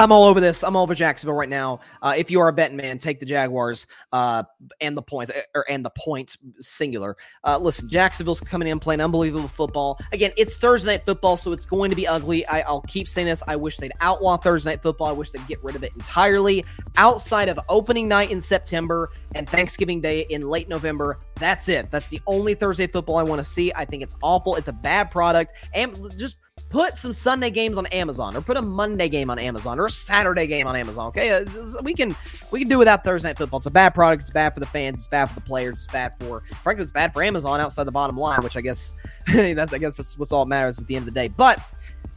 I'm 0.00 0.12
all 0.12 0.24
over 0.24 0.40
this. 0.40 0.62
I'm 0.62 0.76
all 0.76 0.84
over 0.84 0.94
Jacksonville 0.94 1.34
right 1.34 1.48
now. 1.48 1.80
Uh, 2.00 2.14
if 2.16 2.30
you 2.30 2.38
are 2.40 2.48
a 2.48 2.52
betting 2.52 2.76
man, 2.76 2.98
take 2.98 3.18
the 3.18 3.26
Jaguars 3.26 3.88
uh, 4.12 4.44
and 4.80 4.96
the 4.96 5.02
points, 5.02 5.32
or 5.56 5.68
and 5.68 5.84
the 5.84 5.90
point 5.90 6.36
singular. 6.60 7.16
Uh, 7.42 7.58
listen, 7.58 7.88
Jacksonville's 7.88 8.40
coming 8.40 8.68
in 8.68 8.78
playing 8.78 9.00
unbelievable 9.00 9.48
football. 9.48 9.98
Again, 10.12 10.30
it's 10.36 10.56
Thursday 10.56 10.92
night 10.92 11.04
football, 11.04 11.36
so 11.36 11.52
it's 11.52 11.66
going 11.66 11.90
to 11.90 11.96
be 11.96 12.06
ugly. 12.06 12.46
I, 12.46 12.70
will 12.70 12.82
keep 12.82 13.08
saying 13.08 13.26
this. 13.26 13.42
I 13.48 13.56
wish 13.56 13.78
they'd 13.78 13.92
outlaw 14.00 14.36
Thursday 14.36 14.70
night 14.70 14.82
football. 14.82 15.08
I 15.08 15.12
wish 15.12 15.32
they'd 15.32 15.46
get 15.48 15.62
rid 15.64 15.74
of 15.74 15.82
it 15.82 15.92
entirely. 15.94 16.64
Outside 16.96 17.48
of 17.48 17.58
opening 17.68 18.06
night 18.06 18.30
in 18.30 18.40
September 18.40 19.10
and 19.34 19.48
Thanksgiving 19.48 20.00
Day 20.00 20.26
in 20.30 20.42
late 20.42 20.68
November, 20.68 21.18
that's 21.34 21.68
it. 21.68 21.90
That's 21.90 22.08
the 22.08 22.20
only 22.26 22.54
Thursday 22.54 22.86
football 22.86 23.16
I 23.16 23.24
want 23.24 23.40
to 23.40 23.44
see. 23.44 23.72
I 23.74 23.84
think 23.84 24.04
it's 24.04 24.14
awful. 24.22 24.54
It's 24.54 24.68
a 24.68 24.72
bad 24.72 25.10
product, 25.10 25.54
and 25.74 25.92
just 26.16 26.36
put 26.68 26.96
some 26.96 27.12
Sunday 27.12 27.50
games 27.50 27.78
on 27.78 27.86
Amazon 27.86 28.36
or 28.36 28.40
put 28.40 28.56
a 28.56 28.62
Monday 28.62 29.08
game 29.08 29.30
on 29.30 29.38
Amazon 29.38 29.78
or 29.78 29.86
a 29.86 29.90
Saturday 29.90 30.46
game 30.46 30.66
on 30.66 30.76
Amazon. 30.76 31.08
Okay, 31.08 31.30
uh, 31.30 31.44
we 31.82 31.94
can 31.94 32.14
we 32.50 32.60
can 32.60 32.68
do 32.68 32.78
without 32.78 33.04
Thursday 33.04 33.28
night 33.28 33.38
football. 33.38 33.58
It's 33.58 33.66
a 33.66 33.70
bad 33.70 33.94
product. 33.94 34.22
It's 34.22 34.30
bad 34.30 34.54
for 34.54 34.60
the 34.60 34.66
fans. 34.66 34.98
It's 34.98 35.08
bad 35.08 35.26
for 35.26 35.34
the 35.34 35.40
players. 35.40 35.76
It's 35.76 35.86
bad 35.86 36.16
for 36.18 36.42
frankly, 36.62 36.82
it's 36.82 36.92
bad 36.92 37.12
for 37.12 37.22
Amazon 37.22 37.60
outside 37.60 37.84
the 37.84 37.92
bottom 37.92 38.16
line, 38.16 38.42
which 38.42 38.56
I 38.56 38.60
guess 38.60 38.94
that's 39.32 39.72
I 39.72 39.78
guess 39.78 39.96
that's 39.96 40.18
what's 40.18 40.32
all 40.32 40.44
that 40.44 40.50
matters 40.50 40.78
at 40.78 40.86
the 40.86 40.96
end 40.96 41.08
of 41.08 41.14
the 41.14 41.20
day. 41.20 41.28
But 41.28 41.60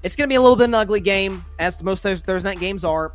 it's 0.04 0.16
going 0.16 0.28
to 0.28 0.32
be 0.32 0.36
a 0.36 0.42
little 0.42 0.56
bit 0.56 0.66
an 0.66 0.74
ugly 0.74 1.00
game, 1.00 1.44
as 1.60 1.82
most 1.84 2.04
Thursday 2.04 2.38
night 2.42 2.60
games 2.60 2.84
are. 2.84 3.14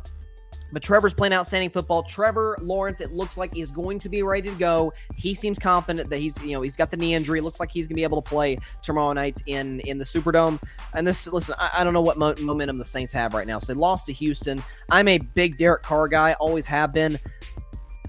But 0.71 0.83
Trevor's 0.83 1.13
playing 1.13 1.33
outstanding 1.33 1.69
football. 1.69 2.03
Trevor 2.03 2.57
Lawrence, 2.61 3.01
it 3.01 3.11
looks 3.11 3.37
like 3.37 3.53
he's 3.53 3.71
going 3.71 3.99
to 3.99 4.09
be 4.09 4.23
ready 4.23 4.49
to 4.49 4.55
go. 4.55 4.93
He 5.15 5.33
seems 5.33 5.57
confident 5.57 6.09
that 6.09 6.17
he's, 6.17 6.41
you 6.43 6.53
know, 6.53 6.61
he's 6.61 6.75
got 6.75 6.91
the 6.91 6.97
knee 6.97 7.13
injury. 7.13 7.39
It 7.39 7.43
looks 7.43 7.59
like 7.59 7.71
he's 7.71 7.85
going 7.87 7.95
to 7.95 7.99
be 7.99 8.03
able 8.03 8.21
to 8.21 8.29
play 8.29 8.57
tomorrow 8.81 9.13
night 9.13 9.41
in 9.45 9.79
in 9.81 9.97
the 9.97 10.05
Superdome. 10.05 10.61
And 10.93 11.07
this, 11.07 11.27
listen, 11.27 11.55
I, 11.57 11.69
I 11.77 11.83
don't 11.83 11.93
know 11.93 12.01
what 12.01 12.17
mo- 12.17 12.35
momentum 12.39 12.77
the 12.77 12.85
Saints 12.85 13.13
have 13.13 13.33
right 13.33 13.47
now. 13.47 13.59
So 13.59 13.73
they 13.73 13.79
lost 13.79 14.07
to 14.07 14.13
Houston. 14.13 14.63
I'm 14.89 15.07
a 15.07 15.17
big 15.17 15.57
Derek 15.57 15.83
Carr 15.83 16.07
guy, 16.07 16.33
always 16.33 16.67
have 16.67 16.93
been. 16.93 17.19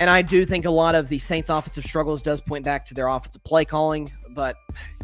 And 0.00 0.08
I 0.08 0.22
do 0.22 0.46
think 0.46 0.64
a 0.64 0.70
lot 0.70 0.94
of 0.94 1.08
the 1.08 1.18
Saints' 1.18 1.50
offensive 1.50 1.84
struggles 1.84 2.22
does 2.22 2.40
point 2.40 2.64
back 2.64 2.84
to 2.86 2.94
their 2.94 3.08
offensive 3.08 3.42
play 3.42 3.64
calling 3.64 4.12
but 4.34 4.56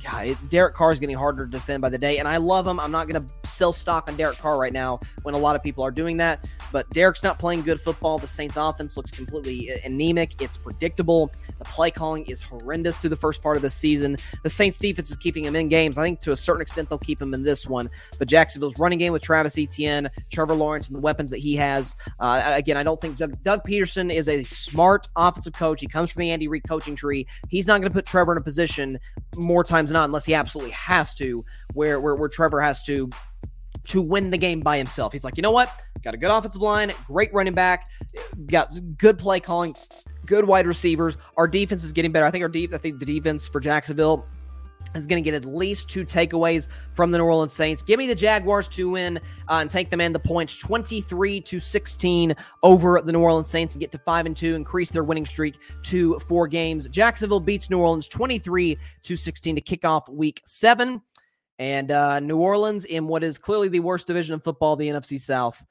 God, 0.03 0.37
Derek 0.49 0.75
Carr 0.75 0.93
is 0.93 1.01
getting 1.01 1.17
harder 1.17 1.47
to 1.47 1.51
defend 1.51 1.81
by 1.81 1.89
the 1.89 1.99
day, 1.99 2.19
and 2.19 2.29
I 2.29 2.37
love 2.37 2.67
him. 2.67 2.79
I'm 2.79 2.91
not 2.91 3.09
going 3.09 3.27
to 3.27 3.49
sell 3.49 3.73
stock 3.73 4.09
on 4.09 4.17
Derek 4.17 4.39
Carr 4.39 4.59
right 4.59 4.73
now 4.73 5.01
when 5.23 5.35
a 5.35 5.39
lot 5.39 5.57
of 5.57 5.63
people 5.63 5.85
are 5.85 5.91
doing 5.91 6.17
that. 6.19 6.47
But 6.73 6.89
Derek's 6.91 7.23
not 7.23 7.39
playing 7.39 7.63
good 7.63 7.81
football. 7.81 8.19
The 8.19 8.29
Saints' 8.29 8.57
offense 8.57 8.97
looks 8.97 9.11
completely 9.11 9.71
anemic. 9.85 10.41
It's 10.43 10.57
predictable. 10.57 11.33
The 11.59 11.65
play 11.65 11.91
calling 11.91 12.27
is 12.27 12.43
horrendous 12.43 12.99
through 12.99 13.11
the 13.11 13.17
first 13.17 13.43
part 13.43 13.57
of 13.57 13.63
the 13.63 13.71
season. 13.71 14.17
The 14.43 14.51
Saints' 14.51 14.79
defense 14.79 15.11
is 15.11 15.17
keeping 15.17 15.45
him 15.45 15.57
in 15.57 15.69
games. 15.69 15.97
I 15.97 16.03
think 16.03 16.21
to 16.21 16.33
a 16.33 16.37
certain 16.37 16.63
extent 16.63 16.89
they'll 16.89 16.99
keep 16.99 17.21
him 17.21 17.33
in 17.33 17.43
this 17.43 17.67
one. 17.67 17.89
But 18.19 18.29
Jacksonville's 18.29 18.79
running 18.79 18.99
game 18.99 19.13
with 19.13 19.23
Travis 19.23 19.57
Etienne, 19.57 20.09
Trevor 20.33 20.55
Lawrence, 20.55 20.89
and 20.89 20.97
the 20.97 21.01
weapons 21.01 21.31
that 21.31 21.39
he 21.39 21.57
has. 21.57 21.97
Uh, 22.19 22.43
again, 22.45 22.77
I 22.77 22.83
don't 22.83 23.01
think 23.01 23.17
Doug, 23.17 23.43
Doug 23.43 23.63
Pederson 23.65 24.13
is 24.13 24.29
a 24.29 24.43
smart 24.43 25.07
offensive 25.17 25.53
coach. 25.53 25.81
He 25.81 25.87
comes 25.87 26.13
from 26.13 26.21
the 26.21 26.31
Andy 26.31 26.49
Reid 26.49 26.65
coaching 26.69 26.97
tree. 26.97 27.27
He's 27.49 27.67
not 27.67 27.81
going 27.81 27.91
to 27.91 27.95
put 27.95 28.07
Trevor 28.07 28.33
in 28.33 28.39
a 28.39 28.45
position 28.45 28.99
more 29.37 29.65
times 29.65 29.91
than 29.91 29.95
not, 29.95 30.05
unless 30.05 30.27
he 30.27 30.35
absolutely 30.35 30.73
has 30.73 31.15
to, 31.17 31.45
where 31.73 32.01
where, 32.01 32.15
where 32.15 32.29
Trevor 32.29 32.61
has 32.61 32.83
to 32.85 33.11
to 33.85 34.01
win 34.01 34.31
the 34.31 34.39
game 34.39 34.61
by 34.61 34.79
himself. 34.79 35.13
He's 35.13 35.25
like, 35.25 35.37
you 35.37 35.43
know 35.43 35.51
what? 35.51 35.71
Got 36.03 36.15
a 36.15 36.17
good 36.17 36.31
offensive 36.31 36.63
line, 36.63 36.93
great 37.07 37.33
running 37.33 37.55
back, 37.55 37.87
got 38.47 38.75
good 38.99 39.19
play 39.19 39.41
calling, 39.41 39.75
good 40.27 40.47
wide 40.47 40.67
receivers. 40.67 41.17
Our 41.37 41.49
defense 41.49 41.85
is 41.85 41.93
getting 41.93 42.13
better. 42.13 42.27
I 42.27 42.31
think 42.31 42.43
our 42.43 42.49
deep. 42.49 42.73
I 42.75 42.79
think 42.79 42.99
the 42.99 43.07
defense 43.07 43.49
for 43.49 43.61
Jacksonville 43.61 44.27
is 44.95 45.07
going 45.07 45.23
to 45.23 45.31
get 45.31 45.35
at 45.35 45.45
least 45.45 45.89
two 45.89 46.05
takeaways 46.05 46.69
from 46.93 47.11
the 47.11 47.19
New 47.19 47.25
Orleans 47.25 47.53
Saints. 47.53 47.83
Give 47.83 47.99
me 47.99 48.07
the 48.07 48.15
Jaguars 48.15 48.69
to 48.69 48.91
win 48.91 49.19
uh, 49.49 49.55
and 49.55 49.71
take 49.71 49.91
them 49.91 50.01
in 50.01 50.13
the 50.13 50.19
points 50.19 50.57
23 50.57 51.41
to 51.41 51.61
16 51.61 52.35
over 52.63 53.01
the 53.03 53.13
New 53.13 53.21
Orleans 53.21 53.49
Saints 53.49 53.75
and 53.75 53.81
get 53.81 53.93
to 53.93 53.99
5 53.99 54.27
and 54.27 54.37
2, 54.37 54.55
increase 54.55 54.91
their 54.91 55.05
winning 55.05 55.27
streak 55.27 55.59
to 55.85 56.19
4 56.21 56.49
games. 56.49 56.89
Jacksonville 56.89 57.41
beats 57.41 57.71
New 57.71 57.79
Orleans 57.79 58.07
23 58.09 58.79
to 59.03 59.17
16 59.17 59.55
to 59.55 59.61
kick 59.61 59.85
off 59.85 60.09
week 60.09 60.41
7. 60.45 61.01
And 61.59 61.91
uh, 61.91 62.21
New 62.21 62.39
Orleans 62.39 62.85
in 62.85 63.07
what 63.07 63.23
is 63.23 63.39
clearly 63.39 63.69
the 63.69 63.81
worst 63.81 64.07
division 64.07 64.35
of 64.35 64.43
football, 64.43 64.77
the 64.77 64.89
NFC 64.89 65.19
South, 65.19 65.65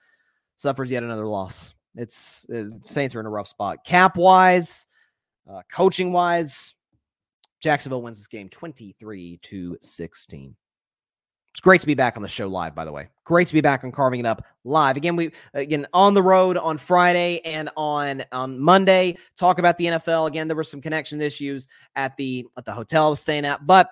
suffers 0.56 0.91
yet 0.91 1.03
another 1.03 1.27
loss. 1.27 1.73
It's 1.95 2.45
uh, 2.49 2.65
Saints 2.81 3.15
are 3.15 3.19
in 3.19 3.26
a 3.26 3.30
rough 3.30 3.49
spot. 3.49 3.84
Cap 3.84 4.18
wise, 4.18 4.88
uh, 5.49 5.61
coaching 5.72 6.11
wise, 6.11 6.73
Jacksonville 7.64 8.02
wins 8.02 8.18
this 8.18 8.27
game 8.27 8.49
23 8.49 9.40
to 9.41 9.77
16. 9.81 10.56
It's 11.52 11.61
great 11.61 11.80
to 11.80 11.88
be 11.88 11.94
back 11.94 12.18
on 12.18 12.22
the 12.22 12.27
show 12.27 12.48
live, 12.48 12.76
by 12.76 12.84
the 12.84 12.91
way. 12.91 13.07
Great 13.23 13.48
to 13.48 13.53
be 13.53 13.61
back 13.61 13.85
on 13.85 13.91
carving 13.91 14.19
it 14.19 14.26
up 14.26 14.44
live. 14.65 14.98
Again, 14.98 15.15
we 15.15 15.31
again 15.53 15.88
on 15.94 16.14
the 16.14 16.22
road 16.22 16.57
on 16.57 16.77
Friday 16.77 17.40
and 17.45 17.69
on 17.77 18.23
on 18.31 18.60
Monday. 18.60 19.18
Talk 19.38 19.60
about 19.60 19.77
the 19.77 19.85
NFL. 19.85 20.27
Again, 20.27 20.48
there 20.48 20.57
were 20.57 20.64
some 20.64 20.81
connection 20.81 21.22
issues 21.22 21.68
at 21.95 22.18
the 22.18 22.45
at 22.57 22.65
the 22.65 22.73
hotel 22.73 23.06
I 23.06 23.10
was 23.10 23.22
staying 23.22 23.45
at, 23.45 23.65
but 23.65 23.91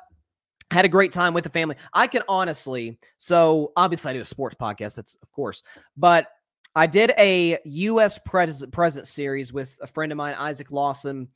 had 0.71 0.85
a 0.85 0.89
great 0.89 1.11
time 1.11 1.33
with 1.33 1.43
the 1.43 1.49
family. 1.51 1.75
I 1.93 2.07
can 2.07 2.23
honestly, 2.27 2.97
so 3.17 3.71
obviously 3.77 4.09
I 4.09 4.13
do 4.15 4.21
a 4.21 4.25
sports 4.25 4.55
podcast, 4.59 4.95
that's 4.95 5.15
of 5.21 5.31
course, 5.31 5.63
but 5.95 6.27
I 6.75 6.87
did 6.87 7.11
a 7.17 7.59
U.S. 7.63 8.19
President 8.25 8.73
President 8.73 9.07
series 9.07 9.53
with 9.53 9.77
a 9.83 9.87
friend 9.87 10.11
of 10.11 10.17
mine, 10.17 10.33
Isaac 10.37 10.71
Lawson 10.71 11.27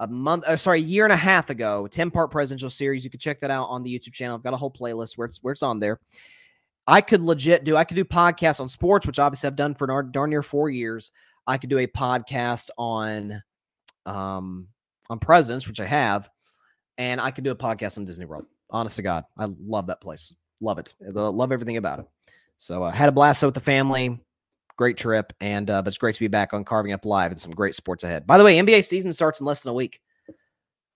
a 0.00 0.06
month, 0.06 0.44
uh, 0.46 0.56
sorry, 0.56 0.80
a 0.80 0.82
year 0.82 1.04
and 1.04 1.12
a 1.12 1.16
half 1.16 1.50
ago, 1.50 1.86
10 1.86 2.10
part 2.10 2.30
presidential 2.30 2.70
series. 2.70 3.04
You 3.04 3.10
can 3.10 3.20
check 3.20 3.40
that 3.40 3.50
out 3.50 3.66
on 3.66 3.82
the 3.82 3.96
YouTube 3.96 4.14
channel. 4.14 4.34
I've 4.34 4.42
got 4.42 4.54
a 4.54 4.56
whole 4.56 4.70
playlist 4.70 5.16
where 5.16 5.26
it's 5.26 5.38
where 5.42 5.52
it's 5.52 5.62
on 5.62 5.78
there. 5.78 6.00
I 6.86 7.02
could 7.02 7.22
legit 7.22 7.64
do, 7.64 7.76
I 7.76 7.84
could 7.84 7.96
do 7.96 8.04
podcasts 8.04 8.60
on 8.60 8.68
sports, 8.68 9.06
which 9.06 9.18
obviously 9.18 9.46
I've 9.46 9.56
done 9.56 9.74
for 9.74 9.86
darn, 9.86 10.10
darn 10.10 10.30
near 10.30 10.42
four 10.42 10.70
years. 10.70 11.12
I 11.46 11.58
could 11.58 11.70
do 11.70 11.78
a 11.78 11.86
podcast 11.86 12.70
on 12.78 13.42
um 14.06 14.68
on 15.10 15.18
presidents, 15.18 15.68
which 15.68 15.80
I 15.80 15.86
have, 15.86 16.30
and 16.96 17.20
I 17.20 17.30
could 17.30 17.44
do 17.44 17.50
a 17.50 17.56
podcast 17.56 17.98
on 17.98 18.06
Disney 18.06 18.24
World. 18.24 18.46
Honest 18.70 18.96
to 18.96 19.02
God, 19.02 19.24
I 19.38 19.48
love 19.62 19.88
that 19.88 20.00
place. 20.00 20.34
Love 20.62 20.78
it. 20.78 20.94
Love 21.00 21.52
everything 21.52 21.76
about 21.76 22.00
it. 22.00 22.06
So 22.56 22.84
I 22.84 22.88
uh, 22.88 22.92
had 22.92 23.08
a 23.08 23.12
blast 23.12 23.42
with 23.42 23.54
the 23.54 23.60
family 23.60 24.18
great 24.80 24.96
trip, 24.96 25.34
and 25.42 25.68
uh, 25.68 25.82
but 25.82 25.88
it's 25.88 25.98
great 25.98 26.14
to 26.14 26.20
be 26.20 26.26
back 26.26 26.54
on 26.54 26.64
Carving 26.64 26.94
Up 26.94 27.04
Live 27.04 27.32
and 27.32 27.38
some 27.38 27.52
great 27.52 27.74
sports 27.74 28.02
ahead. 28.02 28.26
By 28.26 28.38
the 28.38 28.44
way, 28.44 28.58
NBA 28.58 28.82
season 28.82 29.12
starts 29.12 29.38
in 29.38 29.44
less 29.44 29.62
than 29.62 29.72
a 29.72 29.74
week. 29.74 30.00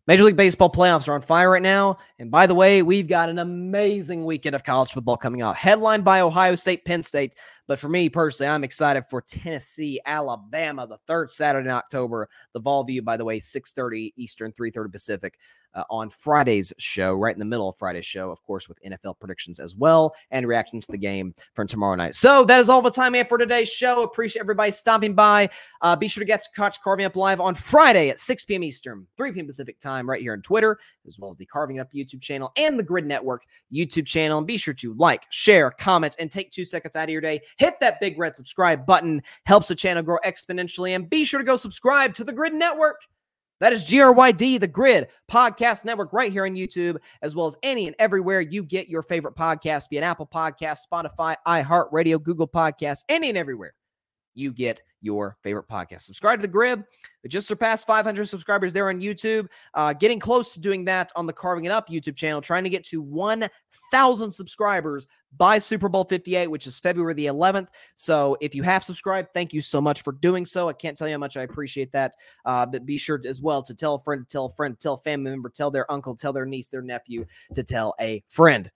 Major 0.07 0.25
League 0.25 0.39
Baseball 0.39 0.71
playoffs 0.71 1.07
are 1.07 1.13
on 1.13 1.21
fire 1.21 1.51
right 1.51 1.61
now. 1.61 1.99
And 2.19 2.31
by 2.31 2.47
the 2.47 2.55
way, 2.55 2.81
we've 2.81 3.07
got 3.07 3.29
an 3.29 3.39
amazing 3.39 4.25
weekend 4.25 4.57
of 4.57 4.65
college 4.65 4.93
football 4.93 5.19
coming 5.19 5.43
out, 5.43 5.57
headlined 5.57 6.03
by 6.03 6.23
Ohio 6.23 6.55
State, 6.55 6.87
Penn 6.87 7.03
State. 7.03 7.35
But 7.67 7.79
for 7.79 7.89
me 7.89 8.09
personally, 8.09 8.51
I'm 8.51 8.65
excited 8.65 9.05
for 9.09 9.23
Tennessee, 9.23 10.01
Alabama, 10.05 10.87
the 10.87 10.99
third 11.07 11.31
Saturday 11.31 11.69
in 11.69 11.75
October. 11.75 12.29
The 12.53 12.61
Vol 12.61 12.85
View, 12.85 13.03
by 13.03 13.17
the 13.17 13.25
way, 13.25 13.41
6:30 13.41 14.13
Eastern, 14.17 14.53
3:30 14.53 14.93
Pacific 14.93 15.39
uh, 15.75 15.85
on 15.91 16.11
Friday's 16.11 16.73
show, 16.79 17.15
right 17.15 17.35
in 17.35 17.39
the 17.39 17.45
middle 17.45 17.69
of 17.69 17.77
Friday's 17.77 18.07
show, 18.07 18.31
of 18.31 18.43
course, 18.43 18.69
with 18.69 18.79
NFL 18.83 19.19
predictions 19.19 19.59
as 19.59 19.75
well 19.75 20.15
and 20.31 20.47
reaction 20.47 20.81
to 20.81 20.93
the 20.93 20.99
game 20.99 21.35
from 21.55 21.67
tomorrow 21.67 21.95
night. 21.97 22.15
So 22.15 22.45
that 22.45 22.61
is 22.61 22.69
all 22.69 22.83
the 22.83 22.91
time 22.91 23.13
we 23.13 23.19
have 23.19 23.29
for 23.29 23.39
today's 23.39 23.71
show. 23.71 24.03
Appreciate 24.03 24.41
everybody 24.41 24.71
stopping 24.71 25.15
by. 25.15 25.51
Uh, 25.81 25.97
be 25.97 26.09
sure 26.09 26.21
to 26.21 26.27
get 26.27 26.43
to 26.43 26.49
catch 26.55 26.81
Carving 26.83 27.07
Up 27.07 27.17
Live 27.17 27.41
on 27.41 27.55
Friday 27.55 28.11
at 28.11 28.19
6 28.19 28.45
p.m. 28.45 28.63
Eastern, 28.63 29.07
3 29.17 29.33
p.m. 29.33 29.47
Pacific 29.47 29.79
time, 29.79 30.09
right 30.09 30.21
here 30.21 30.33
on 30.33 30.43
Twitter, 30.43 30.79
as 31.07 31.19
well 31.19 31.31
as 31.31 31.37
the 31.37 31.47
Carving 31.47 31.81
Up 31.81 31.93
YouTube 31.93 32.23
channel 32.23 32.53
and 32.57 32.79
the 32.79 32.85
Gryd 32.85 33.07
Network 33.07 33.45
YouTube 33.73 34.07
channel. 34.07 34.39
And 34.39 34.47
be 34.47 34.57
sure 34.57 34.75
to 34.75 34.95
like, 34.95 35.25
share, 35.31 35.71
comment, 35.71 36.17
and 36.19 36.31
take 36.31 36.51
two 36.51 36.65
seconds 36.65 36.97
out 36.97 37.05
of 37.05 37.11
your 37.11 37.21
day. 37.21 37.41
Hit 37.57 37.81
that 37.81 38.01
big 38.01 38.19
red 38.19 38.37
subscribe 38.37 38.87
button, 38.87 39.23
helps 39.47 39.69
the 39.69 39.75
channel 39.75 40.03
grow 40.03 40.19
exponentially. 40.25 40.95
And 40.95 41.09
be 41.09 41.25
sure 41.25 41.39
to 41.39 41.45
go 41.45 41.57
subscribe 41.57 42.15
to 42.15 42.25
the 42.25 42.33
Gryd 42.33 42.55
Network. 42.55 43.01
That 43.61 43.73
is 43.73 43.87
GRYD, 43.87 44.61
the 44.61 44.69
Gryd 44.69 45.07
Podcast 45.31 45.85
Network, 45.85 46.13
right 46.13 46.33
here 46.33 46.45
on 46.45 46.57
YouTube, 46.57 46.97
as 47.23 47.37
well 47.37 47.47
as 47.47 47.57
any 47.63 47.87
and 47.87 47.97
everywhere 47.99 48.41
you 48.41 48.65
get 48.65 48.89
your 48.89 49.03
favorite 49.03 49.37
podcast, 49.37 49.89
be 49.89 49.97
it 49.97 50.03
Apple 50.03 50.27
Podcast, 50.27 50.81
Spotify, 50.93 51.37
iHeartRadio, 51.47 52.23
Google 52.23 52.49
Podcasts, 52.49 53.05
any 53.09 53.29
and 53.29 53.39
everywhere 53.39 53.75
you 54.35 54.53
get 54.53 54.83
your 55.05 55.37
favorite 55.43 55.69
podcast. 55.69 56.03
Subscribe 56.03 56.41
to 56.41 56.47
the 56.47 56.53
Gryd. 56.53 56.85
We 57.23 57.29
just 57.29 57.47
surpassed 57.47 57.87
500 57.87 58.27
subscribers 58.27 58.73
there 58.73 58.89
on 58.89 59.01
YouTube. 59.01 59.47
Uh, 59.75 59.93
getting 59.93 60.19
close 60.19 60.55
to 60.55 60.61
doing 60.61 60.85
that 60.87 61.13
on 61.15 61.27
the 61.27 61.33
Carving 61.33 61.67
It 61.67 61.71
Up 61.71 61.89
YouTube 61.89 62.17
channel, 62.17 62.41
trying 62.41 62.65
to 62.65 62.71
get 62.71 62.85
to 62.87 63.03
1,000 63.03 64.31
subscribers 64.31 65.07
by 65.37 65.59
Super 65.59 65.89
Bowl 65.89 66.05
58, 66.05 66.49
which 66.49 66.67
is 66.67 66.81
February 66.81 67.15
the 67.15 67.27
11th. 67.27 67.69
So 67.97 68.37
if 68.41 68.55
you 68.55 68.63
have 68.63 68.83
subscribed, 68.83 69.29
thank 69.35 69.53
you 69.53 69.61
so 69.61 69.81
much 69.81 70.03
for 70.03 70.13
doing 70.13 70.45
so. 70.45 70.69
I 70.69 70.73
can't 70.73 70.97
tell 70.97 71.09
you 71.09 71.15
how 71.15 71.19
much 71.19 71.37
I 71.37 71.43
appreciate 71.43 71.93
that. 71.93 72.15
Uh, 72.45 72.65
but 72.65 72.87
be 72.87 72.97
sure 72.97 73.21
as 73.27 73.43
well 73.43 73.63
to 73.63 73.75
tell 73.75 73.95
a 73.95 74.01
friend, 74.01 74.27
tell 74.29 74.47
a 74.47 74.51
friend, 74.51 74.79
tell 74.81 74.95
a 74.95 74.99
family 74.99 75.31
member, 75.31 75.51
tell 75.51 75.71
their 75.71 75.91
uncle, 75.93 76.17
tell 76.17 76.33
their 76.33 76.47
niece, 76.47 76.69
their 76.69 76.83
nephew 76.83 77.27
to 77.55 77.63
tell 77.63 77.95
a 78.01 78.23
friend. 78.29 78.71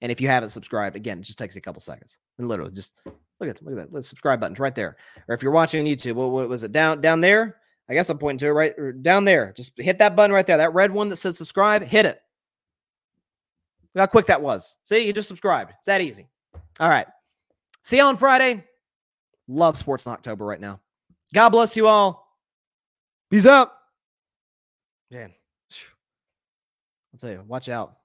And 0.00 0.12
if 0.12 0.20
you 0.20 0.28
haven't 0.28 0.50
subscribed, 0.50 0.96
again, 0.96 1.18
it 1.18 1.22
just 1.22 1.38
takes 1.38 1.56
a 1.56 1.62
couple 1.62 1.80
seconds. 1.80 2.18
And 2.38 2.46
literally 2.46 2.72
just 2.72 2.92
look 3.40 3.50
at 3.50 3.62
look 3.62 3.72
at 3.72 3.76
that. 3.78 3.92
The 3.92 4.02
subscribe 4.02 4.40
button's 4.40 4.58
right 4.58 4.74
there. 4.74 4.96
Or 5.28 5.34
if 5.34 5.42
you're 5.42 5.52
watching 5.52 5.80
on 5.80 5.86
YouTube, 5.86 6.14
what, 6.14 6.30
what 6.30 6.48
was 6.48 6.62
it 6.62 6.72
down 6.72 7.00
down 7.00 7.20
there? 7.20 7.56
I 7.88 7.94
guess 7.94 8.08
I'm 8.08 8.18
pointing 8.18 8.38
to 8.38 8.46
it 8.46 8.50
right 8.50 9.02
down 9.02 9.24
there. 9.24 9.52
Just 9.56 9.72
hit 9.76 9.98
that 9.98 10.16
button 10.16 10.32
right 10.32 10.46
there. 10.46 10.56
That 10.56 10.74
red 10.74 10.90
one 10.90 11.08
that 11.10 11.16
says 11.16 11.36
subscribe, 11.36 11.82
hit 11.82 12.06
it. 12.06 12.20
Look 13.94 14.00
how 14.00 14.06
quick 14.06 14.26
that 14.26 14.42
was. 14.42 14.76
See, 14.84 15.06
you 15.06 15.12
just 15.12 15.28
subscribed. 15.28 15.72
It's 15.78 15.86
that 15.86 16.00
easy. 16.00 16.28
All 16.80 16.88
right. 16.88 17.06
See 17.82 17.98
you 17.98 18.02
on 18.02 18.16
Friday. 18.16 18.64
Love 19.46 19.76
sports 19.76 20.06
in 20.06 20.12
October 20.12 20.44
right 20.44 20.60
now. 20.60 20.80
God 21.34 21.50
bless 21.50 21.76
you 21.76 21.86
all. 21.86 22.26
Peace 23.30 23.46
out. 23.46 23.72
Man, 25.10 25.32
I'll 27.12 27.18
tell 27.18 27.30
you, 27.30 27.44
watch 27.46 27.68
out. 27.68 27.96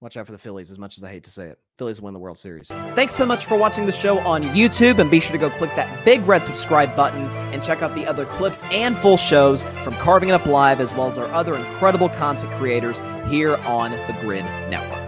Watch 0.00 0.16
out 0.16 0.26
for 0.26 0.32
the 0.32 0.38
Phillies 0.38 0.70
as 0.70 0.78
much 0.78 0.98
as 0.98 1.04
I 1.04 1.10
hate 1.10 1.24
to 1.24 1.30
say 1.30 1.46
it. 1.46 1.58
Phillies 1.78 2.02
win 2.02 2.12
the 2.12 2.20
World 2.20 2.38
Series. 2.38 2.68
Thanks 2.68 3.14
so 3.14 3.24
much 3.24 3.46
for 3.46 3.56
watching 3.56 3.86
the 3.86 3.92
show 3.92 4.18
on 4.18 4.42
YouTube 4.42 4.98
and 4.98 5.10
be 5.10 5.20
sure 5.20 5.32
to 5.32 5.38
go 5.38 5.48
click 5.50 5.74
that 5.76 6.04
big 6.04 6.26
red 6.26 6.44
subscribe 6.44 6.94
button 6.94 7.22
and 7.52 7.62
check 7.62 7.82
out 7.82 7.94
the 7.94 8.06
other 8.06 8.26
clips 8.26 8.62
and 8.64 8.96
full 8.98 9.16
shows 9.16 9.62
from 9.82 9.94
Carving 9.94 10.28
It 10.28 10.32
Up 10.32 10.44
Live 10.44 10.80
as 10.80 10.92
well 10.92 11.08
as 11.08 11.16
our 11.16 11.26
other 11.32 11.56
incredible 11.56 12.10
content 12.10 12.50
creators 12.58 12.98
here 13.28 13.56
on 13.56 13.90
the 13.90 14.16
Gryd 14.20 14.44
Network. 14.68 15.01